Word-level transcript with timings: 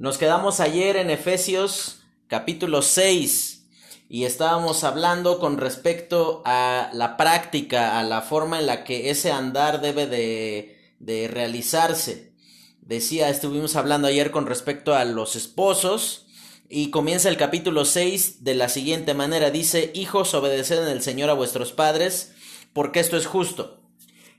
Nos 0.00 0.16
quedamos 0.16 0.60
ayer 0.60 0.96
en 0.96 1.10
Efesios 1.10 2.00
capítulo 2.26 2.80
6 2.80 3.66
y 4.08 4.24
estábamos 4.24 4.82
hablando 4.82 5.38
con 5.38 5.58
respecto 5.58 6.40
a 6.46 6.88
la 6.94 7.18
práctica, 7.18 7.98
a 7.98 8.02
la 8.02 8.22
forma 8.22 8.58
en 8.58 8.64
la 8.64 8.82
que 8.82 9.10
ese 9.10 9.30
andar 9.30 9.82
debe 9.82 10.06
de, 10.06 11.28
realizarse. 11.28 12.32
Decía, 12.80 13.28
estuvimos 13.28 13.76
hablando 13.76 14.08
ayer 14.08 14.30
con 14.30 14.46
respecto 14.46 14.94
a 14.94 15.04
los 15.04 15.36
esposos 15.36 16.28
y 16.70 16.88
comienza 16.88 17.28
el 17.28 17.36
capítulo 17.36 17.84
6 17.84 18.42
de 18.42 18.54
la 18.54 18.70
siguiente 18.70 19.12
manera. 19.12 19.50
Dice, 19.50 19.90
hijos, 19.92 20.32
obedeced 20.32 20.82
en 20.82 20.88
el 20.88 21.02
Señor 21.02 21.28
a 21.28 21.34
vuestros 21.34 21.72
padres, 21.72 22.32
porque 22.72 23.00
esto 23.00 23.18
es 23.18 23.26
justo. 23.26 23.82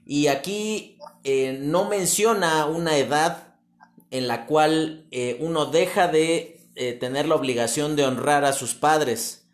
Y 0.08 0.26
aquí 0.26 0.98
eh, 1.24 1.60
no 1.62 1.88
menciona 1.88 2.66
una 2.66 2.98
edad 2.98 3.51
en 4.12 4.28
la 4.28 4.46
cual 4.46 5.08
eh, 5.12 5.38
uno 5.40 5.66
deja 5.66 6.08
de 6.08 6.60
eh, 6.76 6.94
tener 6.94 7.28
la 7.28 7.36
obligación 7.36 7.96
de 7.96 8.04
honrar 8.04 8.46
a 8.46 8.54
sus 8.54 8.76
padres. 8.76 9.46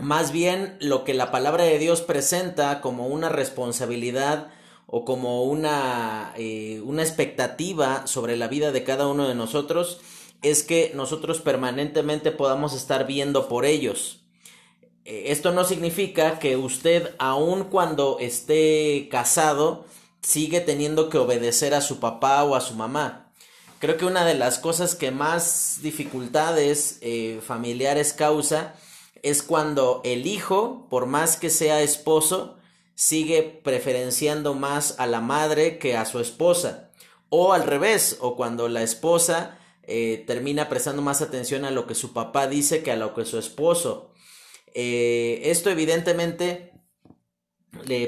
Más 0.00 0.32
bien 0.32 0.76
lo 0.80 1.04
que 1.04 1.14
la 1.14 1.30
palabra 1.30 1.64
de 1.64 1.78
Dios 1.78 2.02
presenta 2.02 2.80
como 2.80 3.06
una 3.06 3.28
responsabilidad 3.28 4.50
o 4.86 5.04
como 5.04 5.44
una, 5.44 6.32
eh, 6.36 6.82
una 6.84 7.02
expectativa 7.02 8.06
sobre 8.06 8.36
la 8.36 8.48
vida 8.48 8.72
de 8.72 8.84
cada 8.84 9.06
uno 9.06 9.28
de 9.28 9.34
nosotros 9.34 10.00
es 10.42 10.62
que 10.62 10.92
nosotros 10.94 11.40
permanentemente 11.40 12.32
podamos 12.32 12.74
estar 12.74 13.06
viendo 13.06 13.48
por 13.48 13.64
ellos. 13.64 14.24
Esto 15.04 15.52
no 15.52 15.64
significa 15.64 16.38
que 16.38 16.56
usted, 16.56 17.14
aun 17.18 17.64
cuando 17.64 18.18
esté 18.20 19.08
casado, 19.10 19.86
sigue 20.20 20.60
teniendo 20.60 21.08
que 21.08 21.16
obedecer 21.16 21.72
a 21.72 21.80
su 21.80 21.98
papá 21.98 22.44
o 22.44 22.54
a 22.54 22.60
su 22.60 22.74
mamá 22.74 23.27
creo 23.78 23.96
que 23.96 24.04
una 24.04 24.24
de 24.24 24.34
las 24.34 24.58
cosas 24.58 24.94
que 24.94 25.10
más 25.10 25.78
dificultades 25.82 26.98
eh, 27.00 27.40
familiares 27.46 28.12
causa 28.12 28.74
es 29.22 29.42
cuando 29.42 30.00
el 30.04 30.26
hijo, 30.26 30.86
por 30.90 31.06
más 31.06 31.36
que 31.36 31.50
sea 31.50 31.82
esposo, 31.82 32.56
sigue 32.94 33.42
preferenciando 33.42 34.54
más 34.54 34.96
a 34.98 35.06
la 35.06 35.20
madre 35.20 35.78
que 35.78 35.96
a 35.96 36.04
su 36.04 36.20
esposa. 36.20 36.90
O 37.30 37.52
al 37.52 37.64
revés, 37.64 38.16
o 38.20 38.36
cuando 38.36 38.68
la 38.68 38.82
esposa 38.82 39.58
eh, 39.82 40.24
termina 40.26 40.68
prestando 40.68 41.02
más 41.02 41.22
atención 41.22 41.64
a 41.64 41.70
lo 41.70 41.86
que 41.86 41.94
su 41.94 42.12
papá 42.12 42.46
dice 42.46 42.82
que 42.82 42.92
a 42.92 42.96
lo 42.96 43.14
que 43.14 43.24
su 43.24 43.38
esposo. 43.38 44.10
Eh, 44.74 45.42
esto 45.44 45.70
evidentemente 45.70 46.72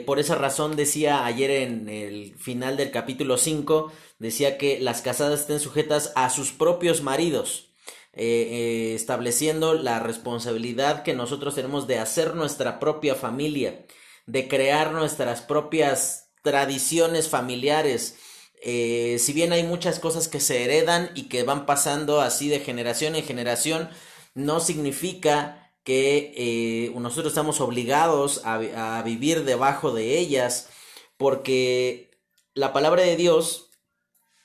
por 0.06 0.18
esa 0.18 0.34
razón 0.34 0.76
decía 0.76 1.24
ayer 1.24 1.50
en 1.50 1.88
el 1.88 2.34
final 2.36 2.76
del 2.76 2.90
capítulo 2.90 3.36
5, 3.36 3.92
decía 4.18 4.58
que 4.58 4.78
las 4.80 5.02
casadas 5.02 5.40
estén 5.40 5.60
sujetas 5.60 6.12
a 6.14 6.30
sus 6.30 6.52
propios 6.52 7.02
maridos, 7.02 7.70
eh, 8.12 8.22
eh, 8.22 8.94
estableciendo 8.94 9.74
la 9.74 10.00
responsabilidad 10.00 11.02
que 11.02 11.14
nosotros 11.14 11.54
tenemos 11.54 11.86
de 11.86 11.98
hacer 11.98 12.34
nuestra 12.34 12.80
propia 12.80 13.14
familia, 13.14 13.86
de 14.26 14.48
crear 14.48 14.92
nuestras 14.92 15.42
propias 15.42 16.30
tradiciones 16.42 17.28
familiares. 17.28 18.16
Eh, 18.62 19.16
si 19.18 19.32
bien 19.32 19.52
hay 19.52 19.62
muchas 19.62 20.00
cosas 20.00 20.28
que 20.28 20.40
se 20.40 20.64
heredan 20.64 21.10
y 21.14 21.24
que 21.28 21.42
van 21.44 21.66
pasando 21.66 22.20
así 22.20 22.48
de 22.48 22.60
generación 22.60 23.14
en 23.14 23.24
generación, 23.24 23.88
no 24.34 24.60
significa 24.60 25.59
que 25.84 26.34
eh, 26.36 26.92
nosotros 26.98 27.28
estamos 27.28 27.60
obligados 27.60 28.42
a, 28.44 29.02
vivir 29.02 29.44
debajo 29.44 29.92
de 29.92 30.18
ellas, 30.18 30.68
porque 31.16 32.10
la 32.54 32.72
palabra 32.72 33.02
de 33.02 33.16
Dios, 33.16 33.70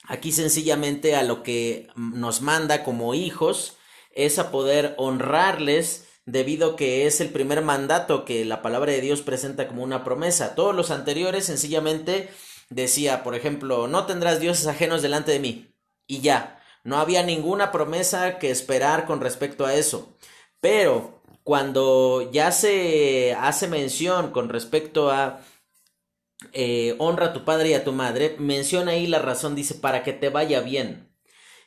aquí 0.07 0.31
sencillamente 0.31 1.15
a 1.15 1.23
lo 1.23 1.43
que 1.43 1.87
nos 1.95 2.41
manda 2.41 2.83
como 2.83 3.13
hijos, 3.13 3.77
es 4.11 4.39
a 4.39 4.51
poder 4.51 4.95
honrarles 4.97 6.07
debido 6.25 6.75
que 6.75 7.05
es 7.05 7.21
el 7.21 7.29
primer 7.29 7.61
mandato 7.61 8.25
que 8.25 8.45
la 8.45 8.61
palabra 8.61 8.91
de 8.91 9.01
Dios 9.01 9.21
presenta 9.21 9.67
como 9.67 9.83
una 9.83 10.03
promesa. 10.03 10.55
Todos 10.55 10.73
los 10.73 10.89
anteriores 10.89 11.45
sencillamente 11.45 12.29
decía, 12.69 13.23
por 13.23 13.35
ejemplo, 13.35 13.87
no 13.87 14.05
tendrás 14.05 14.39
dioses 14.39 14.67
ajenos 14.67 15.01
delante 15.01 15.31
de 15.31 15.39
mí. 15.39 15.75
Y 16.07 16.21
ya, 16.21 16.59
no 16.83 16.97
había 16.97 17.23
ninguna 17.23 17.71
promesa 17.71 18.39
que 18.39 18.51
esperar 18.51 19.05
con 19.05 19.21
respecto 19.21 19.65
a 19.65 19.75
eso. 19.75 20.15
Pero 20.61 21.21
cuando 21.45 22.31
ya 22.31 22.51
se 22.51 23.35
hace 23.39 23.67
mención 23.67 24.31
con 24.31 24.49
respecto 24.49 25.11
a 25.11 25.41
eh, 26.53 26.95
honra 26.97 27.27
a 27.27 27.33
tu 27.33 27.45
padre 27.45 27.69
y 27.69 27.73
a 27.75 27.83
tu 27.83 27.91
madre, 27.91 28.35
menciona 28.39 28.93
ahí 28.93 29.05
la 29.05 29.19
razón, 29.19 29.53
dice, 29.53 29.75
para 29.75 30.01
que 30.03 30.11
te 30.11 30.29
vaya 30.29 30.61
bien. 30.61 31.15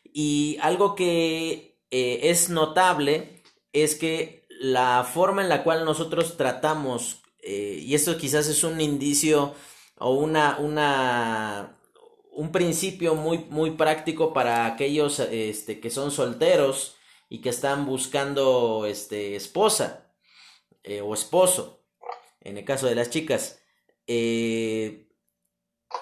Y 0.02 0.58
algo 0.62 0.96
que 0.96 1.78
eh, 1.92 2.20
es 2.24 2.50
notable 2.50 3.44
es 3.72 3.94
que 3.94 4.48
la 4.50 5.04
forma 5.04 5.42
en 5.42 5.48
la 5.48 5.62
cual 5.62 5.84
nosotros 5.84 6.36
tratamos, 6.36 7.22
eh, 7.40 7.78
y 7.80 7.94
esto 7.94 8.18
quizás 8.18 8.48
es 8.48 8.64
un 8.64 8.80
indicio 8.80 9.54
o 9.98 10.10
una, 10.14 10.58
una, 10.58 11.78
un 12.32 12.50
principio 12.50 13.14
muy, 13.14 13.46
muy 13.48 13.70
práctico 13.70 14.32
para 14.32 14.66
aquellos 14.66 15.20
este, 15.20 15.78
que 15.78 15.90
son 15.90 16.10
solteros, 16.10 16.97
y 17.28 17.40
que 17.40 17.50
están 17.50 17.86
buscando 17.86 18.86
este, 18.86 19.36
esposa 19.36 20.12
eh, 20.82 21.00
o 21.00 21.14
esposo, 21.14 21.84
en 22.40 22.56
el 22.56 22.64
caso 22.64 22.86
de 22.86 22.94
las 22.94 23.10
chicas, 23.10 23.60
eh, 24.06 25.08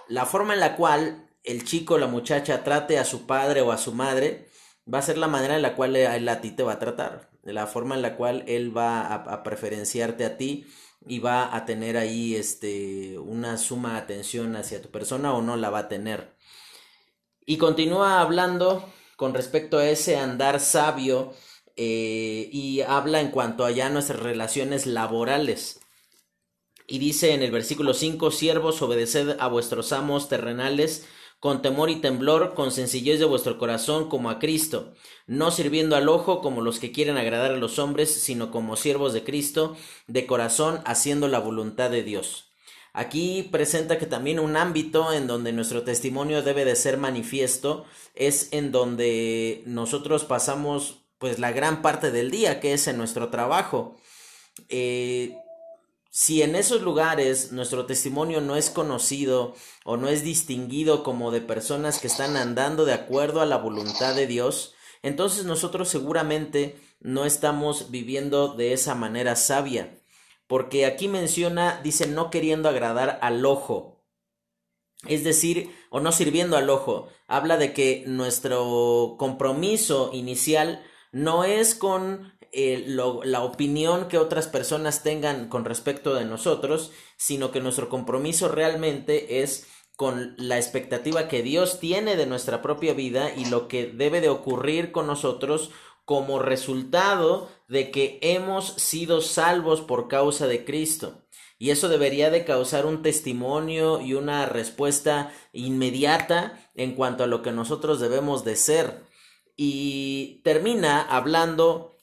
la 0.09 0.27
forma 0.27 0.55
en 0.55 0.61
la 0.61 0.77
cual 0.77 1.31
el 1.43 1.65
chico 1.65 1.95
o 1.95 1.99
la 1.99 2.07
muchacha 2.07 2.63
trate 2.65 2.99
a 2.99 3.05
su 3.05 3.27
padre 3.27 3.61
o 3.61 3.73
a 3.73 3.79
su 3.79 3.93
madre 3.93 4.49
va 4.93 4.99
a 4.99 5.03
ser 5.03 5.19
la 5.19 5.29
manera 5.29 5.57
en 5.57 5.63
la 5.63 5.75
cual 5.75 5.97
él 5.97 6.29
a 6.29 6.41
ti 6.41 6.53
te 6.53 6.63
va 6.63 6.75
a 6.75 6.79
tratar, 6.79 7.31
la 7.43 7.67
forma 7.67 7.95
en 7.95 8.03
la 8.03 8.17
cual 8.17 8.45
él 8.47 8.77
va 8.77 9.01
a, 9.01 9.15
a 9.15 9.43
preferenciarte 9.43 10.25
a 10.25 10.37
ti 10.37 10.67
y 11.07 11.19
va 11.19 11.55
a 11.55 11.65
tener 11.65 11.97
ahí 11.97 12.35
este 12.35 13.19
una 13.19 13.59
suma 13.59 13.97
atención 13.97 14.57
hacia 14.57 14.83
tu 14.83 14.91
persona 14.91 15.35
o 15.35 15.43
no 15.43 15.57
la 15.57 15.71
va 15.71 15.81
a 15.81 15.89
tener. 15.89 16.37
Y 17.45 17.59
continúa 17.59 18.21
hablando 18.21 18.93
con 19.17 19.35
respecto 19.35 19.79
a 19.79 19.89
ese 19.89 20.17
andar 20.17 20.61
sabio 20.61 21.33
eh, 21.77 22.49
y 22.53 22.83
habla 22.83 23.21
en 23.21 23.31
cuanto 23.31 23.65
a 23.65 23.71
ya 23.71 23.89
nuestras 23.91 24.21
relaciones 24.21 24.87
laborales. 24.87 25.81
Y 26.87 26.99
dice 26.99 27.35
en 27.35 27.43
el 27.43 27.51
versículo 27.51 27.95
5, 27.95 28.31
siervos, 28.31 28.81
obedeced 28.81 29.37
a 29.41 29.49
vuestros 29.49 29.93
amos 29.93 30.29
terrenales 30.29 31.07
con 31.41 31.63
temor 31.63 31.91
y 31.91 31.97
temblor, 31.97 32.55
con 32.55 32.71
sencillez 32.73 33.19
de 33.19 33.25
vuestro 33.27 33.59
corazón 33.59 34.09
como 34.09 34.31
a 34.31 34.39
Cristo, 34.39 34.95
no 35.27 35.51
sirviendo 35.51 35.97
al 35.97 36.09
ojo 36.09 36.41
como 36.41 36.63
los 36.63 36.79
que 36.79 36.93
quieren 36.93 37.19
agradar 37.19 37.53
a 37.53 37.57
los 37.57 37.79
hombres, 37.79 38.13
sino 38.13 38.51
como 38.51 38.77
siervos 38.77 39.13
de 39.13 39.25
Cristo, 39.25 39.77
de 40.07 40.27
corazón, 40.27 40.81
haciendo 40.87 41.29
la 41.29 41.39
voluntad 41.39 41.91
de 41.91 42.03
Dios. 42.03 42.46
Aquí 42.97 43.43
presenta 43.53 43.99
que 43.99 44.07
también 44.07 44.41
un 44.41 44.57
ámbito 44.57 45.13
en 45.13 45.27
donde 45.27 45.53
nuestro 45.53 45.83
testimonio 45.83 46.43
debe 46.43 46.65
de 46.65 46.75
ser 46.75 46.97
manifiesto 46.97 47.85
es 48.15 48.49
en 48.53 48.73
donde 48.73 49.63
nosotros 49.67 50.25
pasamos 50.25 51.03
pues 51.19 51.39
la 51.39 51.53
gran 51.53 51.83
parte 51.83 52.11
del 52.11 52.31
día, 52.31 52.59
que 52.59 52.73
es 52.73 52.89
en 52.89 52.97
nuestro 52.97 53.29
trabajo. 53.29 53.99
Eh, 54.71 55.37
si 56.11 56.41
en 56.41 56.57
esos 56.57 56.81
lugares 56.81 57.53
nuestro 57.53 57.85
testimonio 57.85 58.41
no 58.41 58.57
es 58.57 58.71
conocido 58.71 59.55
o 59.85 59.99
no 59.99 60.09
es 60.09 60.25
distinguido 60.25 61.03
como 61.03 61.31
de 61.31 61.43
personas 61.43 61.99
que 61.99 62.07
están 62.07 62.35
andando 62.35 62.87
de 62.87 62.95
acuerdo 62.95 63.43
a 63.43 63.47
la 63.47 63.59
voluntad 63.59 64.15
de 64.15 64.27
Dios, 64.27 64.75
entonces 65.03 65.45
nosotros 65.45 65.91
seguramente 65.91 66.81
no 67.01 67.27
estamos 67.27 67.91
viviendo 67.91 68.55
de 68.55 68.73
esa 68.73 68.95
manera 68.95 69.37
sabia 69.37 69.99
porque 70.47 70.87
aquí 70.87 71.09
menciona, 71.09 71.81
dice, 71.83 72.07
no 72.07 72.31
queriendo 72.31 72.69
agradar 72.69 73.19
al 73.23 73.45
ojo. 73.45 74.05
Es 75.07 75.25
decir, 75.25 75.75
o 75.91 76.01
no 76.01 76.13
sirviendo 76.13 76.57
al 76.57 76.71
ojo. 76.71 77.09
Habla 77.27 77.57
de 77.57 77.73
que 77.73 78.05
nuestro 78.07 79.17
compromiso 79.19 80.11
inicial 80.13 80.85
no 81.13 81.45
es 81.45 81.75
con 81.75 82.33
eh, 82.53 82.85
la 82.87 83.43
opinión 83.43 84.09
que 84.09 84.19
otras 84.19 84.49
personas 84.49 85.03
tengan 85.03 85.49
con 85.49 85.65
respecto 85.65 86.15
de 86.15 86.25
nosotros, 86.25 86.93
sino 87.17 87.51
que 87.51 87.61
nuestro 87.61 87.89
compromiso 87.89 88.49
realmente 88.49 89.43
es 89.43 89.67
con 89.97 90.35
la 90.37 90.57
expectativa 90.59 91.27
que 91.29 91.43
Dios 91.43 91.81
tiene 91.81 92.17
de 92.17 92.27
nuestra 92.27 92.63
propia 92.63 92.93
vida 92.93 93.35
y 93.35 93.47
lo 93.47 93.67
que 93.67 93.87
debe 93.87 94.21
de 94.21 94.29
ocurrir 94.29 94.93
con 94.93 95.07
nosotros 95.07 95.71
como 96.05 96.39
resultado 96.39 97.49
de 97.69 97.91
que 97.91 98.19
hemos 98.23 98.75
sido 98.75 99.21
salvos 99.21 99.81
por 99.81 100.09
causa 100.09 100.47
de 100.47 100.65
Cristo. 100.65 101.23
Y 101.59 101.71
eso 101.71 101.89
debería 101.89 102.31
de 102.31 102.45
causar 102.45 102.85
un 102.85 103.03
testimonio 103.03 104.01
y 104.01 104.15
una 104.15 104.47
respuesta 104.47 105.33
inmediata 105.53 106.61
en 106.75 106.95
cuanto 106.95 107.25
a 107.25 107.27
lo 107.27 107.43
que 107.43 107.51
nosotros 107.51 107.99
debemos 107.99 108.45
de 108.45 108.57
ser. 108.57 109.05
Y 109.57 110.43
termina 110.45 111.01
hablando 111.01 111.97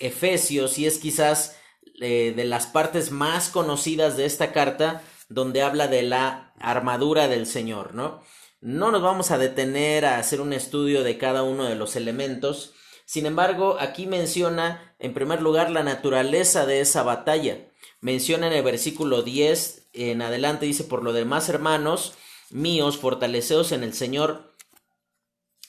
Efesios, 0.00 0.78
y 0.78 0.86
es 0.86 0.98
quizás 0.98 1.56
eh, 2.00 2.32
de 2.34 2.44
las 2.44 2.66
partes 2.66 3.12
más 3.12 3.50
conocidas 3.50 4.16
de 4.16 4.24
esta 4.24 4.52
carta, 4.52 5.02
donde 5.28 5.62
habla 5.62 5.86
de 5.86 6.02
la 6.02 6.52
armadura 6.58 7.28
del 7.28 7.46
Señor, 7.46 7.94
¿no? 7.94 8.22
No 8.60 8.90
nos 8.90 9.00
vamos 9.00 9.30
a 9.30 9.38
detener 9.38 10.04
a 10.04 10.18
hacer 10.18 10.40
un 10.40 10.52
estudio 10.52 11.04
de 11.04 11.16
cada 11.18 11.44
uno 11.44 11.64
de 11.64 11.76
los 11.76 11.96
elementos. 11.96 12.74
Sin 13.10 13.26
embargo, 13.26 13.76
aquí 13.80 14.06
menciona 14.06 14.94
en 15.00 15.14
primer 15.14 15.42
lugar 15.42 15.68
la 15.72 15.82
naturaleza 15.82 16.64
de 16.64 16.80
esa 16.80 17.02
batalla. 17.02 17.66
Menciona 18.00 18.46
en 18.46 18.52
el 18.52 18.62
versículo 18.62 19.22
10 19.22 19.88
en 19.94 20.22
adelante, 20.22 20.66
dice, 20.66 20.84
por 20.84 21.02
lo 21.02 21.12
demás, 21.12 21.48
hermanos 21.48 22.14
míos, 22.50 22.98
fortaleceos 22.98 23.72
en 23.72 23.82
el 23.82 23.94
Señor 23.94 24.54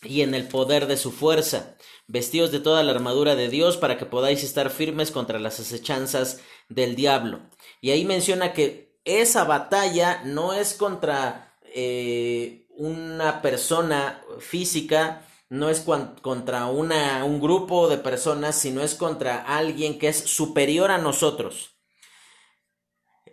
y 0.03 0.21
en 0.21 0.35
el 0.35 0.47
poder 0.49 0.85
de 0.85 0.97
su 0.97 1.11
fuerza, 1.11 1.77
vestidos 2.05 2.51
de 2.51 2.59
toda 2.59 2.83
la 2.83 2.91
armadura 2.91 3.33
de 3.33 3.49
Dios 3.49 3.75
para 3.75 3.97
que 3.97 4.05
podáis 4.05 4.43
estar 4.43 4.69
firmes 4.69 5.09
contra 5.09 5.39
las 5.39 5.59
acechanzas 5.59 6.41
del 6.69 6.95
diablo. 6.95 7.39
Y 7.81 7.89
ahí 7.89 8.05
menciona 8.05 8.53
que 8.53 8.99
esa 9.03 9.45
batalla 9.45 10.21
no 10.25 10.53
es 10.53 10.75
contra 10.75 11.57
eh, 11.63 12.67
una 12.69 13.41
persona 13.41 14.23
física, 14.37 15.25
no 15.51 15.69
es 15.69 15.81
contra 15.81 16.65
un 16.67 17.41
grupo 17.41 17.89
de 17.89 17.97
personas, 17.97 18.55
sino 18.55 18.81
es 18.81 18.95
contra 18.95 19.35
alguien 19.35 19.99
que 19.99 20.07
es 20.07 20.15
superior 20.15 20.91
a 20.91 20.97
nosotros. 20.97 21.75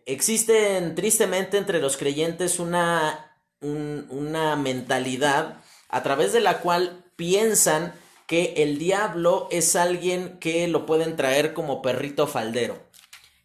Existe 0.04 0.80
tristemente 0.96 1.58
entre 1.58 1.80
los 1.80 1.96
creyentes 1.96 2.58
una, 2.58 3.38
una 3.60 4.56
mentalidad 4.56 5.62
a 5.88 6.02
través 6.02 6.32
de 6.32 6.40
la 6.40 6.58
cual 6.58 7.04
piensan 7.14 7.94
que 8.26 8.54
el 8.64 8.78
diablo 8.78 9.46
es 9.52 9.76
alguien 9.76 10.40
que 10.40 10.66
lo 10.66 10.86
pueden 10.86 11.14
traer 11.14 11.54
como 11.54 11.82
perrito 11.82 12.26
faldero, 12.26 12.82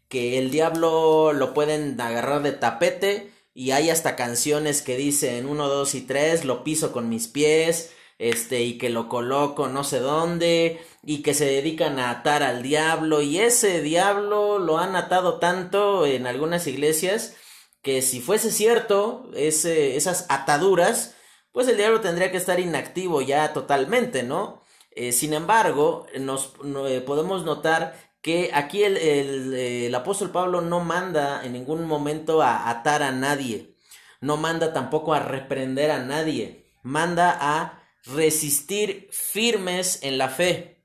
que 0.07 0.39
el 0.39 0.49
diablo 0.49 1.31
lo 1.31 1.53
pueden 1.53 2.01
agarrar 2.01 2.41
de 2.41 2.53
tapete 2.53 3.31
y 3.53 3.69
hay 3.69 3.91
hasta 3.91 4.15
canciones 4.15 4.81
que 4.81 4.97
dicen 4.97 5.45
1, 5.45 5.67
2 5.67 5.93
y 5.93 6.01
3, 6.01 6.45
lo 6.45 6.63
piso 6.63 6.91
con 6.91 7.07
mis 7.07 7.27
pies, 7.27 7.91
este, 8.19 8.61
y 8.61 8.77
que 8.77 8.89
lo 8.89 9.09
coloco 9.09 9.67
no 9.67 9.83
sé 9.83 9.99
dónde, 9.99 10.81
y 11.03 11.21
que 11.21 11.33
se 11.33 11.45
dedican 11.45 11.99
a 11.99 12.09
atar 12.09 12.43
al 12.43 12.63
diablo, 12.63 13.21
y 13.21 13.39
ese 13.39 13.81
diablo 13.81 14.59
lo 14.59 14.77
han 14.77 14.95
atado 14.95 15.39
tanto 15.39 16.05
en 16.05 16.27
algunas 16.27 16.67
iglesias 16.67 17.35
que 17.81 18.01
si 18.01 18.21
fuese 18.21 18.51
cierto 18.51 19.29
esas 19.35 20.25
ataduras, 20.29 21.15
pues 21.51 21.67
el 21.67 21.77
diablo 21.77 22.01
tendría 22.01 22.31
que 22.31 22.37
estar 22.37 22.59
inactivo 22.59 23.21
ya 23.21 23.53
totalmente, 23.53 24.23
¿no? 24.23 24.63
Eh, 24.95 25.11
sin 25.11 25.33
embargo, 25.33 26.07
nos 26.19 26.53
eh, 26.87 27.01
podemos 27.05 27.43
notar 27.43 27.95
que 28.21 28.51
aquí 28.53 28.83
el, 28.83 28.97
eh, 28.97 29.87
el, 29.87 29.95
apóstol 29.95 30.31
Pablo 30.31 30.61
no 30.61 30.79
manda 30.79 31.43
en 31.43 31.53
ningún 31.53 31.85
momento 31.85 32.41
a 32.41 32.69
atar 32.69 33.03
a 33.03 33.11
nadie, 33.11 33.75
no 34.21 34.37
manda 34.37 34.71
tampoco 34.71 35.13
a 35.13 35.19
reprender 35.19 35.91
a 35.91 35.99
nadie, 35.99 36.71
manda 36.83 37.37
a 37.39 37.82
resistir 38.05 39.09
firmes 39.11 39.99
en 40.01 40.17
la 40.17 40.29
fe. 40.29 40.77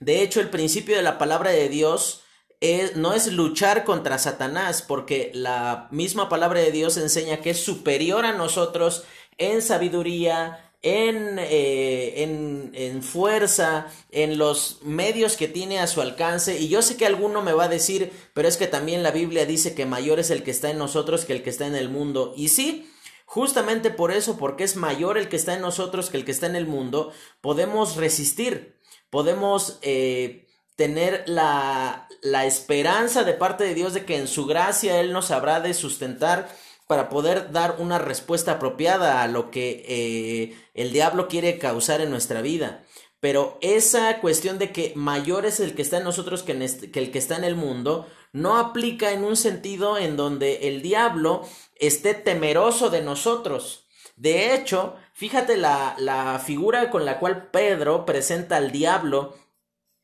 De 0.00 0.22
hecho, 0.22 0.40
el 0.40 0.50
principio 0.50 0.96
de 0.96 1.02
la 1.02 1.18
palabra 1.18 1.50
de 1.50 1.68
Dios 1.68 2.22
es, 2.60 2.96
no 2.96 3.12
es 3.12 3.32
luchar 3.32 3.84
contra 3.84 4.18
Satanás, 4.18 4.82
porque 4.82 5.30
la 5.34 5.88
misma 5.90 6.28
palabra 6.28 6.60
de 6.60 6.72
Dios 6.72 6.96
enseña 6.96 7.40
que 7.40 7.50
es 7.50 7.64
superior 7.64 8.24
a 8.24 8.32
nosotros 8.32 9.04
en 9.38 9.62
sabiduría, 9.62 10.72
en, 10.82 11.38
eh, 11.38 12.22
en, 12.22 12.72
en, 12.74 13.02
fuerza, 13.02 13.86
en 14.10 14.38
los 14.38 14.80
medios 14.82 15.36
que 15.36 15.48
tiene 15.48 15.78
a 15.78 15.86
su 15.86 16.00
alcance. 16.00 16.58
Y 16.58 16.68
yo 16.68 16.82
sé 16.82 16.96
que 16.96 17.06
alguno 17.06 17.42
me 17.42 17.52
va 17.52 17.64
a 17.64 17.68
decir, 17.68 18.12
pero 18.34 18.48
es 18.48 18.56
que 18.56 18.66
también 18.66 19.02
la 19.02 19.12
Biblia 19.12 19.46
dice 19.46 19.74
que 19.74 19.86
mayor 19.86 20.18
es 20.18 20.30
el 20.30 20.42
que 20.42 20.50
está 20.50 20.70
en 20.70 20.78
nosotros 20.78 21.24
que 21.24 21.32
el 21.32 21.42
que 21.42 21.50
está 21.50 21.66
en 21.66 21.76
el 21.76 21.88
mundo. 21.88 22.34
Y 22.36 22.48
sí, 22.48 22.91
justamente 23.32 23.88
por 23.88 24.12
eso, 24.12 24.36
porque 24.36 24.62
es 24.62 24.76
mayor 24.76 25.16
el 25.16 25.30
que 25.30 25.36
está 25.36 25.54
en 25.54 25.62
nosotros 25.62 26.10
que 26.10 26.18
el 26.18 26.26
que 26.26 26.32
está 26.32 26.44
en 26.44 26.54
el 26.54 26.66
mundo, 26.66 27.14
podemos 27.40 27.96
resistir, 27.96 28.76
podemos 29.08 29.78
eh, 29.80 30.48
tener 30.76 31.24
la, 31.26 32.08
la 32.20 32.44
esperanza 32.44 33.24
de 33.24 33.32
parte 33.32 33.64
de 33.64 33.72
Dios 33.72 33.94
de 33.94 34.04
que 34.04 34.18
en 34.18 34.28
su 34.28 34.44
gracia 34.44 35.00
Él 35.00 35.14
nos 35.14 35.30
habrá 35.30 35.60
de 35.60 35.72
sustentar 35.72 36.54
para 36.86 37.08
poder 37.08 37.52
dar 37.52 37.76
una 37.78 37.98
respuesta 37.98 38.52
apropiada 38.52 39.22
a 39.22 39.28
lo 39.28 39.50
que 39.50 39.82
eh, 39.88 40.54
el 40.74 40.92
diablo 40.92 41.26
quiere 41.26 41.58
causar 41.58 42.02
en 42.02 42.10
nuestra 42.10 42.42
vida. 42.42 42.84
Pero 43.18 43.56
esa 43.62 44.20
cuestión 44.20 44.58
de 44.58 44.72
que 44.72 44.92
mayor 44.94 45.46
es 45.46 45.58
el 45.58 45.74
que 45.74 45.80
está 45.80 45.96
en 45.96 46.04
nosotros 46.04 46.42
que, 46.42 46.52
que, 46.92 46.98
el 46.98 47.10
que 47.10 47.18
está 47.18 47.36
en 47.36 47.44
el 47.44 47.54
mundo, 47.54 48.08
no 48.32 48.58
aplica 48.58 49.12
en 49.12 49.24
un 49.24 49.36
sentido 49.36 49.96
en 49.96 50.18
donde 50.18 50.68
el 50.68 50.82
diablo 50.82 51.48
esté 51.82 52.14
temeroso 52.14 52.90
de 52.90 53.02
nosotros. 53.02 53.86
De 54.16 54.54
hecho, 54.54 54.96
fíjate 55.12 55.56
la, 55.56 55.94
la 55.98 56.38
figura 56.38 56.90
con 56.90 57.04
la 57.04 57.18
cual 57.18 57.50
Pedro 57.50 58.06
presenta 58.06 58.56
al 58.56 58.70
diablo 58.70 59.34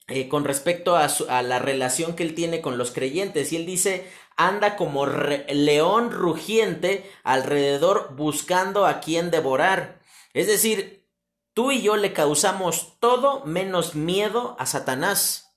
eh, 0.09 0.29
con 0.29 0.45
respecto 0.45 0.97
a, 0.97 1.05
a, 1.29 1.43
la 1.43 1.59
relación 1.59 2.17
que 2.17 2.23
él 2.23 2.35
tiene 2.35 2.61
con 2.61 2.79
los 2.79 2.91
creyentes. 2.91 3.53
Y 3.53 3.57
él 3.57 3.67
dice, 3.67 4.11
anda 4.37 4.77
como 4.77 5.07
león 5.07 6.11
rugiente 6.11 7.11
alrededor 7.25 8.15
buscando 8.17 8.87
a 8.87 9.01
quien 9.01 9.31
devorar. 9.31 10.01
Es 10.33 10.47
decir, 10.47 11.07
tú 11.53 11.73
y 11.73 11.83
yo 11.83 11.97
le 11.97 12.13
causamos 12.13 12.99
todo 13.01 13.45
menos 13.45 13.95
miedo 13.95 14.57
a 14.59 14.67
Satanás. 14.67 15.48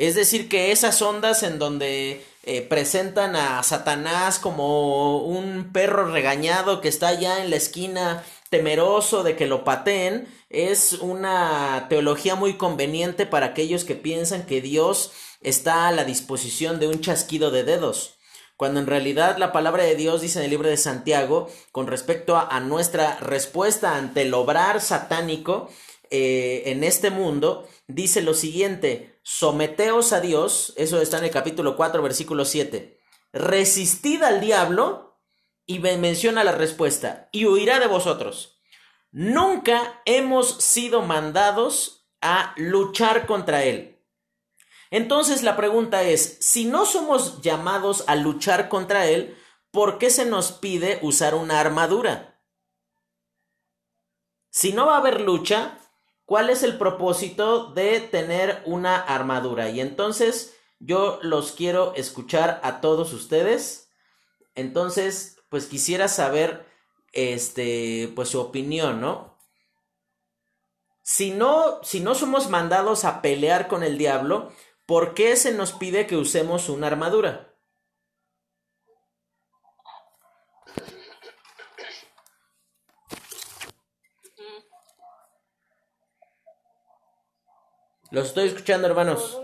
Es 0.00 0.14
decir, 0.14 0.48
que 0.48 0.72
esas 0.72 1.02
ondas 1.02 1.42
en 1.42 1.58
donde 1.58 2.24
eh, 2.44 2.62
presentan 2.62 3.36
a 3.36 3.62
Satanás 3.62 4.38
como 4.38 5.18
un 5.18 5.72
perro 5.74 6.10
regañado 6.10 6.80
que 6.80 6.88
está 6.88 7.08
allá 7.08 7.44
en 7.44 7.50
la 7.50 7.56
esquina 7.56 8.24
temeroso 8.48 9.22
de 9.24 9.36
que 9.36 9.44
lo 9.44 9.62
pateen, 9.62 10.26
es 10.48 10.94
una 10.94 11.84
teología 11.90 12.34
muy 12.34 12.54
conveniente 12.54 13.26
para 13.26 13.48
aquellos 13.48 13.84
que 13.84 13.94
piensan 13.94 14.46
que 14.46 14.62
Dios 14.62 15.12
está 15.42 15.88
a 15.88 15.92
la 15.92 16.04
disposición 16.04 16.80
de 16.80 16.88
un 16.88 17.02
chasquido 17.02 17.50
de 17.50 17.64
dedos, 17.64 18.14
cuando 18.56 18.80
en 18.80 18.86
realidad 18.86 19.36
la 19.36 19.52
palabra 19.52 19.84
de 19.84 19.96
Dios 19.96 20.22
dice 20.22 20.38
en 20.38 20.46
el 20.46 20.50
libro 20.50 20.70
de 20.70 20.78
Santiago, 20.78 21.50
con 21.72 21.88
respecto 21.88 22.38
a, 22.38 22.58
nuestra 22.60 23.18
respuesta 23.18 23.96
ante 23.96 24.22
el 24.22 24.32
obrar 24.32 24.80
satánico 24.80 25.68
eh, 26.10 26.62
en 26.64 26.84
este 26.84 27.10
mundo, 27.10 27.68
dice 27.86 28.22
lo 28.22 28.32
siguiente, 28.32 29.09
someteos 29.22 30.12
a 30.12 30.20
Dios, 30.20 30.72
eso 30.76 31.00
está 31.00 31.18
en 31.18 31.24
el 31.24 31.30
capítulo 31.30 31.76
4, 31.76 32.02
versículo 32.02 32.44
7, 32.44 33.00
resistid 33.32 34.22
al 34.22 34.40
diablo 34.40 35.20
y 35.66 35.78
menciona 35.78 36.44
la 36.44 36.52
respuesta, 36.52 37.28
y 37.32 37.46
huirá 37.46 37.78
de 37.78 37.86
vosotros. 37.86 38.60
Nunca 39.12 40.02
hemos 40.04 40.56
sido 40.62 41.02
mandados 41.02 42.08
a 42.20 42.54
luchar 42.56 43.26
contra 43.26 43.64
él. 43.64 44.00
Entonces 44.90 45.42
la 45.42 45.56
pregunta 45.56 46.02
es, 46.02 46.38
si 46.40 46.64
no 46.64 46.84
somos 46.84 47.40
llamados 47.42 48.04
a 48.08 48.16
luchar 48.16 48.68
contra 48.68 49.06
Él, 49.06 49.38
¿por 49.70 49.98
qué 49.98 50.10
se 50.10 50.26
nos 50.26 50.50
pide 50.50 50.98
usar 51.02 51.36
una 51.36 51.60
armadura? 51.60 52.42
Si 54.50 54.72
no 54.72 54.86
va 54.86 54.96
a 54.96 54.98
haber 54.98 55.20
lucha, 55.20 55.78
¿cuál 56.30 56.48
es 56.48 56.62
el 56.62 56.78
propósito 56.78 57.72
de 57.72 57.98
tener 57.98 58.62
una 58.64 59.00
armadura? 59.00 59.68
Y 59.70 59.80
entonces 59.80 60.54
yo 60.78 61.18
los 61.22 61.50
quiero 61.50 61.92
escuchar 61.96 62.60
a 62.62 62.80
todos 62.80 63.12
ustedes. 63.12 63.90
Entonces, 64.54 65.38
pues 65.48 65.66
quisiera 65.66 66.06
saber, 66.06 66.64
este, 67.10 68.12
pues 68.14 68.28
su 68.28 68.40
opinión, 68.40 69.00
¿no? 69.00 69.36
Si 71.02 71.32
no, 71.32 71.80
si 71.82 71.98
no 71.98 72.14
somos 72.14 72.48
mandados 72.48 73.04
a 73.04 73.22
pelear 73.22 73.66
con 73.66 73.82
el 73.82 73.98
diablo, 73.98 74.52
¿Por 74.90 75.14
qué 75.14 75.36
se 75.36 75.52
nos 75.52 75.70
pide 75.70 76.08
que 76.08 76.16
usemos 76.16 76.68
una 76.68 76.88
armadura? 76.88 77.49
Los 88.10 88.26
estoy 88.28 88.48
escuchando, 88.48 88.86
hermanos. 88.86 89.40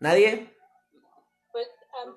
¿Nadie? 0.00 0.56
Pues 1.52 1.68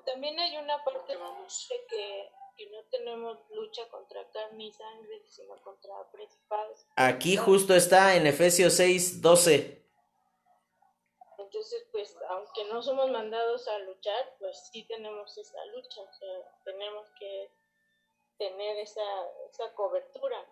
también 0.04 0.38
hay 0.38 0.56
una 0.58 0.82
parte 0.84 1.12
de 1.14 1.86
que 1.88 2.30
que 2.56 2.66
no 2.66 2.82
tenemos 2.90 3.38
lucha 3.50 3.88
contra 3.88 4.28
carne 4.30 4.64
y 4.64 4.72
sangre, 4.72 5.22
sino 5.26 5.56
contra 5.62 6.10
principados. 6.10 6.86
Aquí 6.96 7.36
justo 7.36 7.74
está 7.74 8.14
en 8.14 8.26
Efesios 8.26 8.74
6, 8.74 9.22
12. 9.22 9.82
Entonces, 11.38 11.86
pues, 11.92 12.16
aunque 12.28 12.64
no 12.64 12.82
somos 12.82 13.10
mandados 13.10 13.66
a 13.68 13.78
luchar, 13.80 14.36
pues 14.38 14.68
sí 14.70 14.84
tenemos 14.84 15.36
esa 15.36 15.64
lucha, 15.66 16.00
o 16.00 16.12
sea, 16.14 16.60
tenemos 16.64 17.08
que 17.18 17.50
tener 18.38 18.78
esa, 18.78 19.02
esa 19.50 19.72
cobertura. 19.74 20.46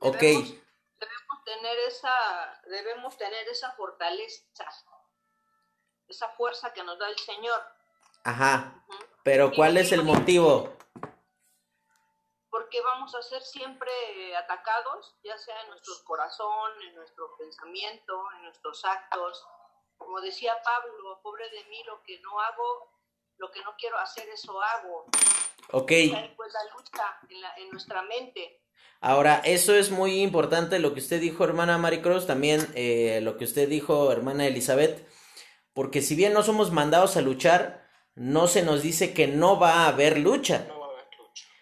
Ok. 0.00 0.18
Debemos, 0.18 0.54
debemos, 0.98 1.44
tener 1.44 1.78
esa, 1.86 2.60
debemos 2.66 3.16
tener 3.16 3.48
esa 3.48 3.72
fortaleza, 3.72 4.44
esa 6.08 6.28
fuerza 6.30 6.72
que 6.72 6.82
nos 6.82 6.98
da 6.98 7.08
el 7.08 7.18
Señor 7.18 7.76
Ajá. 8.26 8.84
Pero 9.22 9.52
¿cuál 9.54 9.76
es 9.76 9.92
el 9.92 10.02
motivo? 10.02 10.76
Porque 12.50 12.80
vamos 12.80 13.14
a 13.14 13.22
ser 13.22 13.40
siempre 13.40 13.88
atacados, 14.36 15.14
ya 15.22 15.38
sea 15.38 15.62
en 15.62 15.70
nuestro 15.70 15.94
corazón, 16.04 16.72
en 16.82 16.96
nuestro 16.96 17.36
pensamiento, 17.36 18.20
en 18.34 18.42
nuestros 18.42 18.84
actos. 18.84 19.46
Como 19.96 20.20
decía 20.20 20.60
Pablo, 20.60 21.20
pobre 21.22 21.48
de 21.50 21.64
mí, 21.66 21.84
lo 21.84 22.02
que 22.02 22.18
no 22.18 22.40
hago, 22.40 22.90
lo 23.36 23.52
que 23.52 23.62
no 23.62 23.76
quiero 23.76 23.96
hacer, 23.98 24.28
eso 24.28 24.60
hago. 24.60 25.06
Ok. 25.70 25.92
Pues 26.36 26.52
la 26.52 26.64
lucha 26.74 27.20
en, 27.28 27.40
la, 27.40 27.54
en 27.58 27.70
nuestra 27.70 28.02
mente. 28.02 28.60
Ahora, 29.00 29.40
eso 29.44 29.74
es 29.74 29.90
muy 29.90 30.22
importante 30.22 30.78
lo 30.78 30.94
que 30.94 31.00
usted 31.00 31.20
dijo, 31.20 31.44
hermana 31.44 31.78
Maricruz, 31.78 32.26
también 32.26 32.66
eh, 32.74 33.20
lo 33.22 33.36
que 33.36 33.44
usted 33.44 33.68
dijo, 33.68 34.10
hermana 34.10 34.46
Elizabeth, 34.46 35.06
porque 35.72 36.02
si 36.02 36.14
bien 36.14 36.32
no 36.32 36.42
somos 36.42 36.72
mandados 36.72 37.16
a 37.16 37.20
luchar, 37.20 37.86
no 38.14 38.48
se 38.48 38.62
nos 38.62 38.82
dice 38.82 39.12
que 39.12 39.26
no 39.26 39.60
va 39.60 39.84
a 39.84 39.88
haber 39.88 40.18
lucha. 40.18 40.66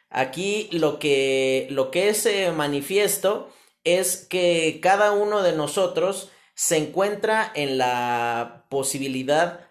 Aquí 0.08 0.68
lo 0.70 1.00
que, 1.00 1.66
lo 1.70 1.90
que 1.90 2.08
es 2.08 2.24
eh, 2.26 2.52
manifiesto 2.52 3.50
es 3.82 4.16
que 4.16 4.78
cada 4.80 5.10
uno 5.12 5.42
de 5.42 5.52
nosotros 5.52 6.30
se 6.54 6.76
encuentra 6.76 7.50
en 7.54 7.78
la 7.78 8.66
posibilidad 8.70 9.68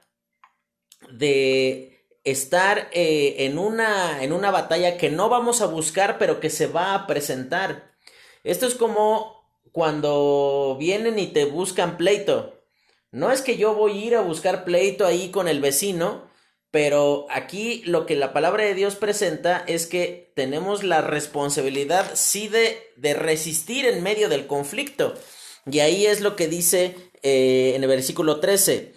de 1.10 1.93
estar 2.24 2.90
eh, 2.94 3.36
en, 3.40 3.58
una, 3.58 4.24
en 4.24 4.34
una 4.34 4.52
batalla 4.52 4.98
que 4.98 5.10
no 5.10 5.30
vamos 5.30 5.62
a 5.62 5.66
buscar, 5.66 6.18
pero 6.18 6.40
que 6.40 6.50
se 6.50 6.68
va 6.68 6.94
a 6.94 7.08
presentar. 7.08 7.92
Esto 8.44 8.66
es 8.66 8.76
como 8.76 9.44
cuando 9.72 10.78
vienen 10.80 11.20
y 11.20 11.28
te 11.28 11.46
buscan 11.46 11.98
pleito. 11.98 12.62
No 13.12 13.32
es 13.32 13.42
que 13.42 13.58
yo 13.58 13.76
voy 13.76 13.92
a 13.92 14.06
ir 14.06 14.16
a 14.16 14.22
buscar 14.22 14.64
pleito 14.64 15.06
ahí 15.06 15.30
con 15.30 15.48
el 15.48 15.60
vecino, 15.60 16.30
pero 16.72 17.28
aquí 17.30 17.84
lo 17.86 18.06
que 18.06 18.16
la 18.16 18.34
palabra 18.34 18.64
de 18.64 18.74
Dios 18.74 18.96
presenta 18.96 19.64
es 19.68 19.86
que 19.86 20.32
tenemos 20.36 20.84
la 20.84 21.02
responsabilidad, 21.02 22.12
sí, 22.16 22.48
de, 22.48 22.92
de 22.96 23.14
resistir 23.14 23.86
en 23.86 24.02
medio 24.02 24.30
del 24.30 24.48
conflicto. 24.48 25.14
Y 25.70 25.80
ahí 25.80 26.06
es 26.06 26.22
lo 26.22 26.36
que 26.36 26.48
dice 26.48 26.96
eh, 27.22 27.74
en 27.76 27.84
el 27.84 27.90
versículo 27.90 28.40
13 28.40 28.93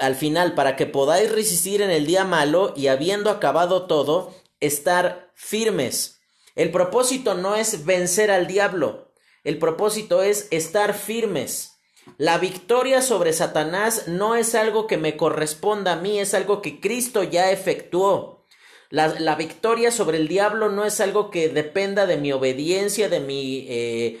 al 0.00 0.16
final, 0.16 0.54
para 0.54 0.76
que 0.76 0.86
podáis 0.86 1.30
resistir 1.30 1.82
en 1.82 1.90
el 1.90 2.06
día 2.06 2.24
malo 2.24 2.72
y 2.76 2.88
habiendo 2.88 3.30
acabado 3.30 3.86
todo, 3.86 4.34
estar 4.58 5.30
firmes. 5.34 6.20
El 6.56 6.70
propósito 6.70 7.34
no 7.34 7.54
es 7.54 7.84
vencer 7.84 8.30
al 8.30 8.46
diablo, 8.46 9.12
el 9.44 9.58
propósito 9.58 10.22
es 10.22 10.48
estar 10.50 10.94
firmes. 10.94 11.76
La 12.16 12.38
victoria 12.38 13.02
sobre 13.02 13.32
Satanás 13.32 14.08
no 14.08 14.34
es 14.34 14.54
algo 14.54 14.86
que 14.86 14.96
me 14.96 15.16
corresponda 15.16 15.92
a 15.92 15.96
mí, 15.96 16.18
es 16.18 16.34
algo 16.34 16.60
que 16.62 16.80
Cristo 16.80 17.22
ya 17.22 17.50
efectuó. 17.50 18.46
La, 18.88 19.08
la 19.20 19.36
victoria 19.36 19.92
sobre 19.92 20.16
el 20.16 20.26
diablo 20.26 20.70
no 20.70 20.84
es 20.84 21.00
algo 21.00 21.30
que 21.30 21.48
dependa 21.48 22.06
de 22.06 22.16
mi 22.16 22.32
obediencia, 22.32 23.08
de 23.08 23.20
mi, 23.20 23.66
eh, 23.68 24.20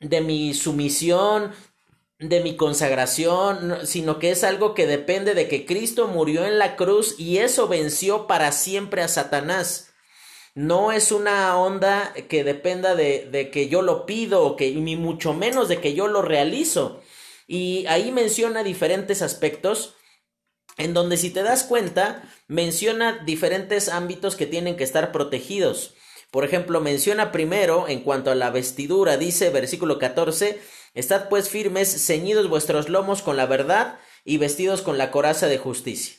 de 0.00 0.20
mi 0.20 0.54
sumisión, 0.54 1.52
de 2.18 2.40
mi 2.40 2.56
consagración, 2.56 3.78
sino 3.84 4.18
que 4.18 4.30
es 4.30 4.44
algo 4.44 4.74
que 4.74 4.86
depende 4.86 5.34
de 5.34 5.48
que 5.48 5.66
Cristo 5.66 6.06
murió 6.08 6.46
en 6.46 6.58
la 6.58 6.76
cruz 6.76 7.16
y 7.18 7.38
eso 7.38 7.68
venció 7.68 8.26
para 8.26 8.52
siempre 8.52 9.02
a 9.02 9.08
Satanás. 9.08 9.90
No 10.54 10.92
es 10.92 11.10
una 11.10 11.56
onda 11.58 12.14
que 12.28 12.44
dependa 12.44 12.94
de, 12.94 13.28
de 13.30 13.50
que 13.50 13.68
yo 13.68 13.82
lo 13.82 14.06
pido, 14.06 14.44
o 14.44 14.56
que, 14.56 14.70
ni 14.72 14.96
mucho 14.96 15.34
menos 15.34 15.68
de 15.68 15.80
que 15.80 15.94
yo 15.94 16.06
lo 16.06 16.22
realizo. 16.22 17.02
Y 17.48 17.86
ahí 17.86 18.12
menciona 18.12 18.62
diferentes 18.62 19.20
aspectos 19.20 19.94
en 20.76 20.94
donde 20.94 21.16
si 21.16 21.30
te 21.30 21.42
das 21.42 21.64
cuenta, 21.64 22.22
menciona 22.48 23.22
diferentes 23.24 23.88
ámbitos 23.88 24.36
que 24.36 24.46
tienen 24.46 24.76
que 24.76 24.84
estar 24.84 25.12
protegidos. 25.12 25.94
Por 26.30 26.44
ejemplo, 26.44 26.80
menciona 26.80 27.30
primero 27.30 27.86
en 27.88 28.00
cuanto 28.00 28.30
a 28.30 28.34
la 28.34 28.50
vestidura, 28.50 29.16
dice 29.16 29.50
versículo 29.50 29.98
14, 30.00 30.60
Estad 30.94 31.28
pues 31.28 31.48
firmes, 31.48 32.06
ceñidos 32.06 32.48
vuestros 32.48 32.88
lomos 32.88 33.20
con 33.20 33.36
la 33.36 33.46
verdad 33.46 33.98
y 34.24 34.38
vestidos 34.38 34.80
con 34.80 34.96
la 34.96 35.10
coraza 35.10 35.48
de 35.48 35.58
justicia. 35.58 36.16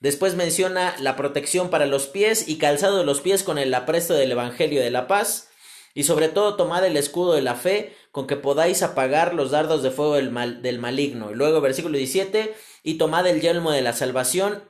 Después 0.00 0.34
menciona 0.34 0.94
la 1.00 1.16
protección 1.16 1.70
para 1.70 1.86
los 1.86 2.06
pies 2.06 2.48
y 2.48 2.58
calzado 2.58 2.98
de 2.98 3.04
los 3.04 3.20
pies 3.20 3.42
con 3.42 3.58
el 3.58 3.72
apresto 3.74 4.14
del 4.14 4.32
Evangelio 4.32 4.80
de 4.82 4.90
la 4.90 5.06
paz. 5.06 5.48
Y 5.94 6.04
sobre 6.04 6.28
todo 6.28 6.56
tomad 6.56 6.84
el 6.84 6.96
escudo 6.96 7.34
de 7.34 7.42
la 7.42 7.54
fe 7.54 7.96
con 8.10 8.26
que 8.26 8.36
podáis 8.36 8.82
apagar 8.82 9.34
los 9.34 9.50
dardos 9.50 9.82
de 9.82 9.90
fuego 9.90 10.14
del, 10.16 10.30
mal, 10.30 10.62
del 10.62 10.78
maligno. 10.78 11.30
Y 11.30 11.34
luego 11.34 11.60
versículo 11.60 11.96
17, 11.96 12.54
y 12.82 12.94
tomad 12.94 13.26
el 13.26 13.40
yelmo 13.40 13.70
de 13.70 13.82
la 13.82 13.92
salvación. 13.92 14.62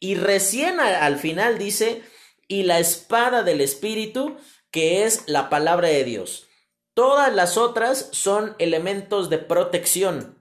Y 0.00 0.16
recién 0.16 0.80
al 0.80 1.18
final 1.18 1.58
dice, 1.58 2.02
y 2.46 2.64
la 2.64 2.78
espada 2.78 3.42
del 3.42 3.60
Espíritu, 3.60 4.36
que 4.70 5.04
es 5.04 5.22
la 5.26 5.48
palabra 5.48 5.88
de 5.88 6.04
Dios. 6.04 6.43
Todas 6.94 7.34
las 7.34 7.58
otras 7.58 8.08
son 8.12 8.54
elementos 8.58 9.28
de 9.28 9.38
protección. 9.38 10.38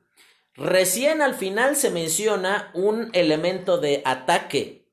Recién 0.55 1.23
al 1.23 1.33
final 1.33 1.75
se 1.75 1.89
menciona 1.89 2.69
un 2.75 3.09
elemento 3.13 3.79
de 3.79 4.03
ataque. 4.05 4.85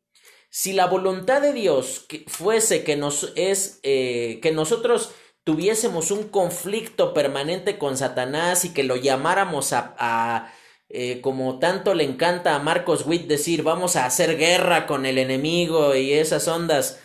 Si 0.49 0.73
la 0.73 0.87
voluntad 0.87 1.43
de 1.43 1.52
Dios 1.52 2.07
fuese 2.26 2.83
que 2.83 2.97
nos 2.97 3.33
es 3.37 3.79
eh, 3.83 4.40
que 4.43 4.52
nosotros 4.52 5.12
tuviésemos 5.45 6.11
un 6.11 6.29
conflicto 6.29 7.12
permanente 7.12 7.79
con 7.79 7.97
Satanás 7.97 8.64
y 8.64 8.73
que 8.73 8.83
lo 8.83 8.97
llamáramos 8.97 9.73
a, 9.73 10.52
eh, 10.88 11.21
como 11.21 11.59
tanto 11.59 11.95
le 11.95 12.05
encanta 12.05 12.57
a 12.57 12.59
Marcos 12.59 13.05
Witt 13.07 13.26
decir 13.26 13.62
vamos 13.62 13.97
a 13.97 14.07
hacer 14.07 14.37
guerra 14.38 14.87
con 14.87 15.07
el 15.07 15.19
enemigo 15.19 15.95
y 15.95 16.14
esas 16.14 16.49
ondas 16.49 16.99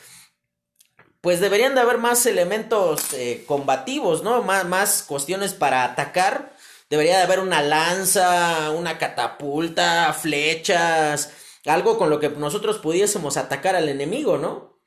pues 1.26 1.40
deberían 1.40 1.74
de 1.74 1.82
haber 1.82 1.98
más 1.98 2.24
elementos 2.28 3.12
eh, 3.14 3.46
combativos, 3.48 4.22
¿no? 4.22 4.44
Más, 4.44 4.64
más 4.66 5.02
cuestiones 5.02 5.56
para 5.56 5.84
atacar. 5.84 6.54
Debería 6.88 7.18
de 7.18 7.24
haber 7.24 7.40
una 7.40 7.64
lanza, 7.64 8.70
una 8.70 9.00
catapulta, 9.00 10.14
flechas, 10.14 11.32
algo 11.66 11.98
con 11.98 12.12
lo 12.12 12.20
que 12.20 12.30
nosotros 12.30 12.78
pudiésemos 12.78 13.38
atacar 13.38 13.76
al 13.76 13.90
enemigo, 13.90 14.38
¿no? 14.38 14.78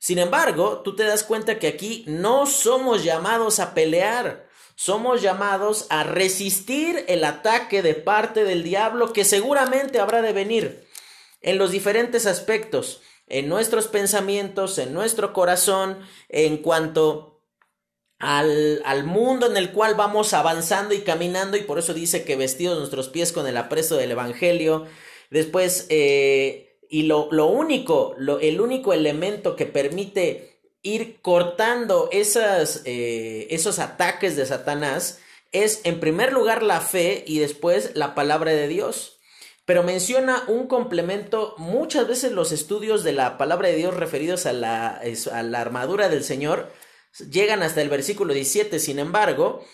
Sin 0.00 0.18
embargo, 0.18 0.80
tú 0.80 0.96
te 0.96 1.04
das 1.04 1.22
cuenta 1.22 1.60
que 1.60 1.68
aquí 1.68 2.04
no 2.08 2.46
somos 2.46 3.04
llamados 3.04 3.60
a 3.60 3.72
pelear, 3.72 4.48
somos 4.74 5.22
llamados 5.22 5.86
a 5.90 6.02
resistir 6.02 7.04
el 7.06 7.22
ataque 7.22 7.82
de 7.82 7.94
parte 7.94 8.42
del 8.42 8.64
diablo 8.64 9.12
que 9.12 9.24
seguramente 9.24 10.00
habrá 10.00 10.22
de 10.22 10.32
venir 10.32 10.88
en 11.40 11.56
los 11.56 11.70
diferentes 11.70 12.26
aspectos 12.26 13.00
en 13.26 13.48
nuestros 13.48 13.88
pensamientos, 13.88 14.78
en 14.78 14.92
nuestro 14.92 15.32
corazón, 15.32 15.98
en 16.28 16.58
cuanto 16.58 17.42
al, 18.18 18.82
al, 18.84 19.04
mundo 19.04 19.46
en 19.46 19.56
el 19.56 19.72
cual 19.72 19.94
vamos 19.94 20.32
avanzando 20.34 20.94
y 20.94 21.00
caminando, 21.00 21.56
y 21.56 21.62
por 21.62 21.78
eso 21.78 21.94
dice 21.94 22.24
que 22.24 22.36
vestidos 22.36 22.78
nuestros 22.78 23.08
pies 23.08 23.32
con 23.32 23.46
el 23.46 23.56
apresto 23.56 23.96
del 23.96 24.12
Evangelio. 24.12 24.86
Después, 25.30 25.86
eh, 25.88 26.78
y 26.88 27.04
lo, 27.04 27.28
lo 27.32 27.46
único, 27.46 28.14
lo, 28.18 28.40
el 28.40 28.60
único 28.60 28.92
elemento 28.92 29.56
que 29.56 29.66
permite 29.66 30.60
ir 30.82 31.20
cortando 31.22 32.08
esas, 32.12 32.82
eh, 32.84 33.48
esos 33.50 33.78
ataques 33.78 34.36
de 34.36 34.46
Satanás 34.46 35.18
es 35.50 35.80
en 35.84 35.98
primer 35.98 36.32
lugar 36.32 36.62
la 36.62 36.80
fe 36.80 37.24
y 37.26 37.38
después 37.38 37.92
la 37.94 38.14
palabra 38.14 38.52
de 38.52 38.68
Dios 38.68 39.13
pero 39.64 39.82
menciona 39.82 40.44
un 40.48 40.66
complemento. 40.66 41.54
Muchas 41.58 42.06
veces 42.06 42.32
los 42.32 42.52
estudios 42.52 43.04
de 43.04 43.12
la 43.12 43.38
palabra 43.38 43.68
de 43.68 43.76
Dios 43.76 43.94
referidos 43.94 44.46
a 44.46 44.52
la, 44.52 45.00
armadura 45.54 46.08
del 46.08 46.24
Señor 46.24 46.70
llegan 47.30 47.62
hasta 47.62 47.80
el 47.80 47.88
versículo 47.88 48.34
17. 48.34 48.78
Sin 48.78 48.98
embargo, 48.98 49.64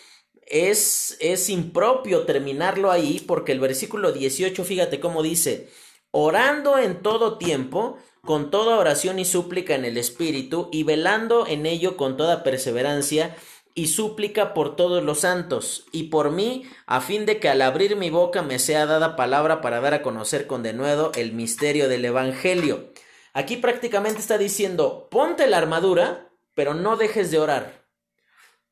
es, 0.45 1.17
es 1.19 1.49
impropio 1.49 2.25
terminarlo 2.25 2.91
ahí 2.91 3.19
porque 3.19 3.51
el 3.51 3.59
versículo 3.59 4.11
18, 4.11 4.63
fíjate 4.63 4.99
cómo 4.99 5.23
dice, 5.23 5.69
orando 6.11 6.77
en 6.77 7.01
todo 7.01 7.37
tiempo, 7.37 7.97
con 8.21 8.51
toda 8.51 8.77
oración 8.77 9.19
y 9.19 9.25
súplica 9.25 9.75
en 9.75 9.83
el 9.83 9.97
Espíritu, 9.97 10.69
y 10.71 10.83
velando 10.83 11.47
en 11.47 11.65
ello 11.65 11.97
con 11.97 12.17
toda 12.17 12.43
perseverancia 12.43 13.35
y 13.73 13.87
súplica 13.87 14.53
por 14.53 14.75
todos 14.75 15.03
los 15.03 15.19
santos, 15.19 15.85
y 15.91 16.03
por 16.03 16.31
mí, 16.31 16.65
a 16.85 17.01
fin 17.01 17.25
de 17.25 17.39
que 17.39 17.49
al 17.49 17.61
abrir 17.61 17.95
mi 17.95 18.09
boca 18.09 18.41
me 18.41 18.59
sea 18.59 18.85
dada 18.85 19.15
palabra 19.15 19.61
para 19.61 19.79
dar 19.81 19.93
a 19.93 20.01
conocer 20.01 20.47
con 20.47 20.63
denuedo 20.63 21.11
el 21.15 21.33
misterio 21.33 21.89
del 21.89 22.05
Evangelio. 22.05 22.91
Aquí 23.33 23.57
prácticamente 23.57 24.19
está 24.19 24.37
diciendo, 24.37 25.07
ponte 25.09 25.47
la 25.47 25.57
armadura, 25.57 26.29
pero 26.53 26.73
no 26.73 26.97
dejes 26.97 27.31
de 27.31 27.39
orar. 27.39 27.85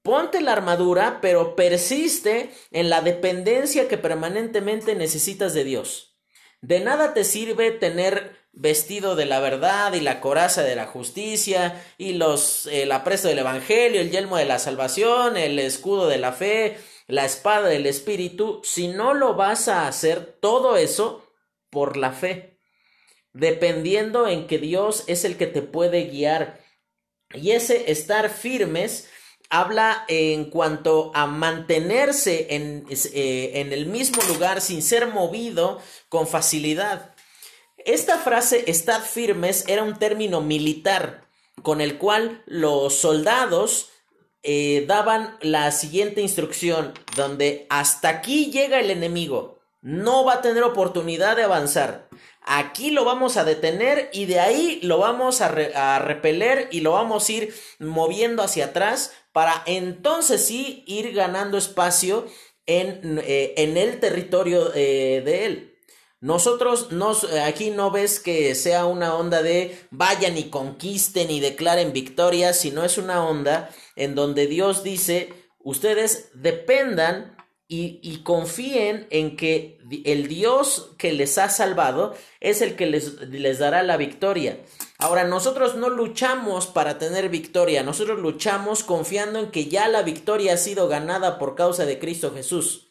Ponte 0.02 0.42
la 0.42 0.54
armadura, 0.54 1.20
pero 1.22 1.56
persiste 1.56 2.52
en 2.72 2.90
la 2.90 3.02
dependencia 3.02 3.88
que 3.88 3.98
permanentemente 3.98 4.96
necesitas 4.96 5.54
de 5.54 5.64
Dios. 5.64 6.18
De 6.62 6.80
nada 6.80 7.14
te 7.14 7.24
sirve 7.24 7.72
tener 7.72 8.39
vestido 8.52 9.16
de 9.16 9.26
la 9.26 9.40
verdad 9.40 9.94
y 9.94 10.02
la 10.02 10.22
coraza 10.22 10.64
de 10.64 10.76
la 10.76 10.88
justicia 10.88 11.84
y 11.98 12.14
los 12.14 12.68
el 12.68 12.92
apresto 12.92 13.28
del 13.28 13.40
evangelio, 13.40 14.02
el 14.02 14.12
yelmo 14.12 14.38
de 14.38 14.46
la 14.46 14.60
salvación, 14.60 15.38
el 15.38 15.60
escudo 15.60 16.08
de 16.08 16.18
la 16.18 16.34
fe, 16.34 16.78
la 17.08 17.26
espada 17.26 17.70
del 17.70 17.86
espíritu, 17.86 18.62
si 18.64 18.88
no 18.88 19.14
lo 19.14 19.36
vas 19.36 19.68
a 19.68 19.88
hacer 19.88 20.38
todo 20.40 20.78
eso 20.78 21.26
por 21.70 21.98
la 21.98 22.12
fe. 22.12 22.58
dependiendo 23.32 24.28
en 24.28 24.48
que 24.48 24.58
Dios 24.58 25.04
es 25.08 25.24
el 25.24 25.38
que 25.38 25.48
te 25.48 25.62
puede 25.62 26.06
guiar. 26.06 26.60
Y 27.34 27.52
ese 27.52 27.92
estar 27.92 28.30
firmes 28.30 29.08
habla 29.50 30.06
en 30.08 30.50
cuanto 30.50 31.12
a 31.16 31.26
mantenerse 31.28 32.48
en, 32.56 32.86
eh, 32.90 33.52
en, 33.56 33.72
el 33.72 33.86
mismo 33.86 34.22
lugar 34.24 34.62
sin 34.62 34.82
ser 34.82 35.08
movido 35.08 35.80
con 36.10 36.28
facilidad. 36.28 37.16
Esta 37.86 38.18
frase, 38.18 38.66
estad 38.68 39.02
firmes, 39.02 39.66
era 39.68 39.84
un 39.84 39.98
término 39.98 40.42
militar 40.42 41.28
con 41.62 41.82
el 41.82 41.98
cual 41.98 42.44
los 42.46 42.96
soldados 42.96 43.90
eh, 44.44 44.86
daban 44.88 45.38
la 45.42 45.72
siguiente 45.72 46.22
instrucción, 46.22 46.94
donde 47.16 47.68
hasta 47.70 48.10
aquí 48.10 48.52
llega 48.52 48.80
el 48.80 48.90
enemigo, 48.90 49.60
no 49.82 50.24
va 50.24 50.36
a 50.36 50.42
tener 50.42 50.64
oportunidad 50.64 51.36
de 51.36 51.44
avanzar. 51.44 52.08
Aquí 52.42 52.90
lo 52.92 53.06
vamos 53.06 53.38
a 53.38 53.44
detener 53.44 54.10
y 54.14 54.26
de 54.26 54.40
ahí 54.40 54.80
lo 54.82 54.98
vamos 54.98 55.42
a, 55.42 56.00
repeler 56.00 56.68
y 56.72 56.80
lo 56.82 56.94
vamos 56.94 57.28
a 57.28 57.32
ir 57.32 57.54
moviendo 57.80 58.42
hacia 58.42 58.66
atrás 58.66 59.14
para 59.34 59.62
entonces 59.66 60.46
sí 60.46 60.84
ir 60.88 61.14
ganando 61.14 61.58
espacio 61.58 62.26
en, 62.66 63.22
eh, 63.24 63.54
en 63.58 63.78
el 63.78 64.00
territorio 64.00 64.72
eh, 64.74 65.22
de 65.24 65.46
él. 65.46 65.69
Nosotros 66.22 66.92
nos, 66.92 67.24
aquí 67.24 67.70
no 67.70 67.92
ves 67.92 68.20
que 68.20 68.54
sea 68.54 68.86
una 68.86 69.16
onda 69.16 69.42
de 69.42 69.80
vayan 69.90 70.38
y 70.38 70.50
conquisten 70.50 71.32
y 71.32 71.40
declaren 71.40 71.94
victoria, 71.94 72.54
sino 72.54 72.84
es 72.84 72.98
una 72.98 73.26
onda 73.26 73.70
en 73.96 74.16
donde 74.16 74.48
Dios 74.48 74.84
dice, 74.84 75.34
ustedes 75.60 76.30
dependan 76.34 77.38
y, 77.72 78.24
confíen 78.24 79.06
en 79.12 79.38
que 79.38 79.78
el 80.04 80.28
Dios 80.28 80.96
que 80.98 81.14
les 81.14 81.38
ha 81.38 81.50
salvado 81.50 82.16
es 82.40 82.64
el 82.64 82.76
que 82.76 82.88
les 82.88 83.60
dará 83.60 83.84
la 83.84 83.96
victoria. 83.96 84.60
Ahora, 84.98 85.24
nosotros 85.24 85.76
no 85.76 85.90
luchamos 85.90 86.66
para 86.66 86.98
tener 86.98 87.30
victoria, 87.30 87.84
nosotros 87.84 88.20
luchamos 88.20 88.84
confiando 88.84 89.38
en 89.38 89.52
que 89.52 89.68
ya 89.68 89.88
la 89.88 90.02
victoria 90.02 90.56
ha 90.56 90.58
sido 90.58 90.88
ganada 90.88 91.38
por 91.38 91.54
causa 91.54 91.86
de 91.86 92.00
Cristo 92.00 92.34
Jesús. 92.34 92.89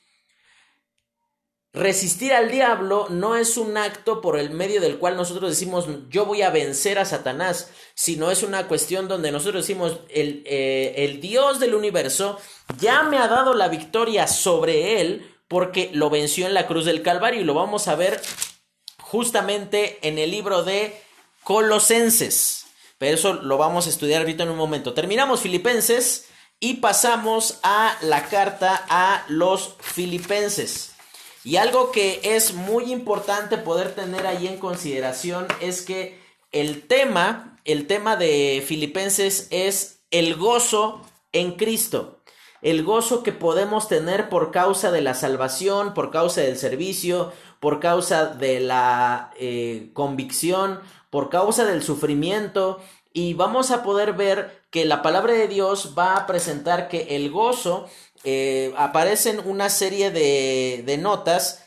Resistir 1.78 2.32
al 2.32 2.50
diablo 2.50 3.06
no 3.08 3.36
es 3.36 3.56
un 3.56 3.76
acto 3.76 4.20
por 4.20 4.36
el 4.36 4.50
medio 4.50 4.80
del 4.80 4.98
cual 4.98 5.16
nosotros 5.16 5.48
decimos 5.48 5.86
yo 6.10 6.26
voy 6.26 6.42
a 6.42 6.50
vencer 6.50 6.98
a 6.98 7.04
Satanás, 7.04 7.70
sino 7.94 8.32
es 8.32 8.42
una 8.42 8.66
cuestión 8.66 9.06
donde 9.06 9.30
nosotros 9.30 9.62
decimos 9.62 10.00
el, 10.08 10.42
eh, 10.44 10.94
el 10.96 11.20
Dios 11.20 11.60
del 11.60 11.76
universo 11.76 12.36
ya 12.80 13.04
me 13.04 13.16
ha 13.18 13.28
dado 13.28 13.54
la 13.54 13.68
victoria 13.68 14.26
sobre 14.26 15.00
él 15.00 15.32
porque 15.46 15.88
lo 15.92 16.10
venció 16.10 16.48
en 16.48 16.54
la 16.54 16.66
cruz 16.66 16.84
del 16.84 17.02
Calvario 17.02 17.42
y 17.42 17.44
lo 17.44 17.54
vamos 17.54 17.86
a 17.86 17.94
ver 17.94 18.20
justamente 19.00 20.00
en 20.02 20.18
el 20.18 20.32
libro 20.32 20.64
de 20.64 21.00
Colosenses. 21.44 22.66
Pero 22.98 23.14
eso 23.14 23.34
lo 23.34 23.56
vamos 23.56 23.86
a 23.86 23.90
estudiar 23.90 24.22
ahorita 24.22 24.42
en 24.42 24.50
un 24.50 24.56
momento. 24.56 24.94
Terminamos 24.94 25.42
Filipenses 25.42 26.26
y 26.58 26.74
pasamos 26.74 27.60
a 27.62 27.96
la 28.00 28.24
carta 28.24 28.84
a 28.88 29.24
los 29.28 29.76
Filipenses. 29.78 30.87
Y 31.48 31.56
algo 31.56 31.92
que 31.92 32.20
es 32.24 32.52
muy 32.52 32.92
importante 32.92 33.56
poder 33.56 33.94
tener 33.94 34.26
ahí 34.26 34.46
en 34.46 34.58
consideración 34.58 35.46
es 35.62 35.80
que 35.80 36.20
el 36.52 36.86
tema, 36.86 37.58
el 37.64 37.86
tema 37.86 38.16
de 38.16 38.62
Filipenses 38.66 39.48
es 39.50 40.02
el 40.10 40.36
gozo 40.36 41.00
en 41.32 41.52
Cristo. 41.52 42.20
El 42.60 42.84
gozo 42.84 43.22
que 43.22 43.32
podemos 43.32 43.88
tener 43.88 44.28
por 44.28 44.50
causa 44.50 44.90
de 44.90 45.00
la 45.00 45.14
salvación, 45.14 45.94
por 45.94 46.10
causa 46.10 46.42
del 46.42 46.58
servicio, 46.58 47.32
por 47.60 47.80
causa 47.80 48.26
de 48.26 48.60
la 48.60 49.30
eh, 49.38 49.88
convicción, 49.94 50.80
por 51.08 51.30
causa 51.30 51.64
del 51.64 51.82
sufrimiento. 51.82 52.78
Y 53.14 53.32
vamos 53.32 53.70
a 53.70 53.82
poder 53.82 54.12
ver 54.12 54.64
que 54.70 54.84
la 54.84 55.00
palabra 55.00 55.32
de 55.32 55.48
Dios 55.48 55.94
va 55.98 56.14
a 56.14 56.26
presentar 56.26 56.88
que 56.88 57.16
el 57.16 57.30
gozo 57.30 57.88
eh, 58.24 58.72
aparecen 58.76 59.40
una 59.44 59.70
serie 59.70 60.10
de, 60.10 60.98
notas 61.00 61.64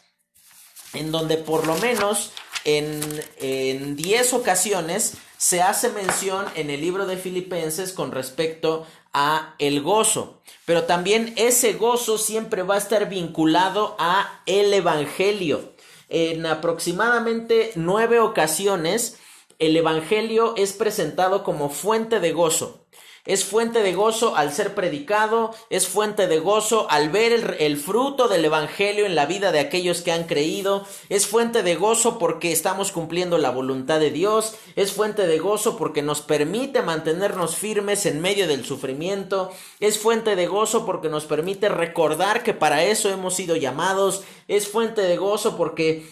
en 0.94 1.12
donde 1.12 1.38
por 1.38 1.66
lo 1.68 1.76
menos 1.78 2.32
en 2.66 3.96
10 3.96 4.34
ocasiones 4.34 5.14
se 5.38 5.62
hace 5.62 5.90
mención 5.90 6.46
en 6.54 6.70
el 6.70 6.82
libro 6.82 7.08
de 7.08 7.18
Filipenses 7.18 7.94
con 7.94 8.12
respecto 8.12 8.86
a 9.12 9.56
el 9.58 9.82
gozo. 9.82 10.42
Pero 10.66 10.84
también 10.84 11.34
ese 11.36 11.74
gozo 11.74 12.20
siempre 12.20 12.62
va 12.62 12.76
a 12.76 12.78
estar 12.78 13.10
vinculado 13.10 13.96
a 13.98 14.44
el 14.46 14.72
evangelio. 14.74 15.74
En 16.10 16.46
aproximadamente 16.46 17.72
nueve 17.76 18.20
ocasiones 18.20 19.18
el 19.58 19.78
evangelio 19.78 20.56
es 20.58 20.74
presentado 20.74 21.44
como 21.44 21.70
fuente 21.70 22.20
de 22.20 22.34
gozo. 22.34 22.81
Es 23.26 23.46
fuente 23.46 23.84
de 23.84 23.94
gozo 23.94 24.36
al 24.36 24.52
ser 24.52 24.74
predicado, 24.74 25.54
es 25.70 25.88
fuente 25.88 26.28
de 26.28 26.40
gozo 26.40 26.88
al 26.90 27.10
ver 27.10 27.58
el, 27.60 27.78
fruto 27.78 28.28
del 28.28 28.46
Evangelio 28.46 29.06
en 29.06 29.14
la 29.14 29.28
vida 29.28 29.52
de 29.52 29.60
aquellos 29.60 30.02
que 30.02 30.12
han 30.12 30.24
creído, 30.24 30.86
es 31.10 31.28
fuente 31.28 31.62
de 31.62 31.76
gozo 31.76 32.18
porque 32.18 32.52
estamos 32.52 32.92
cumpliendo 32.92 33.38
la 33.38 33.52
voluntad 33.52 34.00
de 34.00 34.10
Dios, 34.10 34.56
es 34.76 34.92
fuente 34.92 35.28
de 35.28 35.38
gozo 35.38 35.78
porque 35.78 36.02
nos 36.02 36.22
permite 36.22 36.82
mantenernos 36.82 37.56
firmes 37.56 38.08
en 38.08 38.22
medio 38.22 38.48
del 38.48 38.66
sufrimiento, 38.66 39.52
es 39.80 40.00
fuente 40.00 40.36
de 40.36 40.48
gozo 40.48 40.86
porque 40.86 41.10
nos 41.10 41.26
permite 41.26 41.70
recordar 41.70 42.42
que 42.42 42.56
para 42.56 42.84
eso 42.84 43.10
hemos 43.10 43.36
sido 43.36 43.56
llamados, 43.56 44.24
es 44.48 44.68
fuente 44.68 45.02
de 45.02 45.18
gozo 45.18 45.58
porque 45.58 46.08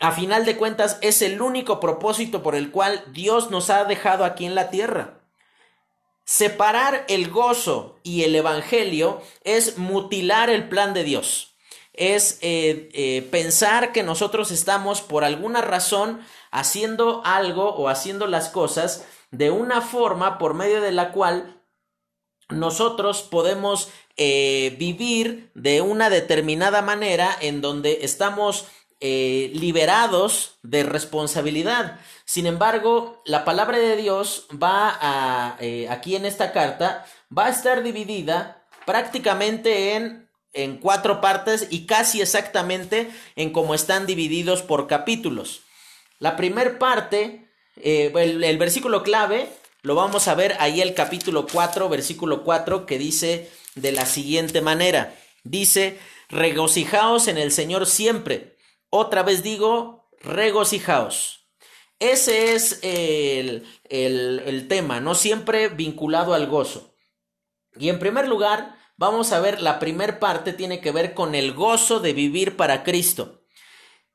a 0.00 0.12
final 0.12 0.46
de 0.46 0.56
cuentas 0.56 0.98
es 1.02 1.22
el 1.22 1.40
único 1.40 1.78
propósito 1.78 2.42
por 2.42 2.56
el 2.56 2.70
cual 2.70 3.04
Dios 3.12 3.50
nos 3.50 3.70
ha 3.70 3.84
dejado 3.84 4.24
aquí 4.24 4.46
en 4.46 4.54
la 4.54 4.70
tierra. 4.70 5.19
Separar 6.30 7.06
el 7.08 7.28
gozo 7.28 7.98
y 8.04 8.22
el 8.22 8.36
evangelio 8.36 9.20
es 9.42 9.78
mutilar 9.78 10.48
el 10.48 10.68
plan 10.68 10.94
de 10.94 11.02
Dios. 11.02 11.56
Es 11.92 12.38
eh, 12.40 12.88
eh, 12.92 13.28
pensar 13.32 13.90
que 13.90 14.04
nosotros 14.04 14.52
estamos 14.52 15.00
por 15.00 15.24
alguna 15.24 15.60
razón 15.60 16.20
haciendo 16.52 17.20
algo 17.24 17.70
o 17.74 17.88
haciendo 17.88 18.28
las 18.28 18.48
cosas 18.48 19.04
de 19.32 19.50
una 19.50 19.80
forma 19.80 20.38
por 20.38 20.54
medio 20.54 20.80
de 20.80 20.92
la 20.92 21.10
cual 21.10 21.60
nosotros 22.48 23.22
podemos 23.22 23.88
eh, 24.16 24.76
vivir 24.78 25.50
de 25.54 25.80
una 25.80 26.10
determinada 26.10 26.80
manera 26.80 27.36
en 27.40 27.60
donde 27.60 27.98
estamos 28.02 28.68
liberados 29.00 30.58
de 30.62 30.82
responsabilidad. 30.82 31.98
Sin 32.30 32.46
embargo, 32.46 33.20
la 33.24 33.44
palabra 33.44 33.76
de 33.78 33.96
Dios 33.96 34.46
va 34.52 34.96
a, 35.00 35.56
eh, 35.58 35.88
aquí 35.88 36.14
en 36.14 36.24
esta 36.24 36.52
carta, 36.52 37.04
va 37.36 37.46
a 37.46 37.50
estar 37.50 37.82
dividida 37.82 38.62
prácticamente 38.86 39.94
en, 39.96 40.28
en 40.52 40.76
cuatro 40.76 41.20
partes 41.20 41.66
y 41.70 41.86
casi 41.86 42.20
exactamente 42.20 43.10
en 43.34 43.52
cómo 43.52 43.74
están 43.74 44.06
divididos 44.06 44.62
por 44.62 44.86
capítulos. 44.86 45.62
La 46.20 46.36
primera 46.36 46.78
parte, 46.78 47.48
eh, 47.76 48.12
el, 48.14 48.44
el 48.44 48.58
versículo 48.58 49.02
clave, 49.02 49.48
lo 49.82 49.96
vamos 49.96 50.28
a 50.28 50.34
ver 50.36 50.56
ahí 50.60 50.80
el 50.80 50.94
capítulo 50.94 51.46
4, 51.50 51.88
versículo 51.88 52.44
4, 52.44 52.86
que 52.86 52.96
dice 52.96 53.50
de 53.74 53.90
la 53.90 54.06
siguiente 54.06 54.60
manera. 54.60 55.16
Dice, 55.42 55.98
regocijaos 56.28 57.26
en 57.26 57.38
el 57.38 57.50
Señor 57.50 57.86
siempre. 57.86 58.49
Otra 58.90 59.22
vez 59.22 59.42
digo, 59.42 60.10
regocijaos. 60.20 61.40
Ese 62.00 62.54
es 62.54 62.80
el, 62.82 64.66
tema, 64.68 65.00
no 65.00 65.14
siempre 65.14 65.68
vinculado 65.68 66.34
al 66.34 66.46
gozo. 66.46 66.94
Y 67.78 67.88
en 67.88 67.98
primer 67.98 68.26
lugar, 68.26 68.76
vamos 68.96 69.32
a 69.32 69.40
ver, 69.40 69.60
la 69.60 69.78
primera 69.78 70.18
parte 70.18 70.52
tiene 70.52 70.80
que 70.80 70.92
ver 70.92 71.14
con 71.14 71.34
el 71.34 71.52
gozo 71.52 72.00
de 72.00 72.12
vivir 72.12 72.56
para 72.56 72.82
Cristo. 72.82 73.42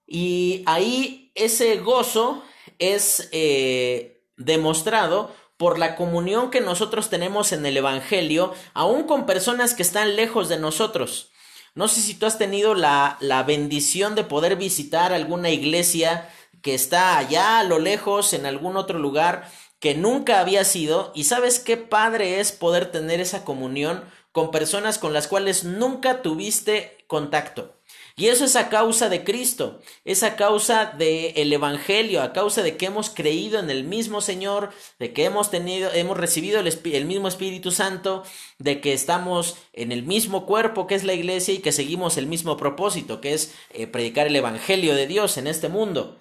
Y 0.05 0.63
ahí 0.65 1.31
ese 1.35 1.77
gozo 1.77 2.43
es 2.79 3.29
eh, 3.31 4.23
demostrado 4.35 5.33
por 5.57 5.79
la 5.79 5.95
comunión 5.95 6.51
que 6.51 6.61
nosotros 6.61 7.09
tenemos 7.09 7.51
en 7.51 7.65
el 7.65 7.77
Evangelio, 7.77 8.53
aún 8.73 9.03
con 9.03 9.25
personas 9.25 9.73
que 9.73 9.83
están 9.83 10.15
lejos 10.15 10.49
de 10.49 10.59
nosotros. 10.59 11.31
No 11.75 11.89
sé 11.89 12.01
si 12.01 12.13
tú 12.13 12.25
has 12.25 12.37
tenido 12.37 12.73
la, 12.73 13.17
la 13.19 13.43
bendición 13.43 14.15
de 14.15 14.23
poder 14.23 14.55
visitar 14.55 15.11
alguna 15.11 15.49
iglesia 15.49 16.29
que 16.61 16.73
está 16.73 17.17
allá 17.17 17.59
a 17.59 17.63
lo 17.63 17.79
lejos, 17.79 18.33
en 18.33 18.45
algún 18.45 18.77
otro 18.77 18.97
lugar 18.97 19.49
que 19.79 19.93
nunca 19.93 20.39
había 20.39 20.63
sido, 20.63 21.11
y 21.13 21.25
sabes 21.25 21.59
qué 21.59 21.77
padre 21.77 22.39
es 22.39 22.53
poder 22.53 22.91
tener 22.91 23.19
esa 23.19 23.43
comunión 23.43 24.03
con 24.31 24.51
personas 24.51 24.97
con 24.97 25.13
las 25.13 25.27
cuales 25.27 25.65
nunca 25.65 26.21
tuviste 26.21 27.05
contacto. 27.07 27.74
Y 28.17 28.27
eso 28.27 28.45
es 28.45 28.55
a 28.55 28.69
causa 28.69 29.09
de 29.09 29.25
Cristo, 29.25 29.81
es 30.05 30.23
a 30.23 30.37
causa 30.37 30.85
del 30.85 31.33
el 31.35 31.51
Evangelio, 31.51 32.21
a 32.21 32.31
causa 32.31 32.63
de 32.63 32.77
que 32.77 32.85
hemos 32.85 33.09
creído 33.09 33.59
en 33.59 33.69
el 33.69 33.83
mismo 33.83 34.21
Señor, 34.21 34.71
de 34.99 35.11
que 35.11 35.25
hemos 35.25 35.51
tenido, 35.51 35.91
hemos 35.91 36.15
recibido 36.15 36.61
el, 36.61 37.05
mismo 37.05 37.27
Espíritu 37.27 37.71
Santo, 37.71 38.23
de 38.57 38.79
que 38.79 38.93
estamos 38.93 39.57
en 39.73 39.91
el 39.91 40.03
mismo 40.03 40.45
cuerpo 40.45 40.87
que 40.87 40.95
es 40.95 41.03
la 41.03 41.13
iglesia 41.13 41.53
y 41.53 41.59
que 41.59 41.73
seguimos 41.73 42.15
el 42.15 42.27
mismo 42.27 42.55
propósito, 42.55 43.19
que 43.19 43.33
es 43.33 43.53
eh, 43.71 43.85
predicar 43.85 44.27
el 44.27 44.35
Evangelio 44.37 44.95
de 44.95 45.07
Dios 45.07 45.37
en 45.37 45.47
este 45.47 45.67
mundo. 45.67 46.17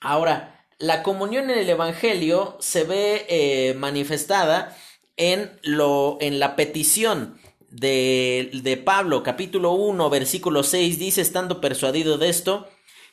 Ahora, 0.00 0.66
la 0.78 1.02
comunión 1.02 1.50
en 1.50 1.58
el 1.58 1.68
Evangelio 1.68 2.56
se 2.60 2.84
ve 2.84 3.26
eh, 3.28 3.74
manifestada 3.74 4.74
en, 5.18 5.58
lo, 5.62 6.16
en 6.22 6.38
la 6.38 6.56
petición 6.56 7.38
de, 7.76 8.50
de 8.62 8.76
Pablo, 8.78 9.22
capítulo 9.22 9.72
1, 9.72 10.08
versículo 10.08 10.62
6, 10.62 10.98
dice, 10.98 11.20
estando 11.20 11.60
persuadido 11.60 12.16
de 12.16 12.30
esto, 12.30 12.68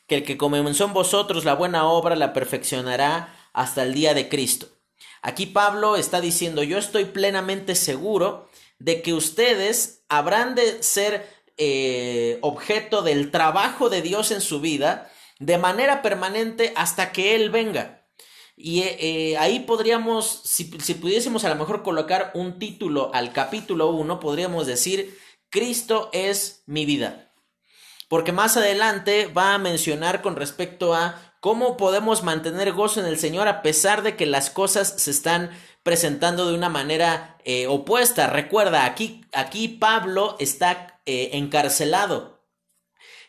que 0.06 0.16
el 0.16 0.24
que 0.24 0.38
comenzó 0.38 0.86
en 0.86 0.94
vosotros 0.94 1.44
la 1.44 1.54
buena 1.54 1.86
obra 1.86 2.16
la 2.16 2.32
perfeccionará 2.32 3.36
hasta 3.52 3.82
el 3.82 3.92
día 3.92 4.14
de 4.14 4.28
Cristo. 4.28 4.68
Aquí 5.20 5.46
Pablo 5.46 5.96
está 5.96 6.20
diciendo, 6.20 6.62
yo 6.62 6.78
estoy 6.78 7.04
plenamente 7.04 7.74
seguro 7.74 8.48
de 8.78 9.02
que 9.02 9.12
ustedes 9.12 10.02
habrán 10.08 10.54
de 10.54 10.82
ser 10.82 11.28
eh, 11.58 12.38
objeto 12.40 13.02
del 13.02 13.30
trabajo 13.30 13.90
de 13.90 14.00
Dios 14.00 14.30
en 14.30 14.40
su 14.40 14.60
vida 14.60 15.10
de 15.38 15.58
manera 15.58 16.00
permanente 16.00 16.72
hasta 16.74 17.12
que 17.12 17.34
Él 17.34 17.50
venga. 17.50 18.03
Y 18.56 18.82
eh, 18.82 19.36
ahí 19.38 19.60
podríamos, 19.60 20.42
si, 20.44 20.70
si, 20.80 20.94
pudiésemos 20.94 21.44
a 21.44 21.48
lo 21.48 21.56
mejor 21.56 21.82
colocar 21.82 22.30
un 22.34 22.58
título 22.58 23.10
al 23.12 23.32
capítulo 23.32 23.90
1, 23.90 24.20
podríamos 24.20 24.66
decir, 24.66 25.18
Cristo 25.50 26.10
es 26.12 26.62
mi 26.66 26.86
vida. 26.86 27.32
Porque 28.08 28.32
más 28.32 28.56
adelante 28.56 29.26
va 29.26 29.54
a 29.54 29.58
mencionar 29.58 30.22
con 30.22 30.36
respecto 30.36 30.94
a 30.94 31.34
cómo 31.40 31.76
podemos 31.76 32.22
mantener 32.22 32.72
gozo 32.72 33.00
en 33.00 33.06
el 33.06 33.18
Señor 33.18 33.48
a 33.48 33.60
pesar 33.60 34.02
de 34.02 34.16
que 34.16 34.26
las 34.26 34.50
cosas 34.50 34.94
se 34.98 35.10
están 35.10 35.50
presentando 35.82 36.48
de 36.48 36.54
una 36.54 36.68
manera 36.68 37.38
eh, 37.44 37.66
opuesta. 37.66 38.28
Recuerda, 38.28 38.84
aquí, 38.84 39.24
aquí 39.32 39.68
Pablo 39.68 40.36
está 40.38 41.00
eh, 41.06 41.30
encarcelado 41.32 42.34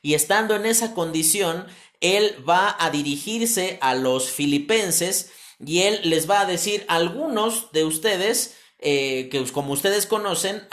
y 0.02 0.14
estando 0.14 0.56
en 0.56 0.68
esa 0.68 0.94
condición, 0.94 1.66
él 2.06 2.36
va 2.48 2.76
a 2.80 2.90
dirigirse 2.90 3.78
a 3.82 3.96
los 3.96 4.30
filipenses 4.30 5.32
y 5.66 5.82
él 5.84 6.00
les 6.04 6.30
va 6.30 6.42
a 6.42 6.46
decir, 6.46 6.86
algunos 6.88 7.72
de 7.72 7.86
ustedes, 7.86 8.56
eh, 8.80 9.30
que 9.32 9.44
como 9.52 9.74
ustedes 9.74 10.06
conocen, 10.06 10.68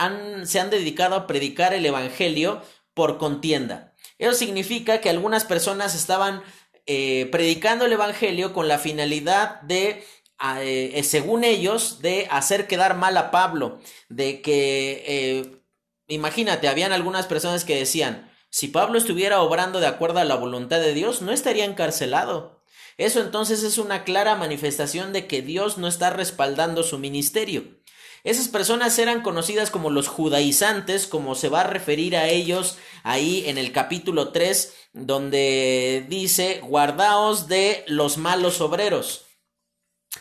se 0.44 0.60
han 0.60 0.70
dedicado 0.70 1.14
a 1.14 1.26
predicar 1.26 1.72
el 1.72 1.86
Evangelio 1.86 2.62
por 2.94 3.18
contienda. 3.18 3.94
Eso 4.18 4.34
significa 4.34 5.00
que 5.00 5.10
algunas 5.10 5.44
personas 5.44 5.94
estaban 5.94 6.42
predicando 6.84 7.86
el 7.86 7.92
Evangelio 7.92 8.52
con 8.52 8.66
la 8.66 8.78
finalidad 8.78 9.60
de 9.62 10.04
eh, 10.42 10.92
eh, 10.94 11.02
según 11.04 11.44
ellos, 11.44 12.02
de 12.02 12.26
hacer 12.30 12.66
quedar 12.66 12.96
mal 12.96 13.16
a 13.16 13.30
Pablo, 13.30 13.78
de 14.08 14.42
que, 14.42 15.04
eh, 15.06 15.62
imagínate, 16.08 16.68
habían 16.68 16.92
algunas 16.92 17.26
personas 17.26 17.64
que 17.64 17.76
decían, 17.76 18.31
si 18.52 18.68
Pablo 18.68 18.98
estuviera 18.98 19.40
obrando 19.40 19.80
de 19.80 19.86
acuerdo 19.86 20.18
a 20.18 20.24
la 20.24 20.34
voluntad 20.34 20.78
de 20.78 20.92
Dios, 20.92 21.22
no 21.22 21.32
estaría 21.32 21.64
encarcelado. 21.64 22.62
Eso 22.98 23.22
entonces 23.22 23.62
es 23.62 23.78
una 23.78 24.04
clara 24.04 24.36
manifestación 24.36 25.14
de 25.14 25.26
que 25.26 25.40
Dios 25.40 25.78
no 25.78 25.88
está 25.88 26.10
respaldando 26.10 26.82
su 26.82 26.98
ministerio. 26.98 27.64
Esas 28.24 28.48
personas 28.48 28.98
eran 28.98 29.22
conocidas 29.22 29.70
como 29.70 29.88
los 29.88 30.06
judaizantes, 30.06 31.06
como 31.06 31.34
se 31.34 31.48
va 31.48 31.62
a 31.62 31.66
referir 31.66 32.14
a 32.14 32.28
ellos 32.28 32.76
ahí 33.04 33.44
en 33.46 33.56
el 33.56 33.72
capítulo 33.72 34.32
3, 34.32 34.74
donde 34.92 36.04
dice, 36.10 36.60
guardaos 36.62 37.48
de 37.48 37.84
los 37.88 38.18
malos 38.18 38.60
obreros. 38.60 39.24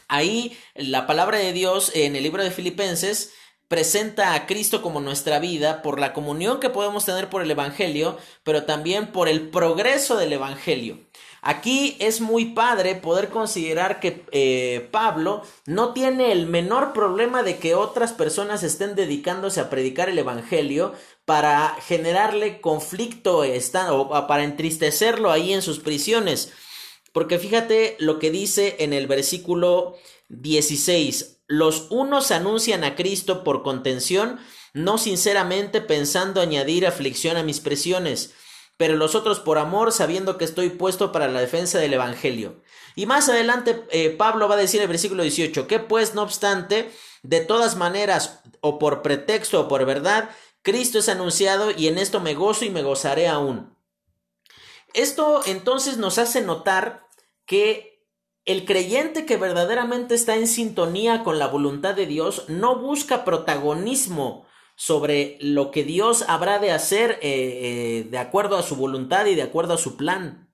Ahí 0.07 0.57
la 0.73 1.05
palabra 1.05 1.37
de 1.37 1.51
Dios 1.51 1.91
en 1.95 2.15
el 2.15 2.23
libro 2.23 2.45
de 2.45 2.51
Filipenses 2.51 3.33
presenta 3.71 4.34
a 4.34 4.47
Cristo 4.47 4.81
como 4.81 4.99
nuestra 4.99 5.39
vida 5.39 5.81
por 5.81 5.97
la 5.97 6.12
comunión 6.12 6.60
que 6.60 6.69
podemos 6.69 7.05
tener 7.05 7.29
por 7.29 7.41
el 7.41 7.49
Evangelio, 7.51 8.17
pero 8.43 8.65
también 8.65 9.13
por 9.13 9.29
el 9.29 9.47
progreso 9.47 10.17
del 10.17 10.34
Evangelio. 10.34 10.99
Aquí 11.41 11.95
es 12.01 12.19
muy 12.19 12.47
padre 12.47 12.95
poder 12.95 13.29
considerar 13.29 14.01
que 14.01 14.25
eh, 14.34 14.89
Pablo 14.91 15.43
no 15.65 15.93
tiene 15.93 16.34
el 16.34 16.47
menor 16.47 16.91
problema 16.91 17.43
de 17.43 17.60
que 17.60 17.73
otras 17.73 18.12
personas 18.12 18.62
estén 18.62 18.93
dedicándose 18.93 19.62
a 19.62 19.69
predicar 19.69 20.10
el 20.10 20.19
Evangelio 20.19 20.93
para 21.23 21.77
generarle 21.88 22.60
conflicto 22.60 23.45
o 23.89 24.27
para 24.27 24.43
entristecerlo 24.43 25.31
ahí 25.31 25.53
en 25.53 25.62
sus 25.62 25.79
prisiones. 25.79 26.51
Porque 27.13 27.39
fíjate 27.39 27.95
lo 27.99 28.19
que 28.19 28.31
dice 28.31 28.75
en 28.79 28.91
el 28.91 29.07
versículo 29.07 29.95
16. 30.27 31.40
Los 31.51 31.87
unos 31.89 32.31
anuncian 32.31 32.85
a 32.85 32.95
Cristo 32.95 33.43
por 33.43 33.61
contención, 33.61 34.39
no 34.73 34.97
sinceramente 34.97 35.81
pensando 35.81 36.39
añadir 36.39 36.87
aflicción 36.87 37.35
a 37.35 37.43
mis 37.43 37.59
presiones, 37.59 38.33
pero 38.77 38.95
los 38.95 39.15
otros 39.15 39.41
por 39.41 39.57
amor, 39.57 39.91
sabiendo 39.91 40.37
que 40.37 40.45
estoy 40.45 40.69
puesto 40.69 41.11
para 41.11 41.27
la 41.27 41.41
defensa 41.41 41.77
del 41.77 41.93
Evangelio. 41.93 42.61
Y 42.95 43.05
más 43.05 43.27
adelante 43.27 43.83
eh, 43.91 44.11
Pablo 44.11 44.47
va 44.47 44.55
a 44.55 44.59
decir 44.59 44.79
en 44.79 44.83
el 44.83 44.87
versículo 44.87 45.23
18, 45.23 45.67
que 45.67 45.79
pues 45.79 46.15
no 46.15 46.21
obstante, 46.21 46.89
de 47.21 47.41
todas 47.41 47.75
maneras, 47.75 48.39
o 48.61 48.79
por 48.79 49.01
pretexto 49.01 49.59
o 49.59 49.67
por 49.67 49.85
verdad, 49.85 50.29
Cristo 50.61 50.99
es 50.99 51.09
anunciado 51.09 51.71
y 51.71 51.89
en 51.89 51.97
esto 51.97 52.21
me 52.21 52.33
gozo 52.33 52.63
y 52.63 52.69
me 52.69 52.81
gozaré 52.81 53.27
aún. 53.27 53.75
Esto 54.93 55.41
entonces 55.45 55.97
nos 55.97 56.17
hace 56.17 56.39
notar 56.39 57.09
que 57.45 57.90
el 58.45 58.65
creyente 58.65 59.25
que 59.25 59.38
verdaderamente 59.38 60.15
está 60.15 60.36
en 60.36 60.47
sintonía 60.47 61.23
con 61.23 61.38
la 61.38 61.47
voluntad 61.47 61.93
de 61.93 62.08
Dios 62.08 62.45
no 62.47 62.77
busca 62.77 63.23
protagonismo 63.23 64.47
sobre 64.75 65.38
lo 65.41 65.69
que 65.69 65.84
Dios 65.84 66.25
habrá 66.27 66.58
de 66.58 66.71
hacer 66.71 67.12
eh, 67.12 67.19
eh, 67.21 68.08
de 68.10 68.17
acuerdo 68.17 68.58
a 68.58 68.63
su 68.63 68.75
voluntad 68.75 69.27
y 69.27 69.36
de 69.36 69.43
acuerdo 69.43 69.75
a 69.75 69.77
su 69.77 69.95
plan. 69.95 70.51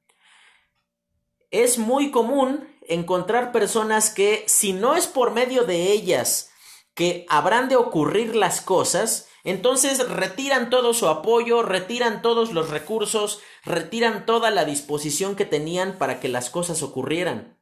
Es 1.49 1.77
muy 1.77 2.11
común 2.11 2.67
encontrar 2.81 3.53
personas 3.53 4.09
que 4.09 4.43
si 4.47 4.73
no 4.73 4.95
es 4.95 5.07
por 5.07 5.31
medio 5.31 5.63
de 5.63 5.91
ellas 5.93 6.51
que 6.93 7.25
habrán 7.29 7.69
de 7.69 7.77
ocurrir 7.77 8.35
las 8.35 8.59
cosas, 8.59 9.29
entonces 9.45 10.09
retiran 10.09 10.69
todo 10.69 10.93
su 10.93 11.07
apoyo, 11.07 11.63
retiran 11.63 12.21
todos 12.21 12.51
los 12.51 12.69
recursos, 12.69 13.39
retiran 13.63 14.25
toda 14.25 14.51
la 14.51 14.65
disposición 14.65 15.37
que 15.37 15.45
tenían 15.45 15.97
para 15.97 16.19
que 16.19 16.27
las 16.27 16.49
cosas 16.49 16.83
ocurrieran. 16.83 17.56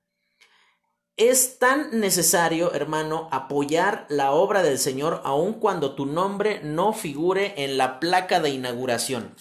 Es 1.17 1.59
tan 1.59 1.99
necesario, 1.99 2.73
hermano, 2.73 3.29
apoyar 3.31 4.05
la 4.09 4.31
obra 4.31 4.63
del 4.63 4.77
Señor 4.77 5.21
aun 5.23 5.53
cuando 5.53 5.95
tu 5.95 6.05
nombre 6.05 6.59
no 6.61 6.91
figure 6.91 7.53
en 7.63 7.77
la 7.77 8.01
placa 8.01 8.41
de 8.41 8.49
inauguración. 8.49 9.33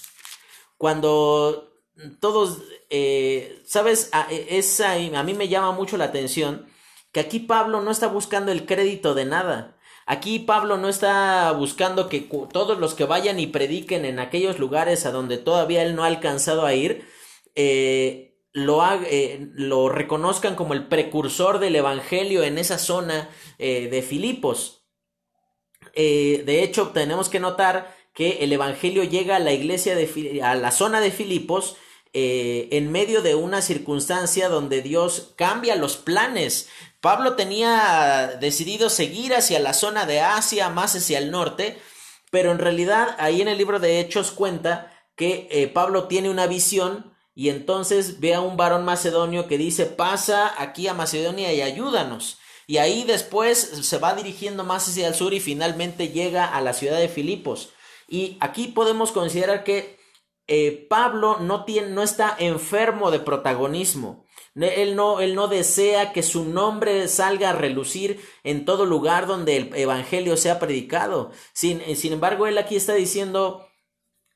Cuando 0.77 1.73
todos, 2.21 2.63
eh, 2.91 3.61
sabes, 3.67 4.09
a, 4.13 4.29
esa, 4.31 4.93
a 4.93 5.23
mí 5.25 5.35
me 5.35 5.49
llama 5.49 5.73
mucho 5.73 5.97
la 5.97 6.05
atención 6.05 6.67
que 7.13 7.21
aquí 7.21 7.41
Pablo 7.41 7.81
no 7.81 7.91
está 7.91 8.09
buscando 8.09 8.53
el 8.53 8.67
crédito 8.67 9.15
de 9.15 9.25
nada. 9.25 9.77
Aquí 10.07 10.41
Pablo 10.41 10.77
no 10.77 10.89
está 10.89 11.51
buscando 11.53 12.09
que 12.09 12.21
todos 12.21 12.79
los 12.79 12.95
que 12.95 13.05
vayan 13.05 13.41
y 13.41 13.47
prediquen 13.47 14.05
en 14.05 14.19
aquellos 14.19 14.59
lugares 14.59 15.07
a 15.07 15.13
donde 15.13 15.39
todavía 15.39 15.83
él 15.83 15.97
no 15.97 16.05
ha 16.05 16.09
alcanzado 16.09 16.67
a 16.67 16.75
ir, 16.75 17.09
eh, 17.55 18.34
lo, 18.55 18.83
eh, 19.03 19.49
lo, 19.53 19.91
reconozcan 19.91 20.55
como 20.55 20.73
el 20.73 20.89
precursor 20.89 21.59
del 21.59 21.77
Evangelio 21.77 22.43
en 22.43 22.57
esa 22.57 22.79
zona 22.79 23.29
eh, 23.59 23.89
de 23.91 24.01
Filipos. 24.01 24.87
de 25.95 26.63
hecho, 26.63 26.89
tenemos 26.89 27.29
que 27.29 27.41
notar 27.41 27.95
que 28.15 28.39
el 28.41 28.53
Evangelio 28.53 29.05
llega 29.05 29.37
a 29.37 29.41
la 29.41 29.53
iglesia 29.53 29.95
de 29.95 30.41
a 30.43 30.55
la 30.55 30.71
zona 30.71 31.01
de 31.01 31.11
Filipos 31.11 31.77
en 32.17 32.93
medio 32.93 33.23
de 33.23 33.35
una 33.35 33.61
circunstancia 33.61 34.49
donde 34.49 34.83
Dios 34.83 35.35
cambia 35.37 35.75
los 35.75 35.97
planes 35.97 36.69
Pablo 37.05 37.37
tenía 37.37 38.39
decidido 38.41 38.89
seguir 38.89 39.35
hacia 39.35 39.61
la 39.61 39.75
zona 39.75 40.07
de 40.07 40.23
Asia, 40.23 40.71
más 40.71 40.97
hacia 40.97 41.19
el 41.19 41.31
norte, 41.31 41.79
pero 42.31 42.51
en 42.51 42.59
realidad 42.59 43.15
ahí 43.19 43.43
en 43.43 43.49
el 43.49 43.59
libro 43.59 43.79
de 43.79 44.01
Hechos 44.01 44.31
cuenta 44.31 44.91
que 45.15 45.47
eh, 45.51 45.69
Pablo 45.69 46.09
tiene 46.09 46.31
una 46.31 46.47
visión 46.47 47.14
y 47.35 47.49
entonces 47.49 48.21
ve 48.21 48.35
a 48.35 48.41
un 48.41 48.57
varón 48.57 48.85
macedonio 48.85 49.49
que 49.49 49.59
dice 49.59 49.87
pasa 49.87 50.55
aquí 50.57 50.87
a 50.87 50.95
Macedonia 50.95 51.53
y 51.53 51.63
ayúdanos. 51.63 52.39
Y 52.67 52.79
ahí 52.79 53.05
después 53.05 53.59
se 53.59 53.99
va 53.99 54.15
dirigiendo 54.15 54.65
más 54.65 54.89
hacia 54.89 55.09
el 55.09 55.15
sur 55.15 55.35
y 55.35 55.41
finalmente 55.41 56.09
llega 56.09 56.47
a 56.47 56.61
la 56.61 56.73
ciudad 56.73 56.99
de 56.99 57.09
Filipos. 57.09 57.71
Y 58.09 58.39
aquí 58.41 58.69
podemos 58.69 59.13
considerar 59.13 59.65
que 59.65 59.99
eh, 60.47 60.87
Pablo 60.89 61.39
no, 61.41 61.65
tiene, 61.65 61.89
no 61.89 62.03
está 62.03 62.35
enfermo 62.39 63.11
de 63.11 63.19
protagonismo. 63.19 64.25
Él 64.55 64.95
no, 64.95 65.21
él 65.21 65.35
no 65.35 65.49
desea 65.49 66.13
que 66.13 66.23
su 66.23 66.45
nombre 66.45 67.09
salga 67.09 67.51
a 67.51 67.55
relucir 67.55 68.21
en 68.45 68.65
todo 68.65 68.87
lugar 68.87 69.27
donde 69.27 69.57
el 69.57 69.75
Evangelio 69.75 70.37
sea 70.37 70.61
predicado. 70.61 71.33
Sin, 71.53 71.83
sin 71.97 72.13
embargo, 72.13 72.47
él 72.47 72.57
aquí 72.57 72.77
está 72.77 72.95
diciendo, 72.95 73.64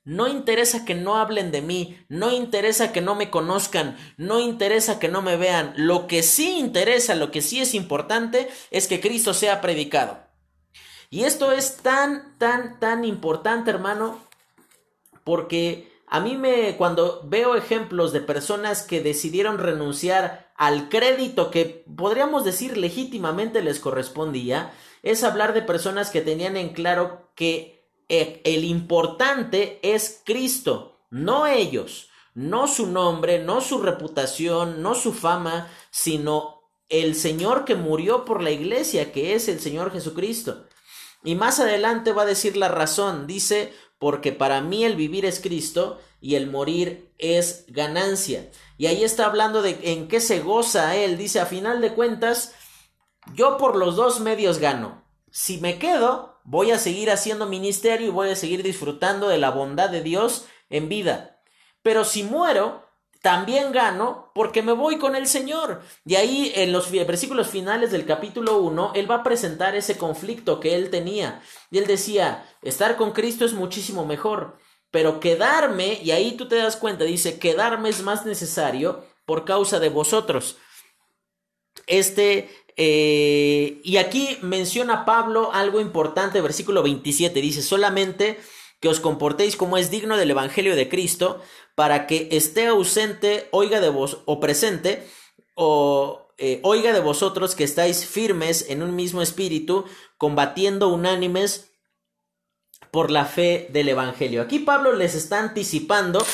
no 0.08 0.26
interesa 0.26 0.86
que 0.86 0.94
no 0.94 1.18
hablen 1.18 1.50
de 1.50 1.60
mí, 1.60 2.02
no 2.08 2.32
interesa 2.32 2.92
que 2.92 3.02
no 3.02 3.14
me 3.14 3.28
conozcan, 3.28 3.98
no 4.16 4.40
interesa 4.40 4.98
que 4.98 5.08
no 5.08 5.20
me 5.20 5.36
vean. 5.36 5.74
Lo 5.76 6.06
que 6.06 6.22
sí 6.22 6.58
interesa, 6.58 7.14
lo 7.14 7.30
que 7.30 7.42
sí 7.42 7.60
es 7.60 7.74
importante 7.74 8.48
es 8.70 8.88
que 8.88 9.02
Cristo 9.02 9.34
sea 9.34 9.60
predicado. 9.60 10.18
Y 11.10 11.24
esto 11.24 11.52
es 11.52 11.76
tan, 11.76 12.38
tan, 12.38 12.80
tan 12.80 13.04
importante, 13.04 13.68
hermano, 13.68 14.18
porque 15.24 15.92
a 16.06 16.20
mí 16.20 16.38
me, 16.38 16.74
cuando 16.78 17.20
veo 17.24 17.54
ejemplos 17.54 18.14
de 18.14 18.22
personas 18.22 18.80
que 18.80 19.02
decidieron 19.02 19.58
renunciar 19.58 20.50
al 20.56 20.88
crédito 20.88 21.50
que 21.50 21.84
podríamos 21.98 22.46
decir 22.46 22.78
legítimamente 22.78 23.60
les 23.60 23.78
correspondía, 23.78 24.72
es 25.02 25.22
hablar 25.22 25.52
de 25.52 25.60
personas 25.60 26.08
que 26.08 26.22
tenían 26.22 26.56
en 26.56 26.70
claro 26.70 27.28
que 27.34 27.77
el 28.08 28.64
importante 28.64 29.78
es 29.82 30.22
Cristo, 30.24 31.00
no 31.10 31.46
ellos, 31.46 32.08
no 32.34 32.68
su 32.68 32.86
nombre, 32.86 33.38
no 33.38 33.60
su 33.60 33.80
reputación, 33.80 34.82
no 34.82 34.94
su 34.94 35.12
fama, 35.12 35.70
sino 35.90 36.62
el 36.88 37.14
Señor 37.14 37.64
que 37.64 37.74
murió 37.74 38.24
por 38.24 38.42
la 38.42 38.50
iglesia, 38.50 39.12
que 39.12 39.34
es 39.34 39.48
el 39.48 39.60
Señor 39.60 39.92
Jesucristo. 39.92 40.64
Y 41.24 41.34
más 41.34 41.60
adelante 41.60 42.12
va 42.12 42.22
a 42.22 42.26
decir 42.26 42.56
la 42.56 42.68
razón, 42.68 43.26
dice, 43.26 43.72
porque 43.98 44.32
para 44.32 44.60
mí 44.60 44.84
el 44.84 44.96
vivir 44.96 45.26
es 45.26 45.40
Cristo 45.40 45.98
y 46.20 46.36
el 46.36 46.48
morir 46.48 47.12
es 47.18 47.64
ganancia. 47.68 48.50
Y 48.76 48.86
ahí 48.86 49.02
está 49.02 49.26
hablando 49.26 49.60
de 49.60 49.78
en 49.82 50.08
qué 50.08 50.20
se 50.20 50.40
goza 50.40 50.96
él. 50.96 51.18
Dice, 51.18 51.40
a 51.40 51.46
final 51.46 51.80
de 51.80 51.94
cuentas, 51.94 52.54
yo 53.34 53.58
por 53.58 53.76
los 53.76 53.96
dos 53.96 54.20
medios 54.20 54.58
gano. 54.58 55.04
Si 55.30 55.58
me 55.58 55.78
quedo, 55.78 56.37
voy 56.48 56.70
a 56.70 56.78
seguir 56.78 57.10
haciendo 57.10 57.44
ministerio 57.44 58.06
y 58.06 58.10
voy 58.10 58.30
a 58.30 58.36
seguir 58.36 58.62
disfrutando 58.62 59.28
de 59.28 59.36
la 59.36 59.50
bondad 59.50 59.90
de 59.90 60.02
Dios 60.02 60.46
en 60.70 60.88
vida. 60.88 61.42
Pero 61.82 62.04
si 62.04 62.22
muero, 62.22 62.88
también 63.20 63.70
gano 63.70 64.32
porque 64.34 64.62
me 64.62 64.72
voy 64.72 64.98
con 64.98 65.14
el 65.14 65.26
Señor. 65.26 65.82
Y 66.06 66.14
ahí 66.14 66.50
en 66.54 66.72
los 66.72 66.90
versículos 66.90 67.48
finales 67.48 67.90
del 67.90 68.06
capítulo 68.06 68.58
1, 68.58 68.92
Él 68.94 69.10
va 69.10 69.16
a 69.16 69.22
presentar 69.22 69.76
ese 69.76 69.98
conflicto 69.98 70.58
que 70.58 70.74
Él 70.74 70.88
tenía. 70.88 71.42
Y 71.70 71.78
Él 71.78 71.86
decía, 71.86 72.46
estar 72.62 72.96
con 72.96 73.12
Cristo 73.12 73.44
es 73.44 73.52
muchísimo 73.52 74.06
mejor. 74.06 74.56
Pero 74.90 75.20
quedarme, 75.20 76.00
y 76.02 76.12
ahí 76.12 76.32
tú 76.32 76.48
te 76.48 76.56
das 76.56 76.76
cuenta, 76.76 77.04
dice, 77.04 77.38
quedarme 77.38 77.90
es 77.90 78.02
más 78.02 78.24
necesario 78.24 79.04
por 79.26 79.44
causa 79.44 79.80
de 79.80 79.90
vosotros. 79.90 80.56
Este, 81.86 82.50
eh, 82.80 83.80
y 83.82 83.96
aquí 83.96 84.38
menciona 84.40 85.04
Pablo 85.04 85.50
algo 85.52 85.80
importante, 85.80 86.40
versículo 86.40 86.84
27, 86.84 87.40
dice, 87.40 87.60
solamente 87.60 88.38
que 88.80 88.88
os 88.88 89.00
comportéis 89.00 89.56
como 89.56 89.76
es 89.76 89.90
digno 89.90 90.16
del 90.16 90.30
Evangelio 90.30 90.76
de 90.76 90.88
Cristo, 90.88 91.42
para 91.74 92.06
que 92.06 92.28
esté 92.30 92.68
ausente, 92.68 93.48
oiga 93.50 93.80
de 93.80 93.88
vos, 93.88 94.22
o 94.26 94.38
presente, 94.38 95.04
o 95.54 96.28
eh, 96.38 96.60
oiga 96.62 96.92
de 96.92 97.00
vosotros 97.00 97.56
que 97.56 97.64
estáis 97.64 98.06
firmes 98.06 98.66
en 98.68 98.84
un 98.84 98.94
mismo 98.94 99.22
espíritu, 99.22 99.84
combatiendo 100.16 100.88
unánimes 100.88 101.72
por 102.92 103.10
la 103.10 103.24
fe 103.24 103.66
del 103.72 103.88
Evangelio. 103.88 104.40
Aquí 104.40 104.60
Pablo 104.60 104.92
les 104.92 105.16
está 105.16 105.40
anticipando 105.40 106.24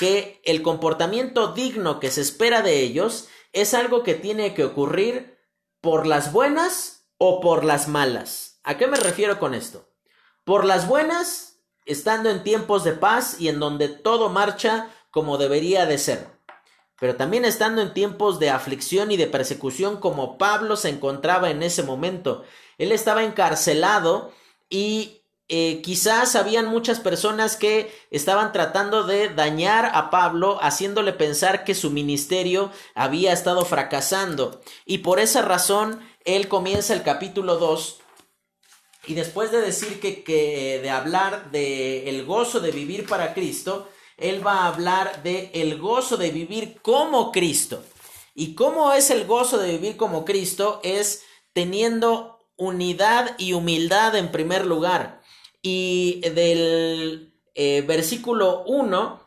que 0.00 0.40
el 0.44 0.60
comportamiento 0.62 1.52
digno 1.52 2.00
que 2.00 2.10
se 2.10 2.20
espera 2.20 2.62
de 2.62 2.80
ellos 2.80 3.28
es 3.52 3.74
algo 3.74 4.02
que 4.02 4.14
tiene 4.14 4.54
que 4.54 4.64
ocurrir 4.64 5.33
por 5.84 6.06
las 6.06 6.32
buenas 6.32 7.10
o 7.18 7.42
por 7.42 7.62
las 7.62 7.88
malas. 7.88 8.58
¿A 8.64 8.78
qué 8.78 8.86
me 8.86 8.96
refiero 8.96 9.38
con 9.38 9.52
esto? 9.52 9.86
Por 10.42 10.64
las 10.64 10.88
buenas, 10.88 11.60
estando 11.84 12.30
en 12.30 12.42
tiempos 12.42 12.84
de 12.84 12.94
paz 12.94 13.38
y 13.38 13.48
en 13.48 13.60
donde 13.60 13.88
todo 13.88 14.30
marcha 14.30 14.88
como 15.10 15.36
debería 15.36 15.84
de 15.84 15.98
ser. 15.98 16.26
Pero 16.98 17.16
también 17.16 17.44
estando 17.44 17.82
en 17.82 17.92
tiempos 17.92 18.38
de 18.38 18.48
aflicción 18.48 19.12
y 19.12 19.18
de 19.18 19.26
persecución 19.26 19.98
como 19.98 20.38
Pablo 20.38 20.76
se 20.76 20.88
encontraba 20.88 21.50
en 21.50 21.62
ese 21.62 21.82
momento. 21.82 22.44
Él 22.78 22.90
estaba 22.90 23.22
encarcelado 23.22 24.32
y 24.70 25.23
eh, 25.48 25.82
quizás 25.82 26.36
habían 26.36 26.66
muchas 26.66 27.00
personas 27.00 27.56
que 27.56 27.92
estaban 28.10 28.52
tratando 28.52 29.04
de 29.04 29.28
dañar 29.28 29.90
a 29.94 30.10
Pablo, 30.10 30.58
haciéndole 30.62 31.12
pensar 31.12 31.64
que 31.64 31.74
su 31.74 31.90
ministerio 31.90 32.70
había 32.94 33.32
estado 33.32 33.64
fracasando. 33.64 34.62
Y 34.86 34.98
por 34.98 35.20
esa 35.20 35.42
razón, 35.42 36.00
él 36.24 36.48
comienza 36.48 36.94
el 36.94 37.02
capítulo 37.02 37.56
2 37.56 38.00
y 39.06 39.14
después 39.14 39.52
de 39.52 39.60
decir 39.60 40.00
que, 40.00 40.24
que 40.24 40.80
de 40.82 40.90
hablar 40.90 41.50
de 41.50 42.08
el 42.08 42.24
gozo 42.24 42.60
de 42.60 42.70
vivir 42.70 43.06
para 43.06 43.34
Cristo, 43.34 43.88
él 44.16 44.46
va 44.46 44.60
a 44.60 44.68
hablar 44.68 45.22
de 45.22 45.50
el 45.54 45.78
gozo 45.78 46.16
de 46.16 46.30
vivir 46.30 46.80
como 46.80 47.32
Cristo. 47.32 47.84
¿Y 48.34 48.54
cómo 48.54 48.92
es 48.92 49.10
el 49.10 49.26
gozo 49.26 49.58
de 49.58 49.72
vivir 49.72 49.96
como 49.96 50.24
Cristo? 50.24 50.80
Es 50.82 51.22
teniendo 51.52 52.38
unidad 52.56 53.34
y 53.38 53.52
humildad 53.52 54.16
en 54.16 54.32
primer 54.32 54.64
lugar. 54.64 55.20
Y 55.66 56.20
del 56.20 57.32
eh, 57.54 57.82
versículo 57.88 58.64
1 58.66 59.20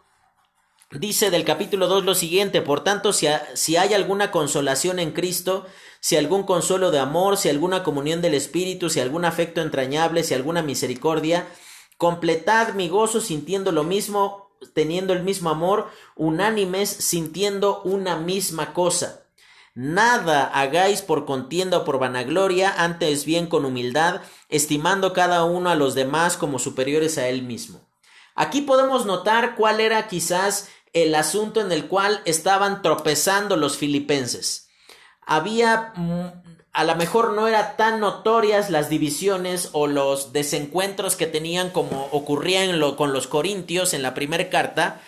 dice 0.92 1.32
del 1.32 1.44
capítulo 1.44 1.88
2 1.88 2.06
lo 2.06 2.14
siguiente, 2.14 2.62
por 2.62 2.84
tanto, 2.84 3.12
si, 3.12 3.26
si 3.56 3.76
hay 3.76 3.96
alguna 3.96 4.30
consolación 4.30 5.00
en 5.00 5.14
Cristo, 5.14 5.66
si 6.00 6.16
algún 6.16 6.44
consuelo 6.44 6.92
de 6.92 7.00
amor, 7.00 7.38
si 7.38 7.50
alguna 7.50 7.82
comunión 7.82 8.22
del 8.22 8.36
Espíritu, 8.36 8.92
si 8.92 9.00
algún 9.00 9.26
afecto 9.26 9.62
entrañable, 9.62 10.24
si 10.24 10.36
alguna 10.36 10.62
misericordia, 10.62 11.48
completad 11.98 12.76
mi 12.76 12.88
gozo 12.88 13.20
sintiendo 13.20 13.72
lo 13.72 13.84
mismo, 13.84 14.52
teniendo 14.76 15.14
el 15.14 15.24
mismo 15.24 15.50
amor, 15.50 15.90
unánimes, 16.16 16.88
sintiendo 16.88 17.82
una 17.82 18.16
misma 18.16 18.74
cosa. 18.74 19.27
Nada 19.80 20.46
hagáis 20.46 21.04
por 21.04 21.28
contienda 21.28 21.78
o 21.78 21.86
por 21.86 22.00
vanagloria, 22.00 22.74
antes 22.80 23.26
bien 23.26 23.46
con 23.46 23.64
humildad, 23.64 24.22
estimando 24.50 25.14
cada 25.14 25.44
uno 25.44 25.70
a 25.70 25.76
los 25.76 25.94
demás 25.94 26.36
como 26.36 26.58
superiores 26.58 27.20
a 27.20 27.28
él 27.28 27.44
mismo. 27.44 27.88
Aquí 28.34 28.62
podemos 28.62 29.06
notar 29.06 29.56
cuál 29.56 29.80
era 29.80 30.08
quizás 30.08 30.70
el 30.94 31.14
asunto 31.14 31.62
en 31.62 31.72
el 31.72 31.86
cual 31.86 32.24
estaban 32.26 32.82
tropezando 32.82 33.56
los 33.56 33.78
filipenses. 33.78 34.68
Había, 35.22 35.94
mm, 35.96 36.26
a 36.74 36.84
lo 36.84 36.96
mejor 36.96 37.34
no 37.34 37.48
eran 37.48 37.78
tan 37.78 38.00
notorias 38.00 38.72
las 38.72 38.90
divisiones 38.90 39.70
o 39.74 39.86
los 39.86 40.34
desencuentros 40.34 41.16
que 41.16 41.28
tenían 41.28 41.70
como 41.70 42.08
ocurrían 42.12 42.82
con 42.96 43.14
los 43.14 43.28
corintios 43.28 43.94
en 43.94 44.02
la 44.02 44.16
primera 44.16 44.50
carta, 44.50 45.02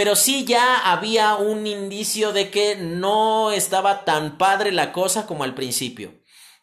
pero 0.00 0.16
sí 0.16 0.46
ya 0.46 0.90
había 0.90 1.34
un 1.34 1.66
indicio 1.66 2.32
de 2.32 2.50
que 2.50 2.74
no 2.74 3.52
estaba 3.52 4.06
tan 4.06 4.38
padre 4.38 4.72
la 4.72 4.92
cosa 4.92 5.26
como 5.26 5.44
al 5.44 5.54
principio, 5.54 6.14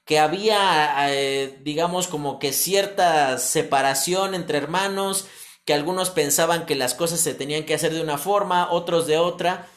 que 0.06 0.17
había, 0.17 1.13
eh, 1.13 1.60
digamos, 1.62 2.08
como 2.08 2.39
que 2.39 2.52
cierta 2.52 3.38
separación 3.38 4.34
entre 4.34 4.58
hermanos, 4.58 5.28
que 5.65 5.76
algunos 5.76 6.10
pensaban 6.10 6.65
que 6.65 6.73
las 6.73 6.95
cosas 6.95 7.19
se 7.19 7.36
tenían 7.36 7.63
que 7.65 7.76
hacer 7.76 7.93
de 7.93 8.02
una 8.02 8.17
forma, 8.17 8.71
otros 8.71 9.06
de 9.06 9.19
otra, 9.19 9.67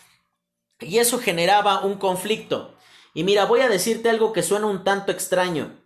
y 0.78 0.96
eso 0.96 1.18
generaba 1.18 1.80
un 1.80 1.98
conflicto. 1.98 2.74
Y 3.12 3.24
mira, 3.24 3.44
voy 3.44 3.60
a 3.60 3.68
decirte 3.68 4.08
algo 4.08 4.32
que 4.32 4.42
suena 4.42 4.68
un 4.68 4.84
tanto 4.84 5.12
extraño, 5.12 5.84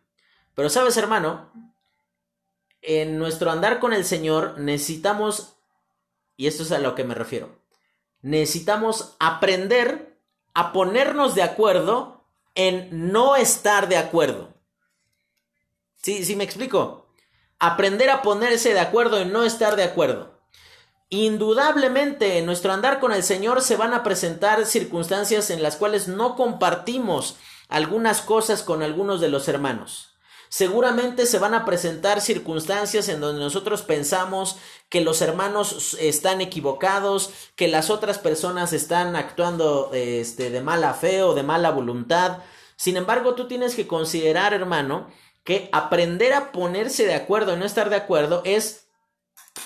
pero 0.54 0.70
sabes, 0.70 0.96
hermano, 0.96 1.50
en 2.82 3.18
nuestro 3.18 3.50
andar 3.50 3.80
con 3.80 3.92
el 3.92 4.04
Señor 4.04 4.60
necesitamos, 4.60 5.56
y 6.36 6.46
esto 6.46 6.62
es 6.62 6.70
a 6.70 6.78
lo 6.78 6.94
que 6.94 7.02
me 7.02 7.16
refiero, 7.16 7.63
necesitamos 8.24 9.16
aprender 9.20 10.18
a 10.54 10.72
ponernos 10.72 11.34
de 11.34 11.42
acuerdo 11.42 12.24
en 12.54 13.12
no 13.12 13.36
estar 13.36 13.86
de 13.86 13.98
acuerdo. 13.98 14.54
¿Sí, 16.02 16.24
sí 16.24 16.34
me 16.34 16.44
explico? 16.44 17.06
Aprender 17.58 18.08
a 18.08 18.22
ponerse 18.22 18.72
de 18.72 18.80
acuerdo 18.80 19.18
en 19.18 19.30
no 19.30 19.44
estar 19.44 19.76
de 19.76 19.84
acuerdo. 19.84 20.40
Indudablemente 21.10 22.38
en 22.38 22.46
nuestro 22.46 22.72
andar 22.72 22.98
con 22.98 23.12
el 23.12 23.22
Señor 23.22 23.60
se 23.60 23.76
van 23.76 23.92
a 23.92 24.02
presentar 24.02 24.64
circunstancias 24.64 25.50
en 25.50 25.62
las 25.62 25.76
cuales 25.76 26.08
no 26.08 26.34
compartimos 26.34 27.36
algunas 27.68 28.22
cosas 28.22 28.62
con 28.62 28.82
algunos 28.82 29.20
de 29.20 29.28
los 29.28 29.48
hermanos. 29.48 30.13
Seguramente 30.54 31.26
se 31.26 31.40
van 31.40 31.52
a 31.52 31.64
presentar 31.64 32.20
circunstancias 32.20 33.08
en 33.08 33.18
donde 33.18 33.42
nosotros 33.42 33.82
pensamos 33.82 34.56
que 34.88 35.00
los 35.00 35.20
hermanos 35.20 35.96
están 35.98 36.40
equivocados, 36.40 37.30
que 37.56 37.66
las 37.66 37.90
otras 37.90 38.18
personas 38.20 38.72
están 38.72 39.16
actuando 39.16 39.90
este, 39.92 40.50
de 40.50 40.60
mala 40.60 40.94
fe 40.94 41.24
o 41.24 41.34
de 41.34 41.42
mala 41.42 41.72
voluntad. 41.72 42.38
Sin 42.76 42.96
embargo, 42.96 43.34
tú 43.34 43.48
tienes 43.48 43.74
que 43.74 43.88
considerar, 43.88 44.54
hermano, 44.54 45.10
que 45.42 45.68
aprender 45.72 46.32
a 46.32 46.52
ponerse 46.52 47.04
de 47.04 47.14
acuerdo 47.14 47.54
y 47.54 47.56
no 47.56 47.64
estar 47.64 47.90
de 47.90 47.96
acuerdo 47.96 48.40
es 48.44 48.86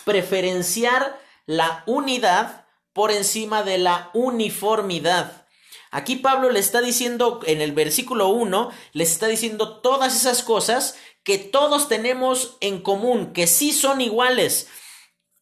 preferenciar 0.07 1.21
la 1.45 1.83
unidad 1.85 2.65
por 2.95 3.11
encima 3.11 3.63
de 3.63 3.77
la 3.77 4.09
uniformidad. 4.15 5.48
Aquí 5.91 6.17
Pablo 6.17 6.51
le 6.51 6.61
está 6.61 6.81
diciendo 6.81 7.41
en 7.47 7.61
el 7.61 7.73
versículo 7.73 8.29
1, 8.29 8.71
les 8.93 9.11
está 9.13 9.27
diciendo 9.27 9.79
todas 9.81 10.15
esas 10.17 10.43
cosas 10.43 10.97
que 11.23 11.39
todos 11.39 11.89
tenemos 11.89 12.57
en 12.61 12.81
común, 12.81 13.33
que 13.33 13.47
sí 13.47 13.73
son 13.73 14.01
iguales. 14.01 14.69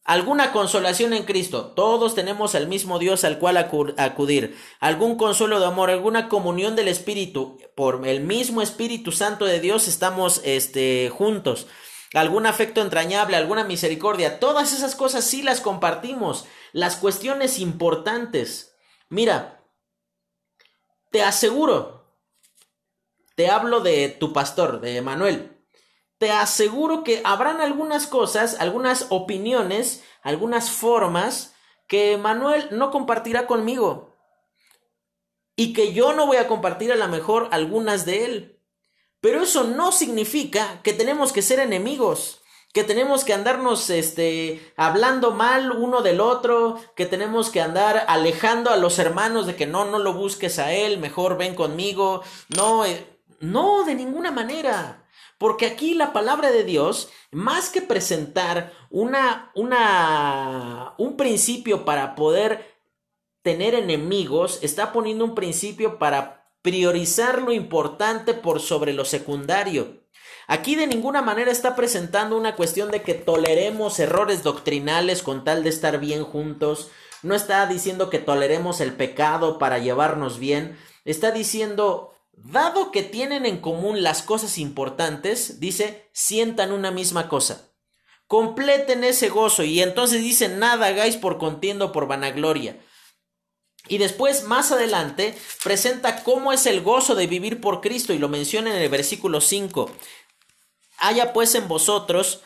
Alguna 0.07 0.53
consolación 0.53 1.11
en 1.11 1.23
Cristo, 1.23 1.73
todos 1.75 2.15
tenemos 2.15 2.55
al 2.55 2.67
mismo 2.67 2.97
Dios 2.97 3.25
al 3.25 3.39
cual 3.39 3.57
acudir. 3.57 4.57
Algún 4.79 5.17
consuelo 5.17 5.59
de 5.59 5.65
amor, 5.65 5.89
alguna 5.89 6.29
comunión 6.29 6.77
del 6.77 6.87
Espíritu, 6.87 7.57
por 7.75 8.07
el 8.07 8.21
mismo 8.21 8.61
Espíritu 8.61 9.11
Santo 9.11 9.43
de 9.43 9.59
Dios 9.59 9.89
estamos 9.89 10.39
este, 10.45 11.09
juntos. 11.09 11.67
Algún 12.13 12.45
afecto 12.45 12.81
entrañable, 12.81 13.35
alguna 13.35 13.65
misericordia, 13.65 14.39
todas 14.39 14.71
esas 14.71 14.95
cosas 14.95 15.25
sí 15.25 15.41
las 15.41 15.59
compartimos. 15.59 16.45
Las 16.71 16.95
cuestiones 16.95 17.59
importantes. 17.59 18.75
Mira, 19.09 19.56
te 21.11 21.23
aseguro, 21.23 22.15
te 23.35 23.49
hablo 23.49 23.81
de 23.81 24.09
tu 24.09 24.33
pastor, 24.33 24.81
de 24.81 25.01
Manuel, 25.01 25.57
te 26.17 26.31
aseguro 26.31 27.03
que 27.03 27.21
habrán 27.23 27.61
algunas 27.61 28.07
cosas, 28.07 28.57
algunas 28.59 29.07
opiniones, 29.09 30.03
algunas 30.23 30.71
formas 30.71 31.53
que 31.87 32.17
Manuel 32.17 32.67
no 32.71 32.91
compartirá 32.91 33.47
conmigo 33.47 34.15
y 35.55 35.73
que 35.73 35.93
yo 35.93 36.13
no 36.13 36.27
voy 36.27 36.37
a 36.37 36.47
compartir 36.47 36.91
a 36.91 36.95
lo 36.95 37.07
mejor 37.07 37.49
algunas 37.51 38.05
de 38.05 38.25
él. 38.25 38.63
Pero 39.21 39.41
eso 39.41 39.63
no 39.63 39.91
significa 39.91 40.81
que 40.83 40.93
tenemos 40.93 41.33
que 41.33 41.41
ser 41.41 41.59
enemigos, 41.59 42.36
que 42.73 42.83
tenemos 42.83 43.23
que 43.23 43.33
andarnos 43.33 43.89
este 43.89 44.73
hablando 44.77 45.31
mal 45.31 45.71
uno 45.71 46.01
del 46.01 46.19
otro, 46.21 46.79
que 46.95 47.05
tenemos 47.05 47.49
que 47.49 47.61
andar 47.61 48.05
alejando 48.07 48.69
a 48.69 48.77
los 48.77 48.99
hermanos 48.99 49.47
de 49.47 49.55
que 49.55 49.65
no 49.65 49.85
no 49.85 49.99
lo 49.99 50.13
busques 50.13 50.59
a 50.59 50.73
él, 50.73 50.99
mejor 50.99 51.37
ven 51.37 51.55
conmigo. 51.55 52.21
No, 52.49 52.85
eh, 52.85 53.19
no 53.39 53.83
de 53.83 53.95
ninguna 53.95 54.31
manera. 54.31 55.03
Porque 55.37 55.67
aquí 55.67 55.93
la 55.93 56.13
palabra 56.13 56.51
de 56.51 56.63
Dios, 56.63 57.09
más 57.31 57.69
que 57.69 57.81
presentar 57.81 58.73
una, 58.89 59.51
una, 59.53 60.95
un 60.97 61.15
principio 61.15 61.85
para 61.85 62.15
poder 62.15 62.75
tener 63.43 63.75
enemigos, 63.75 64.59
está 64.63 64.91
poniendo 64.91 65.23
un 65.23 65.35
principio 65.35 65.99
para 65.99 66.49
priorizar 66.63 67.41
lo 67.41 67.51
importante 67.51 68.33
por 68.33 68.59
sobre 68.59 68.93
lo 68.93 69.05
secundario. 69.05 70.06
Aquí 70.47 70.75
de 70.75 70.87
ninguna 70.87 71.21
manera 71.21 71.51
está 71.51 71.75
presentando 71.75 72.37
una 72.37 72.55
cuestión 72.55 72.89
de 72.89 73.01
que 73.01 73.13
toleremos 73.13 73.99
errores 73.99 74.43
doctrinales 74.43 75.21
con 75.21 75.43
tal 75.43 75.63
de 75.63 75.69
estar 75.69 75.99
bien 75.99 76.23
juntos. 76.23 76.89
No 77.21 77.35
está 77.35 77.65
diciendo 77.67 78.09
que 78.09 78.19
toleremos 78.19 78.79
el 78.79 78.93
pecado 78.93 79.59
para 79.59 79.77
llevarnos 79.77 80.39
bien. 80.39 80.77
Está 81.03 81.31
diciendo, 81.31 82.13
dado 82.31 82.91
que 82.91 83.03
tienen 83.03 83.45
en 83.45 83.59
común 83.59 84.03
las 84.03 84.21
cosas 84.21 84.57
importantes, 84.57 85.59
dice, 85.59 86.09
sientan 86.13 86.71
una 86.71 86.91
misma 86.91 87.27
cosa. 87.27 87.73
Completen 88.27 89.03
ese 89.03 89.27
gozo 89.29 89.63
y 89.63 89.81
entonces 89.81 90.21
dice, 90.21 90.47
nada 90.47 90.87
hagáis 90.87 91.17
por 91.17 91.37
contiendo 91.37 91.91
por 91.91 92.07
vanagloria 92.07 92.77
y 93.89 93.97
después, 93.97 94.43
más 94.43 94.71
adelante, 94.71 95.37
presenta 95.63 96.23
cómo 96.23 96.51
es 96.51 96.65
el 96.65 96.81
gozo 96.81 97.15
de 97.15 97.27
vivir 97.27 97.61
por 97.61 97.81
Cristo 97.81 98.13
y 98.13 98.17
lo 98.17 98.29
menciona 98.29 98.75
en 98.75 98.81
el 98.81 98.89
versículo 98.89 99.41
5. 99.41 99.91
Haya 100.97 101.33
pues 101.33 101.55
en 101.55 101.67
vosotros 101.67 102.41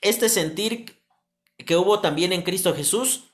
este 0.00 0.28
sentir 0.28 1.02
que 1.58 1.76
hubo 1.76 2.00
también 2.00 2.32
en 2.32 2.42
Cristo 2.42 2.74
Jesús, 2.74 3.24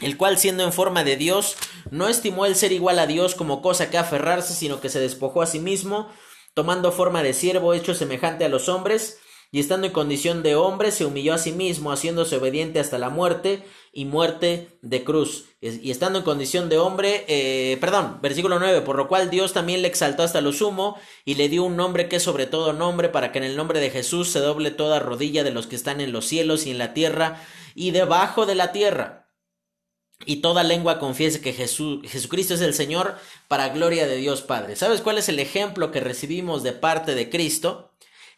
el 0.00 0.16
cual 0.16 0.38
siendo 0.38 0.64
en 0.64 0.72
forma 0.72 1.04
de 1.04 1.16
Dios, 1.16 1.56
no 1.90 2.08
estimó 2.08 2.46
el 2.46 2.54
ser 2.54 2.72
igual 2.72 2.98
a 2.98 3.06
Dios 3.06 3.34
como 3.34 3.62
cosa 3.62 3.90
que 3.90 3.98
aferrarse, 3.98 4.54
sino 4.54 4.80
que 4.80 4.88
se 4.88 5.00
despojó 5.00 5.42
a 5.42 5.46
sí 5.46 5.58
mismo, 5.58 6.12
tomando 6.54 6.92
forma 6.92 7.22
de 7.22 7.34
siervo 7.34 7.74
hecho 7.74 7.94
semejante 7.94 8.44
a 8.44 8.48
los 8.48 8.68
hombres, 8.68 9.18
y 9.50 9.60
estando 9.60 9.86
en 9.86 9.94
condición 9.94 10.42
de 10.42 10.56
hombre, 10.56 10.92
se 10.92 11.06
humilló 11.06 11.32
a 11.32 11.38
sí 11.38 11.52
mismo, 11.52 11.90
haciéndose 11.90 12.36
obediente 12.36 12.80
hasta 12.80 12.98
la 12.98 13.08
muerte 13.08 13.64
y 13.92 14.04
muerte 14.04 14.78
de 14.82 15.04
cruz. 15.04 15.46
Y 15.62 15.90
estando 15.90 16.18
en 16.18 16.24
condición 16.24 16.68
de 16.68 16.76
hombre, 16.76 17.24
eh, 17.28 17.78
perdón, 17.80 18.18
versículo 18.20 18.58
9, 18.58 18.82
por 18.82 18.96
lo 18.96 19.08
cual 19.08 19.30
Dios 19.30 19.54
también 19.54 19.80
le 19.80 19.88
exaltó 19.88 20.22
hasta 20.22 20.42
lo 20.42 20.52
sumo 20.52 20.98
y 21.24 21.36
le 21.36 21.48
dio 21.48 21.64
un 21.64 21.76
nombre 21.76 22.10
que 22.10 22.16
es 22.16 22.22
sobre 22.22 22.46
todo 22.46 22.74
nombre, 22.74 23.08
para 23.08 23.32
que 23.32 23.38
en 23.38 23.44
el 23.44 23.56
nombre 23.56 23.80
de 23.80 23.90
Jesús 23.90 24.28
se 24.28 24.40
doble 24.40 24.70
toda 24.70 25.00
rodilla 25.00 25.44
de 25.44 25.50
los 25.50 25.66
que 25.66 25.76
están 25.76 26.02
en 26.02 26.12
los 26.12 26.26
cielos 26.26 26.66
y 26.66 26.70
en 26.70 26.78
la 26.78 26.92
tierra 26.92 27.42
y 27.74 27.92
debajo 27.92 28.44
de 28.44 28.54
la 28.54 28.70
tierra. 28.72 29.30
Y 30.26 30.36
toda 30.36 30.62
lengua 30.62 30.98
confiese 30.98 31.40
que 31.40 31.54
Jesús, 31.54 32.00
Jesucristo 32.06 32.52
es 32.52 32.60
el 32.60 32.74
Señor 32.74 33.16
para 33.46 33.70
gloria 33.70 34.06
de 34.06 34.16
Dios 34.16 34.42
Padre. 34.42 34.76
¿Sabes 34.76 35.00
cuál 35.00 35.16
es 35.16 35.30
el 35.30 35.38
ejemplo 35.38 35.90
que 35.90 36.00
recibimos 36.00 36.62
de 36.62 36.72
parte 36.72 37.14
de 37.14 37.30
Cristo? 37.30 37.87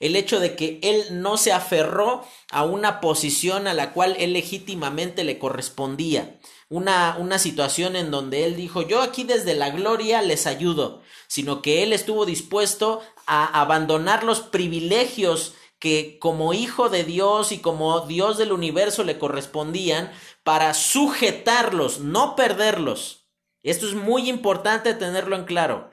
El 0.00 0.16
hecho 0.16 0.40
de 0.40 0.56
que 0.56 0.80
él 0.82 1.22
no 1.22 1.36
se 1.36 1.52
aferró 1.52 2.24
a 2.50 2.64
una 2.64 3.00
posición 3.00 3.66
a 3.66 3.74
la 3.74 3.92
cual 3.92 4.16
él 4.18 4.32
legítimamente 4.32 5.22
le 5.24 5.38
correspondía. 5.38 6.40
Una, 6.68 7.16
una 7.18 7.38
situación 7.38 7.96
en 7.96 8.10
donde 8.10 8.44
él 8.44 8.56
dijo, 8.56 8.82
yo 8.82 9.02
aquí 9.02 9.24
desde 9.24 9.54
la 9.54 9.70
gloria 9.70 10.22
les 10.22 10.46
ayudo, 10.46 11.02
sino 11.26 11.62
que 11.62 11.82
él 11.82 11.92
estuvo 11.92 12.26
dispuesto 12.26 13.02
a 13.26 13.60
abandonar 13.60 14.24
los 14.24 14.40
privilegios 14.40 15.54
que 15.78 16.18
como 16.18 16.52
hijo 16.54 16.88
de 16.88 17.04
Dios 17.04 17.52
y 17.52 17.58
como 17.58 18.00
Dios 18.00 18.38
del 18.38 18.52
universo 18.52 19.02
le 19.02 19.18
correspondían 19.18 20.12
para 20.44 20.74
sujetarlos, 20.74 22.00
no 22.00 22.36
perderlos. 22.36 23.26
Esto 23.62 23.86
es 23.86 23.94
muy 23.94 24.28
importante 24.28 24.94
tenerlo 24.94 25.36
en 25.36 25.44
claro. 25.44 25.89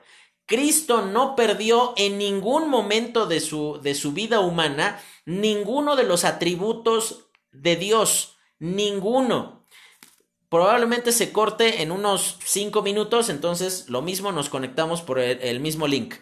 Cristo 0.48 1.02
no 1.02 1.36
perdió 1.36 1.92
en 1.98 2.16
ningún 2.16 2.70
momento 2.70 3.26
de 3.26 3.38
su, 3.38 3.80
de 3.82 3.94
su 3.94 4.12
vida 4.12 4.40
humana 4.40 4.98
ninguno 5.26 5.94
de 5.94 6.04
los 6.04 6.24
atributos 6.24 7.28
de 7.52 7.76
Dios, 7.76 8.38
ninguno. 8.58 9.66
Probablemente 10.48 11.12
se 11.12 11.32
corte 11.32 11.82
en 11.82 11.92
unos 11.92 12.38
cinco 12.46 12.80
minutos, 12.80 13.28
entonces 13.28 13.90
lo 13.90 14.00
mismo 14.00 14.32
nos 14.32 14.48
conectamos 14.48 15.02
por 15.02 15.18
el, 15.18 15.60
mismo 15.60 15.86
link. 15.86 16.14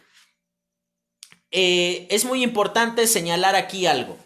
Eh, 1.52 2.08
es 2.10 2.24
muy 2.24 2.42
importante 2.42 3.06
señalar 3.06 3.54
aquí 3.54 3.86
algo. 3.86 4.18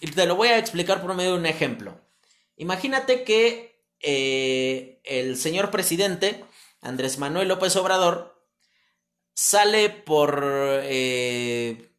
Y 0.00 0.08
te 0.08 0.26
lo 0.26 0.34
voy 0.34 0.48
a 0.48 0.58
explicar 0.58 1.00
por 1.00 1.14
medio 1.14 1.34
de 1.34 1.38
un 1.38 1.46
ejemplo. 1.46 2.00
Imagínate 2.56 3.22
que 3.22 3.80
eh, 4.00 5.00
el 5.04 5.36
señor 5.36 5.70
presidente 5.70 6.44
Andrés 6.84 7.18
Manuel 7.18 7.48
López 7.48 7.74
Obrador, 7.76 8.46
sale 9.34 9.90
por... 9.90 10.40
Eh, 10.44 11.90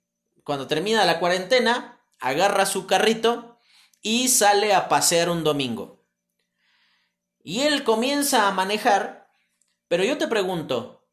cuando 0.44 0.68
termina 0.68 1.04
la 1.06 1.20
cuarentena, 1.20 2.00
agarra 2.20 2.68
su 2.68 2.86
carrito 2.86 3.60
y 4.02 4.28
sale 4.28 4.74
a 4.74 4.88
pasear 4.88 5.30
un 5.30 5.44
domingo. 5.44 6.06
Y 7.44 7.62
él 7.62 7.84
comienza 7.84 8.48
a 8.48 8.52
manejar, 8.52 9.28
pero 9.88 10.04
yo 10.04 10.20
te 10.20 10.28
pregunto, 10.28 11.08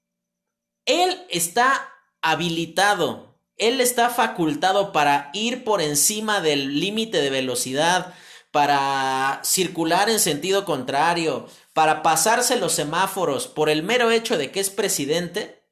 él 0.84 1.26
está 1.30 1.94
habilitado, 2.20 3.38
él 3.56 3.80
está 3.80 4.10
facultado 4.10 4.92
para 4.92 5.30
ir 5.32 5.64
por 5.64 5.80
encima 5.80 6.42
del 6.42 6.78
límite 6.78 7.22
de 7.22 7.30
velocidad, 7.30 8.14
para 8.52 9.40
circular 9.42 10.08
en 10.08 10.20
sentido 10.20 10.64
contrario, 10.64 11.48
para 11.72 12.02
pasarse 12.02 12.56
los 12.56 12.72
semáforos 12.72 13.48
por 13.48 13.68
el 13.70 13.82
mero 13.82 14.10
hecho 14.10 14.38
de 14.38 14.52
que 14.52 14.60
es 14.60 14.70
presidente? 14.70 15.66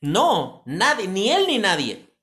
No, 0.00 0.62
nadie, 0.66 1.08
ni 1.08 1.30
él 1.32 1.46
ni 1.48 1.58
nadie. 1.58 2.14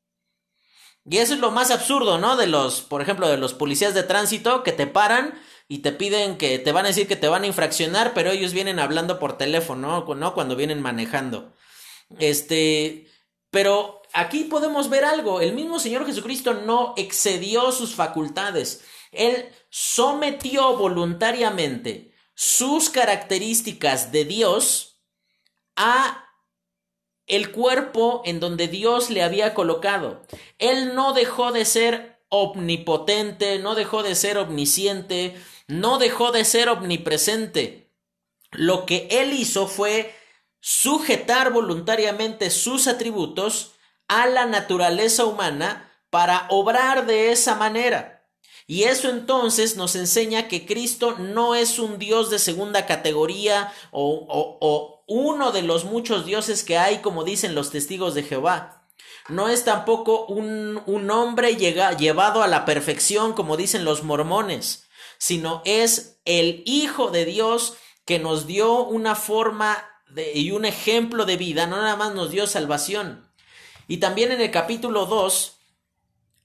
Y 1.05 1.17
eso 1.17 1.33
es 1.33 1.39
lo 1.39 1.51
más 1.51 1.71
absurdo, 1.71 2.17
¿no? 2.17 2.37
De 2.37 2.47
los, 2.47 2.81
por 2.81 3.01
ejemplo, 3.01 3.27
de 3.27 3.37
los 3.37 3.53
policías 3.53 3.93
de 3.93 4.03
tránsito 4.03 4.63
que 4.63 4.71
te 4.71 4.87
paran 4.87 5.33
y 5.67 5.79
te 5.79 5.91
piden 5.91 6.37
que 6.37 6.59
te 6.59 6.71
van 6.71 6.85
a 6.85 6.89
decir 6.89 7.07
que 7.07 7.15
te 7.15 7.27
van 7.27 7.43
a 7.43 7.47
infraccionar, 7.47 8.13
pero 8.13 8.31
ellos 8.31 8.53
vienen 8.53 8.79
hablando 8.79 9.19
por 9.19 9.37
teléfono, 9.37 10.05
¿no? 10.15 10.33
Cuando 10.33 10.55
vienen 10.55 10.81
manejando. 10.81 11.53
Este, 12.19 13.07
pero 13.49 14.02
aquí 14.13 14.45
podemos 14.45 14.89
ver 14.89 15.05
algo. 15.05 15.41
El 15.41 15.53
mismo 15.53 15.79
Señor 15.79 16.05
Jesucristo 16.05 16.53
no 16.53 16.93
excedió 16.97 17.71
sus 17.71 17.95
facultades. 17.95 18.83
Él 19.11 19.49
sometió 19.69 20.77
voluntariamente 20.77 22.13
sus 22.35 22.89
características 22.89 24.11
de 24.11 24.25
Dios 24.25 25.01
a 25.75 26.23
el 27.27 27.51
cuerpo 27.51 28.21
en 28.25 28.39
donde 28.39 28.67
Dios 28.67 29.09
le 29.09 29.23
había 29.23 29.53
colocado. 29.53 30.21
Él 30.59 30.95
no 30.95 31.13
dejó 31.13 31.51
de 31.51 31.65
ser 31.65 32.23
omnipotente, 32.29 33.59
no 33.59 33.75
dejó 33.75 34.03
de 34.03 34.15
ser 34.15 34.37
omnisciente, 34.37 35.35
no 35.67 35.99
dejó 35.99 36.31
de 36.31 36.45
ser 36.45 36.69
omnipresente. 36.69 37.91
Lo 38.51 38.85
que 38.85 39.07
él 39.11 39.33
hizo 39.33 39.67
fue 39.67 40.13
sujetar 40.59 41.51
voluntariamente 41.51 42.49
sus 42.49 42.87
atributos 42.87 43.72
a 44.21 44.27
la 44.27 44.45
naturaleza 44.45 45.25
humana 45.25 45.91
para 46.09 46.45
obrar 46.49 47.05
de 47.05 47.31
esa 47.31 47.55
manera. 47.55 48.13
Y 48.67 48.83
eso 48.83 49.09
entonces 49.09 49.75
nos 49.75 49.95
enseña 49.95 50.47
que 50.47 50.65
Cristo 50.65 51.15
no 51.17 51.55
es 51.55 51.79
un 51.79 51.99
Dios 51.99 52.29
de 52.29 52.39
segunda 52.39 52.85
categoría 52.85 53.73
o, 53.91 55.03
uno 55.05 55.51
de 55.51 55.63
los 55.63 55.83
muchos 55.83 56.25
dioses 56.25 56.63
que 56.63 56.77
hay, 56.77 56.99
como 56.99 57.23
dicen 57.23 57.55
los 57.55 57.71
testigos 57.71 58.13
de 58.13 58.23
Jehová. 58.23 58.87
No 59.27 59.49
es 59.49 59.65
tampoco 59.65 60.25
un, 60.27 60.81
un 60.85 61.11
hombre 61.11 61.55
llevado 61.55 62.41
a 62.41 62.47
la 62.47 62.63
perfección, 62.63 63.33
como 63.33 63.57
dicen 63.57 63.83
los 63.83 64.03
mormones, 64.03 64.87
sino 65.17 65.61
es 65.65 66.21
el 66.23 66.63
Hijo 66.65 67.09
de 67.09 67.25
Dios 67.25 67.75
que 68.05 68.19
nos 68.19 68.47
dio 68.47 68.83
una 68.85 69.15
forma 69.15 69.89
y 70.33 70.51
un 70.51 70.65
ejemplo 70.65 71.25
de 71.25 71.37
vida, 71.37 71.67
no 71.67 71.77
nada 71.77 71.95
más 71.95 72.13
nos 72.13 72.31
dio 72.31 72.47
salvación. 72.47 73.22
Y 73.93 73.97
también 73.97 74.31
en 74.31 74.41
el 74.41 74.49
capítulo 74.49 75.05
2 75.05 75.59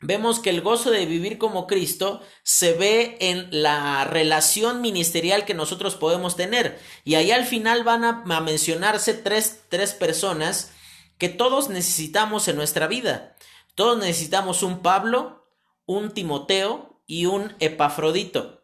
vemos 0.02 0.38
que 0.38 0.50
el 0.50 0.60
gozo 0.60 0.90
de 0.90 1.06
vivir 1.06 1.38
como 1.38 1.66
Cristo 1.66 2.20
se 2.42 2.74
ve 2.74 3.16
en 3.20 3.48
la 3.50 4.04
relación 4.04 4.82
ministerial 4.82 5.46
que 5.46 5.54
nosotros 5.54 5.94
podemos 5.94 6.36
tener. 6.36 6.78
Y 7.04 7.14
ahí 7.14 7.30
al 7.30 7.46
final 7.46 7.84
van 7.84 8.04
a, 8.04 8.40
mencionarse 8.42 9.14
tres, 9.14 9.62
tres 9.70 9.94
personas 9.94 10.72
que 11.16 11.30
todos 11.30 11.70
necesitamos 11.70 12.48
en 12.48 12.56
nuestra 12.56 12.86
vida. 12.86 13.34
Todos 13.74 13.96
necesitamos 13.96 14.62
un 14.62 14.80
Pablo, 14.80 15.48
un 15.86 16.12
Timoteo 16.12 17.00
y 17.06 17.24
un 17.24 17.56
Epafrodito. 17.60 18.62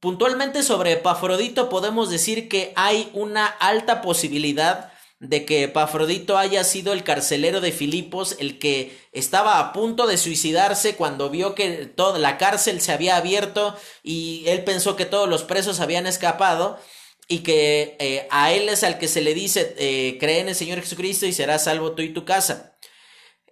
Puntualmente 0.00 0.62
sobre 0.62 0.92
Epafrodito 0.92 1.70
podemos 1.70 2.10
decir 2.10 2.50
que 2.50 2.74
hay 2.76 3.08
una 3.14 3.46
alta 3.46 4.02
posibilidad 4.02 4.92
de 5.18 5.46
que 5.46 5.64
Epafrodito 5.64 6.36
haya 6.36 6.62
sido 6.62 6.92
el 6.92 7.02
carcelero 7.02 7.60
de 7.60 7.72
Filipos, 7.72 8.36
el 8.38 8.58
que 8.58 8.98
estaba 9.12 9.58
a 9.58 9.72
punto 9.72 10.06
de 10.06 10.18
suicidarse 10.18 10.94
cuando 10.94 11.30
vio 11.30 11.54
que 11.54 11.86
toda 11.86 12.18
la 12.18 12.36
cárcel 12.36 12.80
se 12.80 12.92
había 12.92 13.16
abierto 13.16 13.76
y 14.02 14.44
él 14.46 14.62
pensó 14.64 14.94
que 14.94 15.06
todos 15.06 15.28
los 15.28 15.42
presos 15.42 15.80
habían 15.80 16.06
escapado 16.06 16.78
y 17.28 17.38
que 17.38 17.96
eh, 17.98 18.28
a 18.30 18.52
él 18.52 18.68
es 18.68 18.84
al 18.84 18.98
que 18.98 19.08
se 19.08 19.22
le 19.22 19.34
dice, 19.34 19.74
eh, 19.78 20.18
cree 20.20 20.40
en 20.40 20.48
el 20.48 20.54
Señor 20.54 20.80
Jesucristo 20.80 21.26
y 21.26 21.32
serás 21.32 21.64
salvo 21.64 21.92
tú 21.92 22.02
y 22.02 22.12
tu 22.12 22.24
casa. 22.24 22.76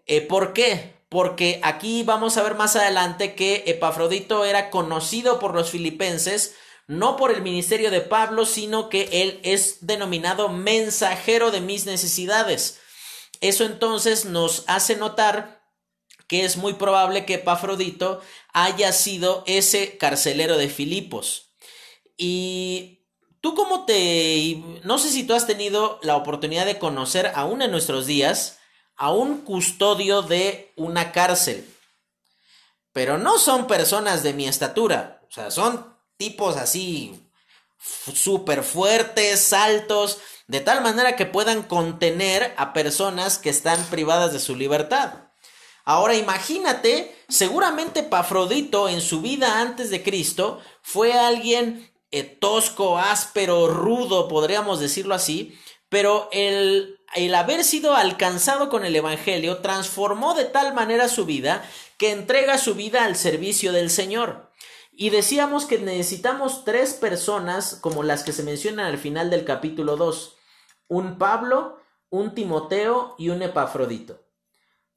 Eh, 0.07 0.21
¿Por 0.21 0.53
qué? 0.53 0.93
Porque 1.09 1.61
aquí 1.62 2.03
vamos 2.03 2.37
a 2.37 2.43
ver 2.43 2.57
más 2.57 2.77
adelante 2.77 3.35
que 3.35 3.65
Epafrodito 3.67 4.45
era 4.45 4.71
conocido 4.71 5.39
por 5.39 5.55
los 5.55 5.71
filipenses 5.71 6.55
no 6.87 7.16
por 7.16 7.30
el 7.30 7.43
ministerio 7.43 7.91
de 7.91 8.01
Pablo, 8.01 8.47
sino 8.47 8.89
que 8.89 9.09
él 9.12 9.41
es 9.43 9.87
denominado 9.87 10.49
mensajero 10.49 11.51
de 11.51 11.61
mis 11.61 11.87
necesidades. 11.87 12.80
Eso 13.41 13.64
entonces 13.64 14.24
nos 14.24 14.64
hace 14.66 14.97
notar 14.97 15.62
que 16.26 16.45
es 16.45 16.57
muy 16.57 16.74
probable 16.74 17.24
que 17.24 17.35
Epafrodito 17.35 18.20
haya 18.53 18.93
sido 18.93 19.45
ese 19.47 19.99
carcelero 19.99 20.57
de 20.57 20.68
Filipos. 20.68 21.55
Y 22.16 23.07
tú 23.41 23.55
cómo 23.55 23.85
te... 23.85 24.62
No 24.85 24.99
sé 24.99 25.11
si 25.11 25.24
tú 25.24 25.35
has 25.35 25.47
tenido 25.47 25.99
la 26.03 26.16
oportunidad 26.16 26.66
de 26.66 26.78
conocer 26.78 27.32
aún 27.35 27.62
en 27.62 27.70
nuestros 27.70 28.07
días 28.07 28.59
a 28.97 29.12
un 29.12 29.43
custodio 29.43 30.22
de 30.22 30.72
una 30.76 31.12
cárcel. 31.12 31.68
Pero 32.93 33.18
no 33.18 33.39
son 33.39 33.66
personas 33.66 34.22
de 34.22 34.32
mi 34.32 34.47
estatura, 34.47 35.20
o 35.28 35.32
sea, 35.32 35.51
son 35.51 35.93
tipos 36.17 36.57
así 36.57 37.21
súper 38.15 38.62
fuertes, 38.62 39.53
altos, 39.53 40.19
de 40.47 40.61
tal 40.61 40.83
manera 40.83 41.17
que 41.17 41.27
puedan 41.27 41.62
contener 41.62 42.55
a 42.57 42.73
personas 42.73 43.39
que 43.39 43.51
están 43.51 43.83
privadas 43.87 44.33
de 44.33 44.41
su 44.41 44.57
libertad. 44.57 45.25
Ahora 45.85 46.15
imagínate, 46.15 47.15
seguramente 47.29 48.03
Pafrodito 48.03 48.89
en 48.89 49.01
su 49.01 49.21
vida 49.21 49.61
antes 49.61 49.91
de 49.91 50.03
Cristo 50.03 50.61
fue 50.83 51.12
alguien 51.12 51.93
eh, 52.11 52.23
tosco, 52.23 52.99
áspero, 52.99 53.69
rudo, 53.69 54.29
podríamos 54.29 54.81
decirlo 54.81 55.15
así, 55.15 55.59
pero 55.91 56.29
el, 56.33 56.99
el 57.15 57.35
haber 57.35 57.65
sido 57.65 57.95
alcanzado 57.95 58.71
con 58.71 58.85
el 58.85 58.97
Evangelio 58.97 59.59
transformó 59.59 60.35
de 60.35 60.47
tal 60.47 60.73
manera 60.73 61.09
su 61.09 61.27
vida 61.27 61.69
que 61.99 62.12
entrega 62.12 62.57
su 62.57 62.75
vida 62.75 63.05
al 63.05 63.17
servicio 63.17 63.73
del 63.73 63.91
Señor. 63.91 64.51
Y 64.97 65.11
decíamos 65.11 65.64
que 65.64 65.78
necesitamos 65.78 66.64
tres 66.64 66.95
personas 66.95 67.76
como 67.80 68.05
las 68.05 68.22
que 68.22 68.32
se 68.32 68.45
mencionan 68.45 68.86
al 68.86 68.99
final 68.99 69.28
del 69.28 69.45
capítulo 69.45 69.97
2. 69.97 70.36
Un 70.86 71.18
Pablo, 71.18 71.78
un 72.11 72.34
Timoteo 72.34 73.16
y 73.18 73.30
un 73.30 73.42
Epafrodito. 73.42 74.20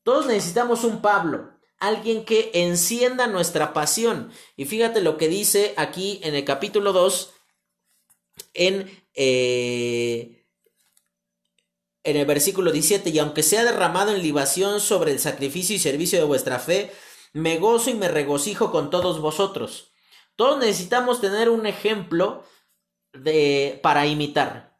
Todos 0.03 0.27
necesitamos 0.27 0.83
un 0.83 1.01
Pablo, 1.01 1.49
alguien 1.79 2.25
que 2.25 2.51
encienda 2.53 3.25
nuestra 3.27 3.73
pasión. 3.73 4.31
Y 4.55 4.65
fíjate 4.65 5.01
lo 5.01 5.17
que 5.17 5.27
dice 5.27 5.73
aquí 5.77 6.19
en 6.23 6.35
el 6.35 6.45
capítulo 6.45 6.93
2, 6.93 7.33
en, 8.53 9.03
eh, 9.15 10.45
en 12.03 12.17
el 12.17 12.25
versículo 12.27 12.71
17, 12.71 13.09
y 13.09 13.17
aunque 13.17 13.41
sea 13.41 13.65
derramado 13.65 14.13
en 14.13 14.21
libación 14.21 14.79
sobre 14.79 15.11
el 15.11 15.19
sacrificio 15.19 15.75
y 15.75 15.79
servicio 15.79 16.19
de 16.19 16.25
vuestra 16.25 16.59
fe, 16.59 16.91
me 17.33 17.57
gozo 17.57 17.89
y 17.89 17.93
me 17.93 18.07
regocijo 18.07 18.71
con 18.71 18.89
todos 18.89 19.19
vosotros. 19.19 19.91
Todos 20.35 20.59
necesitamos 20.59 21.21
tener 21.21 21.49
un 21.49 21.65
ejemplo 21.65 22.43
de, 23.13 23.79
para 23.81 24.05
imitar. 24.05 24.77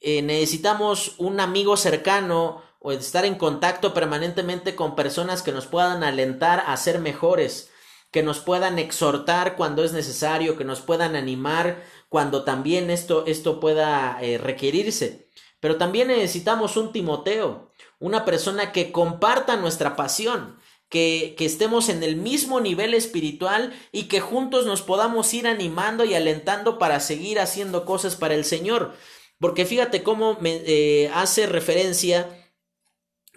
Eh, 0.00 0.22
necesitamos 0.22 1.14
un 1.18 1.40
amigo 1.40 1.76
cercano 1.76 2.62
o 2.78 2.92
estar 2.92 3.24
en 3.24 3.36
contacto 3.36 3.94
permanentemente 3.94 4.76
con 4.76 4.94
personas 4.94 5.42
que 5.42 5.52
nos 5.52 5.66
puedan 5.66 6.04
alentar 6.04 6.62
a 6.66 6.76
ser 6.76 7.00
mejores, 7.00 7.70
que 8.10 8.22
nos 8.22 8.38
puedan 8.38 8.78
exhortar 8.78 9.56
cuando 9.56 9.82
es 9.82 9.92
necesario, 9.92 10.56
que 10.56 10.64
nos 10.64 10.80
puedan 10.80 11.16
animar 11.16 11.82
cuando 12.08 12.44
también 12.44 12.90
esto, 12.90 13.24
esto 13.26 13.58
pueda 13.58 14.18
eh, 14.20 14.38
requerirse. 14.38 15.30
Pero 15.58 15.76
también 15.76 16.08
necesitamos 16.08 16.76
un 16.76 16.92
Timoteo, 16.92 17.72
una 17.98 18.24
persona 18.24 18.72
que 18.72 18.92
comparta 18.92 19.56
nuestra 19.56 19.96
pasión, 19.96 20.58
que, 20.88 21.34
estemos 21.38 21.88
en 21.88 22.02
el 22.02 22.16
mismo 22.16 22.60
nivel 22.60 22.94
espiritual 22.94 23.74
y 23.92 24.04
que 24.04 24.20
juntos 24.20 24.66
nos 24.66 24.82
podamos 24.82 25.32
ir 25.34 25.46
animando 25.46 26.04
y 26.04 26.14
alentando 26.14 26.78
para 26.78 27.00
seguir 27.00 27.40
haciendo 27.40 27.84
cosas 27.84 28.16
para 28.16 28.34
el 28.34 28.44
Señor. 28.44 28.94
Porque 29.38 29.66
fíjate 29.66 30.02
cómo 30.02 30.38
me, 30.40 30.62
eh, 30.66 31.10
hace 31.12 31.46
referencia 31.46 32.28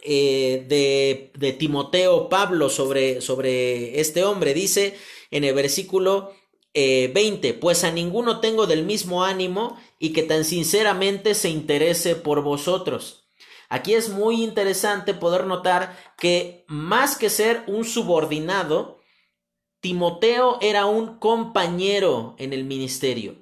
eh, 0.03 0.65
de, 0.69 1.31
de, 1.37 1.53
Timoteo 1.53 2.29
Pablo 2.29 2.69
sobre, 2.69 3.21
sobre, 3.21 3.99
este 3.99 4.23
hombre. 4.23 4.53
Dice 4.53 4.95
en 5.29 5.43
el 5.43 5.53
versículo 5.53 6.33
20, 6.73 7.49
eh, 7.49 7.53
pues 7.53 7.83
a 7.83 7.91
ninguno 7.91 8.39
tengo 8.39 8.65
del 8.67 8.85
mismo 8.85 9.23
ánimo 9.25 9.77
y 9.97 10.13
que 10.13 10.23
tan 10.23 10.45
sinceramente 10.45 11.35
se 11.35 11.49
interese 11.49 12.15
por 12.15 12.41
vosotros. 12.43 13.18
Aquí 13.69 13.93
es 13.93 14.09
muy 14.09 14.43
interesante 14.43 15.13
poder 15.13 15.45
notar 15.45 15.95
que 16.17 16.65
más 16.67 17.15
que 17.15 17.29
ser 17.29 17.63
un 17.67 17.85
subordinado, 17.85 18.99
Timoteo 19.79 20.57
era 20.61 20.87
un 20.87 21.19
compañero 21.19 22.35
en 22.39 22.51
el 22.51 22.65
ministerio. 22.65 23.37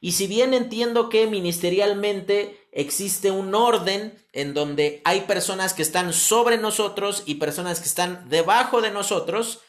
Y 0.00 0.12
si 0.12 0.28
bien 0.28 0.54
entiendo 0.54 1.08
que 1.08 1.26
ministerialmente 1.26 2.68
existe 2.70 3.32
un 3.32 3.54
orden 3.54 4.24
en 4.32 4.54
donde 4.54 5.02
hay 5.04 5.22
personas 5.22 5.74
que 5.74 5.82
están 5.82 6.12
sobre 6.12 6.58
nosotros 6.58 7.24
y 7.26 7.36
personas 7.36 7.80
que 7.80 7.88
están 7.88 8.28
debajo 8.28 8.80
de 8.80 8.92
nosotros, 8.92 9.60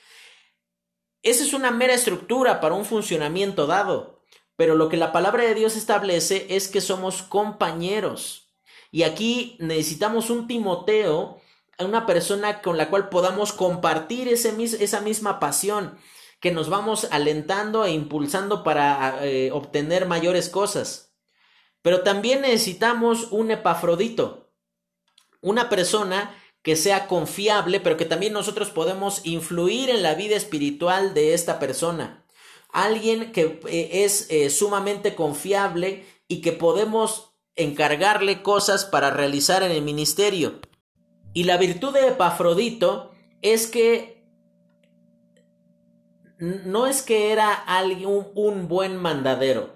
esa 1.23 1.43
es 1.43 1.53
una 1.53 1.71
mera 1.71 1.93
estructura 1.93 2.61
para 2.61 2.75
un 2.75 2.85
funcionamiento 2.85 3.65
dado. 3.65 4.21
Pero 4.55 4.75
lo 4.75 4.89
que 4.89 4.97
la 4.97 5.11
palabra 5.11 5.43
de 5.43 5.55
Dios 5.55 5.75
establece 5.75 6.47
es 6.49 6.67
que 6.67 6.81
somos 6.81 7.23
compañeros. 7.23 8.46
Y 8.91 9.03
aquí 9.03 9.57
necesitamos 9.59 10.29
un 10.29 10.47
Timoteo, 10.47 11.41
una 11.79 12.05
persona 12.05 12.61
con 12.61 12.77
la 12.77 12.89
cual 12.89 13.09
podamos 13.09 13.53
compartir 13.53 14.27
ese, 14.27 14.55
esa 14.63 15.01
misma 15.01 15.39
pasión, 15.39 15.97
que 16.39 16.51
nos 16.51 16.69
vamos 16.69 17.07
alentando 17.11 17.85
e 17.85 17.91
impulsando 17.91 18.63
para 18.63 19.25
eh, 19.25 19.51
obtener 19.51 20.07
mayores 20.07 20.49
cosas. 20.49 21.15
Pero 21.81 22.01
también 22.01 22.41
necesitamos 22.41 23.31
un 23.31 23.51
epafrodito, 23.51 24.51
una 25.41 25.69
persona 25.69 26.35
que 26.61 26.75
sea 26.75 27.07
confiable, 27.07 27.79
pero 27.79 27.97
que 27.97 28.05
también 28.05 28.33
nosotros 28.33 28.69
podemos 28.69 29.25
influir 29.25 29.89
en 29.89 30.03
la 30.03 30.15
vida 30.15 30.35
espiritual 30.35 31.13
de 31.13 31.33
esta 31.33 31.59
persona. 31.59 32.25
Alguien 32.73 33.31
que 33.31 33.61
eh, 33.67 34.03
es 34.03 34.27
eh, 34.29 34.49
sumamente 34.49 35.15
confiable 35.15 36.05
y 36.27 36.41
que 36.41 36.51
podemos 36.51 37.26
encargarle 37.57 38.41
cosas 38.41 38.85
para 38.85 39.09
realizar 39.09 39.63
en 39.63 39.71
el 39.71 39.81
ministerio. 39.81 40.59
Y 41.33 41.43
la 41.43 41.57
virtud 41.57 41.93
de 41.93 42.07
Epafrodito 42.07 43.11
es 43.41 43.67
que 43.67 44.17
no 46.39 46.85
es 46.87 47.01
que 47.01 47.31
era 47.31 47.53
alguien, 47.53 48.27
un 48.35 48.67
buen 48.67 48.97
mandadero, 48.97 49.73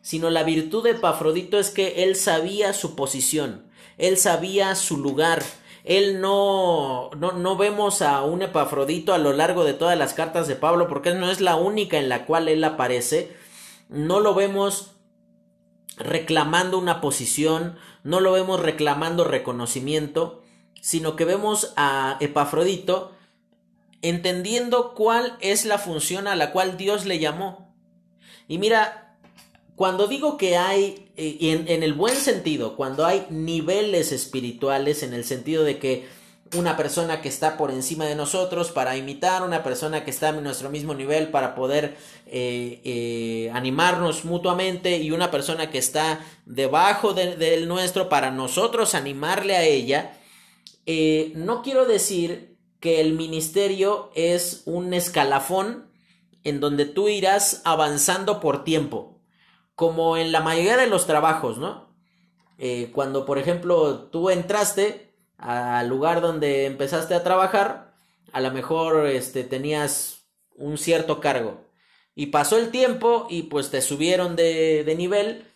sino 0.00 0.28
la 0.30 0.42
virtud 0.42 0.82
de 0.84 0.90
Epafrodito 0.90 1.58
es 1.58 1.70
que 1.70 2.02
él 2.04 2.16
sabía 2.16 2.72
su 2.72 2.96
posición, 2.96 3.70
él 3.96 4.16
sabía 4.16 4.74
su 4.74 4.96
lugar, 4.96 5.42
él 5.84 6.20
no, 6.20 7.10
no, 7.16 7.32
no, 7.32 7.56
vemos 7.56 8.02
a 8.02 8.22
un 8.22 8.42
Epafrodito 8.42 9.14
a 9.14 9.18
lo 9.18 9.32
largo 9.32 9.64
de 9.64 9.74
todas 9.74 9.96
las 9.96 10.14
cartas 10.14 10.48
de 10.48 10.56
Pablo, 10.56 10.88
porque 10.88 11.14
no 11.14 11.30
es 11.30 11.40
la 11.40 11.56
única 11.56 11.98
en 11.98 12.08
la 12.08 12.26
cual 12.26 12.48
él 12.48 12.62
aparece, 12.64 13.32
no 13.88 14.20
lo 14.20 14.34
vemos 14.34 14.97
reclamando 15.98 16.78
una 16.78 17.00
posición, 17.00 17.76
no 18.04 18.20
lo 18.20 18.32
vemos 18.32 18.60
reclamando 18.60 19.24
reconocimiento, 19.24 20.42
sino 20.80 21.16
que 21.16 21.24
vemos 21.24 21.72
a 21.76 22.16
Epafrodito 22.20 23.12
entendiendo 24.02 24.94
cuál 24.94 25.36
es 25.40 25.64
la 25.64 25.78
función 25.78 26.26
a 26.28 26.36
la 26.36 26.52
cual 26.52 26.76
Dios 26.76 27.04
le 27.04 27.18
llamó. 27.18 27.74
Y 28.46 28.58
mira, 28.58 29.16
cuando 29.76 30.06
digo 30.06 30.36
que 30.36 30.56
hay, 30.56 31.10
eh, 31.16 31.38
en, 31.40 31.68
en 31.68 31.82
el 31.82 31.94
buen 31.94 32.16
sentido, 32.16 32.76
cuando 32.76 33.04
hay 33.04 33.26
niveles 33.30 34.12
espirituales, 34.12 35.02
en 35.02 35.14
el 35.14 35.24
sentido 35.24 35.64
de 35.64 35.78
que 35.78 36.08
una 36.56 36.76
persona 36.76 37.20
que 37.20 37.28
está 37.28 37.56
por 37.56 37.70
encima 37.70 38.06
de 38.06 38.14
nosotros 38.14 38.70
para 38.70 38.96
imitar, 38.96 39.42
una 39.42 39.62
persona 39.62 40.04
que 40.04 40.10
está 40.10 40.30
en 40.30 40.42
nuestro 40.42 40.70
mismo 40.70 40.94
nivel 40.94 41.28
para 41.28 41.54
poder 41.54 41.96
eh, 42.26 42.80
eh, 42.84 43.50
animarnos 43.52 44.24
mutuamente 44.24 44.98
y 44.98 45.10
una 45.10 45.30
persona 45.30 45.70
que 45.70 45.78
está 45.78 46.24
debajo 46.46 47.12
del 47.12 47.68
nuestro 47.68 48.08
para 48.08 48.30
nosotros 48.30 48.94
animarle 48.94 49.56
a 49.56 49.64
ella. 49.64 50.18
Eh, 50.86 51.32
no 51.34 51.62
quiero 51.62 51.84
decir 51.84 52.56
que 52.80 53.00
el 53.00 53.12
ministerio 53.12 54.10
es 54.14 54.62
un 54.64 54.94
escalafón 54.94 55.90
en 56.44 56.60
donde 56.60 56.86
tú 56.86 57.08
irás 57.08 57.60
avanzando 57.64 58.40
por 58.40 58.64
tiempo, 58.64 59.20
como 59.74 60.16
en 60.16 60.32
la 60.32 60.40
mayoría 60.40 60.76
de 60.76 60.86
los 60.86 61.06
trabajos, 61.06 61.58
¿no? 61.58 61.88
cuando, 62.92 63.24
por 63.24 63.38
ejemplo, 63.38 64.08
tú 64.10 64.30
entraste, 64.30 65.07
al 65.38 65.88
lugar 65.88 66.20
donde 66.20 66.66
empezaste 66.66 67.14
a 67.14 67.22
trabajar, 67.22 67.94
a 68.32 68.40
lo 68.40 68.50
mejor 68.50 69.06
este, 69.06 69.44
tenías 69.44 70.26
un 70.54 70.76
cierto 70.76 71.20
cargo. 71.20 71.64
Y 72.14 72.26
pasó 72.26 72.58
el 72.58 72.70
tiempo 72.70 73.26
y 73.30 73.44
pues 73.44 73.70
te 73.70 73.80
subieron 73.80 74.34
de, 74.34 74.82
de 74.84 74.94
nivel. 74.96 75.46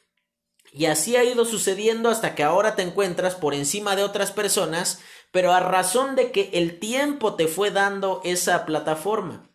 Y 0.73 0.87
así 0.87 1.17
ha 1.17 1.25
ido 1.25 1.45
sucediendo 1.45 2.09
hasta 2.09 2.35
que 2.35 2.45
ahora 2.45 2.77
te 2.77 2.83
encuentras 2.83 3.35
por 3.35 3.53
encima 3.53 3.97
de 3.97 4.05
otras 4.05 4.31
personas, 4.31 5.01
pero 5.33 5.53
a 5.53 5.61
razón 5.61 6.15
de 6.15 6.31
que 6.31 6.51
el 6.55 6.79
tiempo 6.79 7.35
te 7.35 7.49
fue 7.49 7.71
dando 7.71 8.21
esa 8.25 8.65
plataforma. 8.65 9.51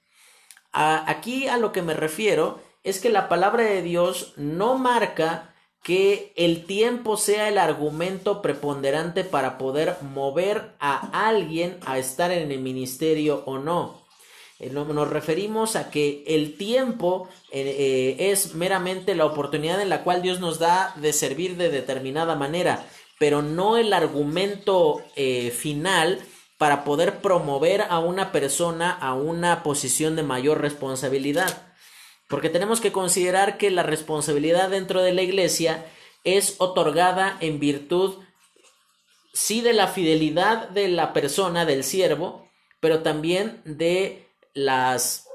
aquí 0.73 1.47
a 1.47 1.57
lo 1.57 1.71
que 1.71 1.81
me 1.81 1.93
refiero 1.93 2.59
es 2.83 2.99
que 2.99 3.09
la 3.09 3.29
palabra 3.29 3.63
de 3.63 3.81
Dios 3.81 4.33
no 4.35 4.77
marca 4.77 5.46
que 5.83 6.33
el 6.35 6.65
tiempo 6.65 7.17
sea 7.17 7.47
el 7.47 7.57
argumento 7.57 8.41
preponderante 8.41 9.23
para 9.23 9.57
poder 9.57 9.95
mover 10.01 10.73
a 10.79 11.27
alguien 11.27 11.77
a 11.85 11.97
estar 11.97 12.31
en 12.31 12.51
el 12.51 12.59
ministerio 12.59 13.43
o 13.45 13.57
no. 13.57 14.07
Eh, 14.59 14.71
nos 14.71 15.09
referimos 15.09 15.75
a 15.75 15.91
que 15.91 16.23
el 16.27 16.57
tiempo 16.57 17.29
eh, 17.51 18.15
eh, 18.19 18.31
es 18.31 18.55
meramente 18.55 19.13
la 19.13 19.25
oportunidad 19.25 19.79
en 19.81 19.89
la 19.89 20.03
cual 20.03 20.21
Dios 20.21 20.39
nos 20.39 20.57
da 20.57 20.93
de 20.95 21.13
servir 21.13 21.57
de 21.57 21.69
determinada 21.69 22.35
manera, 22.35 22.85
pero 23.19 23.41
no 23.41 23.77
el 23.77 23.93
argumento 23.93 25.01
final 25.51 26.19
para 26.57 26.83
poder 26.83 27.19
promover 27.19 27.81
a 27.81 27.99
una 27.99 28.31
persona 28.31 28.91
a 28.91 29.13
una 29.13 29.63
posición 29.63 30.15
de 30.15 30.23
mayor 30.23 30.61
responsabilidad. 30.61 31.66
Porque 32.27 32.49
tenemos 32.49 32.81
que 32.81 32.91
considerar 32.91 33.57
que 33.57 33.71
la 33.71 33.83
responsabilidad 33.83 34.69
dentro 34.69 35.01
de 35.01 35.13
la 35.13 35.21
iglesia 35.21 35.85
es 36.23 36.55
otorgada 36.57 37.37
en 37.39 37.59
virtud, 37.59 38.15
sí, 39.33 39.61
de 39.61 39.73
la 39.73 39.87
fidelidad 39.87 40.69
de 40.69 40.89
la 40.89 41.13
persona, 41.13 41.65
del 41.65 41.83
siervo, 41.83 42.49
pero 42.79 43.01
también 43.01 43.61
de 43.65 44.27
las 44.53 45.27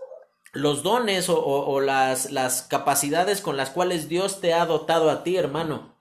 los 0.52 0.82
dones 0.82 1.30
o, 1.30 1.80
las, 1.80 2.30
las 2.30 2.62
capacidades 2.62 3.40
con 3.40 3.56
las 3.56 3.70
cuales 3.70 4.10
Dios 4.10 4.42
te 4.42 4.52
ha 4.52 4.66
dotado 4.66 5.10
a 5.10 5.24
ti, 5.24 5.36
hermano. 5.36 5.96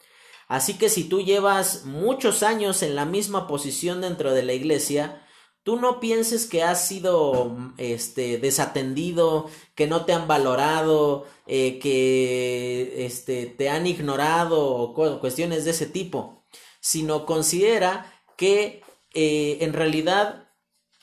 Así 0.50 0.78
que 0.78 0.90
si 0.90 1.06
tú 1.06 1.22
llevas 1.22 1.86
muchos 1.86 2.44
años 2.44 2.84
en 2.84 2.96
la 2.96 3.06
misma 3.06 3.48
posición 3.48 4.02
dentro 4.02 4.34
de 4.34 4.44
la 4.44 4.52
iglesia, 4.52 5.26
Tú 5.64 5.76
no 5.76 6.00
pienses 6.00 6.48
que 6.48 6.64
has 6.64 6.88
sido 6.88 7.56
este, 7.78 8.40
desatendido, 8.40 9.48
que 9.76 9.86
no 9.86 10.06
te 10.06 10.14
han 10.14 10.28
valorado, 10.28 11.28
eh, 11.46 11.78
que 11.78 13.06
este, 13.06 13.46
te 13.46 13.70
han 13.70 13.86
ignorado 13.86 14.66
o 14.66 15.20
cuestiones 15.20 15.64
de 15.66 15.72
ese 15.72 15.86
tipo, 15.86 16.44
sino 16.80 17.28
considera 17.28 18.12
que 18.38 18.82
eh, 19.14 19.60
en 19.62 19.74
realidad 19.74 20.50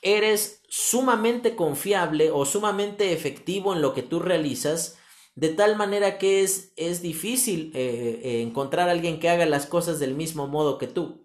eres 0.03 0.63
sumamente 0.69 1.55
confiable 1.55 2.33
o 2.33 2.45
sumamente 2.45 3.13
efectivo 3.13 3.75
en 3.75 3.81
lo 3.81 3.95
que 3.95 4.03
tú 4.03 4.19
realizas, 4.19 4.99
de 5.37 5.51
tal 5.51 5.77
manera 5.77 6.19
que 6.19 6.43
es, 6.43 6.73
es 6.75 7.01
difícil 7.01 7.71
eh, 7.75 8.43
encontrar 8.43 8.89
a 8.89 8.93
alguien 8.93 9.21
que 9.21 9.29
haga 9.29 9.47
las 9.47 9.67
cosas 9.67 10.01
del 10.01 10.17
mismo 10.17 10.49
modo 10.49 10.79
que 10.79 10.89
tú. 10.89 11.25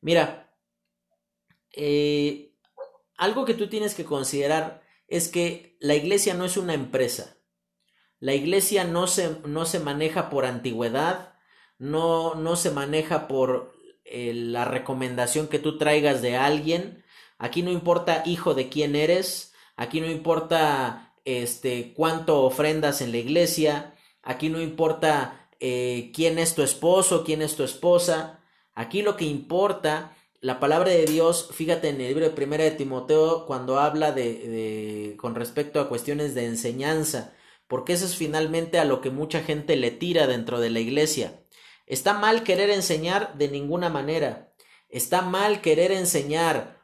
Mira, 0.00 0.43
eh, 1.76 2.54
algo 3.16 3.44
que 3.44 3.54
tú 3.54 3.68
tienes 3.68 3.94
que 3.94 4.04
considerar 4.04 4.82
es 5.08 5.28
que 5.28 5.76
la 5.80 5.94
iglesia 5.94 6.34
no 6.34 6.44
es 6.44 6.56
una 6.56 6.74
empresa. 6.74 7.36
La 8.20 8.34
iglesia 8.34 8.84
no 8.84 9.06
se, 9.06 9.36
no 9.44 9.66
se 9.66 9.80
maneja 9.80 10.30
por 10.30 10.46
antigüedad, 10.46 11.34
no, 11.78 12.34
no 12.34 12.56
se 12.56 12.70
maneja 12.70 13.28
por 13.28 13.74
eh, 14.04 14.32
la 14.34 14.64
recomendación 14.64 15.48
que 15.48 15.58
tú 15.58 15.78
traigas 15.78 16.22
de 16.22 16.36
alguien. 16.36 17.04
Aquí 17.38 17.62
no 17.62 17.70
importa 17.70 18.22
hijo 18.24 18.54
de 18.54 18.68
quién 18.68 18.96
eres, 18.96 19.52
aquí 19.76 20.00
no 20.00 20.10
importa 20.10 21.14
este 21.24 21.92
cuánto 21.94 22.42
ofrendas 22.42 23.00
en 23.00 23.10
la 23.10 23.18
iglesia, 23.18 23.94
aquí 24.22 24.48
no 24.48 24.60
importa 24.60 25.48
eh, 25.60 26.12
quién 26.14 26.38
es 26.38 26.54
tu 26.54 26.62
esposo, 26.62 27.24
quién 27.24 27.42
es 27.42 27.56
tu 27.56 27.64
esposa. 27.64 28.40
Aquí 28.74 29.02
lo 29.02 29.16
que 29.16 29.24
importa 29.24 30.16
la 30.44 30.60
palabra 30.60 30.90
de 30.90 31.06
Dios, 31.06 31.48
fíjate 31.52 31.88
en 31.88 32.02
el 32.02 32.08
libro 32.08 32.26
de 32.26 32.30
Primera 32.30 32.64
de 32.64 32.72
Timoteo 32.72 33.46
cuando 33.46 33.78
habla 33.78 34.12
de, 34.12 35.14
con 35.16 35.34
respecto 35.34 35.80
a 35.80 35.88
cuestiones 35.88 36.34
de 36.34 36.44
enseñanza, 36.44 37.32
porque 37.66 37.94
eso 37.94 38.04
es 38.04 38.14
finalmente 38.14 38.78
a 38.78 38.84
lo 38.84 39.00
que 39.00 39.08
mucha 39.08 39.42
gente 39.42 39.74
le 39.74 39.90
tira 39.90 40.26
dentro 40.26 40.60
de 40.60 40.68
la 40.68 40.80
iglesia. 40.80 41.42
Está 41.86 42.12
mal 42.12 42.42
querer 42.42 42.68
enseñar 42.68 43.38
de 43.38 43.48
ninguna 43.48 43.88
manera. 43.88 44.52
Está 44.90 45.22
mal 45.22 45.62
querer 45.62 45.92
enseñar 45.92 46.78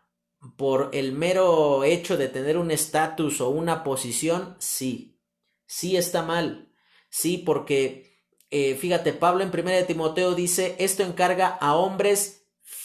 por 0.57 0.89
el 0.95 1.13
mero 1.13 1.85
hecho 1.85 2.17
de 2.17 2.29
tener 2.29 2.57
un 2.57 2.71
estatus 2.71 3.43
o 3.43 3.51
una 3.51 3.85
posición, 3.85 4.57
sí. 4.59 5.21
Sí 5.67 5.99
está 5.99 6.23
mal. 6.23 6.73
Sí, 7.11 7.37
porque 7.37 8.25
eh, 8.49 8.75
fíjate, 8.77 9.13
Pablo 9.13 9.43
en 9.43 9.51
Primera 9.51 9.77
de 9.77 9.85
Timoteo 9.85 10.35
dice, 10.35 10.77
esto 10.79 11.03
encarga 11.03 11.49
a 11.49 11.77
hombres 11.77 12.41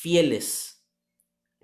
fieles, 0.05 0.64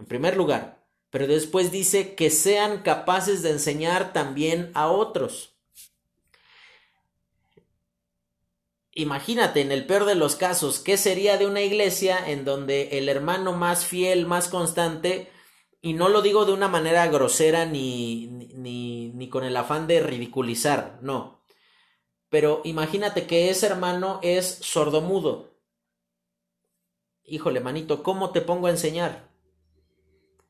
en 0.02 0.08
primer 0.08 0.36
lugar, 0.36 0.84
pero 1.12 1.28
después 1.28 1.72
dice 1.72 2.16
que 2.16 2.32
sean 2.32 2.82
capaces 2.82 3.44
de 3.44 3.52
enseñar 3.52 4.14
también 4.14 4.72
a 4.74 4.88
otros. 4.88 5.54
Imagínate, 8.94 9.62
en 9.62 9.72
el 9.72 9.86
peor 9.86 10.06
de 10.06 10.16
los 10.16 10.36
casos, 10.36 10.80
¿qué 10.80 10.98
sería 10.98 11.38
de 11.38 11.46
una 11.46 11.62
iglesia 11.62 12.18
en 12.32 12.44
donde 12.44 12.98
el 12.98 13.10
hermano 13.10 13.54
más 13.54 13.86
fiel, 13.86 14.26
más 14.26 14.50
constante, 14.50 15.32
y 15.82 15.94
no 15.94 16.10
lo 16.10 16.24
digo 16.24 16.46
de 16.46 16.54
una 16.54 16.68
manera 16.68 17.08
grosera 17.08 17.66
ni, 17.66 18.26
ni, 18.28 19.10
ni 19.10 19.30
con 19.30 19.44
el 19.44 19.56
afán 19.56 19.86
de 19.86 20.00
ridiculizar, 20.00 20.98
no. 21.02 21.44
Pero 22.30 22.62
imagínate 22.64 23.28
que 23.28 23.52
ese 23.52 23.68
hermano 23.68 24.20
es 24.24 24.48
sordomudo 24.62 25.52
híjole, 27.32 27.62
manito, 27.62 28.04
¿cómo 28.04 28.32
te 28.32 28.42
pongo 28.42 28.68
a 28.68 28.72
enseñar? 28.72 29.31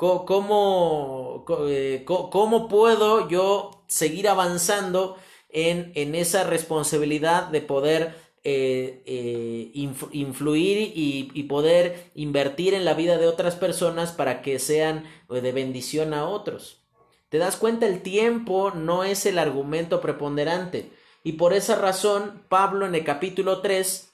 ¿Cómo, 0.02 1.46
eh, 1.68 2.04
cómo, 2.06 2.68
puedo 2.68 3.30
yo 3.30 3.84
seguir 3.86 4.30
avanzando 4.30 5.16
en, 5.48 6.16
esa 6.16 6.44
responsabilidad 6.44 7.50
de 7.50 7.62
poder 7.62 8.16
eh, 8.44 9.04
eh, 9.06 9.70
influir 9.74 10.92
y, 10.96 11.30
y, 11.36 11.44
poder 11.44 12.10
invertir 12.16 12.74
en 12.74 12.84
la 12.84 12.96
vida 12.96 13.20
de 13.20 13.28
otras 13.28 13.56
personas 13.56 14.12
para 14.12 14.42
que 14.42 14.58
sean 14.58 15.06
de 15.30 15.52
bendición 15.52 16.16
a 16.16 16.26
otros. 16.26 16.82
¿Te 17.30 17.38
das 17.38 17.56
cuenta? 17.56 17.86
El 17.86 18.02
tiempo 18.02 18.72
no 18.72 19.04
es 19.04 19.28
el 19.28 19.38
argumento 19.38 20.02
preponderante. 20.02 20.90
Y 21.24 21.34
por 21.34 21.54
esa 21.54 21.76
razón, 21.76 22.42
Pablo 22.50 22.88
en 22.88 22.96
el 22.96 23.04
capítulo 23.04 23.62
3 23.62 24.12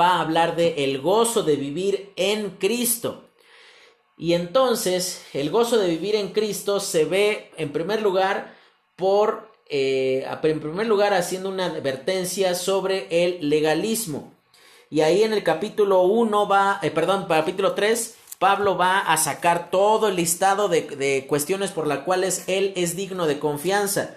va 0.00 0.10
a 0.10 0.20
hablar 0.20 0.54
de 0.54 0.84
el 0.84 1.00
gozo 1.00 1.42
de 1.42 1.56
vivir 1.56 2.12
en 2.14 2.50
Cristo. 2.50 3.23
Y 4.16 4.34
entonces 4.34 5.24
el 5.32 5.50
gozo 5.50 5.78
de 5.78 5.88
vivir 5.88 6.14
en 6.14 6.28
Cristo 6.28 6.80
se 6.80 7.04
ve 7.04 7.50
en 7.56 7.72
primer 7.72 8.00
lugar 8.00 8.54
por, 8.96 9.50
eh, 9.68 10.26
en 10.42 10.60
primer 10.60 10.86
lugar 10.86 11.14
haciendo 11.14 11.48
una 11.48 11.66
advertencia 11.66 12.54
sobre 12.54 13.08
el 13.10 13.48
legalismo. 13.48 14.32
Y 14.90 15.00
ahí 15.00 15.24
en 15.24 15.32
el 15.32 15.42
capítulo 15.42 16.02
1 16.02 16.46
va, 16.46 16.78
eh, 16.82 16.90
perdón, 16.90 17.26
capítulo 17.28 17.72
3, 17.72 18.16
Pablo 18.38 18.76
va 18.76 19.00
a 19.00 19.16
sacar 19.16 19.70
todo 19.70 20.08
el 20.08 20.16
listado 20.16 20.68
de, 20.68 20.82
de 20.82 21.26
cuestiones 21.26 21.72
por 21.72 21.86
las 21.86 22.00
cuales 22.00 22.44
él 22.46 22.72
es 22.76 22.94
digno 22.94 23.26
de 23.26 23.38
confianza. 23.40 24.16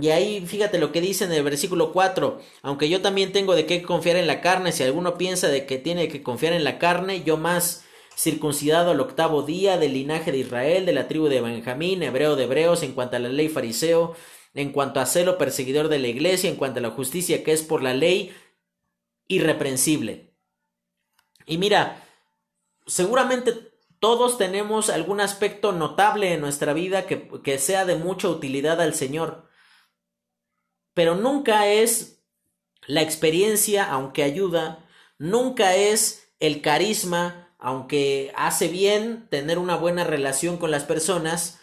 Y 0.00 0.10
ahí 0.10 0.44
fíjate 0.44 0.78
lo 0.78 0.90
que 0.90 1.00
dice 1.00 1.24
en 1.24 1.32
el 1.32 1.44
versículo 1.44 1.92
4, 1.92 2.40
aunque 2.62 2.88
yo 2.88 3.00
también 3.00 3.32
tengo 3.32 3.54
de 3.54 3.66
qué 3.66 3.82
confiar 3.82 4.16
en 4.16 4.26
la 4.26 4.40
carne, 4.40 4.72
si 4.72 4.82
alguno 4.82 5.16
piensa 5.16 5.48
de 5.48 5.64
que 5.66 5.78
tiene 5.78 6.08
que 6.08 6.22
confiar 6.22 6.52
en 6.52 6.64
la 6.64 6.78
carne, 6.78 7.22
yo 7.22 7.36
más 7.36 7.85
circuncidado 8.16 8.92
al 8.92 9.00
octavo 9.00 9.42
día 9.42 9.76
del 9.76 9.92
linaje 9.92 10.32
de 10.32 10.38
Israel, 10.38 10.86
de 10.86 10.92
la 10.92 11.06
tribu 11.06 11.28
de 11.28 11.42
Benjamín, 11.42 12.02
hebreo 12.02 12.34
de 12.34 12.44
hebreos, 12.44 12.82
en 12.82 12.92
cuanto 12.92 13.16
a 13.16 13.18
la 13.18 13.28
ley 13.28 13.48
fariseo, 13.48 14.16
en 14.54 14.72
cuanto 14.72 15.00
a 15.00 15.06
celo 15.06 15.36
perseguidor 15.36 15.88
de 15.88 15.98
la 15.98 16.08
iglesia, 16.08 16.48
en 16.48 16.56
cuanto 16.56 16.78
a 16.78 16.82
la 16.82 16.90
justicia 16.90 17.44
que 17.44 17.52
es 17.52 17.62
por 17.62 17.82
la 17.82 17.92
ley, 17.92 18.34
irreprensible. 19.28 20.34
Y 21.44 21.58
mira, 21.58 22.02
seguramente 22.86 23.52
todos 23.98 24.38
tenemos 24.38 24.88
algún 24.88 25.20
aspecto 25.20 25.72
notable 25.72 26.32
en 26.32 26.40
nuestra 26.40 26.72
vida 26.72 27.06
que, 27.06 27.28
que 27.44 27.58
sea 27.58 27.84
de 27.84 27.96
mucha 27.96 28.28
utilidad 28.28 28.80
al 28.80 28.94
Señor. 28.94 29.50
Pero 30.94 31.16
nunca 31.16 31.66
es 31.66 32.22
la 32.86 33.02
experiencia, 33.02 33.84
aunque 33.84 34.22
ayuda, 34.22 34.88
nunca 35.18 35.76
es 35.76 36.32
el 36.40 36.62
carisma, 36.62 37.45
aunque 37.66 38.32
hace 38.36 38.68
bien 38.68 39.26
tener 39.28 39.58
una 39.58 39.74
buena 39.74 40.04
relación 40.04 40.56
con 40.56 40.70
las 40.70 40.84
personas. 40.84 41.58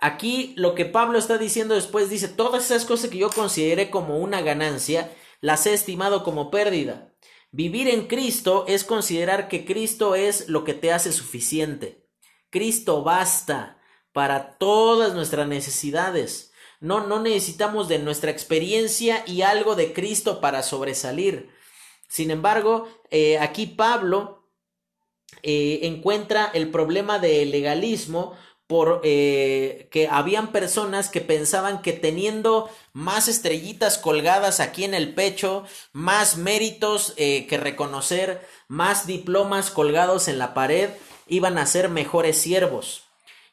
Aquí 0.00 0.54
lo 0.56 0.74
que 0.74 0.86
Pablo 0.86 1.18
está 1.18 1.36
diciendo 1.36 1.74
después 1.74 2.08
dice, 2.08 2.28
todas 2.28 2.64
esas 2.64 2.86
cosas 2.86 3.10
que 3.10 3.18
yo 3.18 3.28
consideré 3.28 3.90
como 3.90 4.16
una 4.16 4.40
ganancia, 4.40 5.14
las 5.42 5.66
he 5.66 5.74
estimado 5.74 6.24
como 6.24 6.50
pérdida. 6.50 7.12
Vivir 7.50 7.90
en 7.90 8.06
Cristo 8.06 8.64
es 8.66 8.84
considerar 8.84 9.48
que 9.48 9.66
Cristo 9.66 10.14
es 10.14 10.48
lo 10.48 10.64
que 10.64 10.72
te 10.72 10.94
hace 10.94 11.12
suficiente. 11.12 12.06
Cristo 12.48 13.02
basta 13.02 13.82
para 14.14 14.56
todas 14.56 15.12
nuestras 15.12 15.46
necesidades. 15.46 16.54
No, 16.80 17.06
no 17.06 17.20
necesitamos 17.20 17.86
de 17.86 17.98
nuestra 17.98 18.30
experiencia 18.30 19.24
y 19.26 19.42
algo 19.42 19.76
de 19.76 19.92
Cristo 19.92 20.40
para 20.40 20.62
sobresalir. 20.62 21.50
Sin 22.08 22.30
embargo, 22.30 22.88
eh, 23.10 23.38
aquí 23.38 23.66
Pablo 23.66 24.41
eh, 25.42 25.80
encuentra 25.82 26.50
el 26.54 26.70
problema 26.70 27.18
del 27.18 27.50
legalismo 27.50 28.36
por 28.66 29.00
eh, 29.04 29.88
que 29.90 30.08
habían 30.08 30.52
personas 30.52 31.08
que 31.10 31.20
pensaban 31.20 31.82
que 31.82 31.92
teniendo 31.92 32.70
más 32.92 33.28
estrellitas 33.28 33.98
colgadas 33.98 34.60
aquí 34.60 34.84
en 34.84 34.94
el 34.94 35.14
pecho, 35.14 35.64
más 35.92 36.36
méritos 36.36 37.12
que 37.16 37.58
reconocer, 37.60 38.46
más 38.68 39.06
diplomas 39.06 39.70
colgados 39.70 40.28
en 40.28 40.38
la 40.38 40.54
pared, 40.54 40.88
iban 41.26 41.58
a 41.58 41.66
ser 41.66 41.90
mejores 41.90 42.38
siervos. 42.38 43.04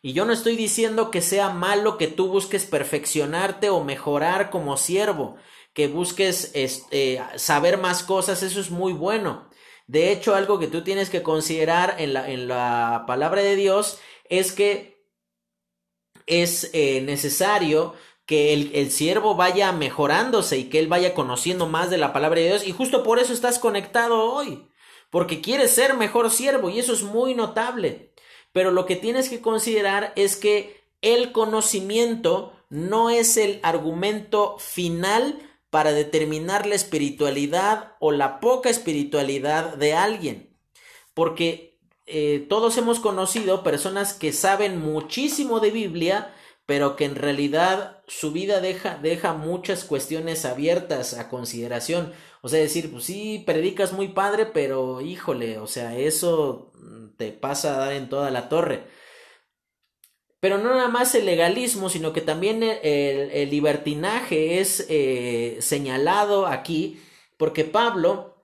Y 0.02 0.14
yo 0.14 0.24
no 0.24 0.32
estoy 0.32 0.56
diciendo 0.56 1.12
que 1.12 1.22
sea 1.22 1.50
malo 1.50 1.98
que 1.98 2.08
tú 2.08 2.30
busques 2.30 2.66
perfeccionarte 2.66 3.70
o 3.70 3.84
mejorar 3.84 4.50
como 4.50 4.78
siervo, 4.78 5.36
que 5.74 5.88
busques 5.88 6.52
este, 6.54 7.22
saber 7.36 7.78
más 7.78 8.04
cosas, 8.04 8.42
eso 8.44 8.62
es 8.62 8.72
muy 8.72 8.94
bueno. 8.94 9.49
De 9.90 10.12
hecho, 10.12 10.36
algo 10.36 10.60
que 10.60 10.68
tú 10.68 10.84
tienes 10.84 11.10
que 11.10 11.24
considerar 11.24 11.96
en 11.98 12.14
la, 12.14 12.30
en 12.30 12.48
la 12.48 13.06
palabra 13.08 13.42
de 13.42 13.56
Dios 13.56 13.98
es 14.26 14.52
que 14.52 15.04
es 16.28 16.70
eh, 16.74 17.02
necesario 17.02 17.96
que 18.28 18.54
el, 18.54 18.70
el, 18.76 18.92
siervo 18.92 19.34
vaya 19.34 19.72
mejorándose 19.72 20.60
y 20.60 20.66
que 20.66 20.78
él 20.78 20.88
vaya 20.88 21.16
conociendo 21.16 21.66
más 21.66 21.90
de 21.90 21.98
la 21.98 22.14
palabra 22.14 22.40
de 22.40 22.50
Dios. 22.50 22.68
Y 22.68 22.72
justo 22.72 23.02
por 23.02 23.18
eso 23.18 23.34
estás 23.34 23.58
conectado 23.58 24.32
hoy, 24.32 24.70
porque 25.10 25.42
quieres 25.42 25.72
ser 25.72 25.96
mejor 25.96 26.30
siervo 26.30 26.70
y 26.70 26.78
eso 26.78 26.94
es 26.94 27.02
muy 27.02 27.34
notable. 27.34 28.14
Pero 28.52 28.70
lo 28.70 28.86
que 28.86 28.96
tienes 28.96 29.28
que 29.28 29.42
considerar 29.42 30.14
es 30.16 30.36
que 30.36 30.84
el 31.02 31.32
conocimiento 31.32 32.54
no 32.70 33.10
es 33.10 33.38
el 33.38 33.60
argumento 33.64 34.56
final 34.60 35.49
para 35.70 35.92
determinar 35.92 36.66
la 36.66 36.76
espiritualidad 36.76 37.96
o 38.00 38.12
la 38.12 38.40
poca 38.40 38.70
espiritualidad 38.70 39.76
de 39.76 39.94
alguien. 39.94 40.58
Porque 41.14 41.80
eh, 42.06 42.46
todos 42.50 42.78
hemos 42.78 43.00
conocido 43.00 43.64
personas 43.64 44.14
que 44.14 44.34
saben 44.34 44.80
muchísimo 44.80 45.60
de 45.60 45.70
Biblia, 45.70 46.34
pero 46.66 46.96
que 46.96 47.06
en 47.06 47.16
realidad 47.16 48.04
su 48.08 48.32
vida 48.32 48.62
deja, 48.62 49.34
muchas 49.34 49.84
cuestiones 49.84 50.46
abiertas 50.46 51.14
a 51.14 51.30
consideración. 51.30 52.14
O 52.42 52.50
sea, 52.50 52.60
decir, 52.60 52.92
pues 52.92 53.04
sí, 53.04 53.44
predicas 53.46 53.94
muy 53.94 54.08
padre, 54.10 54.48
pero 54.48 55.02
híjole, 55.02 55.60
o 55.60 55.68
sea, 55.68 55.98
eso 55.98 56.72
te 57.18 57.32
pasa 57.32 57.76
a 57.76 57.80
dar 57.80 57.94
en 57.94 58.10
toda 58.10 58.32
la 58.32 58.50
torre. 58.50 58.88
Pero 60.40 60.58
no 60.58 60.70
nada 60.70 60.88
más 60.88 61.14
el 61.16 61.26
legalismo, 61.26 61.90
sino 61.90 62.14
que 62.14 62.22
también 62.22 62.64
el, 62.64 63.50
libertinaje 63.50 64.60
es 64.60 64.86
eh, 64.90 65.58
señalado 65.60 66.48
aquí, 66.48 67.02
porque 67.38 67.66
Pablo 67.66 68.40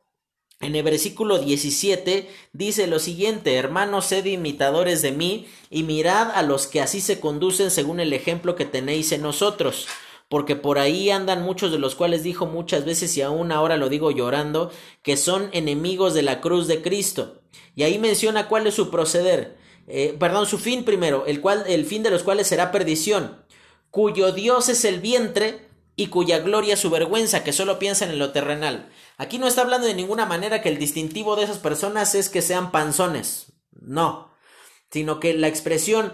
en 0.61 0.75
el 0.75 0.83
versículo 0.83 1.37
17 1.37 2.29
dice 2.53 2.87
lo 2.87 2.99
siguiente, 2.99 3.55
hermanos, 3.55 4.05
sed 4.05 4.25
imitadores 4.25 5.01
de 5.01 5.11
mí 5.11 5.47
y 5.69 5.83
mirad 5.83 6.31
a 6.31 6.43
los 6.43 6.67
que 6.67 6.81
así 6.81 7.01
se 7.01 7.19
conducen 7.19 7.71
según 7.71 7.99
el 7.99 8.13
ejemplo 8.13 8.55
que 8.55 8.65
tenéis 8.65 9.11
en 9.11 9.21
nosotros, 9.21 9.87
porque 10.29 10.55
por 10.55 10.79
ahí 10.79 11.09
andan 11.09 11.43
muchos 11.43 11.71
de 11.71 11.79
los 11.79 11.95
cuales 11.95 12.23
dijo 12.23 12.45
muchas 12.45 12.85
veces 12.85 13.15
y 13.17 13.21
aún 13.21 13.51
ahora 13.51 13.75
lo 13.75 13.89
digo 13.89 14.11
llorando, 14.11 14.71
que 15.03 15.17
son 15.17 15.49
enemigos 15.51 16.13
de 16.13 16.23
la 16.23 16.39
cruz 16.39 16.67
de 16.67 16.81
Cristo. 16.81 17.41
Y 17.75 17.83
ahí 17.83 17.99
menciona 17.99 18.47
cuál 18.47 18.65
es 18.65 18.75
su 18.75 18.89
proceder 18.89 19.57
eh, 19.87 20.15
perdón, 20.19 20.47
su 20.47 20.57
fin 20.57 20.83
primero, 20.83 21.25
el, 21.25 21.41
cual, 21.41 21.63
el 21.67 21.85
fin 21.85 22.03
de 22.03 22.09
los 22.09 22.23
cuales 22.23 22.47
será 22.47 22.71
perdición, 22.71 23.43
cuyo 23.91 24.31
Dios 24.31 24.69
es 24.69 24.85
el 24.85 24.99
vientre 24.99 25.67
y 25.95 26.07
cuya 26.07 26.39
gloria 26.39 26.75
su 26.75 26.89
vergüenza, 26.89 27.43
que 27.43 27.53
solo 27.53 27.79
piensan 27.79 28.09
en 28.09 28.19
lo 28.19 28.31
terrenal. 28.31 28.89
Aquí 29.17 29.37
no 29.37 29.47
está 29.47 29.61
hablando 29.61 29.87
de 29.87 29.93
ninguna 29.93 30.25
manera 30.25 30.61
que 30.61 30.69
el 30.69 30.77
distintivo 30.77 31.35
de 31.35 31.43
esas 31.43 31.59
personas 31.59 32.15
es 32.15 32.29
que 32.29 32.41
sean 32.41 32.71
panzones, 32.71 33.53
no, 33.71 34.31
sino 34.91 35.19
que 35.19 35.33
la 35.33 35.47
expresión 35.47 36.13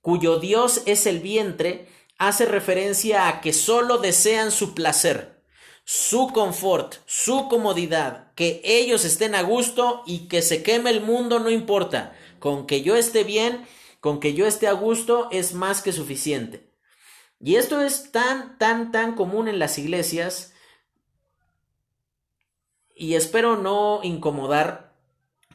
cuyo 0.00 0.38
Dios 0.38 0.82
es 0.86 1.06
el 1.06 1.20
vientre 1.20 1.88
hace 2.18 2.44
referencia 2.44 3.28
a 3.28 3.40
que 3.40 3.52
solo 3.52 3.98
desean 3.98 4.50
su 4.50 4.74
placer, 4.74 5.42
su 5.84 6.28
confort, 6.28 6.96
su 7.06 7.48
comodidad, 7.48 8.32
que 8.34 8.60
ellos 8.64 9.04
estén 9.04 9.34
a 9.34 9.42
gusto 9.42 10.02
y 10.06 10.28
que 10.28 10.42
se 10.42 10.62
queme 10.62 10.90
el 10.90 11.00
mundo 11.00 11.38
no 11.38 11.50
importa. 11.50 12.16
Con 12.42 12.66
que 12.66 12.82
yo 12.82 12.96
esté 12.96 13.22
bien, 13.22 13.64
con 14.00 14.18
que 14.18 14.34
yo 14.34 14.48
esté 14.48 14.66
a 14.66 14.72
gusto, 14.72 15.28
es 15.30 15.54
más 15.54 15.80
que 15.80 15.92
suficiente. 15.92 16.68
Y 17.38 17.54
esto 17.54 17.80
es 17.80 18.10
tan, 18.10 18.58
tan, 18.58 18.90
tan 18.90 19.14
común 19.14 19.46
en 19.46 19.60
las 19.60 19.78
iglesias. 19.78 20.52
Y 22.96 23.14
espero 23.14 23.56
no 23.56 24.00
incomodar 24.02 24.92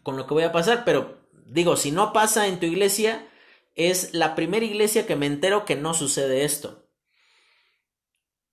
con 0.02 0.16
lo 0.16 0.28
que 0.28 0.34
voy 0.34 0.44
a 0.44 0.54
pasar, 0.54 0.86
pero 0.86 1.18
digo, 1.46 1.76
si 1.76 1.92
no 1.92 2.14
pasa 2.14 2.48
en 2.48 2.58
tu 2.58 2.66
iglesia, 2.66 3.28
es 3.76 4.14
la 4.14 4.34
primera 4.34 4.66
iglesia 4.66 5.06
que 5.06 5.18
me 5.18 5.26
entero 5.26 5.66
que 5.66 5.76
no 5.76 5.94
sucede 5.94 6.46
esto. 6.46 6.88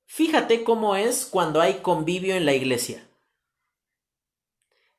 Fíjate 0.06 0.64
cómo 0.64 0.96
es 0.96 1.24
cuando 1.24 1.60
hay 1.60 1.74
convivio 1.74 2.34
en 2.34 2.46
la 2.46 2.54
iglesia 2.54 3.06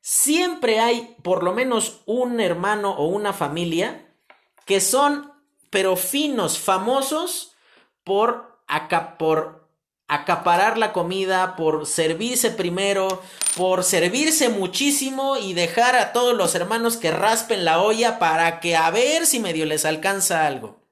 siempre 0.08 0.78
hay 0.78 1.16
por 1.24 1.42
lo 1.42 1.52
menos 1.52 2.02
un 2.06 2.38
hermano 2.38 2.92
o 2.92 3.08
una 3.08 3.32
familia 3.32 4.06
que 4.64 4.80
son, 4.80 5.32
pero 5.68 5.96
finos, 5.96 6.60
famosos 6.60 7.56
por, 8.04 8.60
por 9.18 9.68
acaparar 10.06 10.78
la 10.78 10.92
comida, 10.92 11.56
por 11.56 11.86
servirse 11.86 12.52
primero, 12.52 13.20
por 13.56 13.82
servirse 13.82 14.48
muchísimo 14.48 15.38
y 15.38 15.54
dejar 15.54 15.96
a 15.96 16.12
todos 16.12 16.36
los 16.36 16.54
hermanos 16.54 16.96
que 16.96 17.10
raspen 17.10 17.64
la 17.64 17.82
olla 17.82 18.20
para 18.20 18.60
que 18.60 18.76
a 18.76 18.88
ver 18.92 19.26
si 19.26 19.40
medio 19.40 19.66
les 19.66 19.84
alcanza 19.84 20.46
algo. 20.46 20.86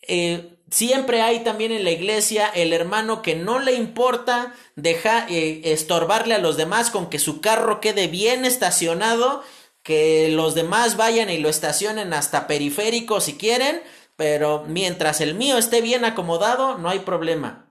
Eh, 0.00 0.53
Siempre 0.74 1.22
hay 1.22 1.44
también 1.44 1.70
en 1.70 1.84
la 1.84 1.92
iglesia 1.92 2.48
el 2.48 2.72
hermano 2.72 3.22
que 3.22 3.36
no 3.36 3.60
le 3.60 3.74
importa 3.74 4.56
dejar 4.74 5.30
eh, 5.30 5.60
estorbarle 5.66 6.34
a 6.34 6.40
los 6.40 6.56
demás 6.56 6.90
con 6.90 7.08
que 7.08 7.20
su 7.20 7.40
carro 7.40 7.80
quede 7.80 8.08
bien 8.08 8.44
estacionado, 8.44 9.44
que 9.84 10.30
los 10.30 10.56
demás 10.56 10.96
vayan 10.96 11.30
y 11.30 11.38
lo 11.38 11.48
estacionen 11.48 12.12
hasta 12.12 12.48
periférico 12.48 13.20
si 13.20 13.34
quieren, 13.34 13.84
pero 14.16 14.64
mientras 14.66 15.20
el 15.20 15.36
mío 15.36 15.58
esté 15.58 15.80
bien 15.80 16.04
acomodado, 16.04 16.76
no 16.76 16.88
hay 16.88 16.98
problema. 16.98 17.70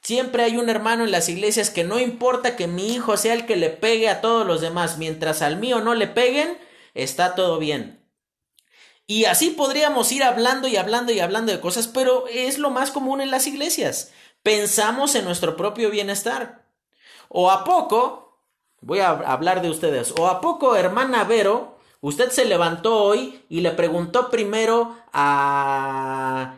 Siempre 0.00 0.42
hay 0.42 0.56
un 0.56 0.70
hermano 0.70 1.04
en 1.04 1.10
las 1.10 1.28
iglesias 1.28 1.68
que 1.68 1.84
no 1.84 2.00
importa 2.00 2.56
que 2.56 2.66
mi 2.66 2.94
hijo 2.94 3.18
sea 3.18 3.34
el 3.34 3.44
que 3.44 3.56
le 3.56 3.68
pegue 3.68 4.08
a 4.08 4.22
todos 4.22 4.46
los 4.46 4.62
demás, 4.62 4.96
mientras 4.96 5.42
al 5.42 5.58
mío 5.58 5.82
no 5.82 5.94
le 5.94 6.06
peguen, 6.06 6.56
está 6.94 7.34
todo 7.34 7.58
bien. 7.58 8.01
Y 9.06 9.24
así 9.24 9.50
podríamos 9.50 10.10
ir 10.12 10.22
hablando 10.22 10.68
y 10.68 10.76
hablando 10.76 11.12
y 11.12 11.20
hablando 11.20 11.52
de 11.52 11.60
cosas, 11.60 11.88
pero 11.88 12.26
es 12.28 12.58
lo 12.58 12.70
más 12.70 12.90
común 12.90 13.20
en 13.20 13.30
las 13.30 13.46
iglesias. 13.46 14.12
Pensamos 14.42 15.14
en 15.14 15.24
nuestro 15.24 15.56
propio 15.56 15.90
bienestar. 15.90 16.64
O 17.28 17.50
a 17.50 17.64
poco, 17.64 18.38
voy 18.80 19.00
a 19.00 19.10
hablar 19.10 19.62
de 19.62 19.70
ustedes, 19.70 20.12
o 20.18 20.28
a 20.28 20.40
poco, 20.40 20.76
hermana 20.76 21.24
Vero, 21.24 21.78
usted 22.00 22.30
se 22.30 22.44
levantó 22.44 23.02
hoy 23.02 23.44
y 23.48 23.60
le 23.60 23.70
preguntó 23.70 24.30
primero 24.30 24.96
a, 25.12 26.56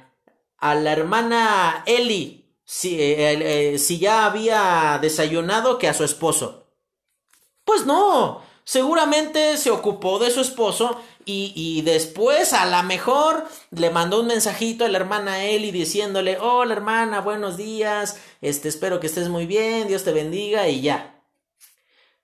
a 0.59 0.75
la 0.75 0.93
hermana 0.93 1.83
Eli 1.87 2.45
si, 2.65 3.01
eh, 3.01 3.73
eh, 3.75 3.79
si 3.79 3.99
ya 3.99 4.27
había 4.27 4.99
desayunado 5.01 5.79
que 5.79 5.89
a 5.89 5.95
su 5.95 6.05
esposo. 6.05 6.67
Pues 7.65 7.87
no, 7.87 8.43
seguramente 8.65 9.57
se 9.57 9.71
ocupó 9.71 10.19
de 10.19 10.31
su 10.31 10.41
esposo 10.41 11.01
y, 11.27 11.83
después 11.83 12.53
a 12.53 12.67
lo 12.67 12.83
mejor 12.87 13.45
le 13.71 13.91
mandó 13.91 14.21
un 14.21 14.27
mensajito 14.27 14.85
a 14.85 14.89
la 14.89 14.99
hermana 14.99 15.45
Eli 15.45 15.71
diciéndole, 15.71 16.39
hola 16.39 16.75
hermana, 16.75 17.21
buenos 17.21 17.57
días, 17.57 18.21
este, 18.41 18.69
espero 18.69 19.01
que 19.01 19.07
estés 19.07 19.29
muy 19.29 19.47
bien, 19.47 19.89
Dios 19.89 20.05
te 20.05 20.13
bendiga 20.13 20.69
y 20.69 20.81
ya. 20.81 21.23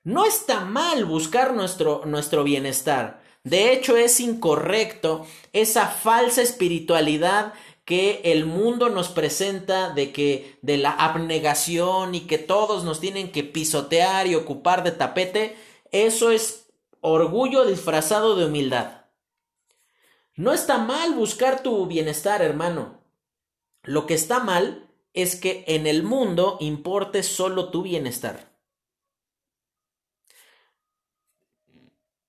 No 0.02 0.24
está 0.24 0.60
mal 0.60 1.04
buscar 1.04 1.54
nuestro, 1.54 2.02
nuestro 2.06 2.42
bienestar. 2.44 3.20
De 3.44 3.72
hecho, 3.72 3.96
es 3.96 4.20
incorrecto 4.20 5.26
esa 5.52 5.86
falsa 5.86 6.42
espiritualidad 6.42 7.54
que 7.84 8.20
el 8.24 8.46
mundo 8.46 8.88
nos 8.88 9.08
presenta 9.08 9.90
de 9.90 10.12
que 10.12 10.58
de 10.62 10.76
la 10.76 10.92
abnegación 10.92 12.14
y 12.14 12.20
que 12.20 12.38
todos 12.38 12.84
nos 12.84 13.00
tienen 13.00 13.32
que 13.32 13.42
pisotear 13.42 14.26
y 14.26 14.36
ocupar 14.36 14.84
de 14.84 14.92
tapete, 14.92 15.56
eso 15.90 16.30
es 16.30 16.66
orgullo 17.00 17.64
disfrazado 17.64 18.36
de 18.36 18.46
humildad. 18.46 19.06
No 20.36 20.52
está 20.52 20.78
mal 20.78 21.14
buscar 21.14 21.62
tu 21.62 21.86
bienestar, 21.86 22.42
hermano. 22.42 23.04
Lo 23.82 24.06
que 24.06 24.14
está 24.14 24.40
mal 24.40 24.90
es 25.12 25.36
que 25.36 25.64
en 25.66 25.86
el 25.86 26.02
mundo 26.02 26.56
importe 26.60 27.22
solo 27.22 27.70
tu 27.70 27.82
bienestar. 27.82 28.50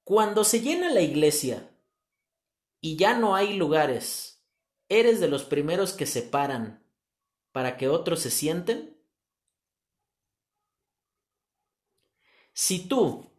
Cuando 0.04 0.44
se 0.44 0.62
llena 0.62 0.92
la 0.92 1.02
iglesia 1.02 1.70
y 2.82 2.98
ya 2.98 3.18
no 3.18 3.36
hay 3.36 3.54
lugares, 3.54 4.44
¿eres 4.90 5.20
de 5.20 5.28
los 5.28 5.44
primeros 5.44 5.94
que 5.94 6.06
se 6.06 6.22
paran 6.22 6.84
para 7.52 7.78
que 7.78 7.88
otros 7.88 8.20
se 8.20 8.32
sienten? 8.32 8.98
Si 12.54 12.88
tú 12.88 13.31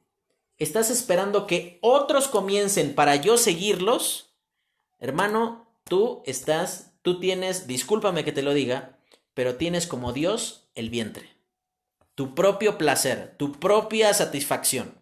estás 0.62 0.90
esperando 0.90 1.46
que 1.46 1.78
otros 1.82 2.28
comiencen 2.28 2.94
para 2.94 3.16
yo 3.16 3.36
seguirlos, 3.36 4.34
hermano, 4.98 5.66
tú 5.84 6.22
estás, 6.26 6.92
tú 7.02 7.20
tienes, 7.20 7.66
discúlpame 7.66 8.24
que 8.24 8.32
te 8.32 8.42
lo 8.42 8.54
diga, 8.54 8.98
pero 9.34 9.56
tienes 9.56 9.86
como 9.86 10.12
Dios 10.12 10.68
el 10.74 10.90
vientre, 10.90 11.28
tu 12.14 12.34
propio 12.34 12.78
placer, 12.78 13.34
tu 13.38 13.52
propia 13.52 14.12
satisfacción. 14.14 15.00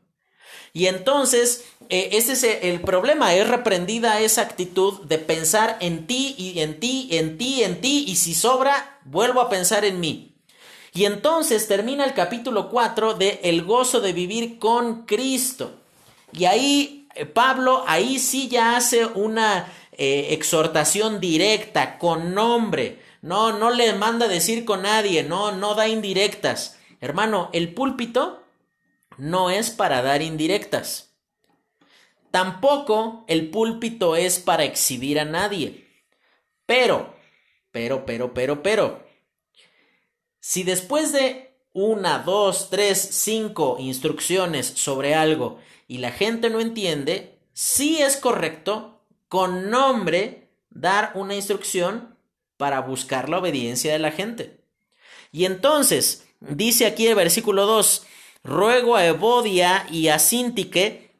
Y 0.73 0.87
entonces, 0.87 1.65
eh, 1.89 2.11
ese 2.13 2.33
es 2.33 2.45
el 2.45 2.81
problema, 2.81 3.35
es 3.35 3.49
reprendida 3.49 4.21
esa 4.21 4.43
actitud 4.43 5.03
de 5.03 5.19
pensar 5.19 5.77
en 5.81 6.07
ti 6.07 6.35
y 6.39 6.61
en 6.61 6.79
ti, 6.79 7.09
en 7.13 7.39
ti, 7.39 7.65
en 7.65 7.81
ti, 7.81 8.05
y 8.07 8.17
si 8.17 8.35
sobra, 8.35 9.01
vuelvo 9.05 9.41
a 9.41 9.49
pensar 9.49 9.85
en 9.85 10.01
mí. 10.01 10.30
Y 10.93 11.05
entonces 11.05 11.69
termina 11.69 12.05
el 12.05 12.15
capítulo 12.15 12.69
4 12.69 13.15
de 13.15 13.41
el 13.45 13.63
gozo 13.65 14.01
de 14.01 14.13
vivir 14.13 14.59
con 14.59 15.07
Cristo. 15.07 15.81
Y 16.33 16.45
ahí 16.45 17.01
eh, 17.15 17.27
Pablo, 17.27 17.85
ahí 17.87 18.19
sí 18.19 18.49
ya 18.49 18.77
hace 18.77 19.07
una 19.07 19.73
eh, 19.93 20.29
exhortación 20.31 21.21
directa, 21.21 21.99
con 21.99 22.35
nombre. 22.35 23.01
No, 23.23 23.53
no 23.57 23.71
le 23.71 23.93
manda 23.95 24.29
decir 24.29 24.65
con 24.65 24.83
nadie, 24.83 25.23
no, 25.23 25.53
no 25.53 25.75
da 25.75 25.89
indirectas. 25.89 26.79
Hermano, 27.01 27.51
el 27.53 27.75
púlpito 27.75 28.43
no 29.19 29.51
es 29.51 29.71
para 29.71 30.03
dar 30.03 30.23
indirectas. 30.23 31.15
Tampoco 32.31 33.25
el 33.27 33.51
púlpito 33.51 34.17
es 34.17 34.39
para 34.39 34.65
exhibir 34.65 35.19
a 35.19 35.25
nadie. 35.25 35.87
Pero, 36.65 37.15
pero, 37.73 38.07
pero, 38.07 38.33
pero, 38.33 38.63
pero, 38.63 39.10
si 40.41 40.63
después 40.63 41.13
de 41.13 41.55
una, 41.73 42.19
dos, 42.19 42.69
tres, 42.71 42.99
cinco 42.99 43.77
instrucciones 43.79 44.67
sobre 44.67 45.15
algo 45.15 45.61
y 45.87 45.99
la 45.99 46.11
gente 46.11 46.51
no 46.51 46.61
entiende, 46.61 47.39
sí 47.53 48.01
es 48.01 48.17
correcto 48.17 49.03
con 49.29 49.71
nombre 49.71 50.49
dar 50.71 51.13
una 51.15 51.35
instrucción 51.35 52.17
para 52.57 52.81
buscar 52.81 53.29
la 53.29 53.39
obediencia 53.39 53.93
de 53.93 53.99
la 53.99 54.11
gente. 54.11 54.61
Y 55.33 55.45
entonces, 55.45 56.27
dice 56.41 56.87
aquí 56.87 57.07
el 57.07 57.15
versículo 57.15 57.67
2, 57.67 58.07
ruego 58.43 58.97
a 58.97 59.07
Evodia 59.07 59.87
y 59.91 60.09
a 60.09 60.19
Sintique 60.19 61.11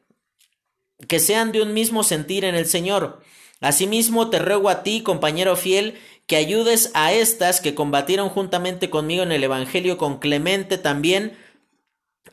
que 1.07 1.19
sean 1.19 1.51
de 1.51 1.61
un 1.61 1.73
mismo 1.73 2.03
sentir 2.03 2.45
en 2.45 2.55
el 2.55 2.65
Señor. 2.65 3.21
Asimismo 3.59 4.29
te 4.29 4.39
ruego 4.39 4.69
a 4.69 4.83
ti, 4.83 5.03
compañero 5.03 5.55
fiel, 5.55 5.99
que 6.27 6.35
ayudes 6.35 6.91
a 6.93 7.13
estas 7.13 7.61
que 7.61 7.75
combatieron 7.75 8.29
juntamente 8.29 8.89
conmigo 8.89 9.23
en 9.23 9.31
el 9.31 9.43
Evangelio 9.43 9.97
con 9.97 10.19
Clemente 10.19 10.77
también 10.77 11.37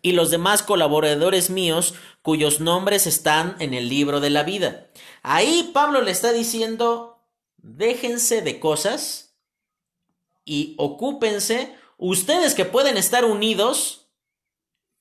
y 0.03 0.13
los 0.13 0.31
demás 0.31 0.63
colaboradores 0.63 1.51
míos 1.51 1.95
cuyos 2.23 2.61
nombres 2.61 3.07
están 3.07 3.57
en 3.59 3.75
el 3.75 3.89
libro 3.89 4.21
de 4.21 4.31
la 4.31 4.43
vida. 4.43 4.89
Ahí 5.23 5.71
Pablo 5.73 6.03
le 6.03 6.11
está 6.11 6.33
diciendo, 6.33 7.19
déjense 7.57 8.43
de 8.43 8.61
cosas 8.61 9.35
y 10.45 10.75
ocúpense, 10.79 11.75
ustedes 11.97 12.55
que 12.55 12.65
pueden 12.65 12.97
estar 12.97 13.25
unidos, 13.25 14.09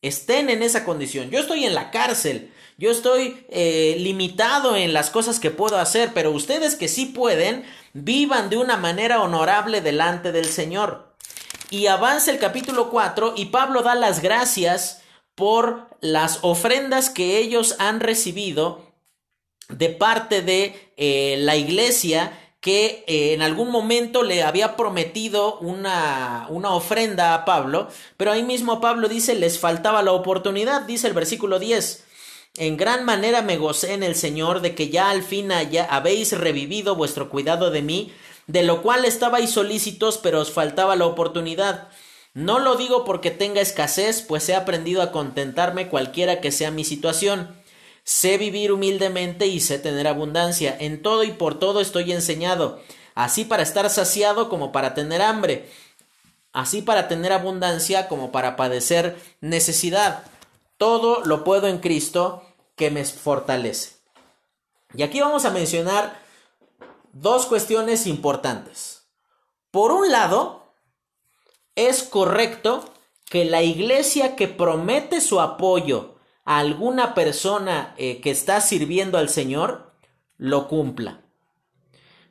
estén 0.02 0.50
en 0.50 0.64
esa 0.64 0.84
condición. 0.84 1.30
Yo 1.30 1.40
estoy 1.40 1.66
en 1.66 1.76
la 1.76 1.92
cárcel, 1.92 2.52
yo 2.78 2.91
estoy 2.91 3.45
eh, 3.49 3.95
limitado 3.99 4.75
en 4.75 4.93
las 4.93 5.09
cosas 5.09 5.39
que 5.39 5.49
puedo 5.49 5.78
hacer, 5.78 6.11
pero 6.13 6.32
ustedes 6.32 6.75
que 6.75 6.88
sí 6.88 7.07
pueden, 7.07 7.65
vivan 7.93 8.51
de 8.51 8.57
una 8.57 8.78
manera 8.78 9.21
honorable 9.23 9.82
delante 9.82 10.32
del 10.32 10.45
Señor. 10.45 11.15
Y 11.71 11.88
avanza 11.88 12.30
el 12.30 12.38
capítulo 12.38 12.91
4 12.91 13.34
y 13.36 13.45
Pablo 13.45 13.82
da 13.82 13.95
las 13.95 14.21
gracias 14.21 15.01
por 15.34 15.88
las 16.01 16.39
ofrendas 16.43 17.09
que 17.09 17.39
ellos 17.39 17.75
han 17.80 17.99
recibido 17.99 18.86
de 19.69 19.89
parte 19.89 20.41
de 20.43 20.93
eh, 20.97 21.36
la 21.39 21.55
iglesia 21.55 22.32
que 22.61 23.03
eh, 23.07 23.34
en 23.34 23.41
algún 23.41 23.71
momento 23.71 24.23
le 24.23 24.43
había 24.43 24.75
prometido 24.75 25.57
una, 25.59 26.45
una 26.49 26.73
ofrenda 26.73 27.34
a 27.34 27.43
Pablo, 27.45 27.88
pero 28.17 28.32
ahí 28.32 28.43
mismo 28.43 28.80
Pablo 28.82 29.07
dice 29.09 29.36
les 29.36 29.59
faltaba 29.59 30.03
la 30.03 30.11
oportunidad, 30.11 30.84
dice 30.84 31.07
el 31.07 31.13
versículo 31.13 31.59
10. 31.59 32.07
En 32.58 32.76
gran 32.76 33.05
manera 33.05 33.43
me 33.43 33.58
gocé 33.58 33.93
en 33.93 34.01
el 34.01 34.16
Señor 34.16 34.62
de 34.62 34.74
que 34.74 34.89
ya 34.89 35.12
al 35.12 35.22
fin 35.22 35.51
haya, 35.51 35.86
habéis 35.86 36.36
revivido 36.36 36.95
vuestro 36.95 37.30
cuidado 37.30 37.70
de 37.70 37.84
mí, 37.84 38.12
de 38.47 38.64
lo 38.64 38.82
cual 38.82 39.05
estabais 39.05 39.51
solícitos, 39.51 40.18
pero 40.18 40.41
os 40.41 40.51
faltaba 40.51 40.95
la 40.95 41.05
oportunidad. 41.05 41.89
No 42.34 42.58
lo 42.58 42.76
digo 42.76 43.05
porque 43.05 43.30
tenga 43.30 43.62
escasez, 43.62 44.24
pues 44.24 44.49
he 44.49 44.55
aprendido 44.55 45.03
a 45.03 45.12
contentarme 45.12 45.88
cualquiera 45.88 46.41
que 46.41 46.51
sea 46.51 46.72
mi 46.72 46.84
situación. 46.84 47.55
Sé 48.03 48.39
vivir 48.39 48.72
humildemente 48.72 49.45
y 49.45 49.60
sé 49.60 49.78
tener 49.78 50.08
abundancia. 50.08 50.76
En 50.80 51.03
todo 51.03 51.24
y 51.24 51.32
por 51.34 51.60
todo 51.60 51.80
estoy 51.80 52.12
enseñado, 52.12 52.82
así 53.14 53.45
para 53.45 53.62
estar 53.62 53.88
saciado 53.91 54.49
como 54.49 54.72
para 54.72 54.95
tener 54.95 55.22
hambre, 55.22 55.70
así 56.53 56.82
para 56.82 57.08
tener 57.08 57.34
abundancia 57.34 58.08
como 58.08 58.32
para 58.32 58.55
padecer 58.55 59.16
necesidad. 59.41 60.24
Todo 60.78 61.24
lo 61.24 61.43
puedo 61.43 61.68
en 61.68 61.80
Cristo 61.80 62.47
que 62.78 62.89
me 62.91 63.03
fortalece. 63.03 63.97
Y 64.93 65.03
aquí 65.03 65.19
vamos 65.19 65.43
a 65.43 65.49
mencionar 65.49 66.21
dos 67.11 67.45
cuestiones 67.47 68.07
importantes. 68.07 69.09
Por 69.71 69.91
un 69.91 70.09
lado, 70.09 70.73
es 71.75 72.03
correcto 72.03 72.86
que 73.30 73.43
la 73.43 73.61
iglesia 73.61 74.38
que 74.38 74.47
promete 74.47 75.19
su 75.19 75.41
apoyo 75.41 76.15
a 76.45 76.59
alguna 76.59 77.13
persona 77.13 77.93
eh, 77.97 78.21
que 78.21 78.32
está 78.32 78.61
sirviendo 78.61 79.17
al 79.17 79.28
Señor, 79.28 79.91
lo 80.38 80.69
cumpla. 80.69 81.26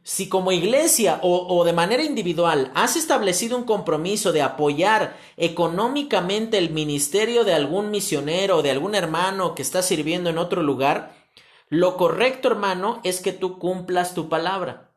Si 0.07 0.29
como 0.29 0.53
iglesia 0.53 1.19
o, 1.25 1.65
de 1.65 1.73
manera 1.73 2.05
individual 2.05 2.71
has 2.77 2.95
establecido 2.95 3.59
un 3.59 3.65
compromiso 3.65 4.31
de 4.31 4.41
apoyar 4.41 5.17
económicamente 5.37 6.59
el 6.59 6.71
ministerio 6.71 7.43
de 7.43 7.55
algún 7.55 7.91
misionero 7.91 8.59
o 8.59 8.63
de 8.63 8.71
algún 8.71 8.95
hermano 8.95 9.57
que 9.57 9.63
está 9.63 9.83
sirviendo 9.83 10.31
en 10.31 10.39
otro 10.39 10.63
lugar, 10.63 11.13
lo 11.69 11.97
correcto, 11.97 12.47
hermano, 12.47 13.01
es 13.03 13.21
que 13.21 13.33
tú 13.33 13.59
cumplas 13.59 14.15
tu 14.15 14.29
palabra. 14.29 14.93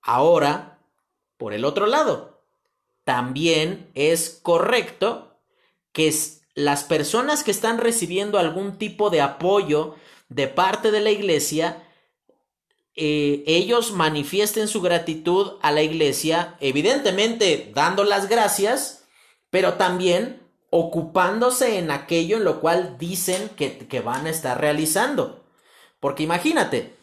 Ahora, 0.00 0.80
por 1.36 1.52
el 1.52 1.64
otro 1.64 1.86
lado, 1.86 2.42
también 3.04 3.88
es 3.94 4.40
correcto 4.42 5.38
que 5.92 6.12
las 6.56 6.82
personas 6.82 7.44
que 7.44 7.52
están 7.52 7.78
recibiendo 7.78 8.40
algún 8.40 8.78
tipo 8.78 9.10
de 9.10 9.20
apoyo 9.20 9.94
de 10.28 10.48
parte 10.48 10.90
de 10.90 10.98
la 10.98 11.12
iglesia 11.12 11.88
eh, 12.94 13.42
ellos 13.46 13.92
manifiesten 13.92 14.68
su 14.68 14.82
gratitud 14.82 15.52
a 15.62 15.72
la 15.72 15.82
iglesia, 15.82 16.56
evidentemente 16.60 17.70
dando 17.74 18.04
las 18.04 18.28
gracias, 18.28 19.04
pero 19.50 19.74
también 19.74 20.42
ocupándose 20.70 21.78
en 21.78 21.90
aquello 21.90 22.36
en 22.36 22.44
lo 22.44 22.60
cual 22.60 22.96
dicen 22.98 23.50
que, 23.56 23.78
que 23.86 24.00
van 24.00 24.26
a 24.26 24.30
estar 24.30 24.60
realizando. 24.60 25.44
Porque 26.00 26.22
imagínate, 26.22 26.94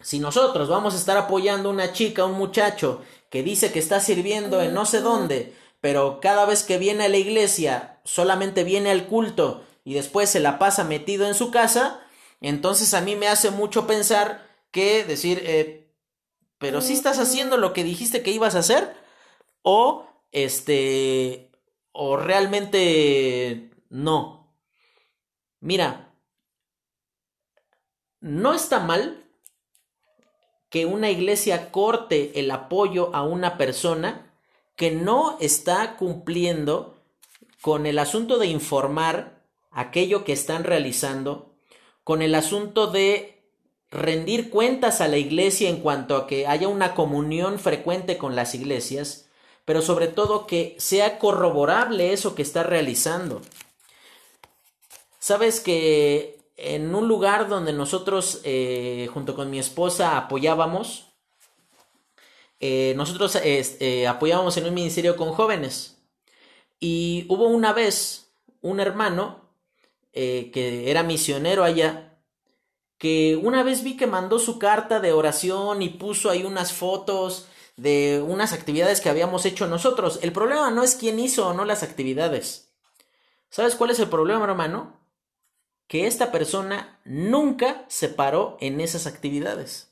si 0.00 0.18
nosotros 0.18 0.68
vamos 0.68 0.94
a 0.94 0.98
estar 0.98 1.16
apoyando 1.16 1.68
a 1.68 1.72
una 1.72 1.92
chica, 1.92 2.24
un 2.24 2.38
muchacho 2.38 3.02
que 3.30 3.42
dice 3.42 3.72
que 3.72 3.78
está 3.78 4.00
sirviendo 4.00 4.60
en 4.60 4.74
no 4.74 4.86
sé 4.86 5.00
dónde, 5.00 5.54
pero 5.80 6.20
cada 6.20 6.46
vez 6.46 6.62
que 6.62 6.78
viene 6.78 7.04
a 7.04 7.08
la 7.08 7.16
iglesia 7.16 7.98
solamente 8.04 8.64
viene 8.64 8.90
al 8.90 9.06
culto 9.06 9.64
y 9.84 9.94
después 9.94 10.30
se 10.30 10.40
la 10.40 10.58
pasa 10.58 10.84
metido 10.84 11.26
en 11.26 11.34
su 11.34 11.50
casa, 11.50 12.00
entonces 12.40 12.94
a 12.94 13.00
mí 13.00 13.16
me 13.16 13.28
hace 13.28 13.50
mucho 13.50 13.86
pensar 13.86 14.51
que 14.72 15.04
decir, 15.04 15.40
eh, 15.44 15.94
pero 16.58 16.80
si 16.80 16.94
estás 16.94 17.18
haciendo 17.18 17.56
lo 17.56 17.72
que 17.72 17.84
dijiste 17.84 18.22
que 18.22 18.32
ibas 18.32 18.56
a 18.56 18.60
hacer, 18.60 18.96
o 19.62 20.06
este, 20.32 21.52
o 21.92 22.16
realmente 22.16 23.70
no. 23.90 24.52
Mira, 25.60 26.12
no 28.20 28.54
está 28.54 28.80
mal 28.80 29.24
que 30.70 30.86
una 30.86 31.10
iglesia 31.10 31.70
corte 31.70 32.40
el 32.40 32.50
apoyo 32.50 33.14
a 33.14 33.22
una 33.22 33.58
persona 33.58 34.34
que 34.74 34.90
no 34.90 35.36
está 35.38 35.96
cumpliendo 35.96 36.96
con 37.60 37.86
el 37.86 37.98
asunto 37.98 38.38
de 38.38 38.46
informar 38.46 39.44
aquello 39.70 40.24
que 40.24 40.32
están 40.32 40.64
realizando, 40.64 41.54
con 42.04 42.22
el 42.22 42.34
asunto 42.34 42.86
de 42.86 43.31
rendir 43.92 44.48
cuentas 44.48 45.00
a 45.00 45.08
la 45.08 45.18
iglesia 45.18 45.68
en 45.68 45.80
cuanto 45.80 46.16
a 46.16 46.26
que 46.26 46.46
haya 46.46 46.66
una 46.66 46.94
comunión 46.94 47.58
frecuente 47.58 48.16
con 48.16 48.34
las 48.34 48.54
iglesias, 48.54 49.28
pero 49.66 49.82
sobre 49.82 50.08
todo 50.08 50.46
que 50.46 50.74
sea 50.78 51.18
corroborable 51.18 52.12
eso 52.12 52.34
que 52.34 52.42
está 52.42 52.62
realizando. 52.62 53.42
Sabes 55.18 55.60
que 55.60 56.40
en 56.56 56.94
un 56.94 57.06
lugar 57.06 57.48
donde 57.48 57.72
nosotros, 57.72 58.40
eh, 58.44 59.08
junto 59.12 59.36
con 59.36 59.50
mi 59.50 59.58
esposa, 59.58 60.16
apoyábamos, 60.16 61.08
eh, 62.60 62.94
nosotros 62.96 63.36
eh, 63.36 64.06
apoyábamos 64.06 64.56
en 64.56 64.66
un 64.66 64.74
ministerio 64.74 65.16
con 65.16 65.32
jóvenes. 65.32 65.98
Y 66.80 67.26
hubo 67.28 67.46
una 67.46 67.72
vez 67.72 68.32
un 68.62 68.80
hermano 68.80 69.42
que 70.12 70.90
era 70.90 71.02
misionero 71.02 71.64
allá, 71.64 72.11
que 73.02 73.34
una 73.42 73.64
vez 73.64 73.82
vi 73.82 73.96
que 73.96 74.06
mandó 74.06 74.38
su 74.38 74.60
carta 74.60 75.00
de 75.00 75.12
oración 75.12 75.82
y 75.82 75.88
puso 75.88 76.30
ahí 76.30 76.44
unas 76.44 76.72
fotos 76.72 77.48
de 77.74 78.24
unas 78.24 78.52
actividades 78.52 79.00
que 79.00 79.08
habíamos 79.08 79.44
hecho 79.44 79.66
nosotros. 79.66 80.20
El 80.22 80.30
problema 80.30 80.70
no 80.70 80.84
es 80.84 80.94
quién 80.94 81.18
hizo 81.18 81.48
o 81.48 81.52
no 81.52 81.64
las 81.64 81.82
actividades. 81.82 82.68
¿Sabes 83.50 83.74
cuál 83.74 83.90
es 83.90 83.98
el 83.98 84.08
problema, 84.08 84.44
hermano? 84.44 85.02
que 85.88 86.06
esta 86.06 86.30
persona 86.30 87.00
nunca 87.04 87.84
se 87.88 88.08
paró 88.08 88.56
en 88.60 88.80
esas 88.80 89.08
actividades. 89.08 89.90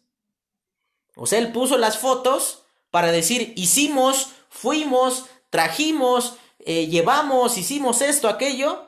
O 1.16 1.26
sea, 1.26 1.40
él 1.40 1.50
puso 1.50 1.78
las 1.78 1.98
fotos 1.98 2.62
para 2.92 3.10
decir, 3.10 3.52
hicimos, 3.56 4.32
fuimos, 4.50 5.26
trajimos, 5.50 6.36
eh, 6.60 6.86
llevamos, 6.86 7.58
hicimos 7.58 8.02
esto, 8.02 8.28
aquello. 8.28 8.86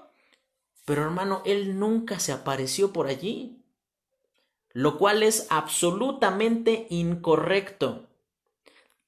Pero 0.85 1.03
hermano, 1.03 1.43
él 1.45 1.79
nunca 1.79 2.21
se 2.21 2.31
apareció 2.31 2.93
por 2.93 3.09
allí. 3.09 3.62
Lo 4.73 4.99
cual 4.99 5.23
es 5.23 5.47
absolutamente 5.51 6.87
incorrecto. 6.91 8.07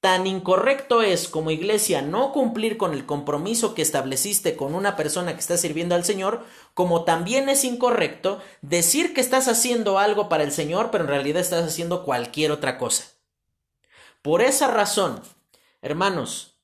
Tan 0.05 0.27
incorrecto 0.27 1.01
es 1.01 1.27
como 1.27 1.49
iglesia 1.49 2.03
no 2.03 2.31
cumplir 2.31 2.77
con 2.77 2.93
el 2.93 3.07
compromiso 3.07 3.73
que 3.73 3.81
estableciste 3.81 4.55
con 4.55 4.75
una 4.75 4.95
persona 4.95 5.33
que 5.33 5.39
está 5.39 5.57
sirviendo 5.57 5.95
al 5.95 6.05
Señor, 6.05 6.45
como 6.75 7.05
también 7.05 7.49
es 7.49 7.63
incorrecto 7.63 8.39
decir 8.61 9.15
que 9.15 9.21
estás 9.21 9.47
haciendo 9.47 9.97
algo 9.97 10.29
para 10.29 10.43
el 10.43 10.51
Señor, 10.51 10.91
pero 10.91 11.05
en 11.05 11.09
realidad 11.09 11.41
estás 11.41 11.65
haciendo 11.65 12.03
cualquier 12.03 12.51
otra 12.51 12.77
cosa. 12.77 13.05
Por 14.21 14.43
esa 14.43 14.67
razón, 14.67 15.21
hermanos, 15.81 16.59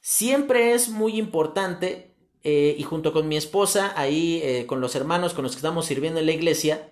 siempre 0.00 0.74
es 0.74 0.88
muy 0.88 1.18
importante, 1.18 2.14
eh, 2.44 2.76
y 2.78 2.82
junto 2.84 3.12
con 3.12 3.26
mi 3.26 3.36
esposa, 3.36 3.92
ahí 3.96 4.40
eh, 4.44 4.66
con 4.66 4.80
los 4.80 4.94
hermanos 4.94 5.34
con 5.34 5.42
los 5.42 5.52
que 5.52 5.58
estamos 5.58 5.86
sirviendo 5.86 6.20
en 6.20 6.26
la 6.26 6.32
iglesia, 6.32 6.88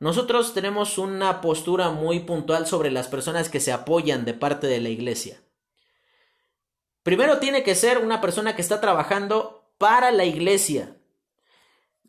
nosotros 0.00 0.54
tenemos 0.54 0.98
una 0.98 1.40
postura 1.40 1.90
muy 1.90 2.20
puntual 2.20 2.66
sobre 2.66 2.90
las 2.90 3.08
personas 3.08 3.48
que 3.48 3.60
se 3.60 3.72
apoyan 3.72 4.24
de 4.24 4.34
parte 4.34 4.66
de 4.66 4.80
la 4.80 4.88
iglesia. 4.88 5.40
Primero 7.02 7.38
tiene 7.38 7.62
que 7.62 7.74
ser 7.74 7.98
una 7.98 8.20
persona 8.20 8.54
que 8.54 8.62
está 8.62 8.80
trabajando 8.80 9.72
para 9.78 10.12
la 10.12 10.24
iglesia. 10.24 10.96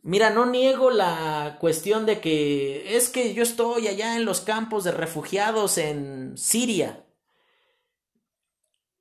Mira, 0.03 0.29
no 0.29 0.45
niego 0.45 0.91
la 0.91 1.57
cuestión 1.59 2.05
de 2.05 2.19
que 2.19 2.95
es 2.95 3.09
que 3.09 3.34
yo 3.34 3.41
estoy 3.41 3.88
allá 3.88 4.15
en 4.15 4.25
los 4.25 4.41
campos 4.41 4.84
de 4.84 4.91
refugiados 4.91 5.77
en 5.77 6.38
Siria. 6.38 7.05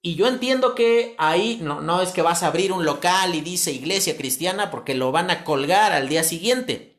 Y 0.01 0.15
yo 0.15 0.27
entiendo 0.27 0.75
que 0.75 1.15
ahí 1.19 1.59
no, 1.63 1.81
no 1.81 2.01
es 2.03 2.11
que 2.13 2.23
vas 2.23 2.43
a 2.43 2.49
abrir 2.49 2.73
un 2.73 2.85
local 2.85 3.35
y 3.35 3.41
dice 3.41 3.73
iglesia 3.73 4.17
cristiana 4.17 4.71
porque 4.71 4.95
lo 4.95 5.13
van 5.13 5.31
a 5.31 5.45
colgar 5.45 5.93
al 5.93 6.09
día 6.09 6.25
siguiente. 6.25 6.92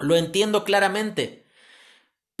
Lo 0.00 0.16
entiendo 0.16 0.64
claramente 0.64 1.40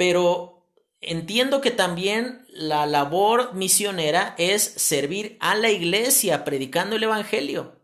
pero 0.00 0.66
entiendo 1.02 1.60
que 1.60 1.70
también 1.70 2.46
la 2.48 2.86
labor 2.86 3.52
misionera 3.52 4.34
es 4.38 4.62
servir 4.62 5.36
a 5.40 5.54
la 5.54 5.68
iglesia 5.68 6.42
predicando 6.42 6.96
el 6.96 7.02
Evangelio. 7.02 7.76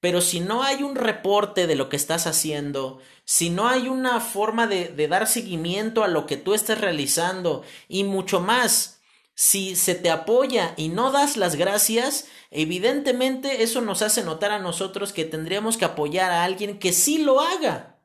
Pero 0.00 0.20
si 0.20 0.40
no 0.40 0.64
hay 0.64 0.82
un 0.82 0.96
reporte 0.96 1.68
de 1.68 1.76
lo 1.76 1.88
que 1.88 1.94
estás 1.94 2.26
haciendo, 2.26 2.98
si 3.24 3.50
no 3.50 3.68
hay 3.68 3.86
una 3.86 4.18
forma 4.18 4.66
de, 4.66 5.06
dar 5.06 5.28
seguimiento 5.28 6.02
a 6.02 6.08
lo 6.08 6.26
que 6.26 6.36
tú 6.36 6.54
estás 6.54 6.80
realizando 6.80 7.62
y 7.86 8.02
mucho 8.02 8.40
más, 8.40 9.00
si 9.36 9.76
se 9.76 9.94
te 9.94 10.10
apoya 10.10 10.74
y 10.76 10.88
no 10.88 11.12
das 11.12 11.36
las 11.36 11.54
gracias, 11.54 12.26
evidentemente 12.50 13.62
eso 13.62 13.80
nos 13.80 14.02
hace 14.02 14.24
notar 14.24 14.50
a 14.50 14.58
nosotros 14.58 15.12
que 15.12 15.24
tendríamos 15.24 15.76
que 15.76 15.84
apoyar 15.84 16.32
a 16.32 16.42
alguien 16.42 16.80
que 16.80 16.92
sí 16.92 17.18
lo 17.18 17.40
haga. 17.40 17.97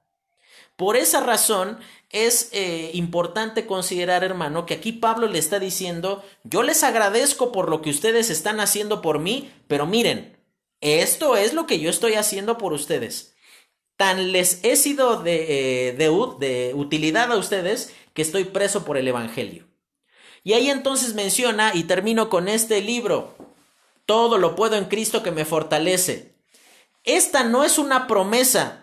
Por 0.84 0.98
esa 0.98 1.22
razón 1.22 1.80
es 2.10 2.50
eh, 2.52 2.92
importante 2.94 3.66
considerar, 3.66 4.22
hermano, 4.26 4.66
que 4.66 4.74
aquí 4.74 4.92
Pablo 4.92 5.28
le 5.28 5.40
está 5.40 5.58
diciendo, 5.58 6.22
yo 6.44 6.62
les 6.62 6.84
agradezco 6.84 7.54
por 7.54 7.70
lo 7.70 7.82
que 7.82 7.90
ustedes 7.90 8.30
están 8.30 8.60
haciendo 8.60 9.02
por 9.02 9.18
mí, 9.20 9.50
pero 9.70 9.86
miren, 9.86 10.38
esto 10.82 11.38
es 11.38 11.54
lo 11.54 11.68
que 11.68 11.80
yo 11.80 11.90
estoy 11.90 12.16
haciendo 12.16 12.58
por 12.58 12.74
ustedes. 12.74 13.34
Tan 13.96 14.34
les 14.34 14.62
he 14.66 14.76
sido 14.76 15.24
de, 15.24 15.88
eh, 15.88 15.94
de 15.94 16.74
utilidad 16.76 17.32
a 17.32 17.38
ustedes 17.38 17.94
que 18.14 18.22
estoy 18.22 18.44
preso 18.44 18.84
por 18.84 18.98
el 18.98 19.08
Evangelio. 19.08 19.66
Y 20.44 20.52
ahí 20.52 20.70
entonces 20.70 21.14
menciona, 21.14 21.72
y 21.74 21.86
termino 21.86 22.30
con 22.30 22.50
este 22.50 22.82
libro, 22.82 23.38
todo 24.06 24.38
lo 24.38 24.58
puedo 24.58 24.76
en 24.76 24.90
Cristo 24.90 25.24
que 25.24 25.32
me 25.32 25.46
fortalece. 25.46 26.36
Esta 27.06 27.46
no 27.46 27.64
es 27.64 27.78
una 27.78 28.06
promesa, 28.06 28.83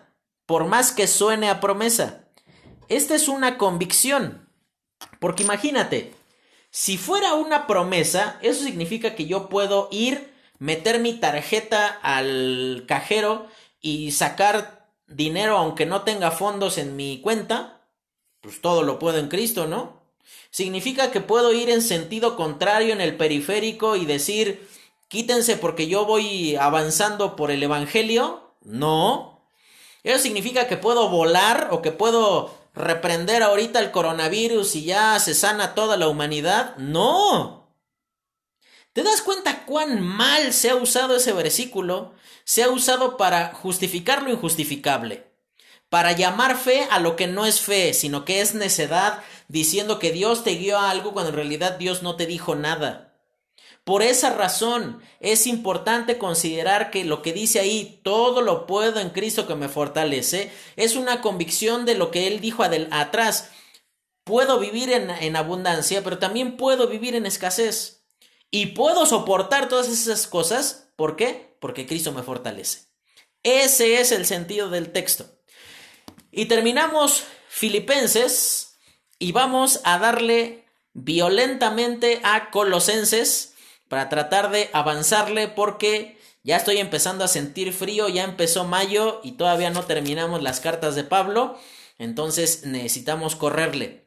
por 0.51 0.65
más 0.65 0.91
que 0.91 1.07
suene 1.07 1.49
a 1.49 1.61
promesa. 1.61 2.25
Esta 2.89 3.15
es 3.15 3.29
una 3.29 3.57
convicción. 3.57 4.49
Porque 5.21 5.43
imagínate, 5.43 6.13
si 6.71 6.97
fuera 6.97 7.35
una 7.35 7.67
promesa, 7.67 8.37
eso 8.41 8.65
significa 8.65 9.15
que 9.15 9.27
yo 9.27 9.47
puedo 9.47 9.87
ir, 9.93 10.33
meter 10.59 10.99
mi 10.99 11.13
tarjeta 11.13 11.87
al 11.87 12.83
cajero 12.85 13.47
y 13.79 14.11
sacar 14.11 14.89
dinero 15.07 15.57
aunque 15.57 15.85
no 15.85 16.01
tenga 16.01 16.31
fondos 16.31 16.77
en 16.77 16.97
mi 16.97 17.21
cuenta. 17.21 17.87
Pues 18.41 18.59
todo 18.59 18.83
lo 18.83 18.99
puedo 18.99 19.19
en 19.19 19.29
Cristo, 19.29 19.67
¿no? 19.67 20.01
Significa 20.49 21.11
que 21.11 21.21
puedo 21.21 21.53
ir 21.53 21.69
en 21.69 21.81
sentido 21.81 22.35
contrario 22.35 22.91
en 22.91 22.99
el 22.99 23.15
periférico 23.15 23.95
y 23.95 24.05
decir, 24.05 24.67
quítense 25.07 25.55
porque 25.55 25.87
yo 25.87 26.05
voy 26.05 26.57
avanzando 26.57 27.37
por 27.37 27.51
el 27.51 27.63
Evangelio. 27.63 28.51
No. 28.63 29.30
Eso 30.03 30.19
significa 30.19 30.67
que 30.67 30.77
puedo 30.77 31.09
volar 31.09 31.69
o 31.71 31.81
que 31.81 31.91
puedo 31.91 32.57
reprender 32.73 33.43
ahorita 33.43 33.79
el 33.79 33.91
coronavirus 33.91 34.75
y 34.75 34.85
ya 34.85 35.19
se 35.19 35.33
sana 35.33 35.75
toda 35.75 35.97
la 35.97 36.07
humanidad. 36.07 36.75
No. 36.77 37.75
¿Te 38.93 39.03
das 39.03 39.21
cuenta 39.21 39.65
cuán 39.65 40.01
mal 40.01 40.53
se 40.53 40.69
ha 40.69 40.75
usado 40.75 41.15
ese 41.15 41.33
versículo? 41.33 42.13
Se 42.43 42.63
ha 42.63 42.69
usado 42.69 43.15
para 43.15 43.53
justificar 43.53 44.23
lo 44.23 44.31
injustificable, 44.31 45.31
para 45.89 46.11
llamar 46.11 46.57
fe 46.57 46.87
a 46.89 46.99
lo 46.99 47.15
que 47.15 47.27
no 47.27 47.45
es 47.45 47.61
fe, 47.61 47.93
sino 47.93 48.25
que 48.25 48.41
es 48.41 48.53
necedad, 48.53 49.23
diciendo 49.47 49.99
que 49.99 50.11
Dios 50.11 50.43
te 50.43 50.55
guió 50.55 50.77
a 50.77 50.89
algo 50.89 51.13
cuando 51.13 51.29
en 51.29 51.35
realidad 51.35 51.77
Dios 51.77 52.03
no 52.03 52.15
te 52.15 52.25
dijo 52.25 52.55
nada. 52.55 53.10
Por 53.83 54.03
esa 54.03 54.29
razón 54.35 55.01
es 55.19 55.47
importante 55.47 56.17
considerar 56.17 56.91
que 56.91 57.03
lo 57.03 57.21
que 57.21 57.33
dice 57.33 57.59
ahí, 57.59 57.99
todo 58.03 58.41
lo 58.41 58.67
puedo 58.67 58.99
en 58.99 59.09
Cristo 59.09 59.47
que 59.47 59.55
me 59.55 59.69
fortalece, 59.69 60.51
es 60.75 60.95
una 60.95 61.21
convicción 61.21 61.85
de 61.85 61.95
lo 61.95 62.11
que 62.11 62.27
Él 62.27 62.41
dijo 62.41 62.63
atrás. 62.63 63.49
Puedo 64.23 64.59
vivir 64.59 64.91
en, 64.91 65.09
en 65.09 65.35
abundancia, 65.35 66.03
pero 66.03 66.19
también 66.19 66.57
puedo 66.57 66.87
vivir 66.87 67.15
en 67.15 67.25
escasez. 67.25 68.05
Y 68.51 68.67
puedo 68.67 69.05
soportar 69.05 69.67
todas 69.67 69.87
esas 69.87 70.27
cosas. 70.27 70.89
¿Por 70.95 71.15
qué? 71.15 71.57
Porque 71.59 71.87
Cristo 71.87 72.11
me 72.11 72.21
fortalece. 72.21 72.91
Ese 73.41 73.99
es 73.99 74.11
el 74.11 74.27
sentido 74.27 74.69
del 74.69 74.91
texto. 74.91 75.25
Y 76.31 76.45
terminamos 76.45 77.23
Filipenses 77.49 78.77
y 79.17 79.31
vamos 79.31 79.81
a 79.83 79.97
darle 79.97 80.65
violentamente 80.93 82.21
a 82.23 82.51
Colosenses 82.51 83.50
para 83.91 84.07
tratar 84.07 84.51
de 84.51 84.69
avanzarle 84.71 85.49
porque 85.49 86.17
ya 86.43 86.55
estoy 86.55 86.77
empezando 86.77 87.25
a 87.25 87.27
sentir 87.27 87.73
frío, 87.73 88.07
ya 88.07 88.23
empezó 88.23 88.63
mayo 88.63 89.19
y 89.21 89.33
todavía 89.33 89.69
no 89.69 89.83
terminamos 89.83 90.41
las 90.41 90.61
cartas 90.61 90.95
de 90.95 91.03
Pablo, 91.03 91.59
entonces 91.97 92.65
necesitamos 92.65 93.35
correrle. 93.35 94.05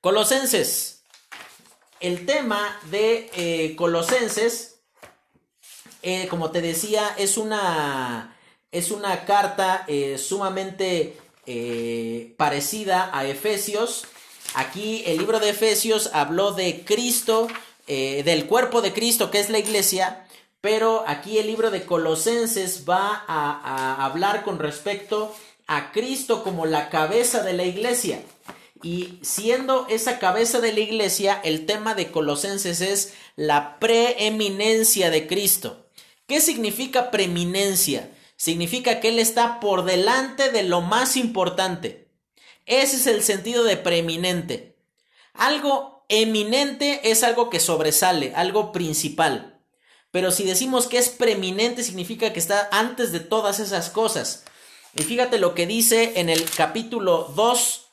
Colosenses. 0.00 1.02
El 1.98 2.26
tema 2.26 2.78
de 2.92 3.28
eh, 3.34 3.74
Colosenses, 3.74 4.78
eh, 6.02 6.28
como 6.28 6.52
te 6.52 6.60
decía, 6.60 7.12
es 7.18 7.36
una 7.36 8.36
es 8.70 8.92
una 8.92 9.24
carta 9.24 9.84
eh, 9.88 10.16
sumamente 10.16 11.18
parecida 12.36 13.10
a 13.12 13.26
Efesios. 13.26 14.04
Aquí 14.54 15.02
el 15.06 15.18
libro 15.18 15.40
de 15.40 15.50
Efesios 15.50 16.10
habló 16.12 16.52
de 16.52 16.84
Cristo, 16.84 17.48
eh, 17.86 18.22
del 18.24 18.46
cuerpo 18.46 18.82
de 18.82 18.92
Cristo 18.92 19.30
que 19.30 19.40
es 19.40 19.50
la 19.50 19.58
iglesia, 19.58 20.26
pero 20.60 21.04
aquí 21.06 21.38
el 21.38 21.46
libro 21.46 21.70
de 21.70 21.84
Colosenses 21.84 22.84
va 22.88 23.24
a, 23.26 23.96
a 23.98 24.04
hablar 24.04 24.44
con 24.44 24.58
respecto 24.58 25.34
a 25.66 25.92
Cristo 25.92 26.42
como 26.42 26.66
la 26.66 26.88
cabeza 26.90 27.42
de 27.42 27.52
la 27.52 27.64
iglesia. 27.64 28.22
Y 28.82 29.18
siendo 29.22 29.86
esa 29.88 30.18
cabeza 30.18 30.60
de 30.60 30.72
la 30.72 30.80
iglesia, 30.80 31.40
el 31.42 31.64
tema 31.64 31.94
de 31.94 32.10
Colosenses 32.10 32.80
es 32.80 33.14
la 33.36 33.78
preeminencia 33.78 35.10
de 35.10 35.26
Cristo. 35.26 35.88
¿Qué 36.26 36.40
significa 36.40 37.10
preeminencia? 37.10 38.10
Significa 38.36 39.00
que 39.00 39.08
Él 39.08 39.18
está 39.18 39.60
por 39.60 39.84
delante 39.84 40.50
de 40.50 40.64
lo 40.64 40.80
más 40.80 41.16
importante. 41.16 42.08
Ese 42.66 42.96
es 42.96 43.06
el 43.06 43.22
sentido 43.22 43.64
de 43.64 43.76
preeminente. 43.76 44.76
Algo 45.34 45.93
eminente 46.22 47.10
es 47.10 47.22
algo 47.22 47.50
que 47.50 47.60
sobresale, 47.60 48.32
algo 48.34 48.72
principal. 48.72 49.60
Pero 50.10 50.30
si 50.30 50.44
decimos 50.44 50.86
que 50.86 50.98
es 50.98 51.08
preeminente, 51.08 51.82
significa 51.82 52.32
que 52.32 52.38
está 52.38 52.68
antes 52.70 53.10
de 53.10 53.20
todas 53.20 53.58
esas 53.58 53.90
cosas. 53.90 54.44
Y 54.96 55.02
fíjate 55.02 55.38
lo 55.38 55.54
que 55.54 55.66
dice 55.66 56.20
en 56.20 56.28
el 56.28 56.48
capítulo 56.48 57.32
2, 57.34 57.86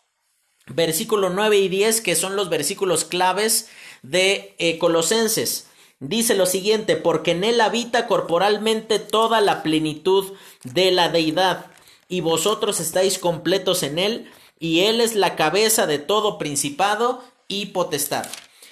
versículo 0.67 1.29
9 1.29 1.57
y 1.57 1.67
10, 1.67 2.01
que 2.01 2.15
son 2.15 2.35
los 2.35 2.49
versículos 2.49 3.05
claves 3.05 3.69
de 4.03 4.55
eh, 4.59 4.77
Colosenses. 4.77 5.67
Dice 5.99 6.35
lo 6.35 6.45
siguiente, 6.45 6.95
porque 6.95 7.31
en 7.31 7.43
él 7.43 7.59
habita 7.61 8.07
corporalmente 8.07 8.99
toda 8.99 9.41
la 9.41 9.63
plenitud 9.63 10.33
de 10.63 10.91
la 10.91 11.09
deidad, 11.09 11.67
y 12.07 12.21
vosotros 12.21 12.79
estáis 12.79 13.17
completos 13.17 13.83
en 13.83 13.97
él, 13.97 14.31
y 14.59 14.81
él 14.81 15.01
es 15.01 15.15
la 15.15 15.35
cabeza 15.35 15.87
de 15.87 15.97
todo 15.97 16.37
principado 16.37 17.23
y 17.51 17.67
potestad. 17.67 18.25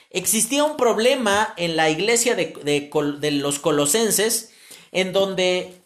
Existía 0.09 0.63
un 0.63 0.77
problema 0.77 1.53
en 1.57 1.75
la 1.75 1.89
iglesia 1.89 2.35
de, 2.35 2.53
de 3.19 3.31
los 3.31 3.59
colosenses, 3.59 4.51
en 4.91 5.13
donde 5.13 5.79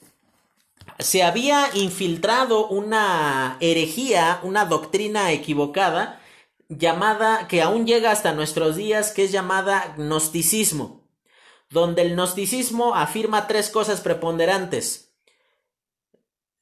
se 0.99 1.23
había 1.23 1.69
infiltrado 1.73 2.67
una 2.67 3.57
herejía, 3.59 4.39
una 4.43 4.65
doctrina 4.65 5.31
equivocada, 5.31 6.21
llamada, 6.69 7.47
que 7.47 7.61
aún 7.61 7.85
llega 7.85 8.11
hasta 8.11 8.33
nuestros 8.33 8.75
días, 8.75 9.11
que 9.11 9.25
es 9.25 9.31
llamada 9.31 9.95
gnosticismo, 9.97 11.01
donde 11.69 12.03
el 12.03 12.13
gnosticismo 12.15 12.95
afirma 12.95 13.47
tres 13.47 13.69
cosas 13.69 14.01
preponderantes. 14.01 15.13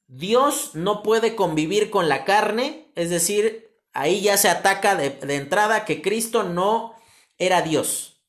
Dios 0.08 0.70
no 0.74 1.02
puede 1.02 1.36
convivir 1.36 1.90
con 1.90 2.08
la 2.08 2.24
carne, 2.24 2.90
es 2.96 3.10
decir, 3.10 3.71
ahí 3.92 4.20
ya 4.20 4.36
se 4.36 4.48
ataca 4.48 4.94
de, 4.94 5.18
entrada 5.34 5.84
que 5.84 6.02
Cristo 6.02 6.42
no 6.42 6.94
era 7.38 7.62
Dios. 7.62 8.20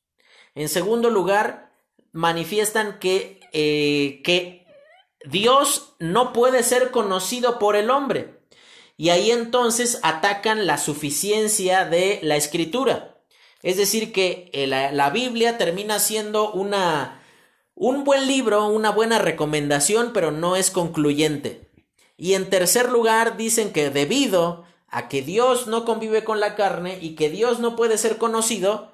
En 0.54 0.68
segundo 0.68 1.10
lugar, 1.10 1.72
manifiestan 2.12 2.98
que, 2.98 3.40
eh, 3.52 4.20
que 4.22 4.66
Dios 5.24 5.94
no 5.98 6.32
puede 6.32 6.62
ser 6.62 6.90
conocido 6.90 7.58
por 7.58 7.76
el 7.76 7.90
hombre. 7.90 8.40
Y 8.96 9.08
ahí 9.08 9.30
entonces 9.30 9.98
atacan 10.02 10.66
la 10.66 10.78
suficiencia 10.78 11.84
de 11.84 12.20
la 12.22 12.36
escritura. 12.36 13.18
Es 13.62 13.76
decir, 13.76 14.12
que 14.12 14.50
eh, 14.52 14.66
la, 14.66 15.10
Biblia 15.10 15.58
termina 15.58 15.98
siendo 15.98 16.52
una, 16.52 17.22
un 17.74 18.04
buen 18.04 18.26
libro, 18.26 18.66
una 18.66 18.90
buena 18.90 19.18
recomendación, 19.18 20.12
pero 20.12 20.30
no 20.30 20.54
es 20.54 20.70
concluyente. 20.70 21.70
Y 22.16 22.34
en 22.34 22.50
tercer 22.50 22.90
lugar, 22.90 23.36
dicen 23.36 23.72
que 23.72 23.90
debido 23.90 24.64
a 24.94 25.08
que 25.08 25.22
Dios 25.22 25.66
no 25.66 25.84
convive 25.84 26.22
con 26.22 26.38
la 26.38 26.54
carne 26.54 26.98
y 27.02 27.16
que 27.16 27.28
Dios 27.28 27.58
no 27.58 27.74
puede 27.74 27.98
ser 27.98 28.16
conocido, 28.16 28.92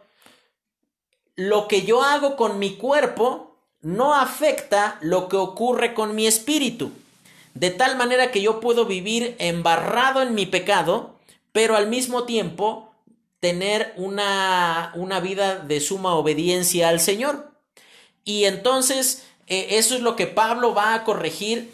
lo 1.37 1.69
que 1.69 1.83
yo 1.83 2.03
hago 2.03 2.37
con 2.37 2.59
mi 2.59 2.77
cuerpo 2.77 3.55
no 3.83 4.15
afecta 4.15 4.97
lo 5.03 5.29
que 5.29 5.37
ocurre 5.37 5.93
con 5.93 6.15
mi 6.15 6.27
espíritu. 6.27 6.91
De 7.53 7.69
tal 7.69 7.99
manera 7.99 8.31
que 8.31 8.41
yo 8.41 8.61
puedo 8.61 8.87
vivir 8.87 9.37
embarrado 9.39 10.23
en 10.23 10.35
mi 10.35 10.47
pecado, 10.47 11.17
pero 11.53 11.77
al 11.77 11.89
mismo 11.89 12.25
tiempo 12.25 12.95
tener 13.39 13.93
una, 13.99 14.93
una 14.95 15.21
vida 15.21 15.57
de 15.57 15.81
suma 15.81 16.15
obediencia 16.15 16.89
al 16.89 17.01
Señor. 17.01 17.51
Y 18.25 18.47
entonces 18.47 19.27
eh, 19.49 19.67
eso 19.73 19.95
es 19.95 20.01
lo 20.01 20.17
que 20.17 20.27
Pablo 20.27 20.73
va 20.73 20.95
a 20.95 21.05
corregir 21.05 21.71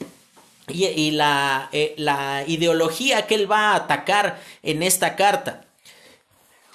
y, 0.68 1.10
la, 1.12 1.68
eh, 1.72 1.94
la 1.96 2.44
ideología 2.46 3.26
que 3.26 3.36
él 3.36 3.50
va 3.50 3.72
a 3.72 3.76
atacar 3.76 4.40
en 4.62 4.82
esta 4.82 5.16
carta. 5.16 5.64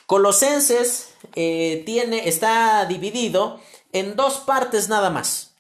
Colosenses 0.05 1.13
eh, 1.35 1.83
tiene, 1.85 2.27
está 2.27 2.85
dividido 2.85 3.59
en 3.91 4.15
dos 4.15 4.39
partes 4.39 4.89
nada 4.89 5.09
más. 5.09 5.55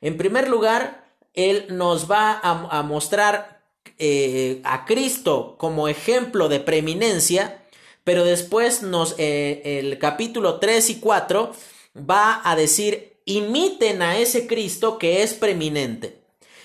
En 0.00 0.16
primer 0.16 0.48
lugar, 0.48 1.04
Él 1.34 1.66
nos 1.70 2.10
va 2.10 2.40
a, 2.42 2.82
mostrar 2.82 3.62
eh, 3.98 4.60
a 4.64 4.84
Cristo 4.84 5.56
como 5.58 5.86
ejemplo 5.86 6.48
de 6.48 6.60
preeminencia, 6.60 7.64
pero 8.02 8.24
después 8.24 8.82
nos, 8.82 9.14
el 9.18 9.98
capítulo 9.98 10.58
3 10.58 10.90
y 10.90 11.00
4 11.00 11.52
va 11.96 12.40
a 12.44 12.56
decir, 12.56 13.20
imiten 13.24 14.02
a 14.02 14.18
ese 14.18 14.48
Cristo 14.48 14.98
que 14.98 15.22
es 15.22 15.34
preeminente. 15.34 16.21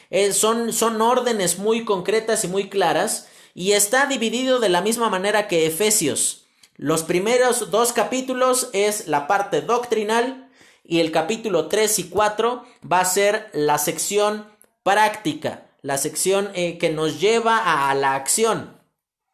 Eh, 0.09 0.33
son, 0.33 0.71
son 0.71 1.01
órdenes 1.01 1.59
muy 1.59 1.83
concretas 1.83 2.43
y 2.43 2.47
muy 2.47 2.69
claras 2.69 3.27
y 3.53 3.73
está 3.73 4.05
dividido 4.05 4.59
de 4.59 4.69
la 4.69 4.81
misma 4.81 5.09
manera 5.09 5.47
que 5.47 5.65
Efesios. 5.65 6.45
Los 6.75 7.03
primeros 7.03 7.71
dos 7.71 7.91
capítulos 7.91 8.69
es 8.71 9.07
la 9.07 9.27
parte 9.27 9.61
doctrinal 9.61 10.49
y 10.83 10.99
el 10.99 11.11
capítulo 11.11 11.67
3 11.67 11.99
y 11.99 12.09
4 12.09 12.63
va 12.89 12.99
a 13.01 13.05
ser 13.05 13.49
la 13.53 13.77
sección 13.77 14.47
práctica, 14.83 15.71
la 15.81 15.97
sección 15.97 16.51
eh, 16.53 16.77
que 16.77 16.89
nos 16.89 17.19
lleva 17.19 17.89
a 17.89 17.95
la 17.95 18.15
acción. 18.15 18.79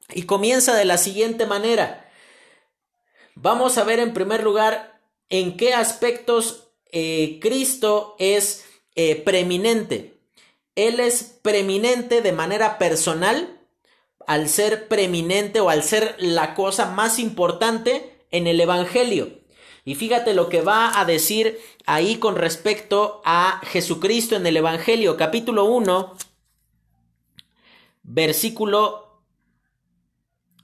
Y 0.10 0.24
comienza 0.24 0.74
de 0.74 0.86
la 0.86 0.98
siguiente 0.98 1.46
manera. 1.46 2.10
Vamos 3.36 3.78
a 3.78 3.84
ver 3.84 4.00
en 4.00 4.14
primer 4.14 4.44
lugar 4.44 5.02
en 5.30 5.58
qué 5.58 5.74
aspectos 5.74 6.70
eh, 6.92 7.40
Cristo 7.42 8.16
es 8.20 8.66
preeminente. 9.26 10.13
Él 10.76 11.00
es 11.00 11.38
preeminente 11.42 12.22
de 12.22 12.32
manera 12.32 12.78
personal, 12.78 13.60
al 14.26 14.48
ser 14.50 14.88
preeminente 14.88 15.60
o 15.60 15.70
al 15.70 15.84
ser 15.84 16.16
la 16.18 16.56
cosa 16.56 16.92
más 16.92 17.20
importante 17.20 18.26
en 18.32 18.48
el 18.48 18.60
Evangelio. 18.60 19.44
Y 19.86 19.96
fíjate 19.96 20.34
lo 20.34 20.48
que 20.50 20.62
va 20.62 21.00
a 21.00 21.06
decir 21.06 21.60
ahí 21.86 22.18
con 22.18 22.36
respecto 22.36 23.22
a 23.26 23.62
Jesucristo 23.66 24.36
en 24.36 24.48
el 24.48 24.56
Evangelio, 24.58 25.18
capítulo 25.18 25.66
1, 25.66 26.16
versículo 28.04 29.22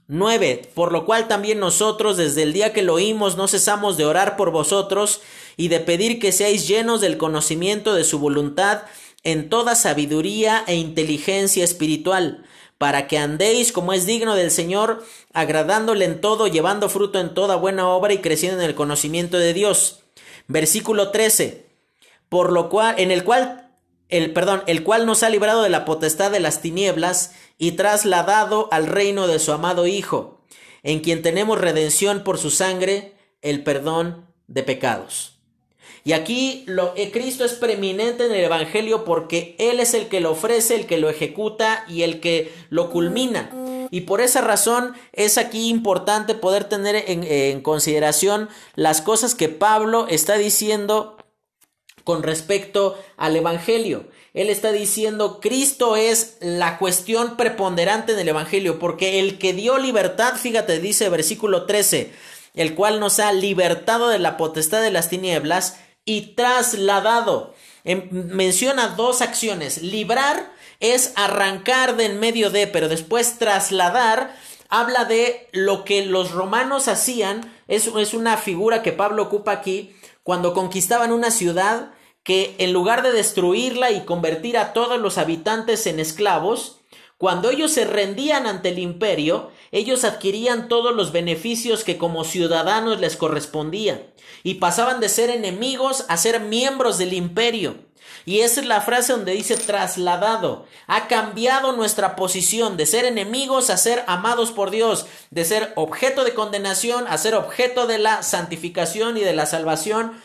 9. 0.08 0.70
Por 0.74 0.92
lo 0.92 1.04
cual 1.04 1.28
también 1.28 1.60
nosotros, 1.60 2.16
desde 2.16 2.42
el 2.42 2.54
día 2.54 2.72
que 2.72 2.82
lo 2.82 2.94
oímos, 2.94 3.36
no 3.36 3.46
cesamos 3.46 3.98
de 3.98 4.06
orar 4.06 4.36
por 4.36 4.50
vosotros 4.50 5.20
y 5.56 5.68
de 5.68 5.80
pedir 5.80 6.18
que 6.18 6.32
seáis 6.32 6.66
llenos 6.66 7.02
del 7.02 7.18
conocimiento 7.18 7.94
de 7.94 8.04
su 8.04 8.18
voluntad 8.18 8.82
en 9.22 9.48
toda 9.48 9.74
sabiduría 9.74 10.64
e 10.66 10.74
inteligencia 10.74 11.64
espiritual 11.64 12.44
para 12.80 13.08
que 13.08 13.18
andéis 13.18 13.72
como 13.72 13.92
es 13.92 14.06
digno 14.06 14.34
del 14.36 14.50
Señor, 14.50 15.04
agradándole 15.34 16.06
en 16.06 16.22
todo, 16.22 16.46
llevando 16.46 16.88
fruto 16.88 17.20
en 17.20 17.34
toda 17.34 17.56
buena 17.56 17.86
obra 17.86 18.14
y 18.14 18.22
creciendo 18.22 18.62
en 18.62 18.66
el 18.66 18.74
conocimiento 18.74 19.36
de 19.36 19.52
Dios. 19.52 20.00
Versículo 20.48 21.10
13. 21.10 21.66
Por 22.30 22.52
lo 22.52 22.70
cual, 22.70 22.94
en 22.96 23.10
el 23.10 23.22
cual, 23.22 23.68
el, 24.08 24.32
perdón, 24.32 24.62
el 24.66 24.82
cual 24.82 25.04
nos 25.04 25.22
ha 25.22 25.28
librado 25.28 25.62
de 25.62 25.68
la 25.68 25.84
potestad 25.84 26.30
de 26.30 26.40
las 26.40 26.62
tinieblas 26.62 27.32
y 27.58 27.72
trasladado 27.72 28.68
al 28.72 28.86
reino 28.86 29.26
de 29.26 29.40
su 29.40 29.52
amado 29.52 29.86
Hijo, 29.86 30.40
en 30.82 31.00
quien 31.00 31.20
tenemos 31.20 31.60
redención 31.60 32.24
por 32.24 32.38
su 32.38 32.50
sangre, 32.50 33.14
el 33.42 33.62
perdón 33.62 34.26
de 34.46 34.62
pecados. 34.62 35.39
Y 36.04 36.12
aquí 36.12 36.64
lo, 36.66 36.94
eh, 36.96 37.10
Cristo 37.10 37.44
es 37.44 37.52
preeminente 37.52 38.26
en 38.26 38.32
el 38.32 38.44
Evangelio 38.44 39.04
porque 39.04 39.54
Él 39.58 39.80
es 39.80 39.94
el 39.94 40.08
que 40.08 40.20
lo 40.20 40.32
ofrece, 40.32 40.74
el 40.74 40.86
que 40.86 40.98
lo 40.98 41.10
ejecuta 41.10 41.84
y 41.88 42.02
el 42.02 42.20
que 42.20 42.52
lo 42.70 42.90
culmina. 42.90 43.50
Y 43.90 44.02
por 44.02 44.20
esa 44.20 44.40
razón 44.40 44.94
es 45.12 45.36
aquí 45.36 45.68
importante 45.68 46.34
poder 46.34 46.64
tener 46.64 46.96
en, 47.08 47.24
en 47.24 47.60
consideración 47.60 48.48
las 48.76 49.02
cosas 49.02 49.34
que 49.34 49.48
Pablo 49.48 50.06
está 50.08 50.38
diciendo 50.38 51.16
con 52.04 52.22
respecto 52.22 52.98
al 53.16 53.36
Evangelio. 53.36 54.06
Él 54.32 54.48
está 54.48 54.70
diciendo, 54.70 55.40
Cristo 55.40 55.96
es 55.96 56.36
la 56.40 56.78
cuestión 56.78 57.36
preponderante 57.36 58.12
en 58.12 58.20
el 58.20 58.28
Evangelio, 58.28 58.78
porque 58.78 59.18
el 59.18 59.38
que 59.38 59.52
dio 59.52 59.76
libertad, 59.78 60.34
fíjate, 60.36 60.78
dice 60.78 61.08
versículo 61.08 61.66
13, 61.66 62.12
el 62.54 62.74
cual 62.74 63.00
nos 63.00 63.18
ha 63.18 63.32
libertado 63.32 64.08
de 64.08 64.20
la 64.20 64.36
potestad 64.36 64.82
de 64.82 64.92
las 64.92 65.08
tinieblas 65.08 65.78
y 66.10 66.34
trasladado. 66.34 67.54
Em, 67.84 68.08
menciona 68.10 68.88
dos 68.88 69.22
acciones. 69.22 69.80
Librar 69.80 70.52
es 70.80 71.12
arrancar 71.14 71.94
de 71.94 72.06
en 72.06 72.18
medio 72.18 72.50
de, 72.50 72.66
pero 72.66 72.88
después 72.88 73.38
trasladar, 73.38 74.34
habla 74.68 75.04
de 75.04 75.48
lo 75.52 75.84
que 75.84 76.04
los 76.04 76.32
romanos 76.32 76.88
hacían, 76.88 77.52
es, 77.68 77.86
es 77.86 78.12
una 78.12 78.36
figura 78.38 78.82
que 78.82 78.90
Pablo 78.90 79.22
ocupa 79.22 79.52
aquí, 79.52 79.94
cuando 80.24 80.52
conquistaban 80.52 81.12
una 81.12 81.30
ciudad, 81.30 81.92
que 82.24 82.56
en 82.58 82.72
lugar 82.72 83.02
de 83.04 83.12
destruirla 83.12 83.92
y 83.92 84.04
convertir 84.04 84.58
a 84.58 84.72
todos 84.72 85.00
los 85.00 85.16
habitantes 85.16 85.86
en 85.86 86.00
esclavos, 86.00 86.80
cuando 87.18 87.50
ellos 87.50 87.70
se 87.70 87.84
rendían 87.84 88.48
ante 88.48 88.70
el 88.70 88.80
imperio, 88.80 89.52
ellos 89.72 90.04
adquirían 90.04 90.68
todos 90.68 90.94
los 90.94 91.12
beneficios 91.12 91.84
que 91.84 91.96
como 91.96 92.24
ciudadanos 92.24 93.00
les 93.00 93.16
correspondían 93.16 94.02
y 94.42 94.54
pasaban 94.54 95.00
de 95.00 95.08
ser 95.08 95.30
enemigos 95.30 96.04
a 96.08 96.16
ser 96.16 96.40
miembros 96.40 96.98
del 96.98 97.12
imperio. 97.12 97.76
Y 98.26 98.40
esa 98.40 98.60
es 98.60 98.66
la 98.66 98.80
frase 98.80 99.12
donde 99.12 99.32
dice 99.32 99.56
trasladado. 99.56 100.66
Ha 100.86 101.08
cambiado 101.08 101.72
nuestra 101.72 102.16
posición 102.16 102.76
de 102.76 102.86
ser 102.86 103.04
enemigos 103.04 103.70
a 103.70 103.76
ser 103.76 104.04
amados 104.06 104.50
por 104.50 104.70
Dios, 104.70 105.06
de 105.30 105.44
ser 105.44 105.72
objeto 105.76 106.24
de 106.24 106.34
condenación 106.34 107.06
a 107.08 107.16
ser 107.18 107.34
objeto 107.34 107.86
de 107.86 107.98
la 107.98 108.22
santificación 108.22 109.16
y 109.16 109.20
de 109.20 109.32
la 109.32 109.46
salvación 109.46 110.20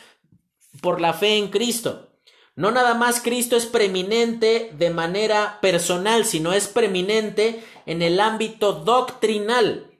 por 0.81 0.99
la 0.99 1.13
fe 1.13 1.37
en 1.37 1.49
Cristo. 1.49 2.14
No 2.55 2.71
nada 2.71 2.93
más 2.93 3.19
Cristo 3.19 3.57
es 3.57 3.65
preeminente 3.65 4.71
de 4.77 4.89
manera 4.89 5.59
personal, 5.61 6.25
sino 6.25 6.53
es 6.53 6.67
preeminente 6.67 7.61
en 7.85 8.01
el 8.01 8.19
ámbito 8.19 8.71
doctrinal. 8.73 9.91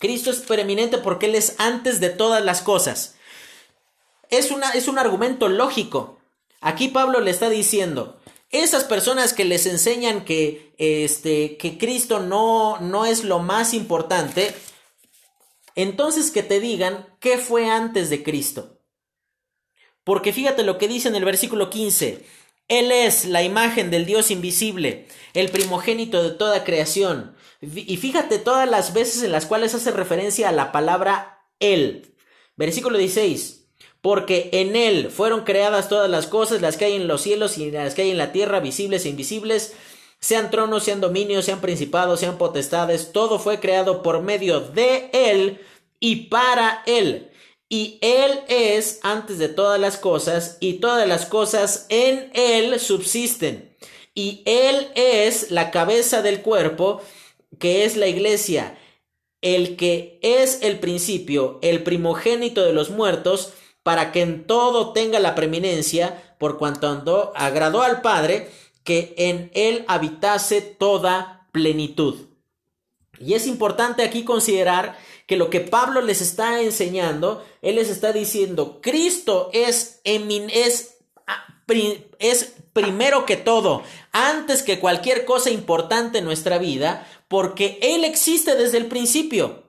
Cristo 0.00 0.30
es 0.30 0.40
preeminente 0.40 0.98
porque 0.98 1.26
Él 1.26 1.36
es 1.36 1.54
antes 1.58 2.00
de 2.00 2.10
todas 2.10 2.44
las 2.44 2.62
cosas. 2.62 3.14
Es, 4.30 4.50
una, 4.50 4.70
es 4.70 4.88
un 4.88 4.98
argumento 4.98 5.48
lógico. 5.48 6.18
Aquí 6.60 6.88
Pablo 6.88 7.20
le 7.20 7.30
está 7.30 7.48
diciendo, 7.48 8.20
esas 8.50 8.82
personas 8.82 9.32
que 9.32 9.44
les 9.44 9.66
enseñan 9.66 10.24
que, 10.24 10.74
este, 10.78 11.56
que 11.56 11.78
Cristo 11.78 12.18
no, 12.18 12.78
no 12.80 13.06
es 13.06 13.22
lo 13.22 13.38
más 13.38 13.72
importante, 13.72 14.54
entonces 15.76 16.32
que 16.32 16.42
te 16.42 16.58
digan 16.58 17.06
qué 17.20 17.38
fue 17.38 17.70
antes 17.70 18.10
de 18.10 18.24
Cristo. 18.24 18.71
Porque 20.04 20.32
fíjate 20.32 20.62
lo 20.62 20.78
que 20.78 20.88
dice 20.88 21.08
en 21.08 21.16
el 21.16 21.24
versículo 21.24 21.70
15. 21.70 22.24
Él 22.68 22.90
es 22.90 23.26
la 23.26 23.42
imagen 23.42 23.90
del 23.90 24.06
Dios 24.06 24.30
invisible, 24.30 25.06
el 25.34 25.50
primogénito 25.50 26.22
de 26.22 26.30
toda 26.30 26.64
creación. 26.64 27.36
Y 27.60 27.96
fíjate 27.96 28.38
todas 28.38 28.68
las 28.68 28.92
veces 28.92 29.22
en 29.22 29.32
las 29.32 29.46
cuales 29.46 29.74
hace 29.74 29.90
referencia 29.90 30.48
a 30.48 30.52
la 30.52 30.72
palabra 30.72 31.44
Él. 31.60 32.14
Versículo 32.56 32.98
16. 32.98 33.68
Porque 34.00 34.50
en 34.52 34.74
Él 34.74 35.10
fueron 35.10 35.44
creadas 35.44 35.88
todas 35.88 36.10
las 36.10 36.26
cosas, 36.26 36.60
las 36.60 36.76
que 36.76 36.86
hay 36.86 36.94
en 36.94 37.06
los 37.06 37.22
cielos 37.22 37.58
y 37.58 37.70
las 37.70 37.94
que 37.94 38.02
hay 38.02 38.10
en 38.10 38.18
la 38.18 38.32
tierra, 38.32 38.58
visibles 38.58 39.04
e 39.04 39.10
invisibles, 39.10 39.74
sean 40.18 40.50
tronos, 40.50 40.82
sean 40.82 41.00
dominios, 41.00 41.44
sean 41.44 41.60
principados, 41.60 42.20
sean 42.20 42.38
potestades, 42.38 43.12
todo 43.12 43.38
fue 43.38 43.60
creado 43.60 44.02
por 44.02 44.22
medio 44.22 44.60
de 44.60 45.10
Él 45.12 45.60
y 46.00 46.26
para 46.26 46.82
Él 46.86 47.31
y 47.72 47.96
Él 48.02 48.40
es 48.48 49.00
antes 49.02 49.38
de 49.38 49.48
todas 49.48 49.80
las 49.80 49.96
cosas, 49.96 50.58
y 50.60 50.74
todas 50.74 51.08
las 51.08 51.24
cosas 51.24 51.86
en 51.88 52.30
Él 52.34 52.78
subsisten. 52.78 53.74
Y 54.14 54.42
Él 54.44 54.88
es 54.94 55.50
la 55.50 55.70
cabeza 55.70 56.20
del 56.20 56.42
cuerpo, 56.42 57.00
que 57.58 57.86
es 57.86 57.96
la 57.96 58.08
iglesia, 58.08 58.78
el 59.40 59.76
que 59.76 60.18
es 60.20 60.58
el 60.60 60.80
principio, 60.80 61.60
el 61.62 61.82
primogénito 61.82 62.62
de 62.62 62.74
los 62.74 62.90
muertos, 62.90 63.54
para 63.82 64.12
que 64.12 64.20
en 64.20 64.46
todo 64.46 64.92
tenga 64.92 65.18
la 65.18 65.34
preeminencia, 65.34 66.36
por 66.38 66.58
cuanto 66.58 67.32
agradó 67.34 67.80
al 67.80 68.02
Padre, 68.02 68.50
que 68.84 69.14
en 69.16 69.50
Él 69.54 69.86
habitase 69.88 70.60
toda 70.60 71.48
plenitud. 71.52 72.16
Y 73.18 73.32
es 73.32 73.46
importante 73.46 74.02
aquí 74.02 74.24
considerar 74.24 74.98
que 75.32 75.38
lo 75.38 75.48
que 75.48 75.60
Pablo 75.60 76.02
les 76.02 76.20
está 76.20 76.60
enseñando, 76.60 77.42
él 77.62 77.76
les 77.76 77.88
está 77.88 78.12
diciendo, 78.12 78.80
Cristo 78.82 79.48
es, 79.54 80.02
es, 80.04 80.98
ah, 81.26 81.46
es 82.18 82.52
primero 82.74 83.24
que 83.24 83.38
todo, 83.38 83.82
antes 84.12 84.62
que 84.62 84.78
cualquier 84.78 85.24
cosa 85.24 85.48
importante 85.48 86.18
en 86.18 86.26
nuestra 86.26 86.58
vida, 86.58 87.08
porque 87.28 87.78
Él 87.80 88.04
existe 88.04 88.56
desde 88.56 88.76
el 88.76 88.88
principio. 88.88 89.62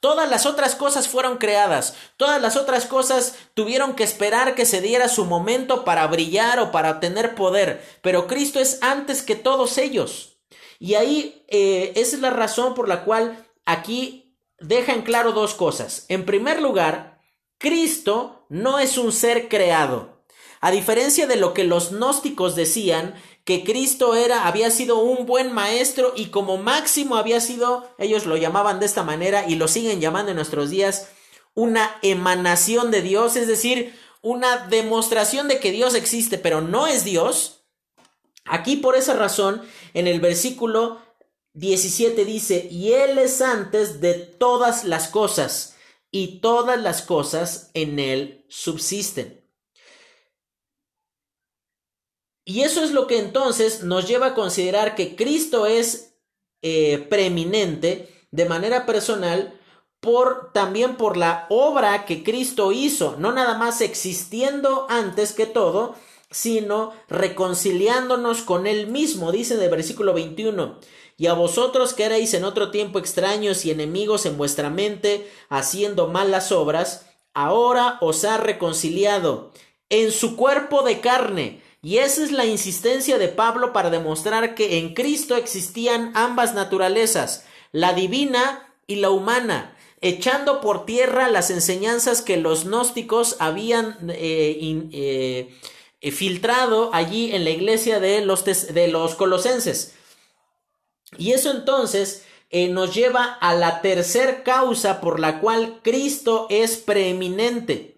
Todas 0.00 0.28
las 0.28 0.44
otras 0.44 0.74
cosas 0.74 1.08
fueron 1.08 1.38
creadas, 1.38 1.94
todas 2.18 2.42
las 2.42 2.56
otras 2.56 2.84
cosas 2.84 3.34
tuvieron 3.54 3.94
que 3.94 4.04
esperar 4.04 4.54
que 4.54 4.66
se 4.66 4.82
diera 4.82 5.08
su 5.08 5.24
momento 5.24 5.86
para 5.86 6.06
brillar 6.06 6.60
o 6.60 6.70
para 6.70 7.00
tener 7.00 7.34
poder, 7.34 7.82
pero 8.02 8.26
Cristo 8.26 8.60
es 8.60 8.78
antes 8.82 9.22
que 9.22 9.36
todos 9.36 9.78
ellos. 9.78 10.36
Y 10.78 10.96
ahí 10.96 11.46
eh, 11.48 11.94
esa 11.96 12.16
es 12.16 12.20
la 12.20 12.28
razón 12.28 12.74
por 12.74 12.90
la 12.90 13.04
cual 13.04 13.46
aquí 13.64 14.26
deja 14.60 14.92
en 14.92 15.02
claro 15.02 15.32
dos 15.32 15.54
cosas. 15.54 16.04
En 16.08 16.24
primer 16.24 16.60
lugar, 16.60 17.20
Cristo 17.58 18.46
no 18.48 18.78
es 18.78 18.98
un 18.98 19.12
ser 19.12 19.48
creado. 19.48 20.24
A 20.60 20.70
diferencia 20.70 21.26
de 21.26 21.36
lo 21.36 21.54
que 21.54 21.64
los 21.64 21.92
gnósticos 21.92 22.56
decían, 22.56 23.14
que 23.44 23.64
Cristo 23.64 24.14
era, 24.14 24.46
había 24.46 24.70
sido 24.70 24.98
un 24.98 25.24
buen 25.24 25.52
maestro 25.52 26.12
y 26.14 26.26
como 26.26 26.58
máximo 26.58 27.16
había 27.16 27.40
sido, 27.40 27.88
ellos 27.98 28.26
lo 28.26 28.36
llamaban 28.36 28.78
de 28.78 28.86
esta 28.86 29.04
manera 29.04 29.48
y 29.48 29.54
lo 29.54 29.68
siguen 29.68 30.00
llamando 30.00 30.32
en 30.32 30.36
nuestros 30.36 30.68
días, 30.68 31.08
una 31.54 31.96
emanación 32.02 32.90
de 32.90 33.00
Dios, 33.00 33.36
es 33.36 33.46
decir, 33.46 33.98
una 34.20 34.66
demostración 34.68 35.48
de 35.48 35.60
que 35.60 35.72
Dios 35.72 35.94
existe, 35.94 36.38
pero 36.38 36.60
no 36.60 36.86
es 36.86 37.04
Dios. 37.04 37.64
Aquí 38.44 38.76
por 38.76 38.96
esa 38.96 39.14
razón, 39.14 39.62
en 39.94 40.06
el 40.06 40.20
versículo 40.20 41.00
17 41.58 42.24
dice, 42.24 42.68
y 42.70 42.92
Él 42.92 43.18
es 43.18 43.40
antes 43.40 44.00
de 44.00 44.14
todas 44.14 44.84
las 44.84 45.08
cosas, 45.08 45.76
y 46.10 46.40
todas 46.40 46.80
las 46.80 47.02
cosas 47.02 47.70
en 47.74 47.98
Él 47.98 48.44
subsisten. 48.48 49.44
Y 52.44 52.62
eso 52.62 52.82
es 52.82 52.92
lo 52.92 53.06
que 53.06 53.18
entonces 53.18 53.82
nos 53.82 54.08
lleva 54.08 54.28
a 54.28 54.34
considerar 54.34 54.94
que 54.94 55.16
Cristo 55.16 55.66
es 55.66 56.14
eh, 56.62 57.06
preeminente 57.10 58.08
de 58.30 58.44
manera 58.46 58.86
personal 58.86 59.58
por 60.00 60.52
también 60.52 60.96
por 60.96 61.16
la 61.16 61.46
obra 61.50 62.06
que 62.06 62.22
Cristo 62.22 62.72
hizo, 62.72 63.16
no 63.18 63.32
nada 63.32 63.58
más 63.58 63.80
existiendo 63.80 64.86
antes 64.88 65.32
que 65.32 65.44
todo, 65.44 65.96
sino 66.30 66.92
reconciliándonos 67.08 68.42
con 68.42 68.66
él 68.66 68.86
mismo, 68.86 69.32
dice 69.32 69.54
en 69.54 69.62
el 69.62 69.70
versículo 69.70 70.14
21. 70.14 70.78
Y 71.18 71.26
a 71.26 71.34
vosotros 71.34 71.94
que 71.94 72.04
erais 72.04 72.32
en 72.32 72.44
otro 72.44 72.70
tiempo 72.70 73.00
extraños 73.00 73.64
y 73.64 73.72
enemigos 73.72 74.24
en 74.24 74.38
vuestra 74.38 74.70
mente, 74.70 75.28
haciendo 75.48 76.06
malas 76.06 76.52
obras, 76.52 77.06
ahora 77.34 77.98
os 78.00 78.24
ha 78.24 78.36
reconciliado 78.36 79.50
en 79.90 80.12
su 80.12 80.36
cuerpo 80.36 80.82
de 80.84 81.00
carne. 81.00 81.60
Y 81.82 81.98
esa 81.98 82.22
es 82.22 82.30
la 82.30 82.46
insistencia 82.46 83.18
de 83.18 83.26
Pablo 83.26 83.72
para 83.72 83.90
demostrar 83.90 84.54
que 84.54 84.78
en 84.78 84.94
Cristo 84.94 85.34
existían 85.34 86.12
ambas 86.14 86.54
naturalezas, 86.54 87.44
la 87.72 87.94
divina 87.94 88.72
y 88.86 88.96
la 88.96 89.10
humana, 89.10 89.76
echando 90.00 90.60
por 90.60 90.86
tierra 90.86 91.28
las 91.28 91.50
enseñanzas 91.50 92.22
que 92.22 92.36
los 92.36 92.64
gnósticos 92.64 93.34
habían 93.40 93.96
eh, 94.08 95.48
eh, 96.00 96.10
filtrado 96.12 96.90
allí 96.92 97.32
en 97.32 97.42
la 97.42 97.50
iglesia 97.50 97.98
de 97.98 98.24
los, 98.24 98.44
de 98.44 98.86
los 98.86 99.16
colosenses. 99.16 99.97
Y 101.16 101.32
eso 101.32 101.50
entonces 101.50 102.24
eh, 102.50 102.68
nos 102.68 102.94
lleva 102.94 103.24
a 103.24 103.54
la 103.54 103.80
tercera 103.80 104.42
causa 104.42 105.00
por 105.00 105.20
la 105.20 105.40
cual 105.40 105.80
Cristo 105.82 106.46
es 106.50 106.76
preeminente. 106.76 107.96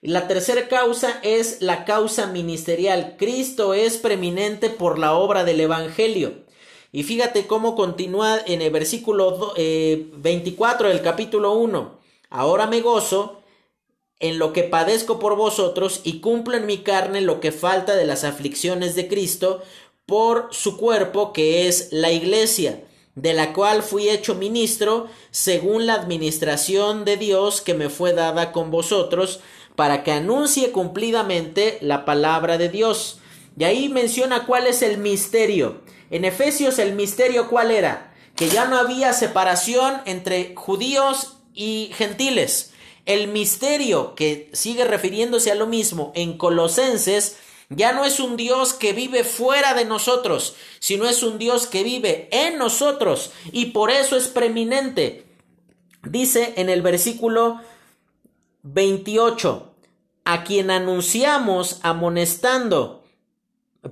La 0.00 0.28
tercera 0.28 0.68
causa 0.68 1.18
es 1.22 1.60
la 1.60 1.84
causa 1.84 2.26
ministerial. 2.26 3.16
Cristo 3.18 3.74
es 3.74 3.96
preeminente 3.98 4.70
por 4.70 4.98
la 4.98 5.14
obra 5.14 5.44
del 5.44 5.60
Evangelio. 5.60 6.46
Y 6.92 7.02
fíjate 7.02 7.46
cómo 7.46 7.74
continúa 7.74 8.38
en 8.46 8.62
el 8.62 8.70
versículo 8.70 9.52
24 9.56 10.88
eh, 10.88 10.92
del 10.92 11.02
capítulo 11.02 11.52
1. 11.54 11.98
Ahora 12.30 12.66
me 12.66 12.80
gozo 12.80 13.42
en 14.20 14.38
lo 14.38 14.52
que 14.52 14.64
padezco 14.64 15.18
por 15.18 15.36
vosotros 15.36 16.00
y 16.04 16.20
cumplo 16.20 16.56
en 16.56 16.66
mi 16.66 16.78
carne 16.78 17.20
lo 17.20 17.40
que 17.40 17.52
falta 17.52 17.94
de 17.94 18.06
las 18.06 18.24
aflicciones 18.24 18.94
de 18.94 19.08
Cristo 19.08 19.62
por 20.08 20.48
su 20.52 20.78
cuerpo 20.78 21.34
que 21.34 21.68
es 21.68 21.88
la 21.90 22.10
iglesia, 22.10 22.82
de 23.14 23.34
la 23.34 23.52
cual 23.52 23.82
fui 23.82 24.08
hecho 24.08 24.34
ministro 24.34 25.06
según 25.30 25.86
la 25.86 25.92
administración 25.92 27.04
de 27.04 27.18
Dios 27.18 27.60
que 27.60 27.74
me 27.74 27.90
fue 27.90 28.14
dada 28.14 28.50
con 28.50 28.70
vosotros, 28.70 29.40
para 29.76 30.04
que 30.04 30.12
anuncie 30.12 30.72
cumplidamente 30.72 31.76
la 31.82 32.06
palabra 32.06 32.56
de 32.56 32.70
Dios. 32.70 33.20
Y 33.58 33.64
ahí 33.64 33.90
menciona 33.90 34.46
cuál 34.46 34.66
es 34.66 34.80
el 34.80 34.96
misterio. 34.96 35.82
En 36.10 36.24
Efesios 36.24 36.78
el 36.78 36.94
misterio 36.94 37.50
cuál 37.50 37.70
era? 37.70 38.14
Que 38.34 38.48
ya 38.48 38.64
no 38.64 38.78
había 38.78 39.12
separación 39.12 40.00
entre 40.06 40.54
judíos 40.54 41.36
y 41.52 41.90
gentiles. 41.92 42.72
El 43.04 43.28
misterio 43.28 44.14
que 44.14 44.48
sigue 44.54 44.84
refiriéndose 44.84 45.50
a 45.50 45.54
lo 45.54 45.66
mismo 45.66 46.12
en 46.14 46.38
Colosenses 46.38 47.36
Ya 47.70 47.92
no 47.92 48.04
es 48.04 48.18
un 48.18 48.36
Dios 48.36 48.72
que 48.72 48.92
vive 48.94 49.24
fuera 49.24 49.74
de 49.74 49.84
nosotros, 49.84 50.56
sino 50.78 51.06
es 51.06 51.22
un 51.22 51.38
Dios 51.38 51.66
que 51.66 51.84
vive 51.84 52.28
en 52.32 52.56
nosotros 52.56 53.32
y 53.52 53.66
por 53.66 53.90
eso 53.90 54.16
es 54.16 54.28
preeminente. 54.28 55.26
Dice 56.02 56.54
en 56.56 56.70
el 56.70 56.80
versículo 56.80 57.60
28, 58.62 59.74
a 60.24 60.44
quien 60.44 60.70
anunciamos 60.70 61.80
amonestando, 61.82 63.04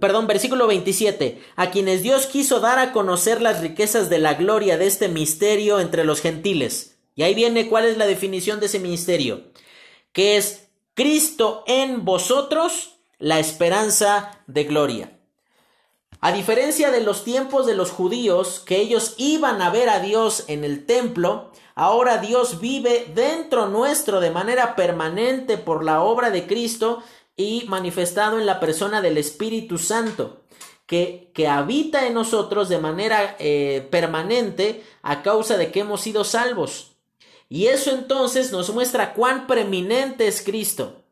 perdón, 0.01 0.27
versículo 0.27 0.66
27, 0.66 1.43
a 1.57 1.70
quienes 1.70 2.03
Dios 2.03 2.27
quiso 2.27 2.61
dar 2.61 2.78
a 2.78 2.93
conocer 2.93 3.43
las 3.43 3.61
riquezas 3.61 4.09
de 4.09 4.19
la 4.19 4.35
gloria 4.35 4.78
de 4.78 4.86
este 4.86 5.09
misterio 5.09 5.81
entre 5.81 6.05
los 6.05 6.23
gentiles. 6.23 6.98
Y 7.15 7.23
ahí 7.23 7.35
viene 7.35 7.69
cuál 7.69 7.85
es 7.86 7.97
la 7.97 8.07
definición 8.07 8.61
de 8.61 8.66
ese 8.66 8.78
ministerio, 8.78 9.44
que 10.12 10.36
es 10.36 10.69
Cristo 10.94 11.65
en 11.66 12.05
vosotros, 12.05 12.95
la 13.19 13.39
esperanza 13.39 14.43
de 14.47 14.65
gloria. 14.65 15.13
A 16.21 16.33
diferencia 16.33 16.91
de 16.91 17.03
los 17.03 17.25
tiempos 17.25 17.67
de 17.67 17.75
los 17.75 17.91
judíos, 17.91 18.63
que 18.65 18.79
ellos 18.79 19.15
iban 19.19 19.61
a 19.63 19.71
ver 19.71 19.89
a 19.89 20.01
Dios 20.01 20.45
en 20.49 20.65
el 20.65 20.87
templo, 20.87 21.53
ahora 21.75 22.19
Dios 22.19 22.61
vive 22.61 23.11
dentro 23.15 23.67
nuestro 23.67 24.21
de 24.21 24.31
manera 24.31 24.77
permanente 24.77 25.59
por 25.59 25.85
la 25.85 26.03
obra 26.03 26.31
de 26.31 26.47
Cristo 26.47 27.03
y 27.37 27.65
manifestado 27.69 28.39
en 28.41 28.47
la 28.47 28.61
persona 28.61 29.03
del 29.03 29.19
Espíritu 29.19 29.77
Santo, 29.77 30.43
que, 30.87 31.31
que 31.35 31.49
habita 31.49 32.07
en 32.07 32.15
nosotros 32.15 32.69
de 32.69 32.79
manera 32.79 33.37
eh, 33.39 33.87
permanente 33.91 34.85
a 35.03 35.23
causa 35.23 35.59
de 35.59 35.71
que 35.71 35.81
hemos 35.81 36.01
sido 36.01 36.25
salvos. 36.25 36.97
Y 37.49 37.67
eso 37.67 37.91
entonces 37.91 38.53
nos 38.53 38.71
muestra 38.71 39.13
cuán 39.15 39.47
preeminente 39.47 40.27
es 40.27 40.43
Cristo. 40.43 41.06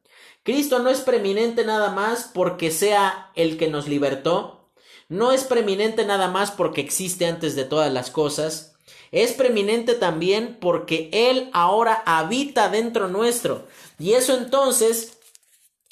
Cristo 0.45 0.79
no 0.79 0.91
es 0.91 1.01
preeminente 1.01 1.65
nada 1.65 1.91
más 1.91 2.31
porque 2.33 2.71
sea 2.71 3.33
el 3.35 3.59
que 3.59 3.69
nos 3.69 3.89
libertó, 3.89 4.71
no 5.09 5.33
es 5.33 5.45
preeminente 5.45 6.05
nada 6.05 6.29
más 6.29 6.51
porque 6.51 6.81
existe 6.81 7.27
antes 7.27 7.57
de 7.57 7.65
todas 7.65 7.93
las 7.93 8.11
cosas, 8.11 8.75
es 9.11 9.33
preeminente 9.33 9.95
también 9.95 10.59
porque 10.61 11.09
Él 11.13 11.49
ahora 11.53 12.03
habita 12.05 12.69
dentro 12.69 13.09
nuestro. 13.09 13.67
Y 13.99 14.13
eso 14.13 14.37
entonces 14.37 15.19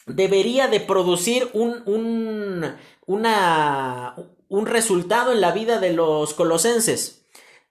debería 0.07 0.69
de 0.69 0.81
producir 0.81 1.49
un, 1.53 1.83
un, 1.87 2.75
una, 3.07 4.17
un 4.49 4.67
resultado 4.67 5.33
en 5.33 5.41
la 5.41 5.53
vida 5.53 5.79
de 5.79 5.93
los 5.93 6.35
colosenses. 6.35 7.25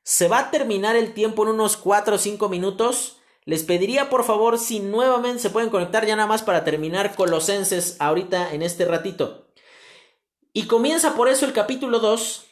Se 0.04 0.28
va 0.28 0.40
a 0.40 0.52
terminar 0.52 0.96
el 0.96 1.14
tiempo 1.14 1.44
en 1.44 1.50
unos 1.50 1.78
4 1.78 2.16
o 2.16 2.18
5 2.18 2.50
minutos. 2.50 3.18
Les 3.46 3.64
pediría 3.64 4.10
por 4.10 4.24
favor 4.24 4.60
si 4.60 4.80
nuevamente 4.80 5.40
se 5.40 5.50
pueden 5.50 5.70
conectar 5.70 6.06
ya 6.06 6.16
nada 6.16 6.28
más 6.28 6.44
para 6.44 6.64
terminar 6.64 7.16
Colosenses 7.16 7.96
ahorita 8.00 8.54
en 8.54 8.62
este 8.62 8.86
ratito. 8.86 9.48
Y 10.54 10.64
comienza 10.64 11.16
por 11.16 11.28
eso 11.28 11.46
el 11.46 11.54
capítulo 11.54 12.00
2 12.00 12.46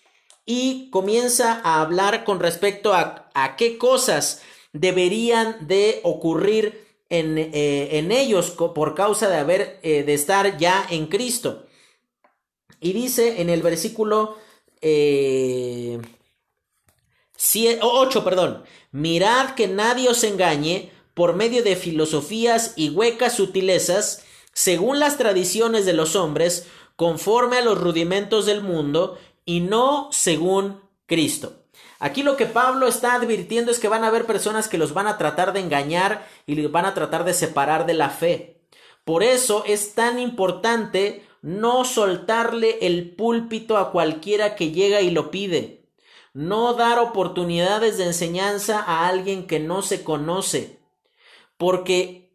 y 0.45 0.89
comienza 0.89 1.61
a 1.63 1.81
hablar 1.81 2.23
con 2.23 2.39
respecto 2.39 2.93
a, 2.93 3.29
a 3.33 3.55
qué 3.55 3.77
cosas 3.77 4.41
deberían 4.73 5.67
de 5.67 5.99
ocurrir 6.03 6.87
en, 7.09 7.37
eh, 7.37 7.97
en 7.97 8.11
ellos 8.11 8.51
por 8.51 8.95
causa 8.95 9.29
de 9.29 9.37
haber 9.37 9.79
eh, 9.83 10.03
de 10.03 10.13
estar 10.13 10.57
ya 10.57 10.85
en 10.89 11.07
Cristo. 11.07 11.65
Y 12.79 12.93
dice 12.93 13.41
en 13.41 13.49
el 13.49 13.61
versículo 13.61 14.37
eh, 14.81 15.99
8, 17.81 18.23
perdón, 18.23 18.63
mirad 18.91 19.51
que 19.55 19.67
nadie 19.67 20.09
os 20.09 20.23
engañe 20.23 20.91
por 21.13 21.35
medio 21.35 21.63
de 21.63 21.75
filosofías 21.75 22.73
y 22.75 22.89
huecas 22.89 23.33
sutilezas, 23.33 24.23
según 24.53 24.99
las 24.99 25.17
tradiciones 25.17 25.85
de 25.85 25.93
los 25.93 26.15
hombres, 26.15 26.67
conforme 26.95 27.57
a 27.57 27.61
los 27.61 27.79
rudimentos 27.79 28.45
del 28.45 28.61
mundo, 28.61 29.17
y 29.45 29.61
no 29.61 30.09
según 30.11 30.81
Cristo. 31.05 31.63
Aquí 31.99 32.23
lo 32.23 32.37
que 32.37 32.45
Pablo 32.45 32.87
está 32.87 33.15
advirtiendo 33.15 33.71
es 33.71 33.79
que 33.79 33.87
van 33.87 34.03
a 34.03 34.07
haber 34.07 34.25
personas 34.25 34.67
que 34.67 34.77
los 34.77 34.93
van 34.93 35.07
a 35.07 35.17
tratar 35.17 35.53
de 35.53 35.59
engañar 35.59 36.27
y 36.45 36.55
los 36.55 36.71
van 36.71 36.85
a 36.85 36.93
tratar 36.93 37.23
de 37.23 37.33
separar 37.33 37.85
de 37.85 37.93
la 37.93 38.09
fe. 38.09 38.61
Por 39.05 39.23
eso 39.23 39.63
es 39.65 39.95
tan 39.95 40.19
importante 40.19 41.25
no 41.41 41.83
soltarle 41.83 42.79
el 42.81 43.15
púlpito 43.15 43.77
a 43.77 43.91
cualquiera 43.91 44.55
que 44.55 44.71
llega 44.71 45.01
y 45.01 45.11
lo 45.11 45.31
pide 45.31 45.78
no 46.33 46.73
dar 46.73 46.99
oportunidades 46.99 47.97
de 47.97 48.05
enseñanza 48.05 48.79
a 48.79 49.07
alguien 49.07 49.47
que 49.47 49.59
no 49.59 49.81
se 49.81 50.03
conoce, 50.03 50.79
porque 51.57 52.31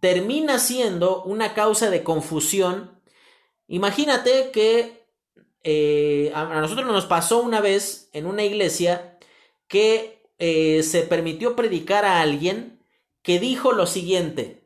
termina 0.00 0.58
siendo 0.58 1.22
una 1.24 1.54
causa 1.54 1.90
de 1.90 2.02
confusión. 2.02 3.00
Imagínate 3.66 4.50
que 4.50 5.06
eh, 5.64 6.30
a 6.34 6.44
nosotros 6.60 6.86
nos 6.86 7.06
pasó 7.06 7.40
una 7.40 7.60
vez 7.60 8.08
en 8.12 8.26
una 8.26 8.44
iglesia 8.44 9.18
que 9.66 10.22
eh, 10.38 10.82
se 10.82 11.02
permitió 11.02 11.56
predicar 11.56 12.04
a 12.04 12.20
alguien 12.20 12.84
que 13.22 13.40
dijo 13.40 13.72
lo 13.72 13.86
siguiente, 13.86 14.62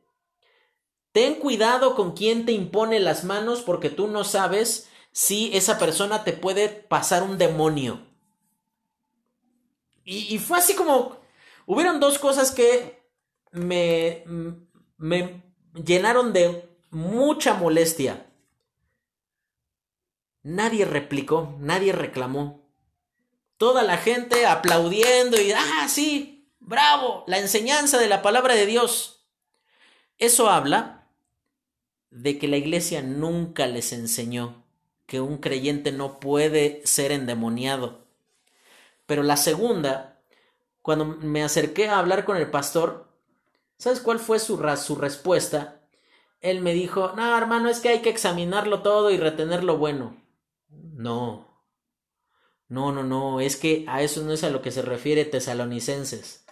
ten 1.12 1.36
cuidado 1.36 1.94
con 1.94 2.12
quien 2.12 2.46
te 2.46 2.52
impone 2.52 3.00
las 3.00 3.24
manos 3.24 3.62
porque 3.62 3.90
tú 3.90 4.06
no 4.06 4.22
sabes 4.24 4.88
si 5.12 5.50
esa 5.56 5.78
persona 5.78 6.24
te 6.24 6.32
puede 6.32 6.68
pasar 6.68 7.22
un 7.22 7.38
demonio. 7.38 8.11
Y, 10.04 10.38
fue 10.38 10.58
así 10.58 10.74
como, 10.74 11.16
hubieron 11.66 12.00
dos 12.00 12.18
cosas 12.18 12.50
que 12.50 13.02
me, 13.52 14.24
me 14.96 15.42
llenaron 15.74 16.32
de 16.32 16.68
mucha 16.90 17.54
molestia. 17.54 18.26
Nadie 20.42 20.84
replicó, 20.84 21.56
nadie 21.60 21.92
reclamó. 21.92 22.68
Toda 23.56 23.84
la 23.84 23.96
gente 23.96 24.46
aplaudiendo 24.46 25.40
y, 25.40 25.52
ah, 25.52 25.86
sí, 25.88 26.52
bravo, 26.58 27.22
la 27.28 27.38
enseñanza 27.38 27.98
de 27.98 28.08
la 28.08 28.22
palabra 28.22 28.54
de 28.54 28.66
Dios. 28.66 29.28
Eso 30.18 30.50
habla 30.50 31.08
de 32.10 32.38
que 32.38 32.48
la 32.48 32.56
iglesia 32.56 33.02
nunca 33.02 33.66
les 33.66 33.92
enseñó 33.92 34.62
que 35.06 35.20
un 35.20 35.38
creyente 35.38 35.92
no 35.92 36.20
puede 36.20 36.80
ser 36.84 37.12
endemoniado. 37.12 38.01
Pero 39.06 39.22
la 39.22 39.36
segunda, 39.36 40.22
cuando 40.80 41.04
me 41.04 41.42
acerqué 41.42 41.88
a 41.88 41.98
hablar 41.98 42.24
con 42.24 42.36
el 42.36 42.50
pastor, 42.50 43.08
¿sabes 43.78 44.00
cuál 44.00 44.18
fue 44.18 44.38
su, 44.38 44.62
su 44.76 44.96
respuesta? 44.96 45.80
Él 46.40 46.60
me 46.60 46.74
dijo, 46.74 47.12
no, 47.14 47.36
hermano, 47.36 47.68
es 47.68 47.80
que 47.80 47.88
hay 47.88 48.02
que 48.02 48.10
examinarlo 48.10 48.82
todo 48.82 49.10
y 49.10 49.16
retener 49.16 49.62
lo 49.62 49.78
bueno. 49.78 50.20
No. 50.68 51.52
No, 52.68 52.90
no, 52.90 53.04
no, 53.04 53.40
es 53.40 53.56
que 53.56 53.84
a 53.86 54.02
eso 54.02 54.22
no 54.22 54.32
es 54.32 54.44
a 54.44 54.50
lo 54.50 54.62
que 54.62 54.70
se 54.70 54.82
refiere 54.82 55.24
tesalonicenses. 55.24 56.44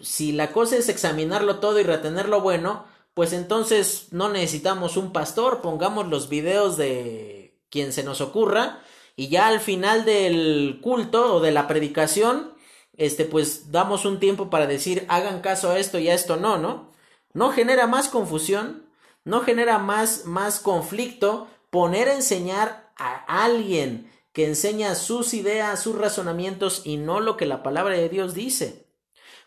Si 0.00 0.32
la 0.32 0.52
cosa 0.52 0.76
es 0.76 0.88
examinarlo 0.88 1.58
todo 1.60 1.78
y 1.78 1.82
retener 1.82 2.28
lo 2.28 2.40
bueno, 2.40 2.86
pues 3.14 3.32
entonces 3.32 4.08
no 4.12 4.28
necesitamos 4.28 4.96
un 4.96 5.12
pastor, 5.12 5.60
pongamos 5.60 6.08
los 6.08 6.28
videos 6.28 6.76
de 6.76 7.60
quien 7.70 7.92
se 7.92 8.02
nos 8.02 8.20
ocurra 8.20 8.82
y 9.16 9.28
ya 9.28 9.48
al 9.48 9.60
final 9.60 10.04
del 10.04 10.78
culto 10.82 11.36
o 11.36 11.40
de 11.40 11.50
la 11.50 11.66
predicación, 11.66 12.54
este, 12.98 13.24
pues 13.24 13.72
damos 13.72 14.04
un 14.04 14.20
tiempo 14.20 14.50
para 14.50 14.66
decir, 14.66 15.06
hagan 15.08 15.40
caso 15.40 15.70
a 15.70 15.78
esto 15.78 15.98
y 15.98 16.08
a 16.10 16.14
esto 16.14 16.36
no, 16.36 16.58
¿no? 16.58 16.92
No 17.32 17.50
genera 17.50 17.86
más 17.86 18.08
confusión, 18.08 18.86
no 19.24 19.40
genera 19.40 19.78
más, 19.78 20.26
más 20.26 20.60
conflicto 20.60 21.48
poner 21.70 22.10
a 22.10 22.14
enseñar 22.14 22.92
a 22.96 23.42
alguien 23.44 24.12
que 24.32 24.46
enseña 24.46 24.94
sus 24.94 25.32
ideas, 25.32 25.82
sus 25.82 25.96
razonamientos 25.96 26.82
y 26.84 26.98
no 26.98 27.20
lo 27.20 27.38
que 27.38 27.46
la 27.46 27.62
palabra 27.62 27.94
de 27.94 28.10
Dios 28.10 28.34
dice. 28.34 28.86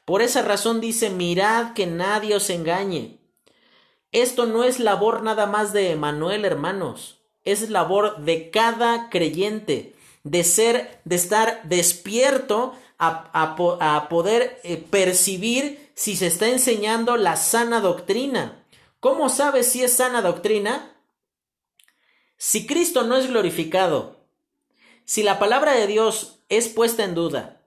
Por 0.04 0.24
esa 0.24 0.41
razón 0.41 0.82
dice, 0.82 1.12
mirad 1.12 1.74
que 1.74 1.86
nadie 1.86 2.36
os 2.36 2.50
engañe. 2.50 3.20
Esto 4.12 4.48
no 4.48 4.64
es 4.64 4.80
labor 4.80 5.22
nada 5.22 5.46
más 5.46 5.74
de 5.74 5.91
Emanuel, 5.91 6.44
hermanos 6.46 7.19
es 7.44 7.70
labor 7.70 8.20
de 8.20 8.49
cada 8.49 9.10
creyente, 9.10 9.95
de 10.24 10.44
ser, 10.44 11.02
de 11.06 11.16
estar 11.16 11.61
despierto 11.64 12.74
a, 12.98 14.07
poder 14.10 14.60
eh, 14.64 14.78
percibir 14.78 15.91
si 15.95 16.16
se 16.18 16.28
está 16.28 16.49
enseñando 16.49 17.18
la 17.18 17.38
sana 17.38 17.80
doctrina. 17.80 18.66
¿Cómo 18.99 19.30
sabes 19.30 19.72
si 19.72 19.84
es 19.84 19.94
sana 19.94 20.22
doctrina? 20.22 20.94
Si 22.38 22.68
Cristo 22.68 23.03
no 23.03 23.16
es 23.16 23.28
glorificado, 23.28 24.20
si 25.06 25.24
la 25.24 25.40
palabra 25.40 25.74
de 25.74 25.88
Dios 25.88 26.40
es 26.49 26.68
puesta 26.68 27.03
en 27.03 27.16
duda, 27.16 27.61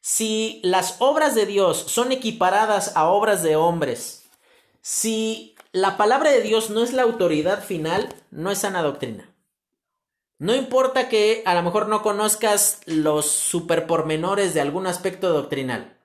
si 0.00 0.60
las 0.62 0.96
obras 1.00 1.34
de 1.34 1.46
Dios 1.46 1.78
son 1.88 2.12
equiparadas 2.12 2.96
a 2.96 3.08
obras 3.08 3.42
de 3.42 3.56
hombres, 3.56 4.24
si 4.80 5.55
la 5.76 5.98
palabra 5.98 6.30
de 6.30 6.40
Dios 6.40 6.70
no 6.70 6.82
es 6.82 6.94
la 6.94 7.02
autoridad 7.02 7.62
final, 7.62 8.08
no 8.30 8.50
es 8.50 8.60
sana 8.60 8.80
doctrina. 8.80 9.30
No 10.38 10.54
importa 10.54 11.10
que 11.10 11.42
a 11.44 11.54
lo 11.54 11.62
mejor 11.62 11.88
no 11.88 12.00
conozcas 12.00 12.80
los 12.86 13.26
superpormenores 13.26 14.54
de 14.54 14.62
algún 14.62 14.86
aspecto 14.86 15.34
doctrinal. 15.34 15.98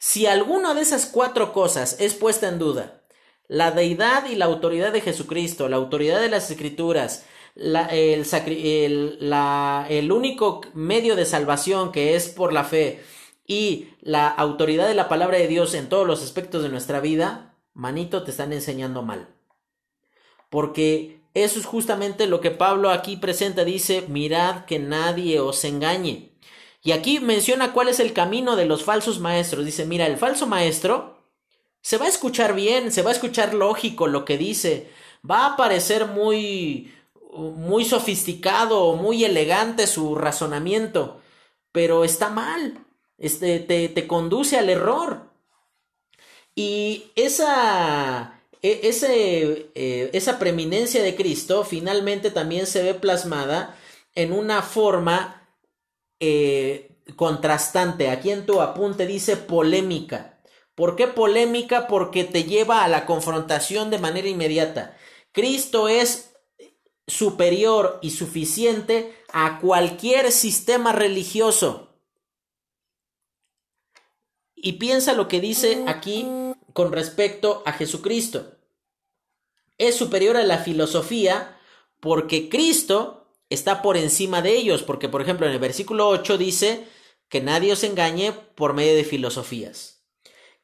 Si 0.00 0.26
alguna 0.26 0.74
de 0.74 0.80
esas 0.80 1.06
cuatro 1.06 1.52
cosas 1.52 2.00
es 2.00 2.14
puesta 2.14 2.48
en 2.48 2.58
duda, 2.58 3.04
la 3.46 3.70
deidad 3.70 4.28
y 4.28 4.34
la 4.34 4.46
autoridad 4.46 4.92
de 4.92 5.00
Jesucristo, 5.00 5.68
la 5.68 5.76
autoridad 5.76 6.20
de 6.20 6.30
las 6.30 6.50
escrituras, 6.50 7.24
el, 7.54 8.26
el 9.88 10.12
único 10.12 10.60
medio 10.74 11.14
de 11.14 11.24
salvación 11.24 11.92
que 11.92 12.16
es 12.16 12.26
por 12.26 12.52
la 12.52 12.64
fe 12.64 13.00
y 13.46 13.90
la 14.00 14.26
autoridad 14.26 14.88
de 14.88 14.96
la 14.96 15.08
palabra 15.08 15.38
de 15.38 15.46
Dios 15.46 15.74
en 15.74 15.88
todos 15.88 16.04
los 16.04 16.24
aspectos 16.24 16.64
de 16.64 16.68
nuestra 16.68 16.98
vida, 16.98 17.47
manito, 17.78 18.24
te 18.24 18.32
están 18.32 18.52
enseñando 18.52 19.02
mal. 19.02 19.28
Porque 20.50 21.20
eso 21.32 21.60
es 21.60 21.64
justamente 21.64 22.26
lo 22.26 22.40
que 22.40 22.50
Pablo 22.50 22.90
aquí 22.90 23.16
presenta, 23.16 23.64
dice, 23.64 24.04
mirad 24.08 24.64
que 24.64 24.78
nadie 24.78 25.40
os 25.40 25.64
engañe. 25.64 26.32
Y 26.82 26.92
aquí 26.92 27.20
menciona 27.20 27.72
cuál 27.72 27.88
es 27.88 28.00
el 28.00 28.12
camino 28.12 28.56
de 28.56 28.66
los 28.66 28.82
falsos 28.84 29.20
maestros. 29.20 29.64
Dice, 29.64 29.86
mira, 29.86 30.06
el 30.06 30.16
falso 30.16 30.46
maestro 30.46 31.18
se 31.80 31.98
va 31.98 32.06
a 32.06 32.08
escuchar 32.08 32.54
bien, 32.54 32.90
se 32.90 33.02
va 33.02 33.10
a 33.10 33.14
escuchar 33.14 33.54
lógico 33.54 34.08
lo 34.08 34.24
que 34.24 34.36
dice, 34.36 34.90
va 35.28 35.46
a 35.46 35.56
parecer 35.56 36.06
muy 36.06 36.92
muy 37.32 37.84
sofisticado, 37.84 38.94
muy 38.94 39.24
elegante 39.24 39.86
su 39.86 40.16
razonamiento, 40.16 41.20
pero 41.70 42.02
está 42.02 42.30
mal, 42.30 42.84
este, 43.18 43.60
te, 43.60 43.88
te 43.88 44.06
conduce 44.08 44.58
al 44.58 44.68
error. 44.70 45.28
Y 46.58 47.12
esa, 47.14 48.42
e, 48.62 48.80
eh, 48.82 50.10
esa 50.12 50.38
preeminencia 50.40 51.04
de 51.04 51.14
Cristo 51.14 51.62
finalmente 51.62 52.32
también 52.32 52.66
se 52.66 52.82
ve 52.82 52.94
plasmada 52.94 53.78
en 54.16 54.32
una 54.32 54.62
forma 54.62 55.48
eh, 56.18 56.96
contrastante. 57.14 58.10
Aquí 58.10 58.32
en 58.32 58.44
tu 58.44 58.60
apunte 58.60 59.06
dice 59.06 59.36
polémica. 59.36 60.40
¿Por 60.74 60.96
qué 60.96 61.06
polémica? 61.06 61.86
Porque 61.86 62.24
te 62.24 62.42
lleva 62.42 62.82
a 62.82 62.88
la 62.88 63.06
confrontación 63.06 63.90
de 63.90 64.00
manera 64.00 64.26
inmediata. 64.26 64.96
Cristo 65.30 65.88
es 65.88 66.34
superior 67.06 68.00
y 68.02 68.10
suficiente 68.10 69.14
a 69.32 69.60
cualquier 69.60 70.32
sistema 70.32 70.90
religioso. 70.90 72.00
Y 74.56 74.72
piensa 74.72 75.12
lo 75.12 75.28
que 75.28 75.40
dice 75.40 75.84
aquí 75.86 76.26
con 76.72 76.92
respecto 76.92 77.62
a 77.66 77.72
Jesucristo. 77.72 78.52
Es 79.78 79.96
superior 79.96 80.36
a 80.36 80.42
la 80.42 80.58
filosofía 80.58 81.58
porque 82.00 82.48
Cristo 82.48 83.26
está 83.50 83.82
por 83.82 83.96
encima 83.96 84.42
de 84.42 84.56
ellos, 84.56 84.82
porque 84.82 85.08
por 85.08 85.22
ejemplo 85.22 85.46
en 85.46 85.52
el 85.52 85.58
versículo 85.58 86.08
8 86.08 86.38
dice 86.38 86.84
que 87.28 87.40
nadie 87.40 87.72
os 87.72 87.84
engañe 87.84 88.32
por 88.32 88.74
medio 88.74 88.94
de 88.94 89.04
filosofías. 89.04 90.04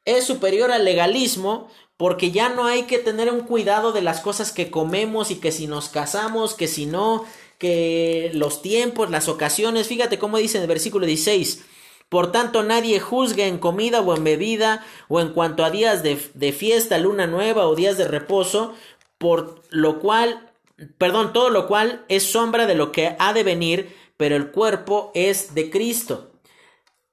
Es 0.03 0.25
superior 0.25 0.71
al 0.71 0.85
legalismo 0.85 1.69
porque 1.97 2.31
ya 2.31 2.49
no 2.49 2.65
hay 2.65 2.83
que 2.83 2.99
tener 2.99 3.31
un 3.31 3.41
cuidado 3.41 3.91
de 3.91 4.01
las 4.01 4.19
cosas 4.19 4.51
que 4.51 4.69
comemos 4.69 5.31
y 5.31 5.35
que 5.35 5.51
si 5.51 5.67
nos 5.67 5.89
casamos, 5.89 6.53
que 6.53 6.67
si 6.67 6.85
no, 6.85 7.25
que 7.57 8.31
los 8.33 8.61
tiempos, 8.61 9.09
las 9.09 9.29
ocasiones, 9.29 9.87
fíjate 9.87 10.19
cómo 10.19 10.37
dice 10.37 10.57
en 10.57 10.63
el 10.63 10.67
versículo 10.67 11.05
16, 11.05 11.63
por 12.09 12.31
tanto 12.31 12.63
nadie 12.63 12.99
juzgue 12.99 13.47
en 13.47 13.57
comida 13.57 14.01
o 14.01 14.15
en 14.15 14.23
bebida 14.23 14.85
o 15.07 15.19
en 15.19 15.33
cuanto 15.33 15.65
a 15.65 15.71
días 15.71 16.03
de, 16.03 16.19
de 16.33 16.51
fiesta, 16.51 16.97
luna 16.97 17.27
nueva 17.27 17.67
o 17.67 17.75
días 17.75 17.97
de 17.97 18.07
reposo, 18.07 18.73
por 19.17 19.61
lo 19.69 19.99
cual, 19.99 20.51
perdón, 20.97 21.33
todo 21.33 21.49
lo 21.49 21.67
cual 21.67 22.05
es 22.09 22.23
sombra 22.23 22.67
de 22.67 22.75
lo 22.75 22.91
que 22.91 23.15
ha 23.19 23.33
de 23.33 23.43
venir, 23.43 23.95
pero 24.17 24.35
el 24.35 24.51
cuerpo 24.51 25.11
es 25.13 25.55
de 25.55 25.69
Cristo. 25.69 26.31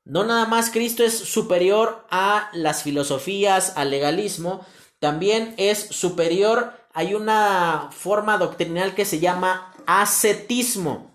No 0.05 0.25
nada 0.25 0.47
más 0.47 0.71
Cristo 0.71 1.05
es 1.05 1.17
superior 1.17 2.05
a 2.11 2.51
las 2.53 2.83
filosofías, 2.83 3.75
al 3.77 3.91
legalismo, 3.91 4.67
también 4.99 5.55
es 5.57 5.79
superior, 5.79 6.75
hay 6.93 7.15
una 7.15 7.89
forma 7.93 8.39
doctrinal 8.39 8.95
que 8.95 9.05
se 9.05 9.21
llama 9.21 9.73
ascetismo. 9.87 11.13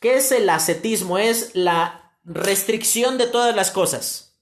¿Qué 0.00 0.16
es 0.16 0.32
el 0.32 0.48
ascetismo? 0.50 1.18
Es 1.18 1.52
la 1.54 2.03
restricción 2.24 3.18
de 3.18 3.26
todas 3.26 3.54
las 3.54 3.70
cosas. 3.70 4.36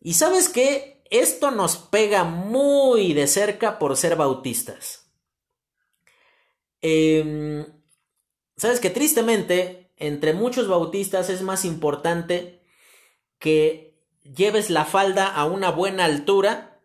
Y 0.00 0.14
sabes 0.14 0.48
que 0.48 1.02
esto 1.10 1.50
nos 1.50 1.76
pega 1.76 2.24
muy 2.24 3.12
de 3.12 3.26
cerca 3.26 3.78
por 3.78 3.96
ser 3.96 4.16
bautistas. 4.16 5.06
Em, 6.80 7.64
sabes 8.56 8.80
que 8.80 8.90
tristemente, 8.90 9.90
entre 9.96 10.32
muchos 10.32 10.66
bautistas 10.66 11.30
es 11.30 11.42
más 11.42 11.64
importante 11.64 12.62
que 13.38 13.94
lleves 14.22 14.70
la 14.70 14.84
falda 14.84 15.26
a 15.26 15.44
una 15.44 15.70
buena 15.70 16.04
altura 16.04 16.80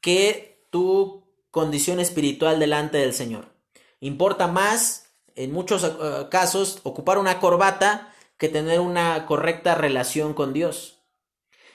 que 0.00 0.66
tu 0.70 1.24
condición 1.50 2.00
espiritual 2.00 2.58
delante 2.58 2.98
del 2.98 3.12
Señor. 3.12 3.52
Importa 4.00 4.46
más, 4.46 5.10
en 5.34 5.52
muchos 5.52 5.84
eh, 5.84 6.26
casos, 6.30 6.80
ocupar 6.82 7.18
una 7.18 7.40
corbata 7.40 8.11
que 8.42 8.48
tener 8.48 8.80
una 8.80 9.24
correcta 9.26 9.76
relación 9.76 10.34
con 10.34 10.52
Dios. 10.52 11.04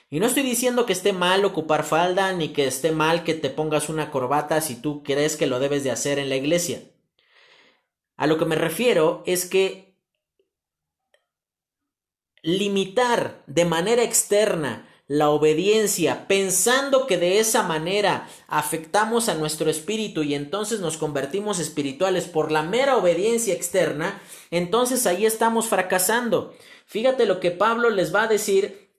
Y 0.10 0.20
no 0.20 0.26
estoy 0.26 0.44
diciendo 0.44 0.86
que 0.86 0.92
esté 0.92 1.14
mal 1.14 1.46
ocupar 1.46 1.86
falda, 1.86 2.34
ni 2.34 2.50
que 2.50 2.68
esté 2.68 2.92
mal 2.92 3.24
que 3.24 3.36
te 3.36 3.50
pongas 3.50 3.88
una 3.88 4.12
corbata 4.12 4.60
si 4.60 4.76
tú 4.76 5.02
crees 5.02 5.38
que 5.38 5.48
lo 5.48 5.60
debes 5.60 5.86
de 5.86 5.92
hacer 5.92 6.20
en 6.20 6.28
la 6.28 6.36
iglesia. 6.36 6.82
A 8.18 8.28
lo 8.28 8.38
que 8.38 8.44
me 8.44 8.58
refiero 8.58 9.24
es 9.26 9.46
que 9.46 9.98
limitar 12.42 13.44
de 13.48 13.64
manera 13.64 14.04
externa 14.04 14.90
la 15.08 15.30
obediencia 15.30 16.28
pensando 16.28 17.08
que 17.08 17.18
de 17.18 17.40
esa 17.40 17.64
manera 17.64 18.28
afectamos 18.48 19.30
a 19.30 19.36
nuestro 19.36 19.70
espíritu 19.70 20.24
y 20.24 20.34
entonces 20.34 20.82
nos 20.82 20.98
convertimos 20.98 21.60
espirituales 21.60 22.26
por 22.26 22.52
la 22.52 22.62
mera 22.64 22.98
obediencia 22.98 23.54
externa, 23.54 24.22
entonces 24.52 25.08
ahí 25.08 25.26
estamos 25.26 25.68
fracasando. 25.68 26.54
Fíjate 26.86 27.26
lo 27.26 27.40
que 27.40 27.52
Pablo 27.52 27.90
les 27.90 28.14
va 28.14 28.24
a 28.24 28.28
decir 28.28 28.90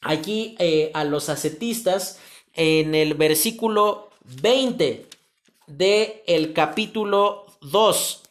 aquí 0.00 0.56
eh, 0.58 0.90
a 0.94 1.04
los 1.04 1.28
ascetistas 1.28 2.18
en 2.54 2.94
el 2.94 3.14
versículo 3.14 4.10
20 4.42 5.06
del 5.68 6.14
el 6.26 6.52
capítulo 6.54 7.46
2. 7.60 8.22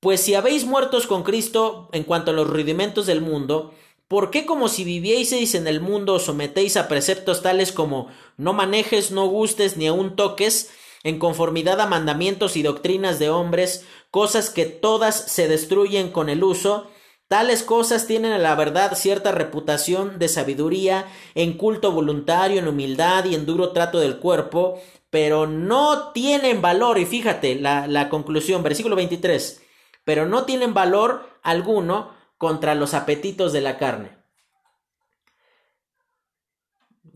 Pues 0.00 0.20
si 0.20 0.34
habéis 0.34 0.64
muertos 0.64 1.06
con 1.06 1.22
Cristo 1.22 1.88
en 1.92 2.04
cuanto 2.04 2.30
a 2.30 2.34
los 2.34 2.48
rudimentos 2.48 3.06
del 3.06 3.20
mundo, 3.20 3.74
¿por 4.08 4.30
qué 4.30 4.46
como 4.46 4.68
si 4.68 4.84
vivieseis 4.84 5.54
en 5.54 5.66
el 5.66 5.80
mundo 5.80 6.14
os 6.14 6.24
sometéis 6.24 6.76
a 6.76 6.88
preceptos 6.88 7.42
tales 7.42 7.72
como 7.72 8.08
no 8.36 8.52
manejes, 8.52 9.10
no 9.10 9.26
gustes, 9.26 9.76
ni 9.76 9.86
aun 9.86 10.16
toques, 10.16 10.70
en 11.04 11.18
conformidad 11.18 11.80
a 11.80 11.86
mandamientos 11.86 12.56
y 12.56 12.62
doctrinas 12.62 13.18
de 13.18 13.30
hombres, 13.30 13.86
cosas 14.10 14.50
que 14.50 14.66
todas 14.66 15.14
se 15.14 15.46
destruyen 15.48 16.10
con 16.10 16.28
el 16.28 16.42
uso, 16.42 16.90
Tales 17.28 17.62
cosas 17.62 18.06
tienen 18.06 18.32
a 18.32 18.38
la 18.38 18.54
verdad 18.54 18.96
cierta 18.96 19.32
reputación 19.32 20.18
de 20.18 20.28
sabiduría, 20.28 21.04
en 21.34 21.58
culto 21.58 21.92
voluntario, 21.92 22.58
en 22.58 22.68
humildad 22.68 23.26
y 23.26 23.34
en 23.34 23.44
duro 23.44 23.72
trato 23.72 24.00
del 24.00 24.16
cuerpo, 24.16 24.80
pero 25.10 25.46
no 25.46 26.10
tienen 26.12 26.62
valor. 26.62 26.96
Y 26.98 27.04
fíjate 27.04 27.56
la, 27.56 27.86
la 27.86 28.08
conclusión, 28.08 28.62
versículo 28.62 28.96
23 28.96 29.60
pero 30.08 30.24
no 30.24 30.46
tienen 30.46 30.72
valor 30.72 31.28
alguno 31.42 32.14
contra 32.38 32.74
los 32.74 32.94
apetitos 32.94 33.52
de 33.52 33.60
la 33.60 33.76
carne. 33.76 34.16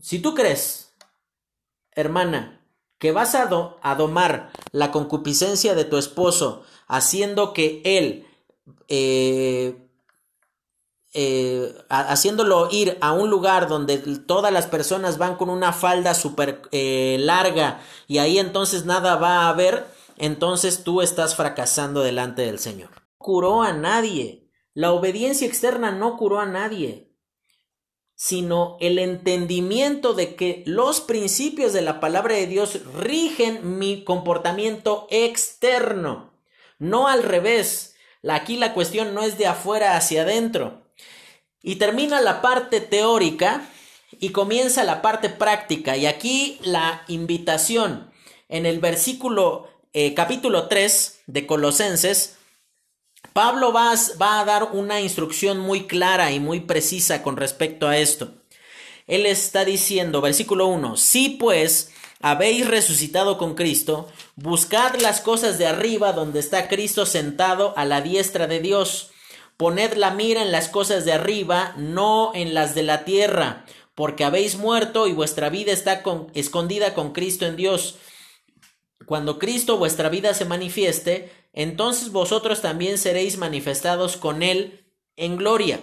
Si 0.01 0.19
tú 0.19 0.35
crees, 0.35 0.93
hermana, 1.91 2.59
que 2.99 3.11
vas 3.11 3.35
a, 3.35 3.47
domar 3.95 4.51
la 4.71 4.91
concupiscencia 4.91 5.75
de 5.75 5.85
tu 5.85 5.97
esposo 5.97 6.63
haciendo 6.87 7.53
que 7.53 7.81
él, 7.83 8.25
eh, 8.87 9.77
eh, 11.13 11.73
haciéndolo 11.89 12.69
ir 12.71 12.97
a 13.01 13.13
un 13.13 13.29
lugar 13.29 13.67
donde 13.67 13.97
todas 13.97 14.51
las 14.53 14.67
personas 14.67 15.17
van 15.17 15.35
con 15.35 15.49
una 15.49 15.73
falda 15.73 16.13
súper 16.13 16.61
eh, 16.71 17.17
larga 17.19 17.81
y 18.07 18.19
ahí 18.19 18.39
entonces 18.39 18.85
nada 18.85 19.15
va 19.15 19.41
a 19.41 19.49
haber, 19.49 19.85
entonces 20.17 20.83
tú 20.83 21.01
estás 21.01 21.35
fracasando 21.35 22.03
delante 22.03 22.43
del 22.43 22.59
Señor. 22.59 22.89
Curó 23.17 23.63
a 23.63 23.73
nadie. 23.73 24.42
La 24.73 24.91
obediencia 24.91 25.47
externa 25.47 25.91
no 25.91 26.17
curó 26.17 26.39
a 26.39 26.45
nadie, 26.45 27.11
sino 28.15 28.77
el 28.79 28.99
entendimiento 28.99 30.13
de 30.13 30.35
que 30.35 30.63
los 30.65 31.01
principios 31.01 31.73
de 31.73 31.81
la 31.81 31.99
palabra 31.99 32.35
de 32.35 32.47
Dios 32.47 32.79
rigen 32.95 33.77
mi 33.77 34.03
comportamiento 34.03 35.07
externo, 35.09 36.33
no 36.79 37.07
al 37.07 37.23
revés. 37.23 37.95
Aquí 38.27 38.57
la 38.57 38.73
cuestión 38.73 39.13
no 39.13 39.23
es 39.23 39.37
de 39.37 39.47
afuera 39.47 39.97
hacia 39.97 40.23
adentro. 40.23 40.83
Y 41.61 41.75
termina 41.75 42.21
la 42.21 42.41
parte 42.41 42.81
teórica 42.81 43.69
y 44.19 44.29
comienza 44.29 44.83
la 44.83 45.01
parte 45.01 45.29
práctica. 45.29 45.97
Y 45.97 46.05
aquí 46.05 46.59
la 46.63 47.03
invitación 47.07 48.11
en 48.49 48.65
el 48.65 48.79
versículo 48.79 49.67
eh, 49.93 50.13
capítulo 50.13 50.67
3 50.67 51.23
de 51.27 51.45
Colosenses, 51.45 52.37
Pablo 53.33 53.73
va 53.73 53.93
va 54.21 54.39
a 54.39 54.45
dar 54.45 54.69
una 54.73 55.01
instrucción 55.01 55.59
muy 55.59 55.87
clara 55.87 56.31
y 56.31 56.39
muy 56.39 56.61
precisa 56.61 57.23
con 57.23 57.35
respecto 57.35 57.87
a 57.87 57.97
esto. 57.97 58.31
Él 59.07 59.25
está 59.25 59.65
diciendo, 59.65 60.21
versículo 60.21 60.67
1, 60.67 60.95
si 60.97 61.29
pues 61.29 61.91
habéis 62.21 62.67
resucitado 62.67 63.37
con 63.37 63.55
Cristo, 63.55 64.07
buscad 64.35 64.95
las 65.01 65.19
cosas 65.19 65.57
de 65.57 65.67
arriba 65.67 66.13
donde 66.13 66.39
está 66.39 66.69
Cristo 66.69 67.05
sentado 67.05 67.73
a 67.75 67.83
la 67.83 68.01
diestra 68.01 68.47
de 68.47 68.61
Dios. 68.61 69.11
Poned 69.57 69.93
la 69.95 70.11
mira 70.11 70.41
en 70.41 70.51
las 70.51 70.69
cosas 70.69 71.03
de 71.03 71.11
arriba, 71.11 71.73
no 71.77 72.31
en 72.33 72.53
las 72.53 72.75
de 72.75 72.83
la 72.83 73.03
tierra, 73.03 73.65
porque 73.93 74.23
habéis 74.23 74.55
muerto 74.57 75.07
y 75.07 75.13
vuestra 75.13 75.49
vida 75.49 75.73
está 75.73 76.01
escondida 76.33 76.93
con 76.93 77.11
Cristo 77.11 77.45
en 77.45 77.57
Dios. 77.57 77.97
Cuando 79.05 79.37
Cristo 79.37 79.77
vuestra 79.77 80.07
vida 80.07 80.33
se 80.33 80.45
manifieste, 80.45 81.29
entonces 81.53 82.11
vosotros 82.11 82.61
también 82.61 82.97
seréis 82.97 83.37
manifestados 83.37 84.17
con 84.17 84.43
Él 84.43 84.91
en 85.15 85.37
gloria. 85.37 85.79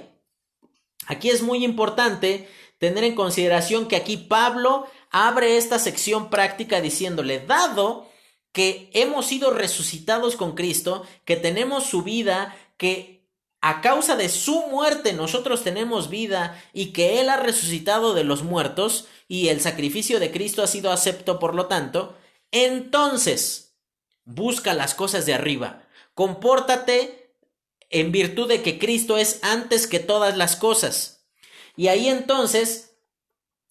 Aquí 1.07 1.31
es 1.31 1.43
muy 1.43 1.65
importante 1.65 2.49
tener 2.79 3.05
en 3.05 3.15
consideración 3.15 3.89
que 3.89 3.97
aquí 3.97 4.17
Pablo 4.17 4.87
abre 5.11 5.57
esta 5.57 5.79
sección 5.79 6.31
práctica 6.31 6.81
diciéndole, 6.81 7.41
dado 7.41 8.09
que 8.53 8.91
hemos 8.95 9.27
sido 9.27 9.53
resucitados 9.53 10.37
con 10.37 10.55
Cristo, 10.55 11.05
que 11.25 11.37
tenemos 11.37 11.85
su 11.85 12.03
vida, 12.03 12.57
que 12.77 13.29
a 13.61 13.81
causa 13.81 14.17
de 14.17 14.29
su 14.29 14.67
muerte 14.69 15.13
nosotros 15.13 15.63
tenemos 15.63 16.09
vida 16.09 16.61
y 16.73 16.87
que 16.87 17.21
Él 17.21 17.29
ha 17.29 17.37
resucitado 17.37 18.15
de 18.15 18.25
los 18.25 18.43
muertos 18.43 19.07
y 19.29 19.49
el 19.49 19.61
sacrificio 19.61 20.19
de 20.19 20.33
Cristo 20.33 20.63
ha 20.63 20.67
sido 20.67 20.91
acepto 20.91 21.39
por 21.39 21.55
lo 21.55 21.67
tanto, 21.67 22.17
entonces 22.51 23.70
busca 24.35 24.75
las 24.75 24.95
cosas 24.95 25.27
de 25.27 25.35
arriba, 25.35 25.83
compórtate 26.15 27.35
en 27.91 28.13
virtud 28.13 28.49
de 28.49 28.63
que 28.63 28.79
Cristo 28.79 29.19
es 29.19 29.41
antes 29.43 29.87
que 29.87 29.99
todas 29.99 30.37
las 30.37 30.57
cosas. 30.57 31.27
Y 31.77 31.89
ahí 31.89 32.09
entonces 32.09 32.93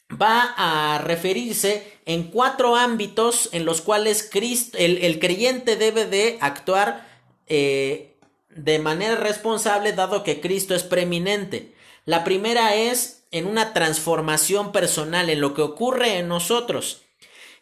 va 0.10 0.54
a 0.58 0.98
referirse 1.00 2.00
en 2.06 2.24
cuatro 2.24 2.76
ámbitos 2.76 3.50
en 3.52 3.66
los 3.66 3.82
cuales 3.82 4.28
Cristo, 4.30 4.78
el, 4.78 5.20
creyente 5.20 5.76
debe 5.76 6.06
de 6.06 6.38
actuar 6.42 7.08
eh, 7.48 8.18
de 8.50 8.80
manera 8.80 9.16
responsable 9.16 9.94
dado 9.94 10.24
que 10.24 10.42
Cristo 10.42 10.76
es 10.76 10.84
preeminente. 10.84 11.76
La 12.06 12.24
primera 12.24 12.76
es 12.76 13.28
en 13.32 13.46
una 13.46 13.74
transformación 13.74 14.72
personal, 14.72 15.30
en 15.30 15.42
lo 15.42 15.54
que 15.54 15.62
ocurre 15.62 16.18
en 16.18 16.28
nosotros. 16.28 17.04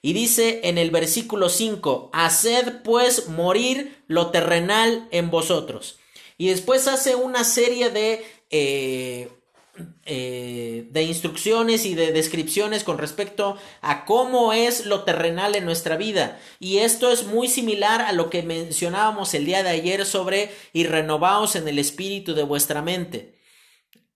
Y 0.01 0.13
dice 0.13 0.61
en 0.63 0.77
el 0.77 0.91
versículo 0.91 1.49
5, 1.49 2.11
haced 2.13 2.81
pues 2.83 3.27
morir 3.27 4.03
lo 4.07 4.31
terrenal 4.31 5.07
en 5.11 5.29
vosotros. 5.29 5.99
Y 6.37 6.49
después 6.49 6.87
hace 6.87 7.15
una 7.15 7.43
serie 7.43 7.89
de 7.89 8.25
eh, 8.49 9.29
eh, 10.05 10.87
de 10.89 11.03
instrucciones 11.03 11.85
y 11.85 11.93
de 11.93 12.11
descripciones 12.11 12.83
con 12.83 12.97
respecto 12.97 13.57
a 13.81 14.05
cómo 14.05 14.51
es 14.53 14.87
lo 14.87 15.03
terrenal 15.03 15.55
en 15.55 15.65
nuestra 15.65 15.97
vida. 15.97 16.39
Y 16.59 16.77
esto 16.79 17.11
es 17.11 17.25
muy 17.25 17.47
similar 17.47 18.01
a 18.01 18.11
lo 18.11 18.31
que 18.31 18.41
mencionábamos 18.41 19.35
el 19.35 19.45
día 19.45 19.61
de 19.61 19.69
ayer 19.69 20.05
sobre 20.05 20.49
y 20.73 20.85
renovaos 20.85 21.55
en 21.55 21.67
el 21.67 21.77
espíritu 21.77 22.33
de 22.33 22.43
vuestra 22.43 22.81
mente. 22.81 23.37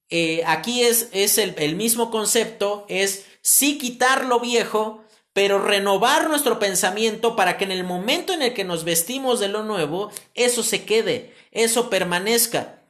Eh, 0.10 0.42
aquí 0.48 0.82
es, 0.82 1.10
es 1.12 1.38
el, 1.38 1.76
mismo 1.76 2.10
concepto, 2.10 2.86
es 2.90 3.26
sí 3.42 3.78
quitar 3.78 4.26
lo 4.26 4.40
viejo, 4.40 5.01
pero 5.34 5.60
renovar 5.60 6.30
nuestro 6.30 6.60
pensamiento 6.60 7.36
para 7.36 7.58
que 7.58 7.64
en 7.64 7.72
el 7.72 7.84
momento 7.84 8.34
en 8.34 8.42
el 8.42 8.54
que 8.54 8.64
nos 8.64 8.84
vestimos 8.84 9.40
de 9.40 9.48
lo 9.48 9.64
nuevo, 9.64 10.12
eso 10.34 10.64
se 10.64 10.84
quede, 10.84 11.34
eso 11.52 11.90
permanezca. 11.90 12.82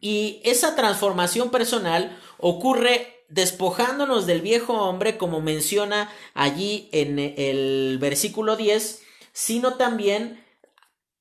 Y 0.00 0.40
esa 0.44 0.76
transformación 0.76 1.50
personal 1.50 2.18
ocurre 2.38 3.24
despojándonos 3.28 4.26
del 4.26 4.40
viejo 4.40 4.74
hombre, 4.74 5.16
como 5.16 5.40
menciona 5.40 6.12
allí 6.34 6.88
en 6.92 7.18
el 7.18 7.98
versículo 8.00 8.56
10, 8.56 9.02
sino 9.32 9.74
también 9.74 10.44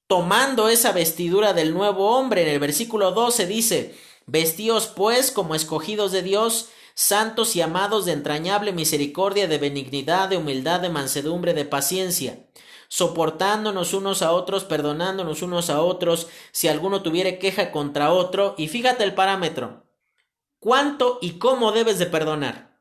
tomando 0.07 0.69
esa 0.69 0.91
vestidura 0.91 1.53
del 1.53 1.73
nuevo 1.73 2.15
hombre. 2.15 2.43
En 2.43 2.49
el 2.49 2.59
versículo 2.59 3.11
12 3.11 3.47
dice, 3.47 3.95
Vestíos 4.27 4.87
pues 4.87 5.31
como 5.31 5.55
escogidos 5.55 6.11
de 6.11 6.21
Dios, 6.21 6.69
santos 6.95 7.55
y 7.55 7.61
amados 7.61 8.05
de 8.05 8.13
entrañable 8.13 8.73
misericordia, 8.73 9.47
de 9.47 9.59
benignidad, 9.59 10.29
de 10.29 10.37
humildad, 10.37 10.79
de 10.79 10.89
mansedumbre, 10.89 11.53
de 11.53 11.65
paciencia 11.65 12.39
soportándonos 12.87 13.93
unos 13.93 14.21
a 14.21 14.31
otros, 14.31 14.63
perdonándonos 14.63 15.41
unos 15.41 15.69
a 15.69 15.81
otros, 15.81 16.27
si 16.51 16.67
alguno 16.67 17.01
tuviere 17.01 17.39
queja 17.39 17.71
contra 17.71 18.13
otro, 18.13 18.55
y 18.57 18.67
fíjate 18.67 19.03
el 19.03 19.13
parámetro, 19.13 19.85
cuánto 20.59 21.19
y 21.21 21.31
cómo 21.31 21.71
debes 21.71 21.99
de 21.99 22.05
perdonar. 22.05 22.79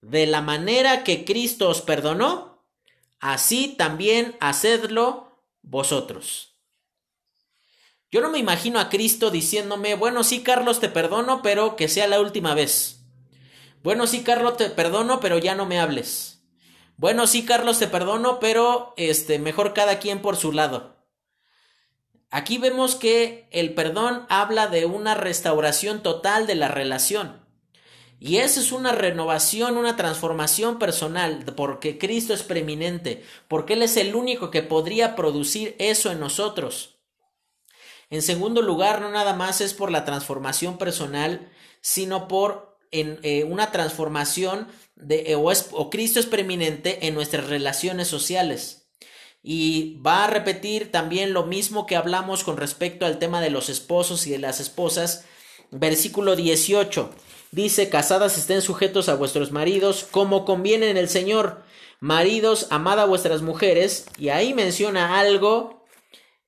De 0.00 0.26
la 0.26 0.42
manera 0.42 1.02
que 1.02 1.24
Cristo 1.24 1.68
os 1.70 1.80
perdonó, 1.80 2.62
así 3.20 3.74
también 3.78 4.36
hacedlo 4.40 5.40
vosotros. 5.62 6.58
Yo 8.10 8.20
no 8.20 8.30
me 8.30 8.38
imagino 8.38 8.78
a 8.78 8.90
Cristo 8.90 9.30
diciéndome, 9.30 9.94
bueno, 9.94 10.22
sí, 10.22 10.42
Carlos, 10.42 10.78
te 10.78 10.88
perdono, 10.88 11.42
pero 11.42 11.74
que 11.74 11.88
sea 11.88 12.06
la 12.06 12.20
última 12.20 12.54
vez. 12.54 13.03
Bueno, 13.84 14.06
sí, 14.06 14.22
Carlos, 14.22 14.56
te 14.56 14.70
perdono, 14.70 15.20
pero 15.20 15.36
ya 15.36 15.54
no 15.54 15.66
me 15.66 15.78
hables. 15.78 16.42
Bueno, 16.96 17.26
sí, 17.26 17.44
Carlos, 17.44 17.78
te 17.78 17.86
perdono, 17.86 18.40
pero 18.40 18.94
este, 18.96 19.38
mejor 19.38 19.74
cada 19.74 19.98
quien 19.98 20.22
por 20.22 20.36
su 20.36 20.52
lado. 20.52 20.96
Aquí 22.30 22.56
vemos 22.56 22.94
que 22.94 23.46
el 23.52 23.74
perdón 23.74 24.24
habla 24.30 24.68
de 24.68 24.86
una 24.86 25.14
restauración 25.14 26.02
total 26.02 26.46
de 26.46 26.54
la 26.54 26.68
relación. 26.68 27.46
Y 28.18 28.38
esa 28.38 28.60
es 28.60 28.72
una 28.72 28.92
renovación, 28.92 29.76
una 29.76 29.96
transformación 29.96 30.78
personal, 30.78 31.44
porque 31.54 31.98
Cristo 31.98 32.32
es 32.32 32.42
preeminente, 32.42 33.22
porque 33.48 33.74
Él 33.74 33.82
es 33.82 33.98
el 33.98 34.14
único 34.14 34.50
que 34.50 34.62
podría 34.62 35.14
producir 35.14 35.76
eso 35.78 36.10
en 36.10 36.20
nosotros. 36.20 37.00
En 38.08 38.22
segundo 38.22 38.62
lugar, 38.62 39.02
no 39.02 39.10
nada 39.10 39.34
más 39.34 39.60
es 39.60 39.74
por 39.74 39.90
la 39.90 40.06
transformación 40.06 40.78
personal, 40.78 41.52
sino 41.82 42.28
por 42.28 42.73
en, 42.94 43.18
eh, 43.22 43.44
una 43.44 43.72
transformación 43.72 44.68
de, 44.94 45.32
eh, 45.32 45.34
o, 45.36 45.90
Cristo 45.90 46.20
es 46.20 46.26
preeminente 46.26 47.06
en 47.06 47.14
nuestras 47.14 47.48
relaciones 47.48 48.08
sociales. 48.08 48.88
Y 49.42 50.00
va 50.00 50.24
a 50.24 50.28
repetir 50.28 50.90
también 50.90 51.34
lo 51.34 51.44
mismo 51.44 51.86
que 51.86 51.96
hablamos 51.96 52.44
con 52.44 52.56
respecto 52.56 53.04
al 53.04 53.18
tema 53.18 53.42
de 53.42 53.50
los 53.50 53.68
esposos 53.68 54.26
y 54.26 54.30
de 54.30 54.38
las 54.38 54.60
esposas. 54.60 55.24
Versículo 55.70 56.36
18 56.36 57.10
dice, 57.50 57.88
casadas 57.88 58.38
estén 58.38 58.62
sujetos 58.62 59.08
a 59.08 59.16
vuestros 59.16 59.52
maridos 59.52 60.06
como 60.10 60.44
conviene 60.44 60.88
en 60.88 60.96
el 60.96 61.08
Señor. 61.08 61.62
Maridos, 62.00 62.68
amad 62.70 63.00
a 63.00 63.06
vuestras 63.06 63.42
mujeres. 63.42 64.06
Y 64.16 64.30
ahí 64.30 64.54
menciona 64.54 65.18
algo 65.18 65.84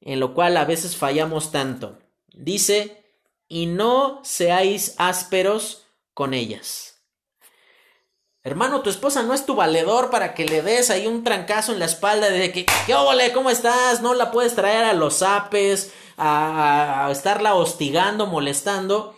en 0.01 0.21
lo 0.21 0.33
cual 0.33 0.57
a 0.57 0.65
veces 0.65 0.97
fallamos 0.97 1.51
tanto. 1.51 1.99
Dice, 2.33 3.05
y 3.49 3.67
no 3.67 4.21
seáis 4.25 4.95
ásperos 4.99 5.86
con 6.17 6.33
ellas. 6.33 7.03
Hermano, 8.43 8.81
tu 8.81 8.89
esposa 8.89 9.23
no 9.23 9.35
es 9.35 9.45
tu 9.45 9.55
valedor 9.55 10.09
para 10.09 10.33
que 10.33 10.47
le 10.47 10.63
des 10.63 10.89
ahí 10.89 11.07
un 11.07 11.25
trancazo 11.25 11.75
en 11.75 11.79
la 11.79 11.85
espalda 11.85 12.31
de 12.31 12.53
que, 12.53 12.65
¿qué 12.87 12.95
ole? 12.95 13.35
¿Cómo 13.35 13.51
estás? 13.51 14.01
No 14.01 14.15
la 14.15 14.31
puedes 14.31 14.55
traer 14.55 14.85
a 14.85 14.95
los 14.95 15.21
apes, 15.21 15.93
a, 16.17 17.07
estarla 17.13 17.55
hostigando, 17.55 18.27
molestando. 18.27 19.15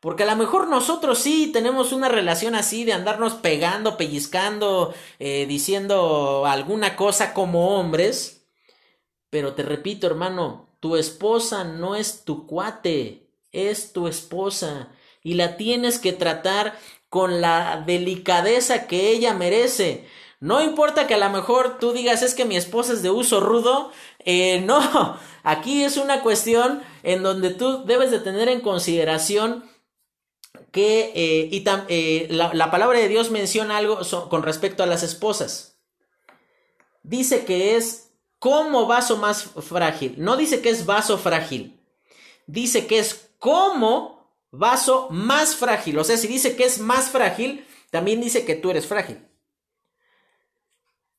Porque 0.00 0.24
a 0.24 0.26
lo 0.26 0.34
mejor 0.34 0.66
nosotros 0.66 1.20
sí 1.20 1.52
tenemos 1.52 1.92
una 1.92 2.08
relación 2.08 2.56
así 2.56 2.84
de 2.84 2.94
andarnos 2.94 3.34
pegando, 3.34 3.96
pellizcando, 3.96 4.92
eh, 5.20 5.46
diciendo 5.46 6.46
alguna 6.46 6.96
cosa 6.96 7.32
como 7.32 7.78
hombres. 7.78 8.48
Pero 9.28 9.54
te 9.54 9.62
repito, 9.62 10.08
hermano, 10.08 10.68
tu 10.80 10.96
esposa 10.96 11.62
no 11.62 11.94
es 11.94 12.24
tu 12.24 12.48
cuate, 12.48 13.30
es 13.52 13.92
tu 13.92 14.08
esposa. 14.08 14.88
Y 15.22 15.34
la 15.34 15.56
tienes 15.56 15.98
que 15.98 16.12
tratar 16.12 16.78
con 17.08 17.40
la 17.40 17.82
delicadeza 17.86 18.86
que 18.86 19.10
ella 19.10 19.34
merece. 19.34 20.06
No 20.38 20.62
importa 20.62 21.06
que 21.06 21.14
a 21.14 21.18
lo 21.18 21.28
mejor 21.28 21.78
tú 21.78 21.92
digas 21.92 22.22
es 22.22 22.34
que 22.34 22.46
mi 22.46 22.56
esposa 22.56 22.94
es 22.94 23.02
de 23.02 23.10
uso 23.10 23.40
rudo, 23.40 23.92
eh, 24.20 24.60
no, 24.64 25.18
aquí 25.42 25.84
es 25.84 25.98
una 25.98 26.22
cuestión 26.22 26.82
en 27.02 27.22
donde 27.22 27.50
tú 27.50 27.84
debes 27.84 28.10
de 28.10 28.20
tener 28.20 28.48
en 28.48 28.60
consideración 28.60 29.68
que 30.72 31.12
eh, 31.14 31.48
y 31.50 31.64
eh, 31.88 32.28
la, 32.30 32.54
la, 32.54 32.70
palabra 32.70 32.98
de 32.98 33.08
Dios 33.08 33.30
menciona 33.30 33.76
algo 33.76 33.98
con 34.28 34.42
respecto 34.42 34.82
a 34.82 34.86
las 34.86 35.02
esposas. 35.02 35.80
Dice 37.02 37.44
que 37.44 37.76
es 37.76 38.12
como 38.38 38.86
vaso 38.86 39.16
más 39.16 39.42
frágil, 39.42 40.14
no 40.16 40.36
dice 40.36 40.62
que 40.62 40.70
es 40.70 40.86
vaso 40.86 41.18
frágil, 41.18 41.80
dice 42.46 42.86
que 42.86 42.98
es 42.98 43.30
como 43.38 44.19
vaso 44.50 45.08
más 45.10 45.56
frágil. 45.56 45.98
O 45.98 46.04
sea, 46.04 46.16
si 46.16 46.26
dice 46.28 46.56
que 46.56 46.64
es 46.64 46.78
más 46.80 47.10
frágil, 47.10 47.66
también 47.90 48.20
dice 48.20 48.44
que 48.44 48.54
tú 48.56 48.70
eres 48.70 48.86
frágil. 48.86 49.18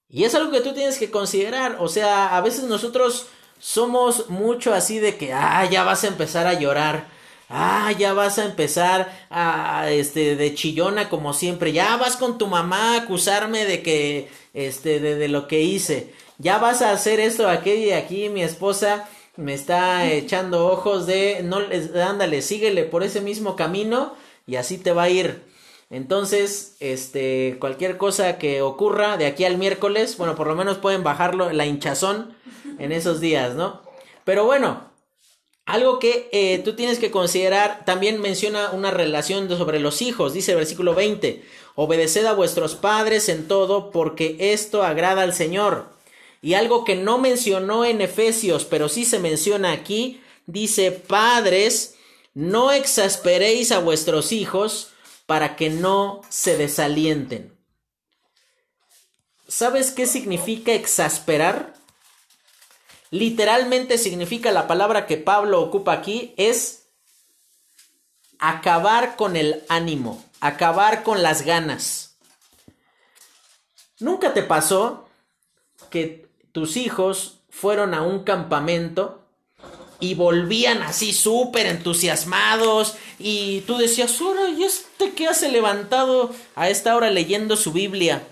Y 0.08 0.26
es 0.26 0.36
algo 0.36 0.52
que 0.52 0.62
tú 0.62 0.74
tienes 0.74 0.98
que 0.98 1.10
considerar. 1.10 1.78
O 1.80 1.88
sea, 1.88 2.36
a 2.36 2.41
veces 2.41 2.66
nosotros 2.66 3.28
somos 3.60 4.30
mucho 4.30 4.74
así 4.74 4.99
de 4.99 5.18
que, 5.18 5.34
ah, 5.34 5.66
ya 5.70 5.84
vas 5.84 6.03
a 6.03 6.08
empezar 6.08 6.48
a 6.48 6.53
llorar. 6.60 7.08
ah, 7.49 7.91
ya 7.98 8.14
vas 8.14 8.40
a 8.40 8.45
empezar 8.45 9.28
a, 9.30 9.90
este, 9.91 10.36
de 10.38 10.56
chillona 10.56 11.10
como 11.10 11.34
siempre, 11.34 11.74
ya 11.74 11.98
vas 11.98 12.16
con 12.18 12.38
tu 12.38 12.48
mamá 12.48 12.94
a 12.95 13.02
acusarme 13.03 13.66
de 13.66 13.82
que, 13.84 14.30
este, 14.53 14.99
de, 15.02 15.16
de 15.16 15.28
lo 15.28 15.48
que 15.48 15.62
hice, 15.62 16.14
ya 16.38 16.60
vas 16.60 16.82
a 16.82 16.91
hacer 16.91 17.20
esto, 17.20 17.49
aquello 17.49 17.88
y 17.88 17.91
aquí 17.91 18.30
mi 18.30 18.41
esposa 18.41 19.10
me 19.38 19.53
está 19.53 20.10
echando 20.12 20.68
ojos 20.68 21.06
de, 21.06 21.41
no, 21.44 21.60
ándale, 22.03 22.41
síguele 22.41 22.84
por 22.84 23.03
ese 23.03 23.22
mismo 23.22 23.56
camino 23.56 24.14
y 24.45 24.56
así 24.56 24.78
te 24.78 24.91
va 24.91 25.03
a 25.03 25.10
ir. 25.10 25.44
Entonces, 25.90 26.78
este, 26.80 27.58
cualquier 27.60 27.98
cosa 27.98 28.38
que 28.38 28.62
ocurra 28.62 29.18
de 29.18 29.26
aquí 29.26 29.44
al 29.44 29.58
miércoles, 29.58 30.18
bueno, 30.18 30.36
por 30.36 30.48
lo 30.48 30.56
menos 30.56 30.78
pueden 30.78 31.03
bajarlo, 31.03 31.52
la 31.52 31.66
hinchazón 31.66 32.34
en 32.80 32.91
esos 32.91 33.20
días, 33.20 33.56
¿no? 33.56 33.82
Pero 34.24 34.45
bueno, 34.45 34.90
algo 35.66 35.99
que 35.99 36.30
eh, 36.32 36.60
tú 36.64 36.76
tienes 36.76 36.99
que 36.99 37.12
considerar, 37.12 37.84
también 37.86 38.22
menciona 38.22 38.72
una 38.72 38.91
relación 38.91 39.49
sobre 39.49 39.80
los 39.80 40.02
hijos, 40.02 40.34
dice 40.34 40.52
el 40.52 40.58
versículo 40.58 40.95
20, 40.95 41.44
obedeced 41.76 42.26
a 42.26 42.34
vuestros 42.34 42.76
padres 42.76 43.30
en 43.30 43.48
todo, 43.48 43.91
porque 43.91 44.38
esto 44.40 44.84
agrada 44.84 45.24
al 45.24 45.34
Señor. 45.34 45.86
Y 46.41 46.55
algo 46.55 46.84
que 46.84 46.95
no 46.95 47.19
mencionó 47.19 47.85
en 47.85 48.01
Efesios, 48.01 48.65
pero 48.65 48.89
sí 48.89 49.05
se 49.05 49.19
menciona 49.19 49.72
aquí, 49.72 50.22
dice, 50.47 50.91
padres, 50.91 51.95
no 52.34 52.72
exasperéis 52.72 53.72
a 53.72 53.80
vuestros 53.80 54.31
hijos 54.31 54.91
para 55.27 55.55
que 55.55 55.69
no 55.69 56.22
se 56.30 56.57
desalienten. 56.57 57.55
¿Sabes 59.47 59.91
qué 59.91 60.07
significa 60.07 60.73
exasperar? 60.73 61.73
Literalmente 63.11 63.97
significa 63.97 64.51
la 64.51 64.68
palabra 64.68 65.05
que 65.05 65.18
Pablo 65.18 65.61
ocupa 65.61 65.91
aquí 65.91 66.34
es 66.38 66.88
acabar 68.39 69.18
con 69.18 69.35
el 69.35 69.63
ánimo, 69.69 70.23
acabar 70.39 71.03
con 71.03 71.22
las 71.22 71.43
ganas. 71.43 72.15
¿Nunca 73.99 74.34
te 74.34 74.41
pasó 74.41 75.07
que 75.89 76.31
tus 76.52 76.78
hijos 76.78 77.40
fueron 77.49 77.94
a 77.94 78.02
un 78.02 78.23
campamento 78.23 79.22
y 79.99 80.15
volvían 80.15 80.82
así 80.82 81.14
súper 81.14 81.68
entusiasmados 81.68 82.95
y 83.19 83.61
tú 83.61 83.78
decías, 83.78 84.19
ahora, 84.19 84.49
¿y 84.49 84.64
este 84.64 85.11
qué 85.11 85.28
hace 85.28 85.49
levantado 85.49 86.32
a 86.56 86.69
esta 86.69 86.95
hora 86.95 87.11
leyendo 87.11 87.56
su 87.56 87.72
Biblia? 87.72 88.23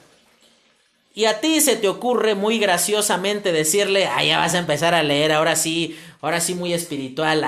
Y 1.13 1.25
a 1.25 1.41
ti 1.41 1.59
se 1.61 1.75
te 1.75 1.87
ocurre 1.87 2.33
muy 2.33 2.59
graciosamente 2.59 3.51
decirle, 3.51 4.07
ah, 4.07 4.23
ya 4.23 4.39
vas 4.39 4.55
a 4.55 4.59
empezar 4.59 4.93
a 4.93 5.03
leer, 5.03 5.31
ahora 5.31 5.55
sí, 5.55 5.99
ahora 6.21 6.39
sí 6.39 6.55
muy 6.55 6.73
espiritual, 6.73 7.43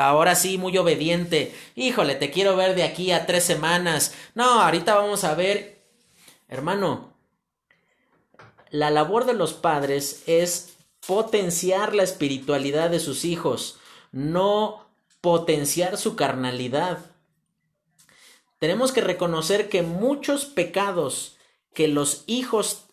ahora 0.00 0.34
sí 0.34 0.58
muy 0.58 0.76
obediente. 0.78 1.54
Híjole, 1.76 2.14
te 2.14 2.30
quiero 2.30 2.56
ver 2.56 2.74
de 2.74 2.82
aquí 2.82 3.12
a 3.12 3.26
tres 3.26 3.44
semanas. 3.44 4.14
No, 4.34 4.62
ahorita 4.62 4.94
vamos 4.94 5.22
a 5.24 5.34
ver. 5.34 5.82
Hermano, 6.48 7.13
la 8.74 8.90
labor 8.90 9.24
de 9.24 9.34
los 9.34 9.52
padres 9.52 10.24
es 10.26 10.74
potenciar 11.06 11.94
la 11.94 12.02
espiritualidad 12.02 12.90
de 12.90 12.98
sus 12.98 13.24
hijos, 13.24 13.78
no 14.10 14.84
potenciar 15.20 15.96
su 15.96 16.16
carnalidad. 16.16 16.98
Tenemos 18.58 18.90
que 18.90 19.00
reconocer 19.00 19.68
que 19.68 19.82
muchos 19.82 20.44
pecados 20.44 21.36
que 21.72 21.86
los 21.86 22.24
hijos 22.26 22.86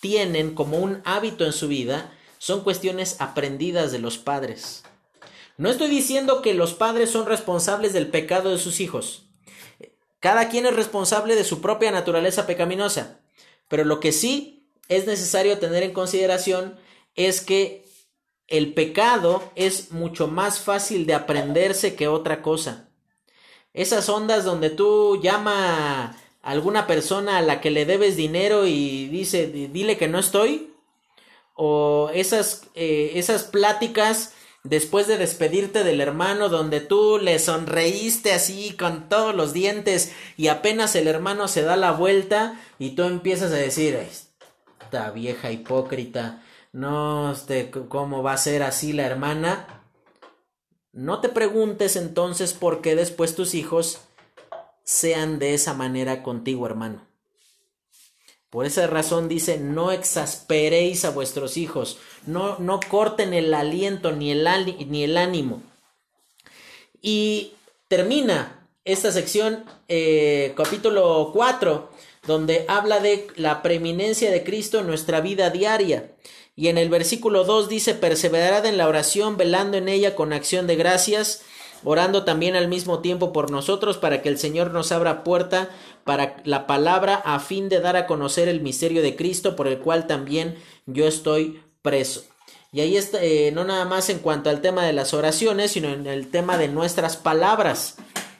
tienen 0.00 0.54
como 0.54 0.76
un 0.76 1.00
hábito 1.06 1.46
en 1.46 1.54
su 1.54 1.68
vida 1.68 2.12
son 2.36 2.62
cuestiones 2.62 3.18
aprendidas 3.18 3.92
de 3.92 4.00
los 4.00 4.18
padres. 4.18 4.82
No 5.56 5.70
estoy 5.70 5.88
diciendo 5.88 6.42
que 6.42 6.52
los 6.52 6.74
padres 6.74 7.08
son 7.08 7.24
responsables 7.24 7.94
del 7.94 8.08
pecado 8.08 8.50
de 8.50 8.58
sus 8.58 8.78
hijos. 8.78 9.22
Cada 10.20 10.50
quien 10.50 10.66
es 10.66 10.76
responsable 10.76 11.34
de 11.34 11.44
su 11.44 11.62
propia 11.62 11.90
naturaleza 11.92 12.46
pecaminosa. 12.46 13.20
Pero 13.68 13.86
lo 13.86 14.00
que 14.00 14.12
sí 14.12 14.53
es 14.88 15.06
necesario 15.06 15.58
tener 15.58 15.82
en 15.82 15.92
consideración 15.92 16.78
es 17.14 17.40
que 17.40 17.84
el 18.48 18.74
pecado 18.74 19.42
es 19.54 19.92
mucho 19.92 20.28
más 20.28 20.60
fácil 20.60 21.06
de 21.06 21.14
aprenderse 21.14 21.94
que 21.94 22.08
otra 22.08 22.42
cosa. 22.42 22.88
Esas 23.72 24.08
ondas 24.08 24.44
donde 24.44 24.70
tú 24.70 25.20
llama 25.22 26.04
a 26.04 26.16
alguna 26.42 26.86
persona 26.86 27.38
a 27.38 27.42
la 27.42 27.60
que 27.60 27.70
le 27.70 27.86
debes 27.86 28.16
dinero 28.16 28.66
y 28.66 29.08
dice, 29.08 29.46
dile 29.46 29.96
que 29.96 30.08
no 30.08 30.18
estoy. 30.18 30.70
O 31.54 32.10
esas, 32.12 32.68
eh, 32.74 33.12
esas 33.14 33.44
pláticas 33.44 34.34
después 34.64 35.06
de 35.06 35.18
despedirte 35.18 35.84
del 35.84 36.00
hermano 36.00 36.48
donde 36.48 36.80
tú 36.80 37.18
le 37.18 37.38
sonreíste 37.38 38.32
así 38.32 38.74
con 38.78 39.08
todos 39.08 39.34
los 39.34 39.52
dientes 39.52 40.12
y 40.36 40.48
apenas 40.48 40.96
el 40.96 41.06
hermano 41.06 41.48
se 41.48 41.62
da 41.62 41.76
la 41.76 41.92
vuelta 41.92 42.60
y 42.78 42.90
tú 42.90 43.04
empiezas 43.04 43.52
a 43.52 43.56
decir, 43.56 43.96
vieja 45.14 45.50
hipócrita, 45.50 46.42
no, 46.72 47.32
este, 47.32 47.70
¿cómo 47.70 48.22
va 48.22 48.32
a 48.32 48.38
ser 48.38 48.62
así 48.62 48.92
la 48.92 49.06
hermana? 49.06 49.82
No 50.92 51.20
te 51.20 51.28
preguntes 51.28 51.96
entonces 51.96 52.52
por 52.52 52.80
qué 52.80 52.94
después 52.96 53.34
tus 53.34 53.54
hijos 53.54 54.00
sean 54.84 55.38
de 55.38 55.54
esa 55.54 55.74
manera 55.74 56.22
contigo, 56.22 56.66
hermano. 56.66 57.06
Por 58.50 58.66
esa 58.66 58.86
razón 58.86 59.28
dice, 59.28 59.58
no 59.58 59.90
exasperéis 59.90 61.04
a 61.04 61.10
vuestros 61.10 61.56
hijos, 61.56 61.98
no, 62.26 62.58
no 62.60 62.78
corten 62.88 63.34
el 63.34 63.52
aliento 63.52 64.12
ni 64.12 64.30
el, 64.30 64.46
ni 64.88 65.02
el 65.02 65.16
ánimo. 65.16 65.62
Y 67.02 67.54
termina 67.88 68.68
esta 68.84 69.10
sección, 69.10 69.64
eh, 69.88 70.52
capítulo 70.56 71.30
4, 71.32 71.90
donde 72.26 72.64
habla 72.68 73.00
de 73.00 73.26
la 73.36 73.62
preeminencia 73.62 74.30
de 74.30 74.44
Cristo 74.44 74.80
en 74.80 74.86
nuestra 74.86 75.20
vida 75.20 75.50
diaria. 75.50 76.12
Y 76.56 76.68
en 76.68 76.78
el 76.78 76.88
versículo 76.88 77.44
2 77.44 77.68
dice, 77.68 77.94
perseverad 77.94 78.64
en 78.66 78.78
la 78.78 78.88
oración, 78.88 79.36
velando 79.36 79.76
en 79.76 79.88
ella 79.88 80.14
con 80.14 80.32
acción 80.32 80.66
de 80.66 80.76
gracias, 80.76 81.42
orando 81.82 82.24
también 82.24 82.54
al 82.54 82.68
mismo 82.68 83.00
tiempo 83.00 83.32
por 83.32 83.50
nosotros, 83.50 83.98
para 83.98 84.22
que 84.22 84.28
el 84.28 84.38
Señor 84.38 84.70
nos 84.70 84.92
abra 84.92 85.24
puerta 85.24 85.68
para 86.04 86.36
la 86.44 86.66
palabra, 86.66 87.16
a 87.16 87.40
fin 87.40 87.68
de 87.68 87.80
dar 87.80 87.96
a 87.96 88.06
conocer 88.06 88.48
el 88.48 88.60
misterio 88.60 89.02
de 89.02 89.16
Cristo, 89.16 89.56
por 89.56 89.66
el 89.66 89.80
cual 89.80 90.06
también 90.06 90.56
yo 90.86 91.06
estoy 91.06 91.60
preso. 91.82 92.24
Y 92.72 92.80
ahí 92.80 92.96
está, 92.96 93.22
eh, 93.22 93.52
no 93.52 93.64
nada 93.64 93.84
más 93.84 94.08
en 94.08 94.18
cuanto 94.18 94.48
al 94.50 94.60
tema 94.60 94.84
de 94.84 94.92
las 94.92 95.12
oraciones, 95.12 95.72
sino 95.72 95.88
en 95.88 96.06
el 96.06 96.28
tema 96.30 96.56
de 96.56 96.68
nuestras 96.68 97.16
palabras. 97.16 97.96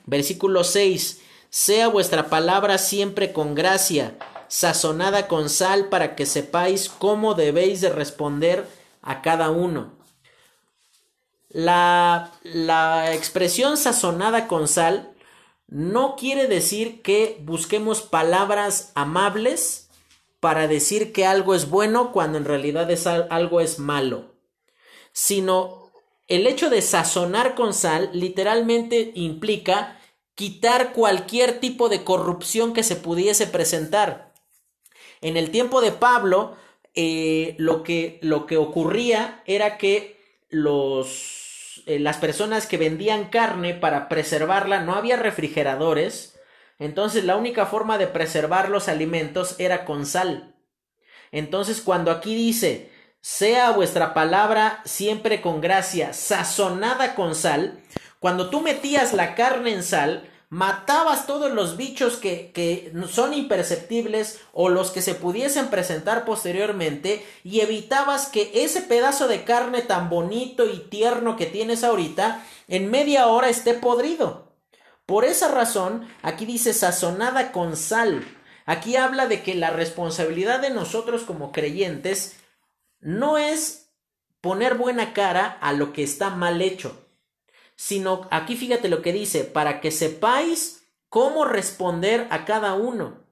Versículo 0.06 0.64
6 0.64 1.20
sea 1.54 1.86
vuestra 1.86 2.30
palabra 2.30 2.78
siempre 2.78 3.32
con 3.32 3.54
gracia, 3.54 4.18
sazonada 4.48 5.28
con 5.28 5.48
sal, 5.48 5.88
para 5.88 6.16
que 6.16 6.26
sepáis 6.26 6.88
cómo 6.88 7.34
debéis 7.34 7.80
de 7.80 7.90
responder 7.90 8.66
a 9.02 9.22
cada 9.22 9.52
uno. 9.52 9.92
La, 11.50 12.32
la 12.42 13.14
expresión 13.14 13.76
sazonada 13.76 14.48
con 14.48 14.66
sal 14.66 15.12
no 15.68 16.16
quiere 16.16 16.48
decir 16.48 17.02
que 17.02 17.38
busquemos 17.42 18.02
palabras 18.02 18.90
amables 18.96 19.90
para 20.40 20.66
decir 20.66 21.12
que 21.12 21.24
algo 21.24 21.54
es 21.54 21.70
bueno 21.70 22.10
cuando 22.10 22.36
en 22.36 22.46
realidad 22.46 22.90
es 22.90 23.06
algo 23.06 23.60
es 23.60 23.78
malo, 23.78 24.34
sino 25.12 25.92
el 26.26 26.48
hecho 26.48 26.68
de 26.68 26.82
sazonar 26.82 27.54
con 27.54 27.74
sal 27.74 28.10
literalmente 28.12 29.12
implica 29.14 30.00
quitar 30.34 30.92
cualquier 30.92 31.60
tipo 31.60 31.88
de 31.88 32.04
corrupción 32.04 32.72
que 32.72 32.82
se 32.82 32.96
pudiese 32.96 33.46
presentar. 33.46 34.32
En 35.20 35.36
el 35.36 35.50
tiempo 35.50 35.80
de 35.80 35.92
Pablo, 35.92 36.56
eh, 36.94 37.54
lo, 37.58 37.82
que, 37.82 38.18
lo, 38.22 38.46
que, 38.46 38.56
ocurría 38.56 39.42
era 39.46 39.78
que 39.78 40.20
los, 40.48 41.82
eh, 41.86 41.98
las 41.98 42.18
personas 42.18 42.66
que 42.66 42.76
vendían 42.76 43.30
carne 43.30 43.74
para 43.74 44.08
preservarla 44.08 44.80
no 44.80 44.94
había 44.94 45.16
refrigeradores, 45.16 46.38
entonces 46.78 47.24
la 47.24 47.36
única 47.36 47.66
forma 47.66 47.98
de 47.98 48.06
preservar 48.06 48.68
los 48.68 48.88
alimentos 48.88 49.56
era 49.58 49.84
con 49.84 50.06
sal. 50.06 50.54
Entonces 51.32 51.80
cuando 51.80 52.10
aquí 52.10 52.34
dice, 52.34 52.90
sea 53.20 53.70
vuestra 53.70 54.14
palabra 54.14 54.82
siempre 54.84 55.40
con 55.40 55.60
gracia, 55.60 56.12
sazonada 56.12 57.14
con 57.14 57.34
sal, 57.34 57.80
cuando 58.24 58.48
tú 58.48 58.62
metías 58.62 59.12
la 59.12 59.34
carne 59.34 59.74
en 59.74 59.82
sal, 59.82 60.26
matabas 60.48 61.26
todos 61.26 61.52
los 61.52 61.76
bichos 61.76 62.16
que, 62.16 62.52
que, 62.52 62.90
son 63.06 63.34
imperceptibles 63.34 64.40
o 64.54 64.70
los 64.70 64.90
que 64.92 65.02
se 65.02 65.14
pudiesen 65.14 65.68
presentar 65.68 66.24
posteriormente 66.24 67.22
y 67.42 67.60
evitabas 67.60 68.28
que 68.28 68.50
ese 68.64 68.80
pedazo 68.80 69.28
de 69.28 69.44
carne 69.44 69.82
tan 69.82 70.08
bonito 70.08 70.64
y 70.64 70.78
tierno 70.88 71.36
que 71.36 71.44
tienes 71.44 71.84
ahorita 71.84 72.42
en 72.66 72.90
media 72.90 73.26
hora 73.26 73.50
esté 73.50 73.74
podrido. 73.74 74.56
Por 75.04 75.26
esa 75.26 75.48
razón, 75.48 76.08
aquí 76.22 76.46
dice 76.46 76.72
sazonada 76.72 77.52
con 77.52 77.76
sal. 77.76 78.24
Aquí 78.64 78.96
habla 78.96 79.26
de 79.26 79.42
que 79.42 79.54
la 79.54 79.68
responsabilidad 79.68 80.60
de 80.60 80.70
nosotros 80.70 81.24
como 81.24 81.52
creyentes 81.52 82.38
no 83.00 83.36
es 83.36 83.90
poner 84.40 84.78
buena 84.78 85.12
cara 85.12 85.58
a 85.60 85.74
lo 85.74 85.92
que 85.92 86.02
está 86.02 86.30
mal 86.30 86.62
hecho 86.62 87.03
sino 87.76 88.28
aquí 88.30 88.56
fíjate 88.56 88.88
lo 88.88 89.02
que 89.02 89.12
dice, 89.12 89.44
para 89.44 89.80
que 89.80 89.90
sepáis 89.90 90.86
cómo 91.08 91.44
responder 91.44 92.26
a 92.30 92.44
cada 92.44 92.74
uno. 92.74 93.24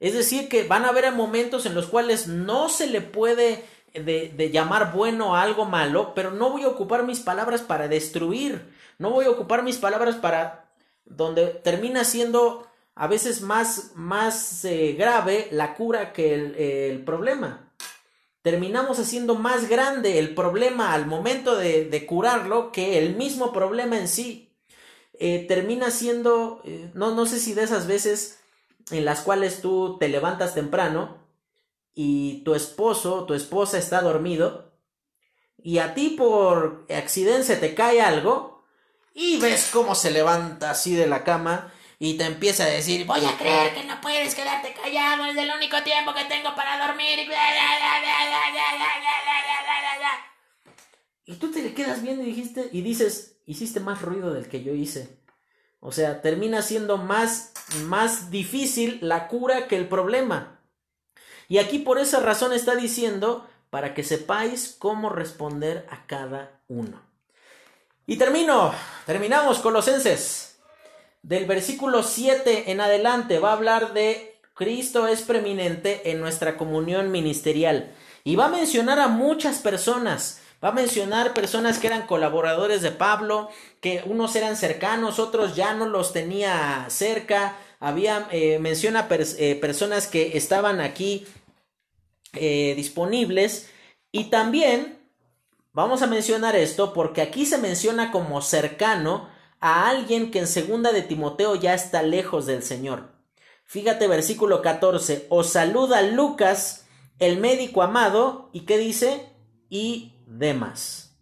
Es 0.00 0.14
decir, 0.14 0.48
que 0.48 0.64
van 0.64 0.84
a 0.84 0.88
haber 0.88 1.10
momentos 1.12 1.66
en 1.66 1.74
los 1.74 1.86
cuales 1.86 2.28
no 2.28 2.68
se 2.68 2.86
le 2.86 3.00
puede 3.00 3.64
de, 3.94 4.50
llamar 4.52 4.92
bueno 4.92 5.34
a 5.34 5.42
algo 5.42 5.64
malo, 5.64 6.14
pero 6.14 6.30
no 6.30 6.50
voy 6.50 6.62
a 6.62 6.68
ocupar 6.68 7.04
mis 7.04 7.20
palabras 7.20 7.62
para 7.62 7.88
destruir, 7.88 8.72
no 8.98 9.10
voy 9.10 9.24
a 9.24 9.30
ocupar 9.30 9.62
mis 9.62 9.78
palabras 9.78 10.16
para 10.16 10.70
donde 11.04 11.46
termina 11.46 12.04
siendo 12.04 12.66
a 12.94 13.06
veces 13.06 13.40
más, 13.40 13.92
más 13.94 14.64
eh, 14.64 14.94
grave 14.98 15.48
la 15.50 15.74
cura 15.74 16.12
que 16.12 16.34
el, 16.90 17.04
problema. 17.04 17.67
Terminamos 18.48 18.98
haciendo 18.98 19.34
más 19.34 19.68
grande 19.68 20.18
el 20.18 20.34
problema 20.34 20.94
al 20.94 21.04
momento 21.04 21.54
de, 21.54 22.06
curarlo 22.06 22.72
que 22.72 22.96
el 22.96 23.14
mismo 23.14 23.52
problema 23.52 23.98
en 23.98 24.08
sí. 24.08 24.56
Eh, 25.18 25.44
termina 25.46 25.90
siendo, 25.90 26.62
eh, 26.64 26.90
no, 26.94 27.14
no 27.14 27.26
sé 27.26 27.40
si 27.40 27.52
de 27.52 27.64
esas 27.64 27.86
veces 27.86 28.38
en 28.90 29.04
las 29.04 29.20
cuales 29.20 29.60
tú 29.60 29.98
te 30.00 30.08
levantas 30.08 30.54
temprano 30.54 31.28
y 31.94 32.42
tu 32.42 32.54
esposo, 32.54 33.26
tu 33.26 33.34
esposa 33.34 33.76
está 33.76 34.00
dormido 34.00 34.72
y 35.62 35.76
a 35.76 35.92
ti 35.92 36.14
por 36.16 36.86
accidente 36.88 37.54
te 37.56 37.74
cae 37.74 38.00
algo 38.00 38.64
y 39.12 39.38
ves 39.40 39.68
cómo 39.70 39.94
se 39.94 40.10
levanta 40.10 40.70
así 40.70 40.94
de 40.94 41.06
la 41.06 41.22
cama 41.22 41.70
y 41.98 42.14
te 42.16 42.24
empieza 42.24 42.64
a 42.64 42.68
decir, 42.68 43.06
voy 43.06 43.24
a 43.24 43.36
creer 43.36 43.74
que 43.74 43.84
no 43.84 44.00
puedes 44.00 44.34
quedarte 44.34 44.72
callado, 44.72 45.26
es 45.26 45.36
el 45.36 45.50
único 45.50 45.82
tiempo 45.82 46.14
que 46.14 46.24
tengo 46.24 46.54
para 46.54 46.86
dormir. 46.86 47.28
Y 51.24 51.34
tú 51.34 51.50
te 51.50 51.62
le 51.62 51.74
quedas 51.74 52.02
viendo 52.02 52.22
y 52.22 52.26
dijiste 52.26 52.68
y 52.72 52.82
dices, 52.82 53.36
hiciste 53.46 53.80
más 53.80 54.02
ruido 54.02 54.32
del 54.32 54.48
que 54.48 54.62
yo 54.62 54.72
hice. 54.72 55.18
O 55.80 55.92
sea, 55.92 56.22
termina 56.22 56.62
siendo 56.62 56.98
más 56.98 57.52
más 57.84 58.30
difícil 58.30 58.98
la 59.02 59.28
cura 59.28 59.68
que 59.68 59.76
el 59.76 59.88
problema. 59.88 60.60
Y 61.48 61.58
aquí 61.58 61.78
por 61.78 61.98
esa 61.98 62.20
razón 62.20 62.52
está 62.52 62.76
diciendo 62.76 63.48
para 63.70 63.94
que 63.94 64.04
sepáis 64.04 64.76
cómo 64.78 65.10
responder 65.10 65.86
a 65.90 66.06
cada 66.06 66.60
uno. 66.68 67.02
Y 68.06 68.16
termino, 68.16 68.72
terminamos 69.06 69.58
Colosenses. 69.58 70.47
Del 71.28 71.44
versículo 71.44 72.02
7 72.02 72.72
en 72.72 72.80
adelante 72.80 73.38
va 73.38 73.50
a 73.50 73.52
hablar 73.52 73.92
de 73.92 74.40
Cristo 74.54 75.06
es 75.06 75.20
preeminente 75.20 76.10
en 76.10 76.20
nuestra 76.20 76.56
comunión 76.56 77.10
ministerial. 77.10 77.92
Y 78.24 78.36
va 78.36 78.46
a 78.46 78.48
mencionar 78.48 78.98
a 78.98 79.08
muchas 79.08 79.58
personas. 79.58 80.40
Va 80.64 80.70
a 80.70 80.72
mencionar 80.72 81.34
personas 81.34 81.78
que 81.78 81.88
eran 81.88 82.06
colaboradores 82.06 82.80
de 82.80 82.92
Pablo, 82.92 83.50
que 83.82 84.02
unos 84.06 84.36
eran 84.36 84.56
cercanos, 84.56 85.18
otros 85.18 85.54
ya 85.54 85.74
no 85.74 85.84
los 85.84 86.14
tenía 86.14 86.86
cerca. 86.88 87.56
Había, 87.78 88.26
eh, 88.30 88.58
menciona 88.58 89.06
eh, 89.10 89.54
personas 89.60 90.06
que 90.06 90.34
estaban 90.38 90.80
aquí 90.80 91.26
eh, 92.32 92.72
disponibles. 92.74 93.68
Y 94.12 94.30
también 94.30 94.98
vamos 95.74 96.00
a 96.00 96.06
mencionar 96.06 96.56
esto 96.56 96.94
porque 96.94 97.20
aquí 97.20 97.44
se 97.44 97.58
menciona 97.58 98.12
como 98.12 98.40
cercano 98.40 99.36
a 99.60 99.88
alguien 99.88 100.30
que 100.30 100.40
en 100.40 100.46
segunda 100.46 100.92
de 100.92 101.02
Timoteo 101.02 101.54
ya 101.54 101.74
está 101.74 102.02
lejos 102.02 102.46
del 102.46 102.62
Señor. 102.62 103.12
Fíjate 103.64 104.08
versículo 104.08 104.62
14, 104.62 105.26
os 105.28 105.50
saluda 105.50 106.00
Lucas, 106.02 106.86
el 107.18 107.38
médico 107.38 107.82
amado, 107.82 108.48
y 108.52 108.60
qué 108.60 108.78
dice, 108.78 109.32
y 109.68 110.14
demás. 110.26 111.16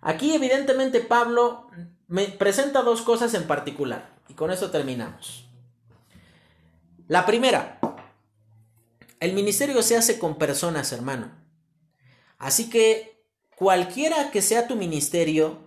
Aquí 0.00 0.34
evidentemente 0.34 1.00
Pablo 1.00 1.66
me 2.06 2.26
presenta 2.26 2.82
dos 2.82 3.02
cosas 3.02 3.34
en 3.34 3.46
particular, 3.46 4.14
y 4.28 4.34
con 4.34 4.50
eso 4.50 4.70
terminamos. 4.70 5.44
La 7.08 7.26
primera, 7.26 7.78
el 9.20 9.34
ministerio 9.34 9.82
se 9.82 9.96
hace 9.96 10.18
con 10.18 10.36
personas, 10.36 10.92
hermano. 10.92 11.30
Así 12.38 12.70
que 12.70 13.22
cualquiera 13.56 14.30
que 14.30 14.40
sea 14.40 14.66
tu 14.66 14.76
ministerio, 14.76 15.58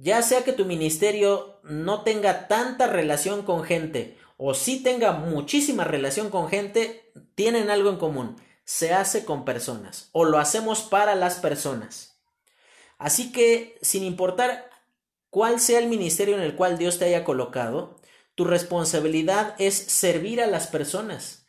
ya 0.00 0.22
sea 0.22 0.44
que 0.44 0.54
tu 0.54 0.64
ministerio 0.64 1.60
no 1.62 2.02
tenga 2.02 2.48
tanta 2.48 2.86
relación 2.86 3.42
con 3.42 3.64
gente 3.64 4.16
o 4.38 4.54
sí 4.54 4.82
tenga 4.82 5.12
muchísima 5.12 5.84
relación 5.84 6.30
con 6.30 6.48
gente, 6.48 7.12
tienen 7.34 7.68
algo 7.68 7.90
en 7.90 7.98
común. 7.98 8.36
Se 8.64 8.94
hace 8.94 9.26
con 9.26 9.44
personas 9.44 10.08
o 10.12 10.24
lo 10.24 10.38
hacemos 10.38 10.80
para 10.80 11.14
las 11.14 11.34
personas. 11.36 12.18
Así 12.96 13.32
que 13.32 13.78
sin 13.82 14.02
importar 14.02 14.70
cuál 15.28 15.60
sea 15.60 15.78
el 15.78 15.88
ministerio 15.88 16.34
en 16.34 16.42
el 16.42 16.56
cual 16.56 16.78
Dios 16.78 16.98
te 16.98 17.04
haya 17.04 17.22
colocado, 17.22 18.00
tu 18.34 18.46
responsabilidad 18.46 19.54
es 19.58 19.74
servir 19.74 20.40
a 20.40 20.46
las 20.46 20.66
personas. 20.68 21.44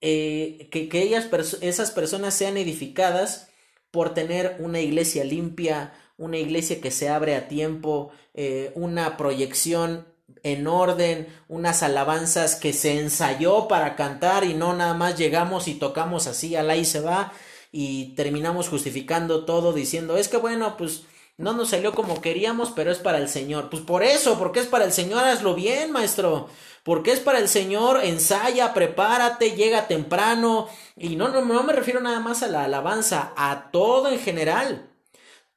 Eh, 0.00 0.68
que, 0.70 0.88
ellas, 1.02 1.28
esas 1.60 1.90
personas 1.90 2.32
sean 2.32 2.56
edificadas 2.56 3.50
por 3.90 4.14
tener 4.14 4.56
una 4.58 4.80
iglesia 4.80 5.24
limpia, 5.24 5.92
una 6.22 6.38
iglesia 6.38 6.80
que 6.80 6.90
se 6.90 7.08
abre 7.08 7.36
a 7.36 7.48
tiempo, 7.48 8.10
eh, 8.34 8.72
una 8.74 9.16
proyección 9.16 10.06
en 10.42 10.66
orden, 10.66 11.28
unas 11.48 11.82
alabanzas 11.82 12.56
que 12.56 12.72
se 12.72 12.98
ensayó 12.98 13.68
para 13.68 13.96
cantar 13.96 14.44
y 14.44 14.54
no 14.54 14.74
nada 14.74 14.94
más 14.94 15.18
llegamos 15.18 15.68
y 15.68 15.74
tocamos 15.74 16.26
así, 16.26 16.56
al 16.56 16.70
ahí 16.70 16.84
se 16.84 17.00
va 17.00 17.32
y 17.70 18.14
terminamos 18.14 18.68
justificando 18.68 19.44
todo 19.44 19.72
diciendo, 19.72 20.16
es 20.16 20.28
que 20.28 20.36
bueno, 20.36 20.76
pues 20.76 21.04
no 21.38 21.52
nos 21.52 21.70
salió 21.70 21.92
como 21.92 22.20
queríamos, 22.20 22.70
pero 22.70 22.92
es 22.92 22.98
para 22.98 23.18
el 23.18 23.28
Señor. 23.28 23.70
Pues 23.70 23.82
por 23.82 24.02
eso, 24.02 24.38
porque 24.38 24.60
es 24.60 24.66
para 24.66 24.84
el 24.84 24.92
Señor, 24.92 25.24
hazlo 25.24 25.54
bien, 25.54 25.90
maestro 25.90 26.48
porque 26.82 27.12
es 27.12 27.20
para 27.20 27.38
el 27.38 27.48
Señor, 27.48 28.00
ensaya, 28.02 28.74
prepárate, 28.74 29.52
llega 29.52 29.86
temprano. 29.86 30.68
Y 30.96 31.16
no, 31.16 31.28
no, 31.28 31.42
no 31.42 31.62
me 31.62 31.72
refiero 31.72 32.00
nada 32.00 32.20
más 32.20 32.42
a 32.42 32.48
la 32.48 32.64
alabanza, 32.64 33.32
a 33.36 33.70
todo 33.70 34.08
en 34.08 34.18
general. 34.18 34.91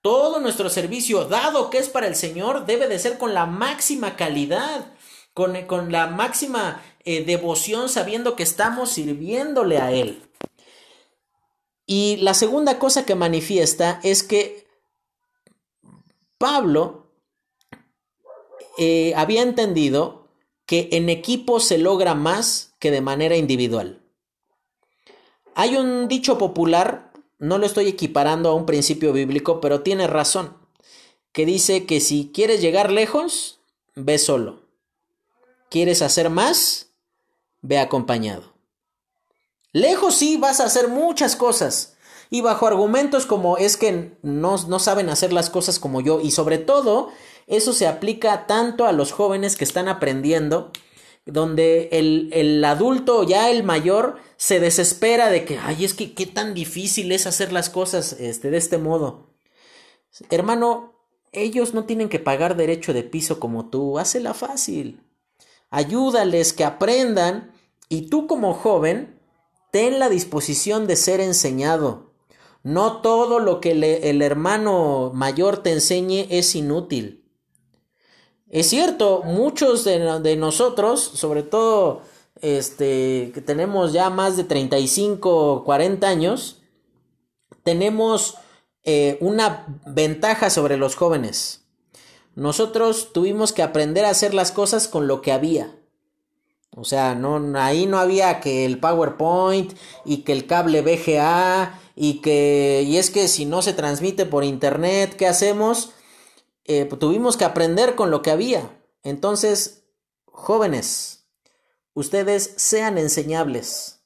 Todo 0.05 0.39
nuestro 0.39 0.69
servicio, 0.69 1.25
dado 1.25 1.71
que 1.71 1.79
es 1.79 1.89
para 1.89 2.05
el 2.05 2.15
Señor, 2.15 2.67
debe 2.67 2.87
de 2.87 2.99
ser 2.99 3.17
con 3.17 3.33
la 3.33 3.47
máxima 3.47 4.15
calidad, 4.15 4.93
con, 5.33 5.59
con 5.63 5.91
la 5.91 6.05
máxima 6.05 6.83
eh, 7.05 7.25
devoción, 7.25 7.89
sabiendo 7.89 8.35
que 8.35 8.43
estamos 8.43 8.91
sirviéndole 8.91 9.79
a 9.79 9.91
Él. 9.91 10.21
Y 11.87 12.17
la 12.17 12.35
segunda 12.35 12.77
cosa 12.77 13.03
que 13.03 13.15
manifiesta 13.15 13.99
es 14.03 14.21
que 14.21 14.67
Pablo 16.37 17.07
eh, 18.77 19.11
había 19.15 19.41
entendido 19.41 20.27
que 20.67 20.89
en 20.91 21.09
equipo 21.09 21.59
se 21.59 21.79
logra 21.79 22.13
más 22.13 22.75
que 22.77 22.91
de 22.91 23.01
manera 23.01 23.37
individual. 23.37 24.03
Hay 25.55 25.77
un 25.77 26.07
dicho 26.07 26.37
popular, 26.37 27.04
no 27.39 27.57
lo 27.57 27.65
estoy 27.65 27.87
equiparando 27.87 28.49
a 28.49 28.55
un 28.55 28.65
principio 28.65 29.13
bíblico, 29.13 29.61
pero 29.61 29.81
tiene 29.81 30.07
razón, 30.07 30.57
que 31.31 31.45
dice 31.45 31.85
que 31.85 31.99
si 31.99 32.31
quieres 32.33 32.61
llegar 32.61 32.91
lejos, 32.91 33.59
ve 33.95 34.17
solo. 34.17 34.61
¿Quieres 35.69 36.01
hacer 36.01 36.29
más? 36.29 36.91
Ve 37.61 37.79
acompañado. 37.79 38.53
Lejos 39.71 40.15
sí 40.15 40.37
vas 40.37 40.61
a 40.61 40.65
hacer 40.65 40.87
muchas 40.87 41.35
cosas. 41.35 41.97
Y 42.29 42.41
bajo 42.41 42.65
argumentos 42.65 43.25
como 43.25 43.57
es 43.57 43.75
que 43.77 44.17
no, 44.21 44.57
no 44.67 44.79
saben 44.79 45.09
hacer 45.09 45.33
las 45.33 45.49
cosas 45.49 45.79
como 45.79 46.01
yo. 46.01 46.21
Y 46.21 46.31
sobre 46.31 46.57
todo 46.57 47.09
eso 47.47 47.73
se 47.73 47.87
aplica 47.87 48.47
tanto 48.47 48.85
a 48.85 48.93
los 48.93 49.11
jóvenes 49.11 49.57
que 49.57 49.63
están 49.63 49.87
aprendiendo, 49.87 50.71
donde 51.25 51.89
el, 51.91 52.63
adulto, 52.63 53.23
ya 53.23 53.49
el 53.49 53.63
mayor, 53.63 54.17
se 54.37 54.59
desespera 54.59 55.29
de 55.29 55.43
que, 55.43 55.57
ay, 55.57 55.83
es 55.83 55.93
que 55.93 56.13
qué 56.13 56.25
tan 56.25 56.53
difícil 56.53 57.11
es 57.11 57.25
hacer 57.25 57.51
las 57.51 57.69
cosas 57.69 58.13
este, 58.19 58.51
de 58.51 58.57
este 58.57 58.77
modo. 58.77 59.31
Hermano, 60.29 60.93
ellos 61.31 61.73
no 61.73 61.85
tienen 61.85 62.09
que 62.09 62.19
pagar 62.19 62.55
derecho 62.55 62.93
de 62.93 63.03
piso 63.03 63.39
como 63.39 63.69
tú, 63.69 63.97
hácela 63.97 64.33
fácil. 64.33 65.01
Ayúdales 65.71 66.53
que 66.53 66.63
aprendan 66.63 67.51
y 67.89 68.03
tú 68.03 68.27
como 68.27 68.53
joven, 68.53 69.19
ten 69.71 69.99
la 69.99 70.09
disposición 70.09 70.87
de 70.87 70.95
ser 70.95 71.19
enseñado. 71.19 72.13
No 72.63 73.01
todo 73.01 73.39
lo 73.39 73.61
que 73.61 73.71
el 73.71 74.21
hermano 74.21 75.11
mayor 75.13 75.61
te 75.61 75.71
enseñe 75.71 76.27
es 76.29 76.55
inútil. 76.55 77.24
Es 78.55 78.69
cierto, 78.69 79.21
muchos 79.25 79.83
de, 79.83 80.37
nosotros, 80.37 81.01
sobre 81.01 81.43
todo 81.43 82.03
este, 82.39 83.31
que 83.33 83.41
tenemos 83.41 83.91
ya 83.91 84.09
más 84.09 84.37
de 84.37 84.45
35, 84.45 85.65
40 85.65 86.07
años, 86.07 86.61
tenemos 87.63 88.35
eh, 88.85 89.17
una 89.19 89.65
ventaja 89.85 90.49
sobre 90.49 90.77
los 90.77 90.95
jóvenes. 90.95 91.65
Nosotros 92.35 93.11
tuvimos 93.11 93.51
que 93.51 93.61
aprender 93.61 94.05
a 94.05 94.11
hacer 94.11 94.33
las 94.33 94.53
cosas 94.53 94.87
con 94.87 95.05
lo 95.05 95.21
que 95.21 95.33
había. 95.33 95.75
O 96.77 96.85
sea, 96.85 97.13
no, 97.13 97.41
ahí 97.59 97.87
no 97.87 97.97
había 97.99 98.39
que 98.39 98.63
el 98.63 98.79
PowerPoint 98.79 99.73
y 100.05 100.19
que 100.19 100.31
el 100.31 100.47
cable 100.47 100.81
VGA 100.81 101.77
y 101.93 102.21
que, 102.21 102.85
y 102.87 102.95
es 102.95 103.09
que 103.09 103.27
si 103.27 103.43
no 103.43 103.61
se 103.61 103.73
transmite 103.73 104.25
por 104.25 104.45
internet, 104.45 105.17
¿qué 105.17 105.27
hacemos? 105.27 105.91
Eh, 106.65 106.85
tuvimos 106.85 107.37
que 107.37 107.45
aprender 107.45 107.95
con 107.95 108.11
lo 108.11 108.21
que 108.21 108.31
había. 108.31 108.69
Entonces, 109.03 109.83
jóvenes, 110.25 111.27
ustedes 111.93 112.53
sean 112.57 112.97
enseñables. 112.97 114.01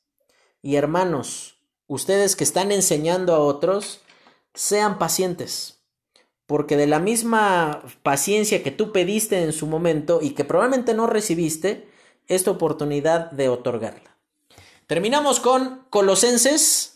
Y 0.62 0.76
hermanos, 0.76 1.58
ustedes 1.88 2.36
que 2.36 2.44
están 2.44 2.72
enseñando 2.72 3.34
a 3.34 3.40
otros, 3.40 4.02
sean 4.54 4.98
pacientes. 4.98 5.80
Porque 6.46 6.78
de 6.78 6.88
la 6.88 7.00
misma 7.00 7.84
paciencia 8.04 8.64
que 8.64 8.72
tú 8.72 8.92
pediste 8.92 9.42
en 9.42 9.54
su 9.54 9.68
momento 9.68 10.20
y 10.22 10.32
que 10.32 10.44
probablemente 10.44 10.94
no 10.94 11.08
recibiste, 11.08 11.90
es 12.28 12.44
tu 12.44 12.52
oportunidad 12.52 13.32
de 13.32 13.50
otorgarla. 13.50 14.18
Terminamos 14.88 15.40
con 15.40 15.86
Colosenses. 15.90 16.89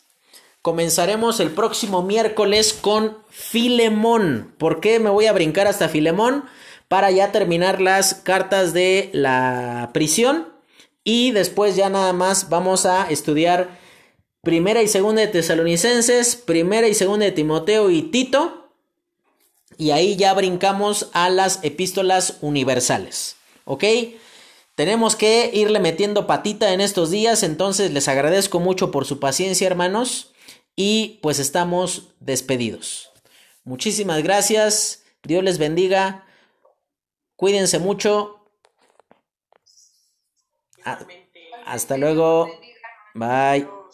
Comenzaremos 0.64 1.42
el 1.42 1.52
próximo 1.52 2.04
miércoles 2.04 2.72
con 2.72 3.18
Filemón. 3.30 4.56
¿Por 4.58 4.80
qué 4.80 4.98
me 4.98 5.10
voy 5.10 5.26
a 5.26 5.34
brincar 5.34 5.68
hasta 5.68 5.90
Filemón? 5.90 6.46
Para 6.88 7.12
ya 7.12 7.34
terminar 7.34 7.82
las 7.82 8.14
cartas 8.14 8.72
de 8.72 9.10
la 9.12 9.90
prisión. 9.94 10.48
Y 11.04 11.32
después 11.32 11.76
ya 11.76 11.90
nada 11.90 12.14
más 12.14 12.48
vamos 12.48 12.86
a 12.86 13.10
estudiar 13.10 13.78
primera 14.42 14.82
y 14.82 14.88
segunda 14.88 15.20
de 15.20 15.28
Tesalonicenses, 15.28 16.38
primera 16.38 16.88
y 16.88 16.94
segunda 16.94 17.26
de 17.26 17.34
Timoteo 17.34 17.90
y 17.90 18.04
Tito. 18.04 18.70
Y 19.78 19.92
ahí 19.92 20.16
ya 20.16 20.34
brincamos 20.34 21.10
a 21.12 21.30
las 21.30 21.60
epístolas 21.64 22.38
universales. 22.40 23.36
¿Ok? 23.66 23.84
Tenemos 24.76 25.18
que 25.18 25.52
irle 25.54 25.82
metiendo 25.82 26.26
patita 26.26 26.72
en 26.72 26.80
estos 26.80 27.12
días, 27.12 27.44
entonces 27.44 27.92
les 27.92 28.08
agradezco 28.08 28.62
mucho 28.62 28.92
por 28.92 29.04
su 29.04 29.20
paciencia, 29.20 29.68
hermanos, 29.68 30.33
y 30.76 31.20
pues 31.22 31.40
estamos 31.40 32.14
despedidos. 32.20 33.12
Muchísimas 33.64 34.24
gracias, 34.24 35.04
Dios 35.24 35.44
les 35.44 35.58
bendiga, 35.58 36.26
cuídense 37.36 37.80
mucho. 37.80 38.40
Hasta 41.66 41.98
luego, 41.98 42.50
bye. 43.14 43.83